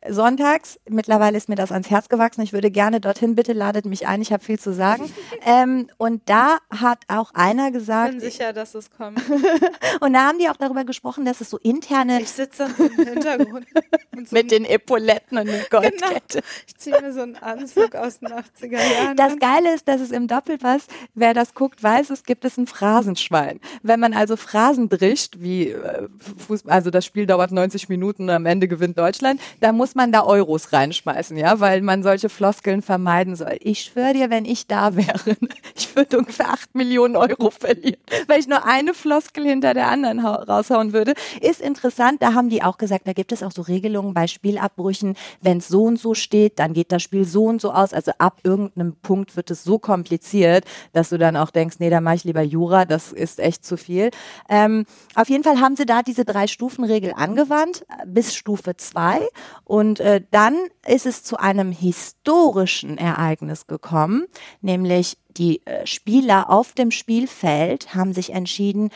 sonntags. 0.09 0.79
Mittlerweile 0.89 1.37
ist 1.37 1.49
mir 1.49 1.55
das 1.55 1.71
ans 1.71 1.89
Herz 1.89 2.09
gewachsen. 2.09 2.41
Ich 2.41 2.53
würde 2.53 2.71
gerne 2.71 2.99
dorthin. 2.99 3.35
Bitte 3.35 3.53
ladet 3.53 3.85
mich 3.85 4.07
ein. 4.07 4.21
Ich 4.21 4.31
habe 4.31 4.43
viel 4.43 4.59
zu 4.59 4.73
sagen. 4.73 5.11
ähm, 5.45 5.89
und 5.97 6.21
da 6.25 6.57
hat 6.69 6.99
auch 7.07 7.33
einer 7.33 7.71
gesagt. 7.71 8.15
Ich 8.15 8.19
bin 8.19 8.31
sicher, 8.31 8.53
dass 8.53 8.75
es 8.75 8.91
kommt. 8.91 9.21
und 9.99 10.13
da 10.13 10.27
haben 10.27 10.39
die 10.39 10.49
auch 10.49 10.57
darüber 10.57 10.83
gesprochen, 10.83 11.25
dass 11.25 11.41
es 11.41 11.49
so 11.49 11.57
interne. 11.57 12.21
Ich 12.21 12.31
sitze 12.31 12.67
im 12.77 13.05
Hintergrund. 13.05 13.65
So 14.25 14.35
mit 14.35 14.49
den 14.49 14.65
Epauletten 14.65 15.37
und 15.37 15.45
der 15.45 15.65
Goldkette. 15.69 16.39
Genau. 16.39 16.45
Ich 16.65 16.75
ziehe 16.77 16.99
mir 16.99 17.13
so 17.13 17.21
einen 17.21 17.35
Anzug 17.35 17.93
aus 17.93 18.17
den 18.17 18.29
80er 18.29 18.71
Jahren. 18.71 19.15
Das 19.15 19.37
Geile 19.37 19.75
ist, 19.75 19.87
dass 19.87 20.01
es 20.01 20.09
im 20.09 20.27
Doppelpass, 20.27 20.87
wer 21.13 21.35
das 21.35 21.53
guckt, 21.53 21.83
weiß, 21.83 22.09
es 22.09 22.23
gibt 22.23 22.43
es 22.43 22.57
ein 22.57 22.65
Phrasenschwein. 22.65 23.59
Wenn 23.83 23.99
man 23.99 24.13
also 24.13 24.35
Phrasen 24.35 24.89
drischt, 24.89 25.35
wie 25.37 25.69
äh, 25.69 26.07
Fußball, 26.47 26.73
also 26.73 26.89
das 26.89 27.05
Spiel 27.05 27.27
dauert 27.27 27.51
90 27.51 27.89
Minuten 27.89 28.23
und 28.23 28.29
am 28.31 28.47
Ende 28.47 28.67
gewinnt 28.67 28.97
Deutschland, 28.97 29.39
da 29.59 29.71
muss 29.71 29.93
man 29.97 30.13
da 30.13 30.23
Euros 30.23 30.71
reinschmeißen, 30.71 31.35
ja, 31.35 31.59
weil 31.59 31.81
man 31.81 32.03
solche 32.03 32.29
Floskeln 32.29 32.81
vermeiden 32.81 33.35
soll. 33.35 33.57
Ich 33.59 33.81
schwöre 33.81 34.13
dir, 34.13 34.29
wenn 34.29 34.45
ich 34.45 34.67
da 34.67 34.95
wäre, 34.95 35.35
ich 35.75 35.93
würde 35.95 36.19
ungefähr 36.19 36.49
acht 36.49 36.73
Millionen 36.73 37.17
Euro 37.17 37.49
verlieren, 37.49 37.99
weil 38.27 38.39
ich 38.39 38.47
nur 38.47 38.65
eine 38.65 38.93
Floskel 38.93 39.43
hinter 39.43 39.73
der 39.73 39.89
anderen 39.89 40.19
raushauen 40.19 40.93
würde. 40.93 41.13
Ist 41.41 41.59
interessant, 41.59 42.21
da 42.21 42.33
haben 42.33 42.49
die 42.49 42.63
auch 42.63 42.77
gesagt, 42.77 43.07
da 43.07 43.13
gibt 43.13 43.33
es 43.33 43.43
auch 43.43 43.51
so 43.51 43.63
Regelungen 43.63 44.13
bei 44.13 44.27
Spielabbrüchen, 44.27 45.17
wenn 45.41 45.57
es 45.57 45.67
so 45.67 45.83
und 45.83 45.99
so 45.99 46.13
steht, 46.13 46.59
dann 46.59 46.73
geht 46.73 46.91
das 46.91 47.03
Spiel 47.03 47.25
so 47.25 47.45
und 47.45 47.59
so 47.59 47.71
aus. 47.73 47.91
Also 47.91 48.11
ab 48.19 48.39
irgendeinem 48.43 48.95
Punkt 49.01 49.35
wird 49.35 49.51
es 49.51 49.63
so 49.63 49.79
kompliziert, 49.79 50.63
dass 50.93 51.09
du 51.09 51.17
dann 51.17 51.35
auch 51.35 51.51
denkst, 51.51 51.77
nee, 51.79 51.89
da 51.89 51.99
mache 51.99 52.15
ich 52.15 52.23
lieber 52.23 52.43
Jura, 52.43 52.85
das 52.85 53.11
ist 53.11 53.39
echt 53.39 53.65
zu 53.65 53.75
viel. 53.75 54.11
Ähm, 54.49 54.85
auf 55.15 55.29
jeden 55.29 55.43
Fall 55.43 55.59
haben 55.59 55.75
sie 55.75 55.85
da 55.85 56.03
diese 56.03 56.23
Drei-Stufen-Regel 56.23 57.13
angewandt 57.15 57.85
bis 58.05 58.35
Stufe 58.35 58.77
zwei 58.77 59.27
und 59.63 59.86
und 59.87 60.01
äh, 60.01 60.21
dann 60.31 60.57
ist 60.85 61.05
es 61.05 61.23
zu 61.23 61.37
einem 61.37 61.71
historischen 61.71 62.97
Ereignis 62.97 63.67
gekommen, 63.67 64.25
nämlich 64.59 65.17
die 65.29 65.65
äh, 65.65 65.87
Spieler 65.87 66.49
auf 66.49 66.73
dem 66.73 66.91
Spielfeld 66.91 67.95
haben 67.95 68.13
sich 68.13 68.33
entschieden, 68.33 68.89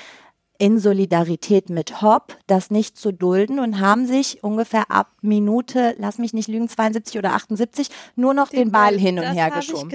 in 0.57 0.79
Solidarität 0.79 1.69
mit 1.69 2.01
Hopp, 2.01 2.37
das 2.45 2.71
nicht 2.71 2.97
zu 2.97 3.13
dulden 3.13 3.59
und 3.59 3.79
haben 3.79 4.05
sich 4.05 4.43
ungefähr 4.43 4.91
ab 4.91 5.07
Minute, 5.21 5.95
lass 5.97 6.17
mich 6.17 6.33
nicht 6.33 6.49
lügen, 6.49 6.67
72 6.67 7.17
oder 7.17 7.33
78, 7.35 7.87
nur 8.17 8.33
noch 8.33 8.49
den, 8.49 8.59
den 8.59 8.71
Ball, 8.71 8.91
Ball 8.91 8.99
hin 8.99 9.17
und 9.17 9.25
her 9.25 9.49
geschoben. 9.49 9.89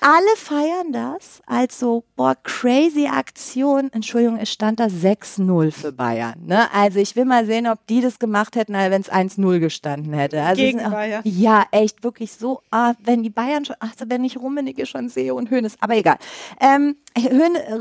Alle 0.00 0.36
feiern 0.36 0.92
das 0.92 1.42
als 1.46 1.78
so, 1.78 2.04
boah, 2.14 2.36
crazy 2.44 3.06
Aktion. 3.06 3.90
Entschuldigung, 3.92 4.38
es 4.38 4.52
stand 4.52 4.78
da 4.78 4.86
6-0 4.86 5.72
für 5.72 5.92
Bayern. 5.92 6.34
Ne? 6.46 6.72
Also 6.72 7.00
ich 7.00 7.16
will 7.16 7.24
mal 7.24 7.46
sehen, 7.46 7.66
ob 7.66 7.84
die 7.88 8.00
das 8.00 8.20
gemacht 8.20 8.54
hätten, 8.54 8.74
wenn 8.74 9.00
es 9.00 9.10
1-0 9.10 9.58
gestanden 9.58 10.12
hätte. 10.12 10.42
Also 10.42 10.62
Gegen 10.62 10.78
Bayern. 10.78 11.22
Ja, 11.24 11.66
echt, 11.72 12.04
wirklich 12.04 12.32
so, 12.32 12.62
ah, 12.70 12.94
wenn 13.02 13.24
die 13.24 13.30
Bayern 13.30 13.64
schon, 13.64 13.76
ach, 13.80 13.92
wenn 14.06 14.24
ich 14.24 14.36
Rummenigge 14.36 14.86
schon 14.86 15.08
sehe 15.08 15.34
und 15.34 15.50
Hönes, 15.50 15.74
aber 15.80 15.96
egal. 15.96 16.18
Ähm, 16.60 16.96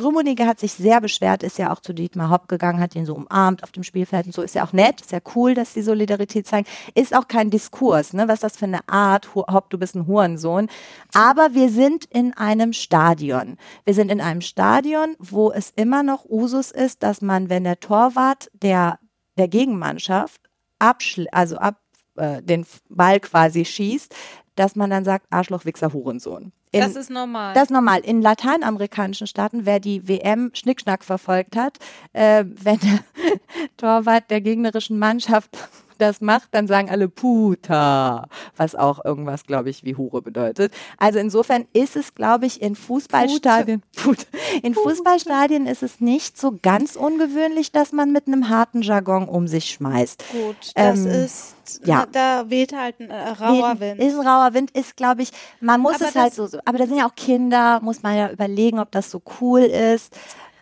Rummenigge 0.03 0.45
hat 0.45 0.59
sich 0.59 0.73
sehr 0.73 1.01
beschwert, 1.01 1.43
ist 1.43 1.57
ja 1.57 1.71
auch 1.71 1.79
zu 1.79 1.93
Dietmar 1.93 2.29
Hopp 2.29 2.47
gegangen, 2.47 2.79
hat 2.79 2.95
ihn 2.95 3.05
so 3.05 3.15
umarmt 3.15 3.63
auf 3.63 3.71
dem 3.71 3.83
Spielfeld 3.83 4.25
und 4.25 4.33
so. 4.33 4.41
Ist 4.41 4.55
ja 4.55 4.65
auch 4.65 4.73
nett, 4.73 5.01
ist 5.01 5.11
ja 5.11 5.19
cool, 5.35 5.53
dass 5.53 5.73
die 5.73 5.81
Solidarität 5.81 6.47
zeigen. 6.47 6.67
Ist 6.95 7.15
auch 7.15 7.27
kein 7.27 7.49
Diskurs, 7.49 8.13
ne? 8.13 8.27
Was 8.27 8.39
das 8.39 8.57
für 8.57 8.65
eine 8.65 8.87
Art? 8.87 9.35
Hopp, 9.35 9.69
du 9.69 9.77
bist 9.77 9.95
ein 9.95 10.07
Hurensohn. 10.07 10.67
Aber 11.13 11.53
wir 11.53 11.69
sind 11.69 12.05
in 12.05 12.35
einem 12.35 12.73
Stadion. 12.73 13.57
Wir 13.85 13.93
sind 13.93 14.11
in 14.11 14.21
einem 14.21 14.41
Stadion, 14.41 15.15
wo 15.19 15.51
es 15.51 15.71
immer 15.75 16.03
noch 16.03 16.25
Usus 16.25 16.71
ist, 16.71 17.03
dass 17.03 17.21
man, 17.21 17.49
wenn 17.49 17.63
der 17.63 17.79
Torwart 17.79 18.49
der, 18.53 18.99
der 19.37 19.47
Gegenmannschaft 19.47 20.41
abschl 20.79 21.27
also 21.31 21.57
ab, 21.57 21.81
äh, 22.17 22.41
den 22.41 22.65
Ball 22.89 23.19
quasi 23.19 23.65
schießt, 23.65 24.13
dass 24.59 24.75
man 24.75 24.89
dann 24.89 25.05
sagt, 25.05 25.27
Arschloch, 25.29 25.65
Wichser, 25.65 25.93
Hurensohn. 25.93 26.51
In, 26.71 26.81
das 26.81 26.95
ist 26.95 27.09
normal. 27.09 27.53
Das 27.53 27.63
ist 27.65 27.71
normal. 27.71 28.01
In 28.01 28.21
lateinamerikanischen 28.21 29.27
Staaten, 29.27 29.65
wer 29.65 29.79
die 29.79 30.07
WM 30.07 30.51
Schnickschnack 30.53 31.03
verfolgt 31.03 31.55
hat, 31.55 31.77
äh, 32.13 32.43
wenn 32.45 32.79
der 32.79 32.99
Torwart 33.77 34.29
der 34.29 34.41
gegnerischen 34.41 34.99
Mannschaft 34.99 35.57
das 35.97 36.21
macht, 36.21 36.49
dann 36.51 36.67
sagen 36.67 36.89
alle 36.89 37.09
Puta, 37.09 38.27
was 38.55 38.75
auch 38.75 39.03
irgendwas, 39.03 39.45
glaube 39.45 39.69
ich, 39.69 39.83
wie 39.83 39.95
Hure 39.95 40.21
bedeutet. 40.21 40.73
Also 40.97 41.19
insofern 41.19 41.65
ist 41.73 41.95
es, 41.95 42.15
glaube 42.15 42.45
ich, 42.45 42.61
in 42.61 42.75
Fußballstadien, 42.75 43.81
Put. 43.95 44.27
in 44.63 44.73
Fußballstadien 44.73 45.67
ist 45.67 45.83
es 45.83 45.99
nicht 45.99 46.37
so 46.37 46.57
ganz 46.61 46.95
ungewöhnlich, 46.95 47.71
dass 47.71 47.91
man 47.91 48.11
mit 48.11 48.27
einem 48.27 48.49
harten 48.49 48.81
Jargon 48.81 49.27
um 49.27 49.47
sich 49.47 49.71
schmeißt. 49.71 50.23
Gut, 50.31 50.71
das 50.75 50.99
ähm, 50.99 51.07
ist 51.07 51.55
ja. 51.83 52.05
da 52.11 52.49
weht 52.49 52.73
halt 52.73 52.99
ein 52.99 53.09
äh, 53.09 53.29
rauer 53.29 53.79
Wind. 53.79 53.99
Ist 53.99 54.17
ein 54.17 54.27
rauer 54.27 54.53
Wind, 54.53 54.71
ist, 54.71 54.95
glaube 54.95 55.21
ich, 55.21 55.31
man 55.59 55.81
muss 55.81 55.95
aber 55.95 56.09
es 56.09 56.15
halt 56.15 56.33
so, 56.33 56.47
so. 56.47 56.59
Aber 56.65 56.77
da 56.77 56.87
sind 56.87 56.97
ja 56.97 57.07
auch 57.07 57.15
Kinder, 57.15 57.79
muss 57.81 58.03
man 58.03 58.17
ja 58.17 58.31
überlegen, 58.31 58.79
ob 58.79 58.91
das 58.91 59.11
so 59.11 59.21
cool 59.41 59.61
ist. 59.61 60.15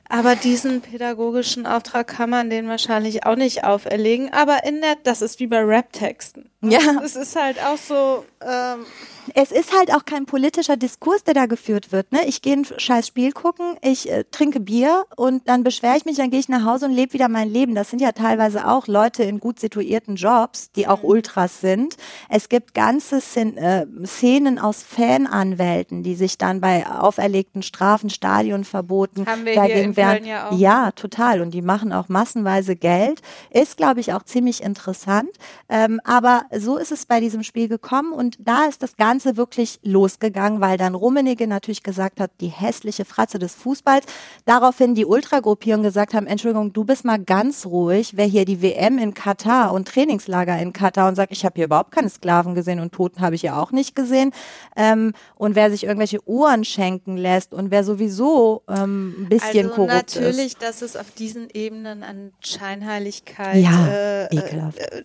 Aber 0.07 0.35
diesen 0.35 0.81
pädagogischen 0.81 1.65
Auftrag 1.65 2.07
kann 2.07 2.29
man 2.29 2.49
den 2.49 2.67
wahrscheinlich 2.67 3.25
auch 3.25 3.35
nicht 3.35 3.63
auferlegen. 3.63 4.31
Aber 4.31 4.63
in 4.63 4.81
der, 4.81 4.95
das 5.03 5.21
ist 5.21 5.39
wie 5.39 5.47
bei 5.47 5.63
Rap-Texten. 5.63 6.49
Ja. 6.71 7.01
Es 7.03 7.15
ist 7.15 7.35
halt 7.35 7.57
auch 7.59 7.77
so. 7.77 8.25
Ähm, 8.41 8.85
es 9.33 9.51
ist 9.51 9.75
halt 9.75 9.93
auch 9.93 10.05
kein 10.05 10.25
politischer 10.25 10.77
Diskurs, 10.77 11.23
der 11.23 11.33
da 11.33 11.45
geführt 11.45 11.91
wird. 11.91 12.11
Ne? 12.11 12.25
Ich 12.27 12.41
gehe 12.41 12.53
ein 12.53 12.65
scheiß 12.65 13.07
Spiel 13.07 13.31
gucken, 13.31 13.75
ich 13.81 14.09
äh, 14.11 14.23
trinke 14.29 14.59
Bier 14.59 15.05
und 15.15 15.47
dann 15.47 15.63
beschwere 15.63 15.97
ich 15.97 16.05
mich, 16.05 16.17
dann 16.17 16.29
gehe 16.29 16.39
ich 16.39 16.49
nach 16.49 16.63
Hause 16.63 16.85
und 16.85 16.91
lebe 16.91 17.13
wieder 17.13 17.27
mein 17.27 17.49
Leben. 17.49 17.75
Das 17.75 17.89
sind 17.89 18.01
ja 18.01 18.11
teilweise 18.11 18.67
auch 18.67 18.87
Leute 18.87 19.23
in 19.23 19.39
gut 19.39 19.59
situierten 19.59 20.15
Jobs, 20.15 20.71
die 20.71 20.87
auch 20.87 21.01
mhm. 21.01 21.09
Ultras 21.09 21.61
sind. 21.61 21.97
Es 22.29 22.49
gibt 22.49 22.73
ganze 22.73 23.19
Szen 23.19 23.57
äh, 23.57 23.85
Szenen 24.05 24.59
aus 24.59 24.83
Fananwälten, 24.83 26.03
die 26.03 26.15
sich 26.15 26.37
dann 26.37 26.61
bei 26.61 26.85
auferlegten 26.87 27.63
Strafen, 27.63 28.09
Stadionverboten 28.09 29.25
Haben 29.25 29.45
wir 29.45 29.55
dagegen 29.55 29.93
hier 29.93 30.17
in 30.17 30.25
Ja, 30.25 30.49
auch. 30.49 30.57
ja, 30.57 30.91
total. 30.91 31.41
Und 31.41 31.51
die 31.53 31.61
machen 31.61 31.91
auch 31.93 32.09
massenweise 32.09 32.75
Geld. 32.75 33.21
Ist, 33.49 33.77
glaube 33.77 33.99
ich, 33.99 34.13
auch 34.13 34.23
ziemlich 34.23 34.61
interessant. 34.61 35.29
Ähm, 35.69 35.99
aber 36.03 36.43
so 36.59 36.77
ist 36.77 36.91
es 36.91 37.05
bei 37.05 37.19
diesem 37.19 37.43
Spiel 37.43 37.67
gekommen 37.67 38.11
und 38.11 38.37
da 38.39 38.65
ist 38.65 38.83
das 38.83 38.97
Ganze 38.97 39.37
wirklich 39.37 39.79
losgegangen, 39.83 40.61
weil 40.61 40.77
dann 40.77 40.95
Rummenigge 40.95 41.47
natürlich 41.47 41.83
gesagt 41.83 42.19
hat, 42.19 42.31
die 42.41 42.47
hässliche 42.47 43.05
Fratze 43.05 43.39
des 43.39 43.55
Fußballs. 43.55 44.05
Daraufhin 44.45 44.95
die 44.95 45.05
Ultragruppierung 45.05 45.83
gesagt 45.83 46.13
haben, 46.13 46.27
Entschuldigung, 46.27 46.73
du 46.73 46.83
bist 46.83 47.05
mal 47.05 47.19
ganz 47.19 47.65
ruhig, 47.65 48.13
wer 48.15 48.25
hier 48.25 48.45
die 48.45 48.61
WM 48.61 48.97
in 48.97 49.13
Katar 49.13 49.73
und 49.73 49.87
Trainingslager 49.87 50.57
in 50.59 50.73
Katar 50.73 51.07
und 51.07 51.15
sagt, 51.15 51.31
ich 51.31 51.45
habe 51.45 51.55
hier 51.55 51.65
überhaupt 51.65 51.91
keine 51.91 52.09
Sklaven 52.09 52.55
gesehen 52.55 52.79
und 52.79 52.93
Toten 52.93 53.21
habe 53.21 53.35
ich 53.35 53.41
ja 53.41 53.61
auch 53.61 53.71
nicht 53.71 53.95
gesehen. 53.95 54.31
Ähm, 54.75 55.13
und 55.35 55.55
wer 55.55 55.69
sich 55.69 55.83
irgendwelche 55.83 56.27
Uhren 56.27 56.63
schenken 56.63 57.17
lässt 57.17 57.53
und 57.53 57.71
wer 57.71 57.83
sowieso 57.83 58.63
ähm, 58.67 59.15
ein 59.19 59.29
bisschen 59.29 59.67
also 59.67 59.75
korrupt 59.75 59.93
natürlich, 59.93 60.53
ist. 60.53 60.61
dass 60.61 60.81
es 60.81 60.95
auf 60.95 61.11
diesen 61.11 61.49
Ebenen 61.49 62.03
an 62.03 62.31
Scheinheiligkeit 62.39 63.63
ja, 63.63 63.87
äh, 63.87 64.35
ekelhaft. 64.35 64.79
Äh, 64.79 65.03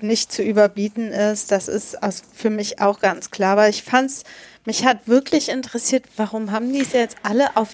nicht 0.00 0.32
zu 0.32 0.42
überbieten 0.42 1.12
ist. 1.12 1.50
Das 1.50 1.68
ist 1.68 1.96
für 2.34 2.50
mich 2.50 2.80
auch 2.80 3.00
ganz 3.00 3.30
klar. 3.30 3.52
Aber 3.52 3.68
ich 3.68 3.82
fand's, 3.82 4.24
mich 4.64 4.84
hat 4.84 5.06
wirklich 5.06 5.48
interessiert, 5.48 6.04
warum 6.16 6.52
haben 6.52 6.72
die 6.72 6.80
es 6.80 6.92
jetzt 6.92 7.16
alle 7.22 7.56
auf 7.56 7.70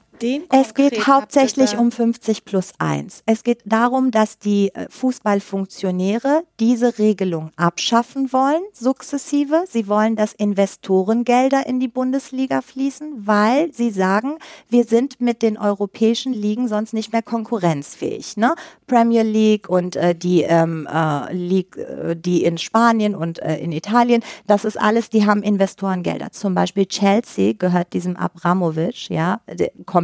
Es 0.51 0.75
geht 0.75 1.07
hauptsächlich 1.07 1.77
um 1.77 1.91
50 1.91 2.45
plus 2.45 2.73
1. 2.79 3.23
Es 3.27 3.43
geht 3.43 3.61
darum, 3.65 4.11
dass 4.11 4.39
die 4.39 4.75
äh, 4.75 4.87
Fußballfunktionäre 4.89 6.45
diese 6.61 6.99
Regelung 6.99 7.51
abschaffen 7.57 8.33
wollen, 8.33 8.63
sukzessive. 8.73 9.65
Sie 9.69 9.89
wollen, 9.89 10.17
dass 10.17 10.33
Investorengelder 10.33 11.67
in 11.67 11.81
die 11.81 11.89
Bundesliga 11.89 12.63
fließen, 12.63 13.27
weil 13.27 13.73
sie 13.73 13.91
sagen, 13.91 14.39
wir 14.69 14.85
sind 14.85 15.21
mit 15.21 15.43
den 15.43 15.59
europäischen 15.59 16.33
Ligen 16.33 16.69
sonst 16.69 16.95
nicht 16.95 17.13
mehr 17.13 17.23
konkurrenzfähig. 17.23 18.37
Ne? 18.37 18.55
Premier 18.87 19.23
League 19.23 19.69
und 19.69 19.97
äh, 19.97 20.15
die 20.15 20.43
ähm, 20.43 20.87
äh, 20.93 21.33
League, 21.33 21.77
äh, 21.77 22.15
die 22.15 22.45
in 22.45 22.59
Spanien 22.59 23.15
und 23.15 23.41
äh, 23.41 23.57
in 23.57 23.73
Italien, 23.73 24.23
das 24.47 24.65
ist 24.65 24.81
alles, 24.81 25.11
die 25.11 25.27
haben 25.27 25.43
Investorengelder. 25.43 26.31
Zum 26.33 26.55
Beispiel 26.55 26.87
Chelsea 26.87 27.55
gehört 27.59 27.93
diesem 27.93 28.17
Abramovic, 28.17 29.09
ja, 29.11 29.41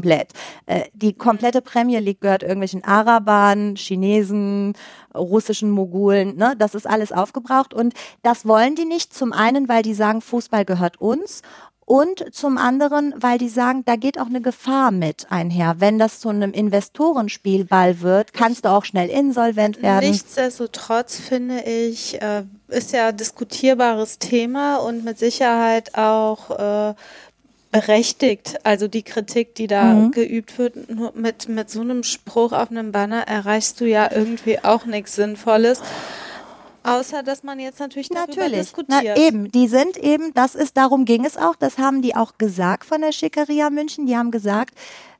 komplett. 0.00 0.32
Äh, 0.66 0.84
die 0.94 1.12
komplette 1.12 1.60
Premier 1.60 2.00
League 2.00 2.20
gehört 2.20 2.42
irgendwelchen 2.42 2.84
Arabern, 2.84 3.76
Chinesen, 3.76 4.74
russischen 5.14 5.70
Mogulen, 5.70 6.36
ne? 6.36 6.54
Das 6.58 6.74
ist 6.74 6.86
alles 6.86 7.12
aufgebraucht 7.12 7.74
und 7.74 7.94
das 8.22 8.46
wollen 8.46 8.76
die 8.76 8.84
nicht. 8.84 9.12
Zum 9.12 9.32
einen, 9.32 9.68
weil 9.68 9.82
die 9.82 9.94
sagen, 9.94 10.20
Fußball 10.20 10.64
gehört 10.64 11.00
uns 11.00 11.42
und 11.84 12.32
zum 12.32 12.56
anderen, 12.56 13.14
weil 13.16 13.36
die 13.36 13.48
sagen, 13.48 13.82
da 13.84 13.96
geht 13.96 14.20
auch 14.20 14.26
eine 14.26 14.40
Gefahr 14.40 14.92
mit 14.92 15.26
einher. 15.30 15.76
Wenn 15.78 15.98
das 15.98 16.20
zu 16.20 16.28
einem 16.28 16.52
Investorenspielball 16.52 18.00
wird, 18.00 18.32
kannst 18.32 18.64
du 18.64 18.68
auch 18.68 18.84
schnell 18.84 19.08
insolvent 19.08 19.82
werden. 19.82 20.08
Nichtsdestotrotz 20.08 21.16
finde 21.18 21.62
ich, 21.62 22.22
äh, 22.22 22.44
ist 22.68 22.92
ja 22.92 23.10
diskutierbares 23.10 24.20
Thema 24.20 24.76
und 24.76 25.04
mit 25.04 25.18
Sicherheit 25.18 25.96
auch 25.96 26.50
äh, 26.90 26.94
berechtigt. 27.70 28.58
Also 28.64 28.88
die 28.88 29.02
Kritik, 29.02 29.54
die 29.54 29.66
da 29.66 29.94
mhm. 29.94 30.10
geübt 30.10 30.58
wird, 30.58 30.90
nur 30.90 31.12
mit, 31.14 31.48
mit 31.48 31.70
so 31.70 31.80
einem 31.80 32.02
Spruch 32.02 32.52
auf 32.52 32.70
einem 32.70 32.92
Banner 32.92 33.22
erreichst 33.28 33.80
du 33.80 33.86
ja 33.86 34.10
irgendwie 34.12 34.58
auch 34.62 34.86
nichts 34.86 35.14
Sinnvolles. 35.14 35.82
Außer, 36.82 37.22
dass 37.22 37.42
man 37.42 37.60
jetzt 37.60 37.78
natürlich 37.78 38.08
darüber 38.08 38.34
natürlich. 38.34 38.60
diskutiert. 38.60 39.02
Na, 39.04 39.16
eben, 39.16 39.50
die 39.52 39.68
sind 39.68 39.98
eben, 39.98 40.32
das 40.34 40.54
ist, 40.54 40.76
darum 40.76 41.04
ging 41.04 41.24
es 41.24 41.36
auch, 41.36 41.54
das 41.54 41.78
haben 41.78 42.00
die 42.00 42.16
auch 42.16 42.38
gesagt 42.38 42.86
von 42.86 43.02
der 43.02 43.12
Schickeria 43.12 43.68
München, 43.70 44.06
die 44.06 44.16
haben 44.16 44.30
gesagt, 44.30 44.74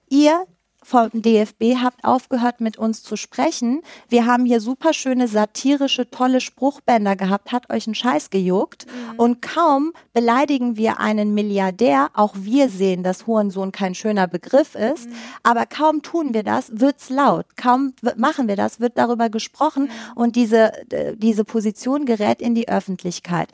ihr 0.08 0.46
vom 0.90 1.08
DFB 1.12 1.76
habt 1.80 2.04
aufgehört, 2.04 2.60
mit 2.60 2.76
uns 2.76 3.04
zu 3.04 3.16
sprechen. 3.16 3.82
Wir 4.08 4.26
haben 4.26 4.44
hier 4.44 4.60
super 4.60 4.92
schöne, 4.92 5.28
satirische, 5.28 6.10
tolle 6.10 6.40
Spruchbänder 6.40 7.14
gehabt, 7.14 7.52
hat 7.52 7.72
euch 7.72 7.86
einen 7.86 7.94
Scheiß 7.94 8.30
gejuckt. 8.30 8.86
Mhm. 8.86 9.18
Und 9.20 9.42
kaum 9.42 9.92
beleidigen 10.12 10.76
wir 10.76 10.98
einen 10.98 11.32
Milliardär, 11.32 12.10
auch 12.14 12.34
wir 12.36 12.68
sehen, 12.68 13.04
dass 13.04 13.28
Hurensohn 13.28 13.70
kein 13.70 13.94
schöner 13.94 14.26
Begriff 14.26 14.74
ist, 14.74 15.08
mhm. 15.08 15.14
aber 15.44 15.64
kaum 15.66 16.02
tun 16.02 16.34
wir 16.34 16.42
das, 16.42 16.80
wird's 16.80 17.08
laut. 17.08 17.46
Kaum 17.56 17.94
machen 18.16 18.48
wir 18.48 18.56
das, 18.56 18.80
wird 18.80 18.98
darüber 18.98 19.30
gesprochen 19.30 19.84
mhm. 19.84 20.16
und 20.16 20.34
diese, 20.34 20.72
diese 21.16 21.44
Position 21.44 22.04
gerät 22.04 22.42
in 22.42 22.54
die 22.54 22.68
Öffentlichkeit 22.68 23.48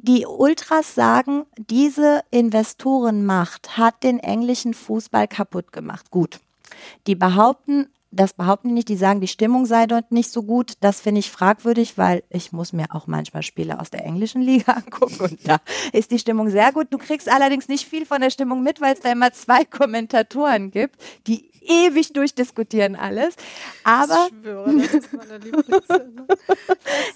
die 0.00 0.26
Ultras 0.26 0.94
sagen, 0.94 1.44
diese 1.56 2.22
Investorenmacht 2.30 3.76
hat 3.76 4.04
den 4.04 4.20
englischen 4.20 4.72
Fußball 4.72 5.26
kaputt 5.26 5.72
gemacht. 5.72 6.12
Gut. 6.12 6.38
Die 7.06 7.14
behaupten, 7.14 7.88
das 8.10 8.32
behaupten 8.32 8.68
die 8.68 8.74
nicht, 8.74 8.88
die 8.88 8.96
sagen, 8.96 9.20
die 9.20 9.28
Stimmung 9.28 9.66
sei 9.66 9.86
dort 9.86 10.12
nicht 10.12 10.30
so 10.30 10.42
gut. 10.42 10.74
Das 10.80 11.00
finde 11.00 11.20
ich 11.20 11.30
fragwürdig, 11.30 11.98
weil 11.98 12.22
ich 12.30 12.52
muss 12.52 12.72
mir 12.72 12.86
auch 12.94 13.06
manchmal 13.06 13.42
Spiele 13.42 13.80
aus 13.80 13.90
der 13.90 14.04
englischen 14.04 14.40
Liga 14.40 14.72
angucken 14.84 15.20
und 15.20 15.48
da 15.48 15.58
ist 15.92 16.10
die 16.10 16.18
Stimmung 16.18 16.48
sehr 16.50 16.72
gut. 16.72 16.88
Du 16.90 16.98
kriegst 16.98 17.28
allerdings 17.28 17.68
nicht 17.68 17.86
viel 17.86 18.06
von 18.06 18.20
der 18.20 18.30
Stimmung 18.30 18.62
mit, 18.62 18.80
weil 18.80 18.94
es 18.94 19.00
da 19.00 19.12
immer 19.12 19.32
zwei 19.32 19.64
Kommentatoren 19.64 20.70
gibt, 20.70 20.96
die 21.26 21.50
ewig 21.68 22.12
durchdiskutieren 22.12 22.96
alles. 22.96 23.34
Aber 23.84 24.28
ich 24.30 24.38
schwöre, 24.40 24.76
das 24.76 24.94
ist 24.94 25.12
meine 25.12 25.38
Lieblingssendung. 25.44 26.26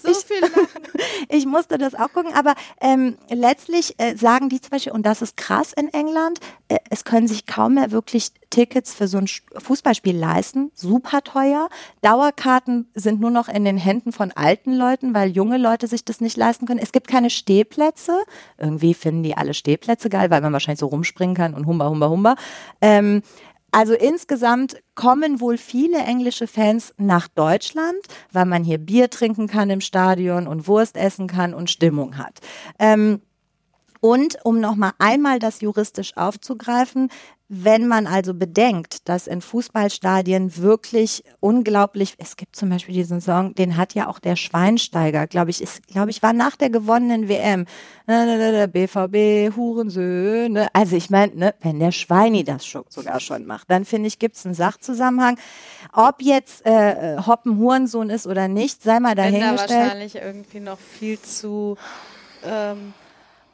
so 0.01 0.11
ich, 0.11 0.17
viel 0.17 0.41
Lachen. 0.41 0.67
ich 1.29 1.45
musste 1.45 1.77
das 1.77 1.95
auch 1.95 2.11
gucken. 2.13 2.33
Aber 2.33 2.55
ähm, 2.79 3.17
letztlich 3.29 3.99
äh, 3.99 4.15
sagen 4.15 4.49
die 4.49 4.61
zum 4.61 4.71
Beispiel, 4.71 4.93
und 4.93 5.05
das 5.05 5.21
ist 5.21 5.37
krass 5.37 5.73
in 5.73 5.91
England, 5.93 6.39
äh, 6.67 6.77
es 6.89 7.03
können 7.03 7.27
sich 7.27 7.45
kaum 7.45 7.75
mehr 7.75 7.91
wirklich 7.91 8.31
Tickets 8.49 8.93
für 8.93 9.07
so 9.07 9.17
ein 9.17 9.27
Fußballspiel 9.27 10.15
leisten. 10.15 10.71
Super 10.83 11.23
teuer. 11.23 11.69
Dauerkarten 12.01 12.89
sind 12.93 13.19
nur 13.21 13.31
noch 13.31 13.47
in 13.47 13.65
den 13.65 13.77
Händen 13.77 14.11
von 14.11 14.31
alten 14.31 14.73
Leuten, 14.73 15.13
weil 15.13 15.31
junge 15.31 15.57
Leute 15.57 15.87
sich 15.87 16.03
das 16.03 16.21
nicht 16.21 16.37
leisten 16.37 16.65
können. 16.65 16.79
Es 16.79 16.91
gibt 16.91 17.07
keine 17.07 17.29
Stehplätze. 17.29 18.21
Irgendwie 18.57 18.93
finden 18.93 19.23
die 19.23 19.35
alle 19.35 19.53
Stehplätze 19.53 20.09
geil, 20.09 20.29
weil 20.29 20.41
man 20.41 20.53
wahrscheinlich 20.53 20.79
so 20.79 20.87
rumspringen 20.87 21.35
kann 21.35 21.53
und 21.53 21.65
humba, 21.65 21.89
humba, 21.89 22.09
humba. 22.09 22.35
Ähm, 22.81 23.21
also 23.71 23.93
insgesamt 23.93 24.75
kommen 24.93 25.39
wohl 25.39 25.57
viele 25.57 25.97
englische 25.97 26.45
Fans 26.45 26.93
nach 26.97 27.27
Deutschland, 27.27 27.97
weil 28.31 28.45
man 28.45 28.63
hier 28.63 28.77
Bier 28.77 29.09
trinken 29.09 29.47
kann 29.47 29.71
im 29.71 29.81
Stadion 29.81 30.47
und 30.47 30.67
Wurst 30.67 30.95
essen 30.95 31.27
kann 31.27 31.55
und 31.55 31.71
Stimmung 31.71 32.17
hat. 32.17 32.39
Ähm, 32.77 33.21
und 34.03 34.37
um 34.43 34.59
nochmal 34.59 34.91
einmal 34.99 35.39
das 35.39 35.61
juristisch 35.61 36.17
aufzugreifen, 36.17 37.07
wenn 37.47 37.87
man 37.87 38.05
also 38.05 38.33
bedenkt, 38.33 39.07
dass 39.07 39.27
in 39.27 39.39
Fußballstadien 39.39 40.57
wirklich 40.57 41.23
unglaublich, 41.39 42.15
es 42.17 42.35
gibt 42.35 42.57
zum 42.57 42.67
Beispiel 42.67 42.95
diesen 42.95 43.21
Song, 43.21 43.55
den 43.55 43.77
hat 43.77 43.93
ja 43.93 44.09
auch 44.09 44.19
der 44.19 44.35
Schweinsteiger, 44.35 45.25
glaube 45.27 45.51
ich, 45.51 45.61
ist, 45.61 45.87
glaube 45.87 46.09
ich, 46.09 46.21
war 46.21 46.33
nach 46.33 46.57
der 46.57 46.69
gewonnenen 46.69 47.29
WM. 47.29 47.65
BVB, 48.05 49.55
Hurensöhne. 49.55 50.67
Also 50.73 50.97
ich 50.97 51.09
meine, 51.09 51.35
ne, 51.35 51.55
wenn 51.61 51.79
der 51.79 51.93
Schweini 51.93 52.43
das 52.43 52.65
schon, 52.65 52.83
sogar 52.89 53.21
schon 53.21 53.45
macht, 53.45 53.71
dann 53.71 53.85
finde 53.85 54.07
ich, 54.07 54.19
gibt 54.19 54.35
es 54.35 54.45
einen 54.45 54.53
Sachzusammenhang. 54.53 55.39
Ob 55.93 56.21
jetzt 56.21 56.65
äh, 56.65 57.19
Hoppen 57.25 57.57
Hurensohn 57.57 58.09
ist 58.09 58.27
oder 58.27 58.49
nicht, 58.49 58.83
sei 58.83 58.99
mal 58.99 59.15
dahingestellt. 59.15 59.69
Wenn 59.69 59.77
da 59.77 59.83
wahrscheinlich 59.83 60.15
irgendwie 60.15 60.59
noch 60.59 60.79
viel 60.79 61.21
zu 61.21 61.77
ähm 62.43 62.93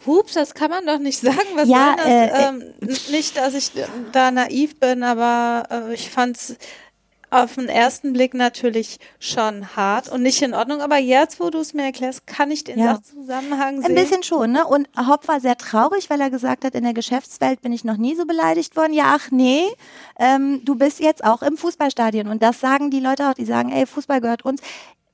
Hups, 0.06 0.34
das 0.34 0.54
kann 0.54 0.70
man 0.70 0.86
doch 0.86 1.00
nicht 1.00 1.20
sagen. 1.22 1.38
Was 1.56 1.68
ja, 1.68 1.96
das? 1.96 2.06
Äh, 2.06 2.26
äh, 2.26 2.48
ähm, 2.48 2.74
nicht, 3.12 3.38
dass 3.38 3.54
ich 3.54 3.72
da 4.12 4.32
naiv 4.32 4.80
bin, 4.80 5.04
aber 5.04 5.68
äh, 5.70 5.94
ich 5.94 6.10
fand's 6.10 6.56
auf 7.32 7.56
den 7.56 7.70
ersten 7.70 8.14
Blick 8.14 8.34
natürlich 8.34 8.98
schon 9.20 9.76
hart 9.76 10.10
und 10.10 10.24
nicht 10.24 10.42
in 10.42 10.54
Ordnung. 10.54 10.82
Aber 10.82 10.98
jetzt, 10.98 11.40
wo 11.40 11.50
du 11.50 11.60
es 11.60 11.74
mir 11.74 11.84
erklärst, 11.84 12.26
kann 12.26 12.50
ich 12.50 12.64
den 12.64 12.80
ja. 12.80 12.96
Sachzusammenhang 12.96 13.82
sehen. 13.82 13.86
Ein 13.86 13.96
bisschen 13.96 14.24
schon, 14.24 14.52
ne? 14.52 14.66
Und 14.66 14.88
Hopp 14.98 15.28
war 15.28 15.40
sehr 15.40 15.58
traurig, 15.58 16.10
weil 16.10 16.20
er 16.22 16.30
gesagt 16.30 16.66
hat, 16.66 16.76
in 16.76 16.84
der 16.84 16.94
Geschäftswelt 16.94 17.62
bin 17.62 17.72
ich 17.72 17.84
noch 17.84 17.98
nie 17.98 18.16
so 18.16 18.26
beleidigt 18.26 18.76
worden. 18.76 18.94
Ja, 18.94 19.16
ach 19.16 19.30
nee, 19.32 19.64
ähm, 20.18 20.62
du 20.66 20.76
bist 20.76 21.00
jetzt 21.00 21.24
auch 21.24 21.42
im 21.42 21.58
Fußballstadion. 21.58 22.28
Und 22.28 22.42
das 22.42 22.60
sagen 22.60 22.90
die 22.90 23.00
Leute 23.00 23.30
auch, 23.30 23.36
die 23.36 23.46
sagen, 23.46 23.72
ey, 23.72 23.86
Fußball 23.86 24.22
gehört 24.22 24.44
uns 24.44 24.62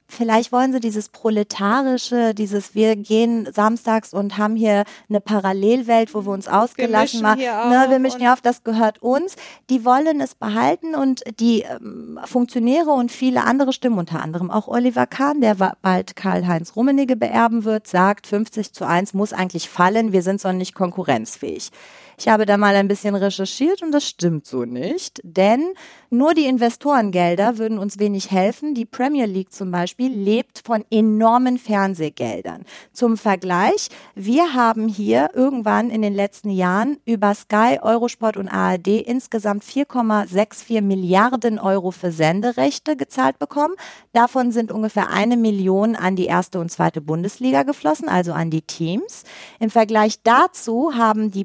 vielleicht 0.08 0.52
wollen 0.52 0.72
sie 0.72 0.80
dieses 0.80 1.10
proletarische, 1.10 2.34
dieses 2.34 2.76
wir 2.76 2.96
gehen 2.96 3.48
samstags 3.52 4.14
und 4.14 4.38
haben 4.38 4.56
hier 4.56 4.84
eine 5.10 5.20
Parallelwelt, 5.20 6.14
wo 6.14 6.26
wir 6.26 6.32
uns 6.32 6.48
ausgelassen 6.48 7.22
machen. 7.22 7.42
Ne, 7.42 7.86
wir 7.90 8.00
mischen 8.00 8.20
hier 8.20 8.34
auf, 8.34 8.42
das 8.42 8.64
gehört 8.64 9.02
uns. 9.02 9.36
Die 9.70 9.86
wollen 9.86 10.22
es 10.22 10.36
behalten 10.36 10.96
und 10.96 11.24
die 11.40 11.62
ähm, 11.62 12.20
Funktionäre 12.26 12.92
und 12.92 13.12
viele 13.12 13.44
andere 13.44 13.74
Stimmen, 13.74 13.98
unter 13.98 14.22
anderem 14.22 14.52
auch 14.52 14.68
Oliver 14.68 15.08
Kahn, 15.08 15.42
der 15.42 15.56
bald 15.82 16.16
Karl-Heinz 16.16 16.76
Rummenigge 16.76 17.16
beerben 17.16 17.64
wird, 17.64 17.88
sagt, 17.88 18.28
50 18.28 18.74
zu 18.74 18.86
1 18.86 19.14
muss 19.14 19.34
eigentlich 19.34 19.70
fallen, 19.70 20.12
wir 20.12 20.22
sind 20.22 20.42
sonst 20.42 20.58
nicht 20.58 20.76
konkurrenzfähig. 20.76 21.72
Ich 22.18 22.28
habe 22.30 22.46
da 22.46 22.58
mal 22.58 22.76
ein 22.76 22.88
bisschen 22.88 23.16
recherchiert 23.16 23.82
und 23.82 23.92
das 23.92 24.08
stimmt 24.08 24.46
so 24.46 24.64
nicht, 24.64 25.20
denn 25.24 25.74
nur 26.10 26.34
die 26.34 26.46
Investorengelder 26.46 27.58
würden 27.58 27.78
uns 27.78 28.00
wenig 28.00 28.32
helfen. 28.32 28.74
Die 28.74 28.86
Premier 28.86 29.26
League 29.26 29.52
zum 29.52 29.70
Beispiel 29.70 30.12
lebt 30.12 30.62
von 30.66 30.86
enormen 30.90 31.58
Fernsehgeldern. 31.58 32.64
Zum 32.94 33.18
Vergleich, 33.18 33.90
wir 34.16 34.54
haben 34.54 34.88
hier 34.88 35.32
irgendwann 35.34 35.90
in 35.90 36.02
den 36.02 36.14
letzten 36.14 36.52
Jahren 36.52 36.98
über 37.06 37.34
Sky, 37.34 37.80
Eurosport 37.82 38.38
und 38.38 38.48
ARD 38.48 38.88
insgesamt 38.88 39.66
4,64 39.66 40.82
Milliarden 40.82 41.60
Euro 41.60 41.92
für 41.92 42.14
Senderechte 42.14 42.96
gezahlt 42.96 43.38
bekommen. 43.38 43.76
Davon 44.14 44.54
sind 44.54 44.72
ungefähr 44.72 45.10
eine 45.10 45.36
Million 45.36 45.98
an 45.98 46.16
die 46.16 46.28
erste 46.28 46.60
und 46.60 46.72
zweite 46.72 47.02
Bundesliga 47.02 47.64
geflossen, 47.64 48.08
also 48.08 48.32
an 48.32 48.52
die 48.52 48.62
Teams. 48.62 49.24
Im 49.60 49.70
Vergleich 49.70 50.22
dazu 50.24 50.94
haben 50.96 51.30
die 51.30 51.44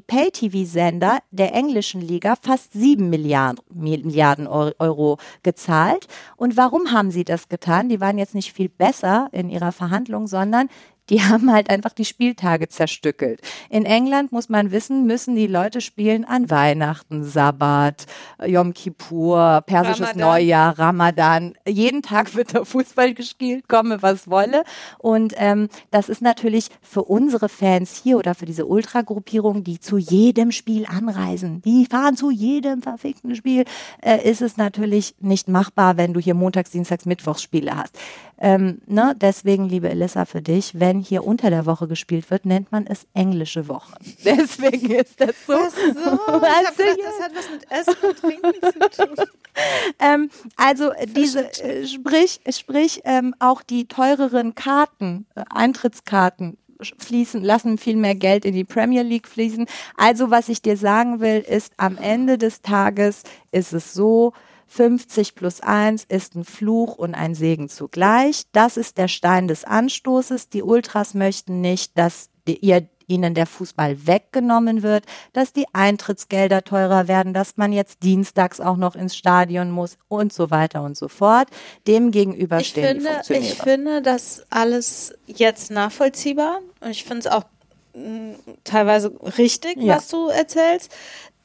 Pay-TV-Sender 0.61 1.19
der 1.31 1.53
englischen 1.53 2.01
Liga 2.01 2.35
fast 2.41 2.73
sieben 2.73 3.09
Milliarden, 3.09 3.63
Milliarden 3.73 4.47
Euro 4.47 5.17
gezahlt. 5.43 6.07
Und 6.37 6.57
warum 6.57 6.91
haben 6.91 7.11
sie 7.11 7.23
das 7.23 7.49
getan? 7.49 7.89
Die 7.89 8.01
waren 8.01 8.17
jetzt 8.17 8.35
nicht 8.35 8.53
viel 8.53 8.69
besser 8.69 9.29
in 9.31 9.49
ihrer 9.49 9.71
Verhandlung, 9.71 10.27
sondern 10.27 10.69
die 11.09 11.21
haben 11.21 11.51
halt 11.51 11.69
einfach 11.69 11.93
die 11.93 12.05
Spieltage 12.05 12.69
zerstückelt. 12.69 13.41
In 13.69 13.85
England 13.85 14.31
muss 14.31 14.49
man 14.49 14.71
wissen, 14.71 15.05
müssen 15.05 15.35
die 15.35 15.47
Leute 15.47 15.81
spielen 15.81 16.25
an 16.25 16.49
Weihnachten, 16.49 17.23
Sabbat, 17.23 18.05
Yom 18.45 18.73
Kippur, 18.73 19.63
persisches 19.65 20.09
Ramadan. 20.09 20.19
Neujahr, 20.19 20.79
Ramadan. 20.79 21.55
Jeden 21.67 22.01
Tag 22.01 22.35
wird 22.35 22.53
der 22.53 22.65
Fußball 22.65 23.13
gespielt, 23.13 23.67
komme 23.67 24.01
was 24.01 24.29
wolle. 24.29 24.63
Und 24.99 25.33
ähm, 25.37 25.67
das 25.89 26.07
ist 26.07 26.21
natürlich 26.21 26.69
für 26.81 27.03
unsere 27.03 27.49
Fans 27.49 27.99
hier 28.01 28.17
oder 28.17 28.35
für 28.35 28.45
diese 28.45 28.65
Ultragruppierung, 28.65 29.63
die 29.63 29.79
zu 29.79 29.97
jedem 29.97 30.51
Spiel 30.51 30.85
anreisen, 30.85 31.61
die 31.63 31.85
fahren 31.85 32.15
zu 32.15 32.31
jedem 32.31 32.81
verfickten 32.81 33.35
Spiel, 33.35 33.65
äh, 34.01 34.29
ist 34.29 34.41
es 34.41 34.57
natürlich 34.57 35.15
nicht 35.19 35.47
machbar, 35.47 35.97
wenn 35.97 36.13
du 36.13 36.19
hier 36.19 36.35
montags, 36.35 36.71
dienstags, 36.71 37.05
mittwochs 37.05 37.41
Spiele 37.41 37.75
hast. 37.75 37.97
Ähm, 38.43 38.81
ne? 38.87 39.15
Deswegen, 39.15 39.69
liebe 39.69 39.87
Elissa, 39.87 40.25
für 40.25 40.41
dich, 40.41 40.79
wenn 40.79 40.99
hier 40.99 41.23
unter 41.25 41.51
der 41.51 41.67
Woche 41.67 41.87
gespielt 41.87 42.31
wird, 42.31 42.43
nennt 42.43 42.71
man 42.71 42.87
es 42.87 43.05
englische 43.13 43.67
Woche. 43.67 43.93
Deswegen 44.25 44.89
ist 44.89 45.21
das 45.21 45.35
so. 45.45 45.53
Ach 45.53 45.69
so, 45.69 46.83
ich 46.83 46.97
gedacht, 46.97 46.99
das 47.03 47.21
hat 47.23 47.31
was 47.35 47.51
mit 47.51 47.71
Essen 47.71 48.09
und 48.09 48.17
Trinken 48.17 48.89
zu 48.89 49.05
tun. 49.05 49.25
ähm, 49.99 50.29
also 50.55 50.91
diese, 51.15 51.51
äh, 51.63 51.85
sprich, 51.85 52.41
sprich 52.49 53.01
ähm, 53.03 53.35
auch 53.37 53.61
die 53.61 53.87
teureren 53.87 54.55
Karten, 54.55 55.27
äh, 55.35 55.43
Eintrittskarten 55.51 56.57
fließen, 56.97 57.43
lassen 57.43 57.77
viel 57.77 57.95
mehr 57.95 58.15
Geld 58.15 58.43
in 58.43 58.55
die 58.55 58.63
Premier 58.63 59.03
League 59.03 59.27
fließen. 59.27 59.67
Also 59.97 60.31
was 60.31 60.49
ich 60.49 60.63
dir 60.63 60.77
sagen 60.77 61.19
will, 61.19 61.45
ist 61.47 61.73
am 61.77 61.95
Ende 61.97 62.39
des 62.39 62.63
Tages 62.63 63.21
ist 63.51 63.71
es 63.71 63.93
so, 63.93 64.33
50 64.71 65.35
plus 65.35 65.59
1 65.59 66.05
ist 66.05 66.33
ein 66.35 66.45
Fluch 66.45 66.95
und 66.97 67.13
ein 67.13 67.35
Segen 67.35 67.67
zugleich. 67.67 68.43
Das 68.53 68.77
ist 68.77 68.97
der 68.97 69.09
Stein 69.09 69.49
des 69.49 69.65
Anstoßes. 69.65 70.47
Die 70.47 70.63
Ultras 70.63 71.13
möchten 71.13 71.59
nicht, 71.59 71.97
dass 71.97 72.29
ihr 72.47 72.87
ihnen 73.05 73.33
der 73.33 73.47
Fußball 73.47 74.07
weggenommen 74.07 74.81
wird, 74.81 75.03
dass 75.33 75.51
die 75.51 75.65
Eintrittsgelder 75.73 76.63
teurer 76.63 77.09
werden, 77.09 77.33
dass 77.33 77.57
man 77.57 77.73
jetzt 77.73 78.01
dienstags 78.03 78.61
auch 78.61 78.77
noch 78.77 78.95
ins 78.95 79.17
Stadion 79.17 79.71
muss 79.71 79.97
und 80.07 80.31
so 80.31 80.51
weiter 80.51 80.83
und 80.83 80.95
so 80.95 81.09
fort. 81.09 81.49
Dem 81.85 82.11
gegenüber 82.11 82.63
stehen 82.63 83.01
finde, 83.01 83.21
die. 83.27 83.33
Ich 83.33 83.55
finde 83.55 84.01
das 84.01 84.45
alles 84.49 85.13
jetzt 85.27 85.69
nachvollziehbar 85.69 86.61
und 86.79 86.91
ich 86.91 87.03
finde 87.03 87.19
es 87.19 87.27
auch 87.27 87.43
mh, 87.93 88.07
mm, 88.07 88.35
teilweise 88.63 89.13
richtig, 89.37 89.75
ja. 89.75 89.97
was 89.97 90.07
du 90.07 90.29
erzählst. 90.29 90.93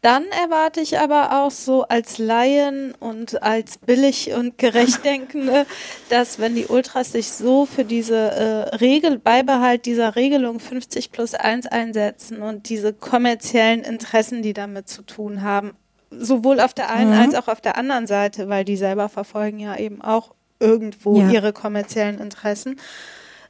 Dann 0.06 0.26
erwarte 0.28 0.80
ich 0.80 1.00
aber 1.00 1.42
auch 1.42 1.50
so 1.50 1.82
als 1.82 2.18
Laien 2.18 2.94
und 3.00 3.42
als 3.42 3.76
billig 3.76 4.32
und 4.34 4.56
gerecht 4.56 5.04
denkende, 5.04 5.66
dass 6.10 6.38
wenn 6.38 6.54
die 6.54 6.66
Ultras 6.66 7.10
sich 7.10 7.32
so 7.32 7.66
für 7.66 7.84
diese 7.84 8.14
äh, 8.14 8.76
Regel, 8.76 9.18
Beibehalt 9.18 9.84
dieser 9.84 10.14
Regelung 10.14 10.60
50 10.60 11.10
plus 11.10 11.34
1 11.34 11.66
einsetzen 11.66 12.40
und 12.40 12.68
diese 12.68 12.92
kommerziellen 12.92 13.82
Interessen, 13.82 14.42
die 14.42 14.52
damit 14.52 14.88
zu 14.88 15.02
tun 15.02 15.42
haben, 15.42 15.72
sowohl 16.12 16.60
auf 16.60 16.72
der 16.72 16.88
einen 16.92 17.10
mhm. 17.10 17.22
als 17.22 17.34
auch 17.34 17.48
auf 17.48 17.60
der 17.60 17.76
anderen 17.76 18.06
Seite, 18.06 18.48
weil 18.48 18.64
die 18.64 18.76
selber 18.76 19.08
verfolgen 19.08 19.58
ja 19.58 19.76
eben 19.76 20.02
auch 20.02 20.34
irgendwo 20.60 21.18
ja. 21.18 21.30
ihre 21.30 21.52
kommerziellen 21.52 22.20
Interessen, 22.20 22.78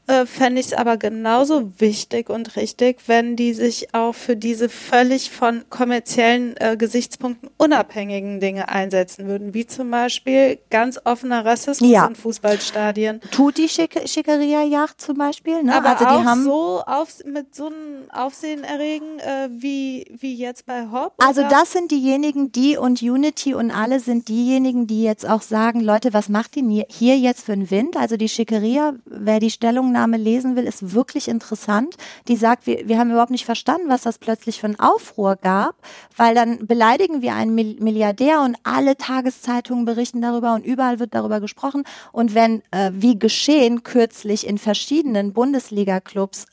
äh, 0.07 0.27
fände 0.27 0.61
ich 0.61 0.67
es 0.69 0.73
aber 0.73 0.97
genauso 0.97 1.73
wichtig 1.79 2.31
und 2.31 2.57
richtig, 2.57 3.01
wenn 3.07 3.37
die 3.37 3.53
sich 3.55 3.95
auch 3.95 4.15
für 4.15 4.37
diese 4.37 4.69
völlig 4.69 5.31
von 5.31 5.65
kommerziellen 5.69 6.57
äh, 6.59 6.77
Gesichtspunkten 6.77 7.51
unabhängigen 7.57 8.41
Dinge 8.41 8.69
einsetzen 8.69 9.27
würden, 9.27 9.55
wie 9.55 9.67
zum 9.67 9.91
Beispiel 9.91 10.59
ganz 10.71 11.01
offener 11.05 11.45
Rassismus 11.45 11.91
ja. 11.91 12.07
in 12.07 12.15
Fußballstadien. 12.15 13.21
Tut 13.31 13.59
die 13.59 13.69
Schick 13.69 14.09
Schickeria-Yacht 14.09 15.01
zum 15.01 15.19
Beispiel, 15.19 15.63
ne? 15.63 15.75
Aber 15.75 15.91
also 15.91 16.05
die 16.05 16.11
auch 16.11 16.25
haben 16.25 16.45
so 16.45 16.83
auf, 16.87 17.09
mit 17.25 17.55
so 17.55 17.67
einem 17.67 18.11
Aufsehen 18.13 18.65
erregen 18.65 19.19
äh, 19.19 19.49
wie, 19.51 20.07
wie 20.19 20.35
jetzt 20.35 20.67
bei 20.67 20.87
Hop. 20.93 21.15
Also 21.19 21.43
das 21.43 21.73
sind 21.73 21.91
diejenigen, 21.91 22.53
die 22.53 22.77
und 22.77 23.03
Unity 23.03 23.55
und 23.55 23.71
alle 23.71 24.01
sind 24.01 24.29
diejenigen, 24.29 24.87
die 24.87 25.03
jetzt 25.03 25.29
auch 25.29 25.43
sagen, 25.43 25.81
Leute, 25.81 26.13
was 26.13 26.29
macht 26.29 26.57
ihr 26.57 26.87
hier 26.89 27.19
jetzt 27.19 27.45
für 27.45 27.53
einen 27.53 27.71
Wind? 27.71 27.97
Also 27.97 28.17
die 28.17 28.29
Schickeria, 28.29 28.95
wer 29.05 29.41
die 29.41 29.51
Stellung 29.51 29.96
Stellungnahme 29.97 30.17
lesen 30.19 30.57
will, 30.57 30.65
ist 30.65 30.93
wirklich 30.93 31.29
interessant. 31.29 31.97
Die 32.29 32.37
sagt, 32.37 32.67
wir, 32.67 32.87
wir 32.87 32.99
haben 32.99 33.11
überhaupt 33.11 33.31
nicht 33.31 33.47
verstanden, 33.47 33.89
was 33.89 34.03
das 34.03 34.19
plötzlich 34.19 34.61
für 34.61 34.67
einen 34.67 34.79
Aufruhr 34.79 35.37
gab, 35.37 35.77
weil 36.17 36.35
dann 36.35 36.67
beleidigen 36.67 37.23
wir 37.23 37.35
einen 37.35 37.55
Milliardär 37.55 38.43
und 38.43 38.57
alle 38.63 38.97
Tageszeitungen 38.97 39.87
berichten 39.87 40.21
darüber 40.21 40.55
und 40.55 40.67
überall 40.67 40.99
wird 40.99 41.15
darüber 41.15 41.41
gesprochen. 41.41 41.85
Und 42.13 42.35
wenn, 42.35 42.63
äh, 42.73 42.91
wie 42.93 43.19
geschehen, 43.19 43.83
kürzlich 43.85 44.47
in 44.47 44.59
verschiedenen 44.59 45.33
Bundesliga-Clubs 45.33 46.47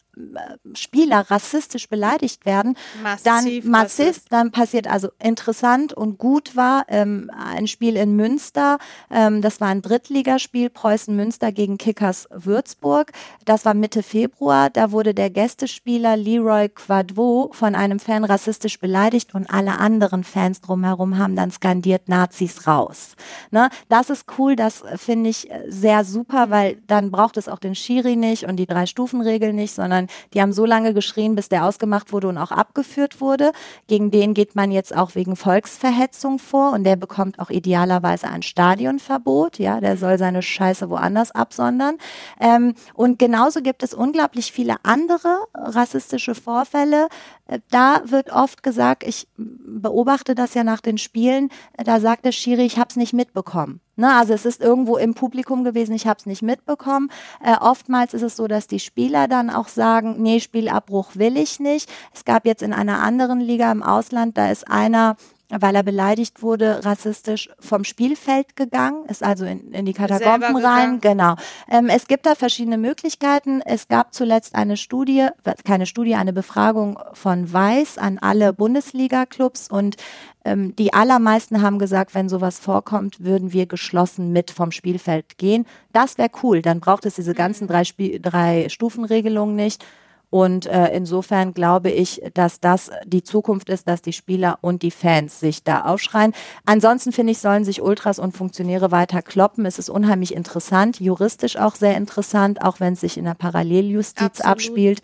Spieler 0.76 1.32
rassistisch 1.32 1.90
beleidigt 1.90 2.46
werden, 2.46 2.78
massiv 3.02 3.64
dann 3.64 3.72
massiv, 3.72 4.22
dann 4.30 4.52
passiert 4.52 4.88
also 4.88 5.10
interessant 5.20 5.92
und 5.92 6.20
gut 6.20 6.56
war 6.56 6.86
ähm, 6.88 7.32
ein 7.36 7.68
Spiel 7.68 7.96
in 7.96 8.16
Münster, 8.16 8.78
ähm, 9.10 9.42
das 9.42 9.60
war 9.60 9.70
ein 9.70 9.82
Drittligaspiel 9.82 10.70
Preußen 10.70 11.16
Münster 11.16 11.52
gegen 11.52 11.78
Kickers 11.78 12.28
Würzburg, 12.32 13.12
das 13.46 13.66
war 13.66 13.74
Mitte 13.74 14.04
Februar, 14.04 14.70
da 14.70 14.92
wurde 14.92 15.16
der 15.16 15.32
Gästespieler 15.32 16.16
Leroy 16.16 16.70
Quadvo 16.70 17.50
von 17.52 17.74
einem 17.74 18.00
Fan 18.00 18.24
rassistisch 18.24 18.80
beleidigt 18.80 19.34
und 19.34 19.52
alle 19.52 19.80
anderen 19.80 20.24
Fans 20.24 20.62
drumherum 20.62 21.18
haben 21.18 21.36
dann 21.36 21.50
skandiert 21.50 22.08
Nazis 22.08 22.68
raus. 22.68 23.16
Ne? 23.50 23.70
Das 23.90 24.12
ist 24.12 24.26
cool, 24.38 24.56
das 24.56 24.84
finde 24.96 25.32
ich 25.32 25.50
sehr 25.68 26.06
super, 26.06 26.52
weil 26.52 26.78
dann 26.86 27.10
braucht 27.10 27.38
es 27.38 27.48
auch 27.48 27.60
den 27.60 27.74
Schiri 27.74 28.16
nicht 28.16 28.44
und 28.44 28.58
die 28.58 28.68
drei 28.68 28.86
Stufenregel 28.86 29.54
nicht, 29.54 29.74
sondern 29.74 30.03
sondern 30.04 30.08
die 30.34 30.42
haben 30.42 30.54
so 30.54 30.66
lange 30.66 30.94
geschrien, 30.94 31.36
bis 31.36 31.50
der 31.50 31.66
ausgemacht 31.66 32.12
wurde 32.12 32.28
und 32.28 32.38
auch 32.38 32.52
abgeführt 32.52 33.22
wurde. 33.22 33.52
Gegen 33.88 34.12
den 34.12 34.34
geht 34.34 34.56
man 34.56 34.72
jetzt 34.72 34.96
auch 34.96 35.16
wegen 35.16 35.36
Volksverhetzung 35.36 36.40
vor 36.40 36.74
und 36.74 36.84
der 36.84 36.96
bekommt 36.96 37.40
auch 37.40 37.50
idealerweise 37.50 38.28
ein 38.28 38.42
Stadionverbot. 38.42 39.60
Ja, 39.60 39.80
der 39.80 39.98
soll 39.98 40.18
seine 40.18 40.42
Scheiße 40.42 40.90
woanders 40.90 41.32
absondern. 41.32 41.98
Ähm, 42.40 42.74
und 42.94 43.20
genauso 43.20 43.62
gibt 43.62 43.84
es 43.84 43.94
unglaublich 43.94 44.52
viele 44.52 44.76
andere 44.84 45.38
rassistische 45.54 46.36
Vorfälle. 46.36 47.08
Äh, 47.48 47.60
da 47.70 48.02
wird 48.06 48.32
oft 48.32 48.64
gesagt, 48.64 49.04
ich 49.04 49.28
beobachte 49.38 50.36
das 50.36 50.54
ja 50.54 50.64
nach 50.64 50.82
den 50.82 50.98
Spielen, 50.98 51.50
da 51.78 52.00
sagt 52.00 52.26
der 52.26 52.32
Schiri, 52.32 52.64
ich 52.64 52.78
habe 52.78 52.90
es 52.90 52.96
nicht 52.96 53.14
mitbekommen. 53.14 53.83
Ne, 53.96 54.12
also 54.16 54.34
es 54.34 54.46
ist 54.46 54.60
irgendwo 54.60 54.98
im 54.98 55.14
Publikum 55.14 55.64
gewesen, 55.64 55.94
ich 55.94 56.08
habe 56.08 56.18
es 56.18 56.26
nicht 56.26 56.42
mitbekommen. 56.42 57.12
Äh, 57.44 57.56
oftmals 57.60 58.16
ist 58.16 58.24
es 58.24 58.36
so, 58.36 58.48
dass 58.48 58.66
die 58.66 58.80
Spieler 58.80 59.28
dann 59.28 59.52
auch 59.52 59.68
sagen, 59.68 60.16
nee, 60.18 60.40
Spielabbruch 60.40 61.12
will 61.14 61.38
ich 61.38 61.60
nicht. 61.60 61.92
Es 62.12 62.26
gab 62.26 62.48
jetzt 62.48 62.64
in 62.64 62.74
einer 62.74 63.04
anderen 63.04 63.40
Liga 63.40 63.72
im 63.72 63.84
Ausland, 63.84 64.36
da 64.36 64.50
ist 64.50 64.68
einer 64.68 65.16
weil 65.60 65.76
er 65.76 65.84
beleidigt 65.84 66.42
wurde, 66.42 66.84
rassistisch 66.86 67.50
vom 67.60 67.84
Spielfeld 67.84 68.56
gegangen, 68.56 69.06
ist 69.08 69.24
also 69.24 69.46
in, 69.46 69.72
in 69.72 69.86
die 69.86 69.94
Katakomben 69.94 70.56
rein. 70.58 71.00
Genau. 71.00 71.36
Ähm, 71.70 71.90
es 71.90 72.08
gibt 72.08 72.26
da 72.26 72.36
verschiedene 72.36 72.78
Möglichkeiten. 72.78 73.62
Es 73.62 73.88
gab 73.88 74.14
zuletzt 74.14 74.56
eine 74.56 74.78
Studie, 74.78 75.28
keine 75.66 75.86
Studie, 75.86 76.16
eine 76.16 76.34
Befragung 76.34 77.00
von 77.14 77.52
Weiß 77.52 77.98
an 77.98 78.20
alle 78.20 78.54
Bundesliga-Clubs 78.54 79.70
und 79.70 79.98
ähm, 80.46 80.76
die 80.76 80.94
allermeisten 80.94 81.62
haben 81.62 81.80
gesagt, 81.80 82.16
wenn 82.16 82.30
sowas 82.30 82.60
vorkommt, 82.60 83.24
würden 83.24 83.54
wir 83.54 83.66
geschlossen 83.66 84.32
mit 84.32 84.52
vom 84.52 84.72
Spielfeld 84.72 85.38
gehen. 85.38 85.66
Das 85.94 86.18
wäre 86.18 86.30
cool. 86.44 86.62
Dann 86.62 86.80
braucht 86.80 87.06
es 87.06 87.16
diese 87.16 87.34
ganzen 87.34 87.68
drei, 87.68 87.84
Spie 87.84 88.20
drei 88.20 88.68
Stufenregelungen 88.70 89.56
nicht. 89.56 89.86
Und 90.34 90.66
äh, 90.66 90.88
insofern 90.88 91.54
glaube 91.54 91.92
ich, 91.92 92.20
dass 92.34 92.60
das 92.60 92.90
die 93.06 93.22
Zukunft 93.22 93.70
ist, 93.70 93.88
dass 93.88 94.02
die 94.02 94.14
Spieler 94.14 94.58
und 94.62 94.82
die 94.82 94.90
Fans 94.90 95.40
sich 95.40 95.64
da 95.64 95.82
aufschreien. 95.82 96.34
Ansonsten 96.66 97.12
finde 97.12 97.34
ich, 97.34 97.38
sollen 97.38 97.64
sich 97.64 97.84
Ultras 97.84 98.18
und 98.18 98.36
Funktionäre 98.36 98.90
weiter 98.90 99.22
kloppen. 99.22 99.64
Es 99.68 99.78
ist 99.78 99.92
unheimlich 99.92 100.34
interessant, 100.34 101.00
juristisch 101.00 101.58
auch 101.58 101.76
sehr 101.76 101.96
interessant, 101.98 102.64
auch 102.64 102.80
wenn 102.80 102.94
es 102.94 103.02
sich 103.02 103.20
in 103.20 103.26
der 103.26 103.36
Paralleljustiz 103.36 104.42
Absolut. 104.42 104.52
abspielt. 104.52 105.02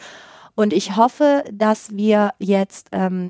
Und 0.55 0.73
ich 0.73 0.95
hoffe, 0.95 1.43
dass 1.53 1.95
wir 1.95 2.31
jetzt 2.39 2.87
ähm, 2.91 3.29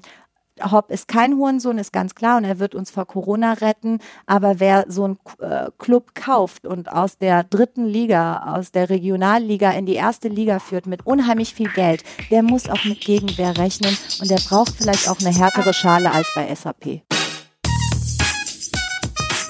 Hopp 0.72 0.92
ist 0.92 1.08
kein 1.08 1.36
Hurensohn, 1.36 1.78
ist 1.78 1.94
ganz 1.94 2.16
klar 2.16 2.38
und 2.38 2.44
er 2.44 2.60
wird 2.60 2.76
uns 2.76 2.92
vor 2.92 3.06
Corona 3.06 3.54
retten. 3.54 4.00
Aber 4.26 4.60
wer 4.60 4.86
so 4.88 5.06
einen 5.06 5.20
äh, 5.40 5.70
Club 5.78 6.16
kauft 6.16 6.66
und 6.66 6.92
aus 6.92 7.18
der 7.18 7.44
dritten 7.44 7.86
Liga, 7.86 8.56
aus 8.56 8.72
der 8.72 8.90
Regionalliga 8.90 9.72
in 9.72 9.86
die 9.86 9.96
erste 9.96 10.28
Liga 10.28 10.60
führt 10.60 10.88
mit 10.88 11.06
unheimlich 11.06 11.54
viel 11.54 11.70
Geld, 11.70 12.04
der 12.32 12.44
muss 12.44 12.70
auch 12.70 12.84
mit 12.86 13.02
Gegenwehr 13.02 13.58
rechnen 13.58 13.98
und 14.20 14.30
der 14.30 14.40
braucht 14.48 14.76
vielleicht 14.78 15.10
auch 15.10 15.20
eine 15.20 15.36
härtere 15.36 15.74
Schale 15.74 16.12
als 16.12 16.32
bei 16.36 16.54
SAP. 16.54 17.02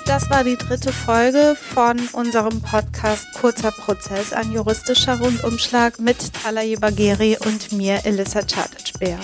Das 0.09 0.27
war 0.31 0.43
die 0.43 0.57
dritte 0.57 0.91
Folge 0.91 1.55
von 1.55 1.99
unserem 2.13 2.63
Podcast 2.63 3.27
Kurzer 3.39 3.69
Prozess, 3.69 4.33
ein 4.33 4.51
juristischer 4.51 5.19
Rundumschlag 5.19 5.99
mit 5.99 6.33
Talaye 6.33 6.77
Bagheri 6.77 7.37
und 7.45 7.71
mir, 7.73 8.03
Elissa 8.05 8.39
Chartage-Bär. 8.41 9.19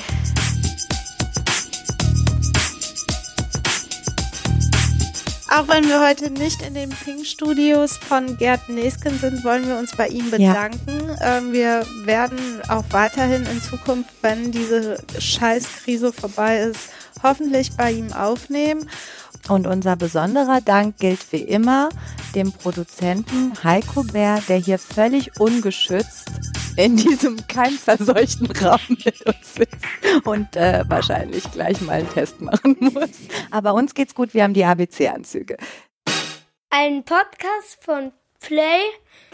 Auch 5.47 5.67
wenn 5.67 5.87
wir 5.87 6.01
heute 6.01 6.31
nicht 6.31 6.61
in 6.63 6.73
den 6.73 6.89
Pink-Studios 6.89 7.97
von 7.97 8.35
Gerd 8.37 8.67
Nesken 8.67 9.17
sind, 9.19 9.43
wollen 9.43 9.67
wir 9.67 9.77
uns 9.77 9.95
bei 9.95 10.07
ihm 10.07 10.31
bedanken. 10.31 11.09
Ja. 11.19 11.37
Ähm, 11.37 11.53
wir 11.53 11.85
werden 12.03 12.61
auch 12.67 12.83
weiterhin 12.89 13.45
in 13.45 13.61
Zukunft, 13.61 14.09
wenn 14.21 14.51
diese 14.51 14.97
Scheißkrise 15.19 16.11
vorbei 16.11 16.59
ist, 16.61 16.89
hoffentlich 17.21 17.71
bei 17.77 17.91
ihm 17.91 18.11
aufnehmen. 18.11 18.89
Und 19.47 19.67
unser 19.67 19.95
besonderer 19.95 20.59
Dank 20.61 20.97
gilt 20.97 21.31
wie 21.31 21.41
immer 21.41 21.89
dem 22.33 22.51
Produzenten 22.51 23.53
Heiko 23.63 24.03
Bär, 24.03 24.41
der 24.47 24.57
hier 24.57 24.79
völlig 24.79 25.39
ungeschützt 25.39 26.31
in 26.77 26.97
diesem 26.97 27.45
keimverseuchten 27.47 28.51
Raum 28.51 28.79
mit 28.89 29.21
uns 29.25 29.53
sitzt 29.53 29.85
und 30.25 30.55
äh, 30.55 30.83
wahrscheinlich 30.87 31.49
gleich 31.51 31.79
mal 31.81 31.99
einen 31.99 32.09
Test 32.09 32.41
machen 32.41 32.75
muss. 32.79 33.09
Aber 33.51 33.73
uns 33.73 33.93
geht's 33.93 34.15
gut, 34.15 34.33
wir 34.33 34.43
haben 34.43 34.53
die 34.53 34.65
ABC-Anzüge. 34.65 35.57
Ein 36.69 37.03
Podcast 37.03 37.77
von 37.81 38.11
Play 38.41 38.81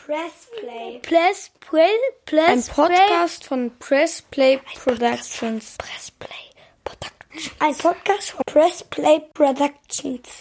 Press 0.06 0.50
Play. 0.60 1.00
Press 1.00 1.52
Play. 1.60 1.90
Press 2.26 2.70
Ein 2.70 2.76
Podcast 2.76 3.46
von 3.46 3.72
Press 3.80 4.22
Play 4.24 4.60
Productions. 4.76 5.78
Press 5.78 6.12
Play 6.12 6.30
Productions. 6.84 7.21
Ein 7.60 7.76
Podcast 7.76 8.32
von 8.32 8.42
Press 8.46 8.84
Play 8.90 9.22
Productions. 9.34 10.40